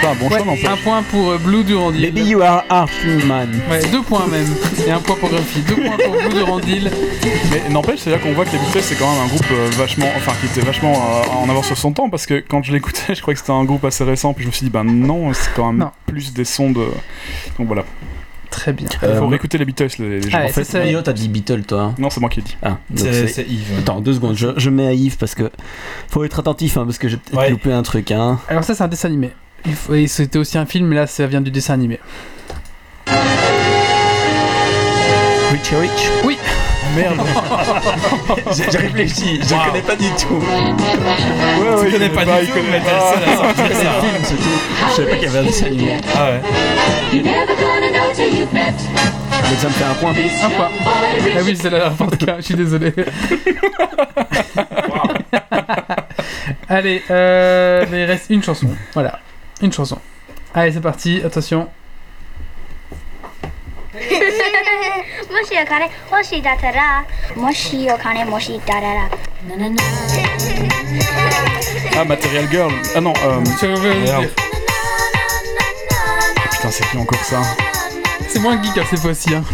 C'est 0.00 0.06
un 0.06 0.14
bon 0.14 0.28
Ouais, 0.28 0.38
choix, 0.58 0.70
un 0.72 0.76
point 0.76 1.02
pour 1.10 1.30
euh, 1.30 1.38
Blue 1.38 1.62
Durandil. 1.64 2.00
Baby, 2.02 2.22
you 2.30 2.40
are 2.42 2.64
art 2.68 2.88
man. 3.26 3.48
Ouais, 3.70 3.80
deux 3.90 4.02
points 4.02 4.26
même. 4.26 4.46
Et 4.86 4.90
un 4.90 4.98
point 5.00 5.16
pour 5.16 5.28
Grumpy. 5.28 5.60
Deux 5.60 5.74
points 5.76 5.96
pour 5.96 6.12
Blue 6.22 6.34
Durandil. 6.38 6.90
Mais 7.50 7.68
n'empêche, 7.70 8.00
c'est 8.00 8.10
là 8.10 8.18
qu'on 8.18 8.32
voit 8.32 8.44
que 8.44 8.52
les 8.52 8.58
Beatles 8.58 8.80
c'est 8.82 8.96
quand 8.96 9.10
même 9.12 9.22
un 9.22 9.26
groupe 9.28 9.46
euh, 9.52 9.70
vachement, 9.76 10.06
enfin 10.16 10.32
qui 10.40 10.46
était 10.46 10.64
vachement 10.66 10.92
euh, 10.94 11.36
en 11.44 11.48
avance 11.48 11.66
sur 11.66 11.78
son 11.78 11.92
temps 11.92 12.08
parce 12.10 12.26
que 12.26 12.42
quand 12.46 12.62
je 12.62 12.72
l'écoutais, 12.72 13.14
je 13.14 13.20
croyais 13.20 13.34
que 13.34 13.40
c'était 13.40 13.52
un 13.52 13.64
groupe 13.64 13.84
assez 13.84 14.04
récent, 14.04 14.32
puis 14.34 14.44
je 14.44 14.48
me 14.48 14.52
suis 14.52 14.64
dit 14.64 14.70
ben 14.70 14.84
non, 14.84 15.32
c'est 15.34 15.50
quand 15.54 15.66
même 15.72 15.80
Non. 15.80 15.90
plus 16.06 16.32
des 16.32 16.44
sons 16.44 16.70
de. 16.70 16.80
Donc 17.58 17.66
voilà, 17.66 17.84
Très 18.50 18.72
bien. 18.72 18.86
il 18.90 18.98
faut 18.98 19.06
Euh, 19.06 19.26
réécouter 19.26 19.58
les 19.58 19.64
Beatles 19.64 19.88
les, 19.98 20.20
les 20.20 20.30
gens. 20.30 20.38
En 20.42 20.48
fait, 20.48 20.64
ça, 20.64 20.82
c'est- 20.84 21.02
t'as 21.02 21.12
dit 21.12 21.28
Beatle, 21.28 21.62
toi. 21.62 21.80
hein. 21.82 21.94
Non, 21.98 22.08
c'est 22.10 22.20
moi 22.20 22.30
qui 22.30 22.40
ai 22.40 22.42
dit. 22.42 22.56
Ah, 22.62 22.70
donc 22.90 22.98
C'est 22.98 23.12
c'est- 23.12 23.26
c'est 23.28 23.42
Yves. 23.48 23.78
Attends, 23.80 24.00
deux 24.00 24.14
secondes, 24.14 24.36
je, 24.36 24.48
je 24.56 24.70
mets 24.70 24.86
à 24.86 24.92
Yves 24.92 25.16
parce 25.18 25.34
que 25.34 25.50
faut 26.08 26.22
être 26.24 26.38
attentif, 26.38 26.76
hein, 26.76 26.84
parce 26.84 26.98
que 26.98 27.08
j'ai 27.08 27.16
peut-être 27.16 27.36
Ouais. 27.38 27.50
loupé 27.50 27.72
un 27.72 27.82
truc. 27.82 28.10
Hein. 28.12 28.38
Alors 28.48 28.62
ça, 28.64 28.74
c'est 28.74 28.82
un 28.84 28.88
dessin 28.88 29.08
animé. 29.08 29.30
C'était 30.06 30.38
aussi 30.38 30.58
un 30.58 30.66
film, 30.66 30.86
mais 30.88 30.96
là, 30.96 31.06
ça 31.06 31.26
vient 31.26 31.40
du 31.40 31.50
dessin 31.50 31.74
animé. 31.74 31.98
Richie 35.50 35.74
Rich 35.76 36.10
Oui. 36.24 36.38
Merde. 36.96 37.20
J'ai 38.56 38.64
réfléchi, 38.78 39.40
je 39.42 39.54
Wow. 39.54 39.60
connais 39.66 39.80
pas 39.82 39.96
du 39.96 40.08
tout. 40.10 40.34
ouais, 40.34 41.68
ouais, 41.74 41.84
Tu 41.86 41.90
connais 41.92 42.08
pas 42.10 42.24
du 42.24 42.46
tout, 42.46 42.58
mais 42.70 42.80
t'es 42.80 42.92
le 42.92 43.00
seul 43.00 43.22
à 43.32 43.36
sortir 43.36 43.64
C'est 43.68 43.74
ça. 43.74 43.90
le 43.94 44.00
film, 44.08 44.22
c'est 44.22 44.36
tout. 44.36 44.58
Je 44.88 44.92
savais 44.94 45.08
pas 45.10 45.16
qu'il 45.16 45.24
y 45.24 45.28
avait 45.28 45.38
un 45.38 45.42
dessin 45.44 45.66
animé. 45.66 45.96
Ah 46.14 46.30
ouais. 46.30 46.40
Ça 49.58 49.68
me 49.68 49.72
fait 49.72 49.84
un 49.84 49.94
point. 49.94 50.10
Un 50.10 50.50
point. 50.50 50.70
Ah 50.84 51.40
oui, 51.44 51.56
c'est 51.56 51.70
la 51.70 51.78
dernière 51.78 51.96
fois, 51.96 52.06
tout 52.08 52.26
cas, 52.26 52.36
je 52.38 52.42
suis 52.42 52.54
désolé. 52.54 52.92
Allez, 56.68 57.02
euh, 57.10 57.84
mais 57.90 58.02
il 58.02 58.04
reste 58.04 58.26
une 58.30 58.42
chanson. 58.42 58.68
Voilà, 58.94 59.18
une 59.60 59.72
chanson. 59.72 59.98
Allez, 60.54 60.72
c'est 60.72 60.80
parti, 60.80 61.20
attention. 61.24 61.68
Ah, 71.96 72.04
Material 72.04 72.48
Girl. 72.50 72.72
Ah 72.94 73.00
non, 73.00 73.12
euh... 73.24 73.40
Putain, 76.50 76.70
c'est 76.70 76.88
qui 76.90 76.96
encore 76.96 77.24
ça 77.24 77.42
C'est 78.28 78.40
moins 78.40 78.60
geek 78.62 78.78
à 78.78 78.84
cette 78.84 79.00
fois-ci, 79.00 79.34
hein. 79.34 79.44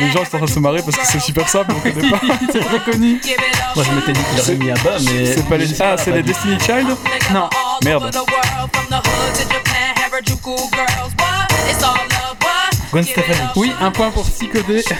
Les 0.00 0.10
gens 0.10 0.24
sont 0.24 0.36
en 0.36 0.38
train 0.38 0.46
de 0.46 0.50
se 0.50 0.58
marrer 0.58 0.82
parce 0.82 0.96
que 0.96 1.06
c'est 1.06 1.20
super 1.20 1.48
simple, 1.48 1.72
on 1.76 1.80
connaît 1.80 2.10
pas. 2.10 2.20
c'est 2.52 2.60
trop 2.60 2.78
connu. 2.90 3.20
Moi 3.74 3.84
je 3.84 3.92
m'étais 3.94 4.12
dit 4.12 4.20
qu'il 4.20 4.40
aurait 4.40 4.54
mis 4.56 4.70
à 4.70 4.74
bas, 4.74 4.98
mais. 5.04 5.26
C'est 5.26 5.48
pas 5.48 5.56
les. 5.56 5.82
Ah, 5.82 5.96
c'est 5.96 6.12
les 6.12 6.22
Destiny 6.22 6.58
Child 6.60 6.88
Non. 7.32 7.48
Merde. 7.84 8.10
Gwen 12.92 13.04
Stefani. 13.04 13.48
Oui, 13.56 13.72
un 13.80 13.90
point 13.90 14.10
pour 14.10 14.24
Psychodé 14.24 14.82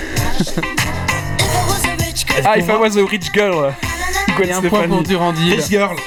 Ah, 2.44 2.58
If 2.58 2.68
I 2.68 2.72
Was 2.72 2.98
a 2.98 3.04
Rich 3.06 3.32
Girl. 3.32 3.72
Gwen 4.36 4.48
et 4.48 4.52
un 4.52 4.62
point 4.62 4.86
pour. 4.88 5.02
Durandil. 5.02 5.54
Rich 5.54 5.68
Girl. 5.70 5.96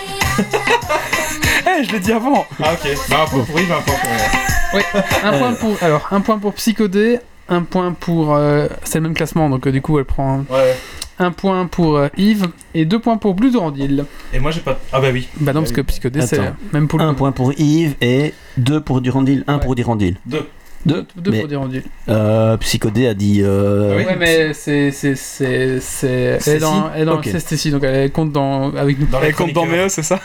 Eh, 1.67 1.83
je 1.83 1.91
l'ai 1.91 1.99
dit 1.99 2.11
avant. 2.11 2.47
Ah 2.63 2.73
ok. 2.73 2.87
Bah, 3.09 3.23
un 3.23 3.25
point 3.27 3.43
pour 3.43 3.59
Yves, 3.59 3.71
un 3.71 3.81
point 3.81 3.93
pour. 3.95 4.58
Euh, 4.73 4.77
Ouais, 4.77 4.83
un 5.23 5.37
point 5.37 5.53
pour. 5.53 5.75
Alors, 5.81 6.07
un 6.11 6.21
point 6.21 6.37
pour 6.39 6.53
Psychodé, 6.53 7.19
un 7.47 7.63
point 7.63 7.93
pour. 7.93 8.35
euh, 8.35 8.67
c'est 8.83 8.99
le 8.99 9.03
même 9.03 9.13
classement, 9.13 9.49
donc 9.49 9.65
euh, 9.67 9.71
du 9.71 9.81
coup, 9.81 9.97
elle 9.99 10.05
prend 10.05 10.39
Ouais. 10.49 10.75
un 11.19 11.31
point 11.31 11.65
pour 11.65 11.97
euh, 11.97 12.07
Yves 12.17 12.47
et 12.73 12.85
deux 12.85 12.99
points 12.99 13.17
pour 13.17 13.33
Blue 13.33 13.51
Durandil. 13.51 14.05
Et 14.33 14.39
moi 14.39 14.51
j'ai 14.51 14.61
pas. 14.61 14.79
Ah 14.93 14.99
bah 15.01 15.07
oui. 15.11 15.27
Bah 15.39 15.53
non, 15.53 15.61
parce 15.61 15.71
que 15.73 15.81
Psychodé, 15.81 16.21
c'est 16.21 16.39
Attends. 16.39 16.55
même 16.73 16.87
pour 16.87 16.99
le 16.99 17.05
Un 17.05 17.13
point 17.13 17.31
pour 17.31 17.51
Yves 17.57 17.95
et 18.01 18.33
deux 18.57 18.79
pour 18.81 19.01
Durandil. 19.01 19.43
Un 19.47 19.55
Ouais. 19.55 19.59
pour 19.59 19.75
Durandil. 19.75 20.15
Deux. 20.25 20.47
Deux. 20.85 21.05
Deux 21.17 21.31
mais 21.31 21.39
pour 21.39 21.47
Durandil. 21.49 21.83
euh, 22.07 22.55
Psychodé 22.57 23.07
a 23.07 23.13
dit. 23.13 23.41
euh, 23.43 23.91
Ah 23.91 23.97
oui. 23.97 24.05
Ouais, 24.05 24.15
mais 24.17 24.53
c'est. 24.53 24.91
c'est, 24.91 25.15
c'est, 25.15 25.79
c'est... 25.81 26.39
Elle 26.47 26.53
est 26.55 26.59
dans, 26.59 26.89
elle 26.95 27.01
est 27.01 27.05
dans 27.05 27.17
Ok. 27.17 27.27
c'est 27.31 27.39
Stécie, 27.39 27.69
donc 27.71 27.83
elle 27.83 28.11
compte 28.11 28.31
dans, 28.31 28.73
avec 28.75 28.97
nous. 28.99 29.05
Dans 29.07 29.19
Elle 29.21 29.33
compte 29.35 29.51
dans. 29.53 29.65
E, 29.67 29.87
c'est 29.89 30.03
ça 30.03 30.19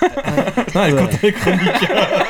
Non, 0.75 0.83
elle 0.87 0.95
Ouais. 0.95 1.01
compte 1.01 1.11
dans 1.13 1.19
les 1.23 1.33
chroniques. 1.33 1.89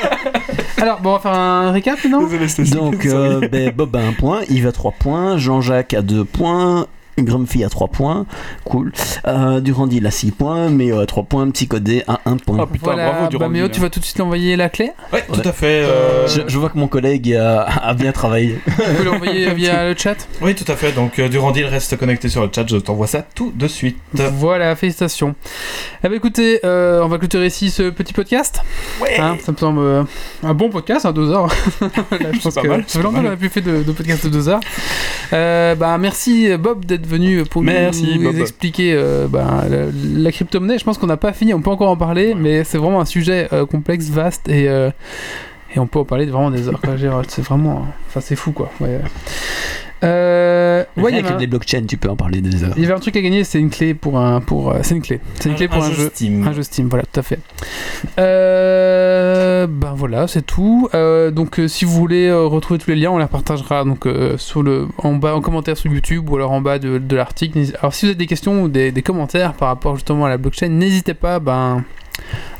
Alors, 0.78 1.00
bon, 1.00 1.10
on 1.10 1.12
va 1.14 1.18
faire 1.20 1.32
un 1.34 1.70
récap 1.70 1.98
Désolé, 2.02 2.48
Stécie. 2.48 2.72
Donc, 2.72 3.06
euh, 3.06 3.46
ben, 3.48 3.70
Bob 3.70 3.94
a 3.96 4.00
un 4.00 4.12
point, 4.12 4.42
Yves 4.50 4.66
a 4.66 4.72
3 4.72 4.92
points, 4.98 5.38
Jean-Jacques 5.38 5.94
a 5.94 6.02
2 6.02 6.24
points, 6.24 6.86
Grumpy 7.18 7.64
a 7.64 7.68
3 7.68 7.88
points, 7.88 8.26
cool. 8.64 8.92
Euh, 9.26 9.60
Durandil 9.60 10.06
a 10.06 10.10
6 10.10 10.32
points, 10.32 10.68
Méo 10.70 10.98
a 10.98 11.06
3 11.06 11.22
points, 11.24 11.50
Psychodé 11.50 12.02
a 12.08 12.20
1 12.26 12.36
point. 12.38 12.58
Oh 12.62 12.66
putain, 12.66 12.84
voilà, 12.84 13.04
bravo, 13.10 13.22
bah, 13.24 13.28
Durandil. 13.30 13.52
Méo, 13.60 13.68
tu 13.68 13.80
vas 13.80 13.90
tout 13.90 14.00
de 14.00 14.04
suite 14.04 14.20
envoyer 14.20 14.56
la 14.56 14.68
clé 14.68 14.90
Ouais, 15.12 15.24
tout 15.26 15.38
Ouais. 15.40 15.46
à 15.46 15.52
fait. 15.52 15.84
euh, 15.84 16.26
je, 16.26 16.42
je 16.46 16.58
vois 16.58 16.70
que 16.70 16.78
mon 16.78 16.88
collègue 16.88 17.32
a, 17.34 17.62
a 17.62 17.94
bien 17.94 18.12
travaillé. 18.12 18.58
Tu 18.66 18.72
peux 18.96 19.04
l'envoyer 19.04 19.50
via 19.54 19.88
le 19.88 19.96
chat 19.96 20.16
Oui, 20.42 20.54
tout 20.54 20.70
à 20.70 20.76
fait. 20.76 20.92
Donc, 20.92 21.18
euh, 21.18 21.28
Durandil 21.28 21.64
reste 21.66 21.96
connecté 21.96 22.28
sur 22.28 22.42
le 22.42 22.50
chat. 22.54 22.64
Je 22.68 22.76
t'envoie 22.76 23.06
ça 23.06 23.22
tout 23.22 23.52
de 23.54 23.68
suite. 23.68 23.98
Voilà, 24.12 24.74
félicitations. 24.76 25.34
Eh 26.02 26.08
ben, 26.08 26.14
écoutez, 26.16 26.60
euh, 26.64 27.02
on 27.02 27.08
va 27.08 27.18
clôturer 27.18 27.46
ici 27.46 27.70
ce 27.70 27.90
petit 27.90 28.12
podcast. 28.12 28.60
Ouais. 29.00 29.18
Hein, 29.18 29.36
ça 29.44 29.52
me 29.52 29.56
semble 29.56 29.80
euh, 29.80 30.02
un 30.42 30.54
bon 30.54 30.68
podcast, 30.70 31.06
hein, 31.06 31.12
deux 31.12 31.30
heures. 31.30 31.46
Là, 31.80 32.32
je 32.32 32.40
pense 32.40 32.54
pas 32.54 32.62
que 32.62 32.68
mal, 32.68 32.80
ça 32.82 32.84
c'est 32.88 32.98
fait 32.98 33.04
longtemps 33.04 33.16
qu'on 33.18 33.22
mal. 33.22 33.32
a 33.32 33.36
plus 33.36 33.48
fait 33.48 33.60
de, 33.60 33.82
de 33.82 33.92
podcast 33.92 34.24
de 34.24 34.30
deux 34.30 34.48
heures. 34.48 34.60
Euh, 35.32 35.74
bah, 35.74 35.96
merci 35.98 36.48
Bob 36.56 36.84
d'être 36.84 37.03
venu 37.04 37.44
pour 37.44 37.62
Merci, 37.62 38.18
nous 38.18 38.38
expliquer 38.40 38.94
euh, 38.94 39.26
bah, 39.28 39.64
la, 39.70 39.86
la 40.20 40.32
crypto-monnaie. 40.32 40.78
Je 40.78 40.84
pense 40.84 40.98
qu'on 40.98 41.06
n'a 41.06 41.16
pas 41.16 41.32
fini, 41.32 41.54
on 41.54 41.60
peut 41.60 41.70
encore 41.70 41.90
en 41.90 41.96
parler, 41.96 42.34
mais 42.34 42.64
c'est 42.64 42.78
vraiment 42.78 43.00
un 43.00 43.04
sujet 43.04 43.48
euh, 43.52 43.66
complexe, 43.66 44.08
vaste 44.10 44.48
et. 44.48 44.68
euh, 44.68 44.90
et 45.76 45.80
on 45.80 45.88
peut 45.88 45.98
en 45.98 46.04
parler 46.04 46.26
vraiment 46.26 46.52
des 46.52 46.68
heures. 46.68 46.80
C'est 47.26 47.42
vraiment. 47.42 47.84
Enfin, 48.06 48.20
c'est 48.20 48.36
fou 48.36 48.52
quoi. 48.52 48.70
Ouais. 48.80 49.00
Euh, 50.04 50.84
ouais, 50.96 51.22
que 51.22 51.32
un- 51.32 51.36
des 51.36 51.46
blockchains, 51.46 51.84
tu 51.86 51.96
peux 51.96 52.08
en 52.10 52.16
parler 52.16 52.40
des 52.40 52.62
heures. 52.64 52.74
il 52.76 52.82
y 52.82 52.84
avait 52.84 52.94
un 52.94 52.98
truc 53.00 53.16
à 53.16 53.20
gagner, 53.20 53.42
c'est 53.44 53.58
une 53.58 53.70
clé 53.70 53.94
pour 53.94 54.18
un. 54.18 54.40
Pour, 54.40 54.70
euh, 54.70 54.78
c'est 54.82 54.94
une 54.94 55.02
clé. 55.02 55.20
C'est 55.40 55.48
une 55.48 55.54
clé 55.54 55.68
pour 55.68 55.82
un, 55.82 55.90
jeu. 55.90 56.08
Steam. 56.12 56.46
Un 56.46 56.52
jeu 56.52 56.62
Steam, 56.62 56.88
voilà, 56.88 57.04
tout 57.10 57.20
à 57.20 57.22
fait. 57.22 57.38
Euh, 58.18 59.66
ben 59.66 59.94
voilà, 59.96 60.26
c'est 60.26 60.42
tout. 60.42 60.88
Euh, 60.94 61.30
donc, 61.30 61.60
si 61.68 61.84
vous 61.84 61.92
voulez 61.92 62.26
euh, 62.28 62.44
retrouver 62.46 62.78
tous 62.78 62.90
les 62.90 62.96
liens, 62.96 63.10
on 63.10 63.18
les 63.18 63.26
partagera 63.26 63.84
donc 63.84 64.06
euh, 64.06 64.36
sur 64.38 64.62
le, 64.62 64.88
en 64.98 65.14
bas 65.14 65.34
en 65.34 65.40
commentaire 65.40 65.76
sur 65.76 65.90
YouTube 65.92 66.28
ou 66.30 66.36
alors 66.36 66.52
en 66.52 66.60
bas 66.60 66.78
de, 66.78 66.98
de 66.98 67.16
l'article. 67.16 67.58
Alors, 67.80 67.94
si 67.94 68.06
vous 68.06 68.10
avez 68.10 68.16
des 68.16 68.26
questions 68.26 68.62
ou 68.62 68.68
des, 68.68 68.92
des 68.92 69.02
commentaires 69.02 69.54
par 69.54 69.68
rapport 69.68 69.94
justement 69.96 70.26
à 70.26 70.28
la 70.28 70.36
blockchain, 70.36 70.68
n'hésitez 70.68 71.14
pas, 71.14 71.38
ben 71.38 71.84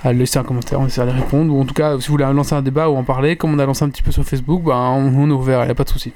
à 0.03 0.13
laisser 0.13 0.39
un 0.39 0.43
commentaire, 0.43 0.81
on 0.81 0.87
essaiera 0.87 1.07
de 1.07 1.13
répondre. 1.13 1.55
Ou 1.55 1.61
en 1.61 1.65
tout 1.65 1.75
cas, 1.75 1.99
si 2.01 2.09
vous 2.09 2.13
voulez 2.15 2.25
lancer 2.25 2.55
un 2.55 2.63
débat 2.63 2.89
ou 2.91 2.97
en 2.97 3.05
parler, 3.05 3.37
comme 3.37 3.55
on 3.55 3.59
a 3.59 3.67
lancé 3.67 3.85
un 3.85 3.89
petit 3.89 4.03
peu 4.03 4.11
sur 4.13 4.25
Facebook, 4.25 4.63
ben 4.65 4.75
on, 4.75 5.13
on 5.17 5.29
est 5.29 5.33
ouvert, 5.33 5.63
il 5.63 5.67
n'y 5.67 5.71
a 5.71 5.75
pas 5.75 5.85
de 5.85 5.89
souci. 5.91 6.13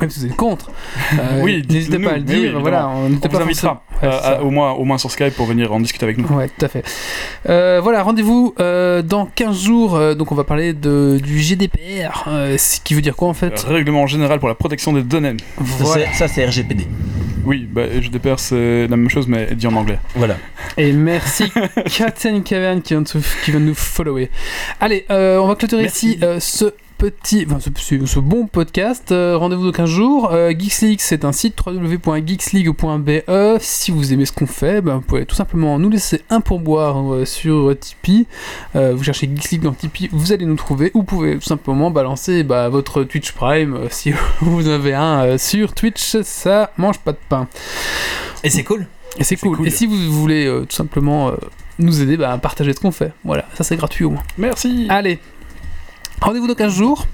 Même 0.00 0.10
si 0.10 0.20
vous 0.20 0.26
êtes 0.26 0.36
contre, 0.36 0.70
euh, 1.18 1.40
Oui, 1.42 1.64
n'hésitez 1.68 1.98
pas 1.98 2.10
à 2.10 2.16
le 2.18 2.24
oui, 2.26 2.40
dire. 2.40 2.60
voilà, 2.60 2.88
on 2.88 3.08
vous 3.08 3.36
invitera 3.40 3.82
Ouais, 4.02 4.08
euh, 4.08 4.20
à- 4.22 4.42
au, 4.42 4.50
moins, 4.50 4.72
au 4.72 4.84
moins 4.84 4.98
sur 4.98 5.10
Skype 5.10 5.34
pour 5.34 5.46
venir 5.46 5.72
en 5.72 5.80
discuter 5.80 6.04
avec 6.04 6.18
nous. 6.18 6.28
Ouais, 6.28 6.48
tout 6.48 6.64
à 6.66 6.68
fait. 6.68 6.84
Euh, 7.48 7.80
voilà, 7.82 8.02
rendez-vous 8.02 8.54
euh, 8.60 9.00
dans 9.02 9.26
15 9.26 9.58
jours. 9.62 9.94
euh, 9.96 10.14
donc, 10.14 10.32
on 10.32 10.34
va 10.34 10.44
parler 10.44 10.74
de, 10.74 11.18
du 11.22 11.38
GDPR. 11.40 12.24
euh, 12.28 12.58
ce 12.58 12.80
qui 12.80 12.94
veut 12.94 13.00
dire 13.00 13.16
quoi 13.16 13.28
en 13.28 13.34
fait? 13.34 13.58
Règlement 13.60 14.06
général 14.06 14.38
pour 14.38 14.48
la 14.48 14.54
protection 14.54 14.92
des 14.92 15.02
données. 15.02 15.36
Ça, 15.38 15.62
Voilà. 15.62 16.06
c'est- 16.12 16.18
Ça, 16.18 16.28
c'est 16.28 16.44
RGPD. 16.46 16.86
Oui, 17.46 17.66
bah, 17.70 17.82
GDPR 18.00 18.38
c'est 18.40 18.88
la 18.88 18.96
même 18.96 19.08
chose 19.08 19.28
mais 19.28 19.54
dit 19.54 19.66
en 19.68 19.74
anglais. 19.76 19.98
Voilà. 20.16 20.36
Et 20.76 20.92
merci 20.92 21.44
Captain 21.96 22.40
Cavern 22.40 22.82
qui 22.82 22.92
vient 22.94 23.02
de, 23.02 23.08
se- 23.08 23.18
qui 23.44 23.52
vient 23.52 23.60
de 23.60 23.66
nous 23.66 23.74
follower. 23.74 24.28
Allez, 24.80 25.06
euh, 25.10 25.38
on 25.38 25.46
va 25.46 25.54
clôturer 25.54 25.82
Merci. 25.82 26.08
ici 26.10 26.18
euh, 26.24 26.40
ce 26.40 26.74
petit, 26.98 27.46
enfin 27.48 27.60
ce, 27.60 27.70
ce- 27.76 28.06
ce 28.06 28.18
bon 28.18 28.46
podcast. 28.46 29.12
Euh, 29.12 29.36
Rendez-vous 29.36 29.66
dans 29.66 29.72
15 29.72 29.88
jours. 29.88 30.30
Euh, 30.32 30.50
Geeks 30.56 30.80
League, 30.82 31.00
c'est 31.00 31.24
un 31.24 31.32
site 31.32 31.58
www.geeksleague.be. 31.64 33.58
Si 33.60 33.90
vous 33.90 34.12
aimez 34.12 34.24
ce 34.26 34.32
qu'on 34.32 34.46
fait, 34.46 34.80
ben, 34.80 34.96
vous 34.96 35.00
pouvez 35.02 35.26
tout 35.26 35.34
simplement 35.34 35.78
nous 35.78 35.90
laisser 35.90 36.22
un 36.30 36.40
pourboire 36.40 37.12
euh, 37.12 37.24
sur 37.24 37.74
Tipeee. 37.78 38.26
Euh, 38.74 38.94
vous 38.96 39.02
cherchez 39.04 39.26
Geeks 39.32 39.50
League 39.50 39.62
dans 39.62 39.72
Tipeee, 39.72 40.08
vous 40.12 40.32
allez 40.32 40.46
nous 40.46 40.56
trouver. 40.56 40.90
Ou 40.94 40.98
vous 41.00 41.04
pouvez 41.04 41.34
tout 41.38 41.44
simplement 41.46 41.90
balancer 41.90 42.42
bah, 42.42 42.68
votre 42.68 43.02
Twitch 43.04 43.32
Prime 43.32 43.74
euh, 43.74 43.86
si 43.90 44.12
vous 44.40 44.68
en 44.68 44.72
avez 44.72 44.94
un 44.94 45.38
sur 45.38 45.72
Twitch. 45.74 46.16
Ça 46.22 46.72
mange 46.76 46.98
pas 46.98 47.12
de 47.12 47.18
pain. 47.28 47.48
Et 48.44 48.50
c'est 48.50 48.64
cool. 48.64 48.86
Et 49.18 49.24
c'est 49.24 49.36
cool. 49.36 49.56
cool. 49.56 49.66
Et 49.66 49.70
si 49.70 49.86
vous 49.86 49.96
voulez 50.12 50.44
tout 50.68 50.74
simplement 50.76 51.32
nous 51.78 52.00
aider 52.02 52.16
bah, 52.16 52.32
à 52.32 52.38
partager 52.38 52.72
ce 52.72 52.80
qu'on 52.80 52.90
fait, 52.90 53.12
voilà, 53.24 53.44
ça 53.54 53.64
c'est 53.64 53.76
gratuit 53.76 54.04
au 54.04 54.10
moins. 54.10 54.22
Merci. 54.38 54.86
Allez, 54.88 55.18
rendez-vous 56.20 56.46
dans 56.46 56.54
15 56.54 56.72
jours. 56.72 57.06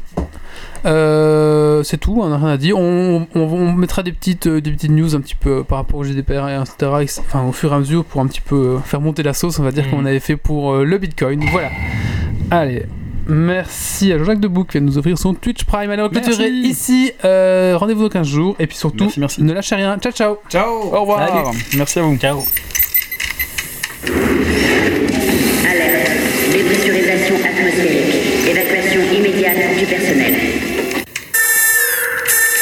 Euh, 0.85 1.83
c'est 1.85 1.97
tout, 1.99 2.19
on 2.21 2.29
n'a 2.29 2.37
rien 2.39 2.49
à 2.49 2.57
dire. 2.57 2.77
On, 2.79 3.27
on- 3.35 3.41
on 3.41 3.73
mettra 3.73 4.03
des 4.03 4.11
petites, 4.13 4.49
euh, 4.49 4.61
des 4.61 4.73
petites 4.73 4.91
news 4.91 5.15
un 5.15 5.21
petit 5.21 5.37
peu 5.37 5.59
euh, 5.59 5.63
par 5.63 5.79
rapport 5.79 6.01
au 6.01 6.05
GDPR 6.05 6.49
et 6.49 6.57
etc. 6.61 7.21
Enfin, 7.21 7.45
au 7.45 7.53
fur 7.53 7.73
et 7.73 7.77
à 7.77 7.79
mesure 7.79 8.05
pour 8.05 8.21
un 8.21 8.27
petit 8.27 8.41
peu 8.41 8.57
euh, 8.57 8.79
faire 8.81 9.01
monter 9.01 9.23
la 9.23 9.33
sauce, 9.33 9.59
on 9.61 9.63
va 9.63 9.71
dire, 9.71 9.85
Mhm. 9.85 9.91
comme 9.91 10.01
on 10.01 10.07
avait 10.07 10.19
fait 10.21 10.37
pour 10.37 10.75
le 10.77 10.99
Bitcoin. 10.99 11.45
Voilà. 11.53 11.69
Allez. 12.51 12.87
Merci 13.29 14.13
à 14.13 14.19
Jean-Jacques 14.19 14.41
Debout 14.41 14.65
qui 14.65 14.73
vient 14.73 14.81
de 14.81 14.87
nous 14.87 14.99
offrir 14.99 15.17
son 15.17 15.33
Twitch 15.35 15.63
Prime. 15.65 15.89
Allez, 15.89 16.03
on 16.03 16.09
clôturer 16.09 16.49
ici. 16.49 17.13
Euh, 17.25 17.77
rendez-vous 17.79 18.03
dans 18.03 18.09
15 18.09 18.27
jours. 18.27 18.57
Et 18.59 18.67
puis 18.67 18.77
surtout, 18.77 19.05
Merci, 19.05 19.21
merci. 19.21 19.43
ne 19.45 19.53
lâchez 19.53 19.77
rien. 19.77 19.97
Ciao, 19.99 20.11
ciao. 20.13 20.37
Ciao. 20.49 20.69
Au 20.93 21.01
revoir. 21.03 21.53
Merci 21.77 22.01
à 22.01 22.03
vous. 22.03 22.17
Ciao. 22.17 22.43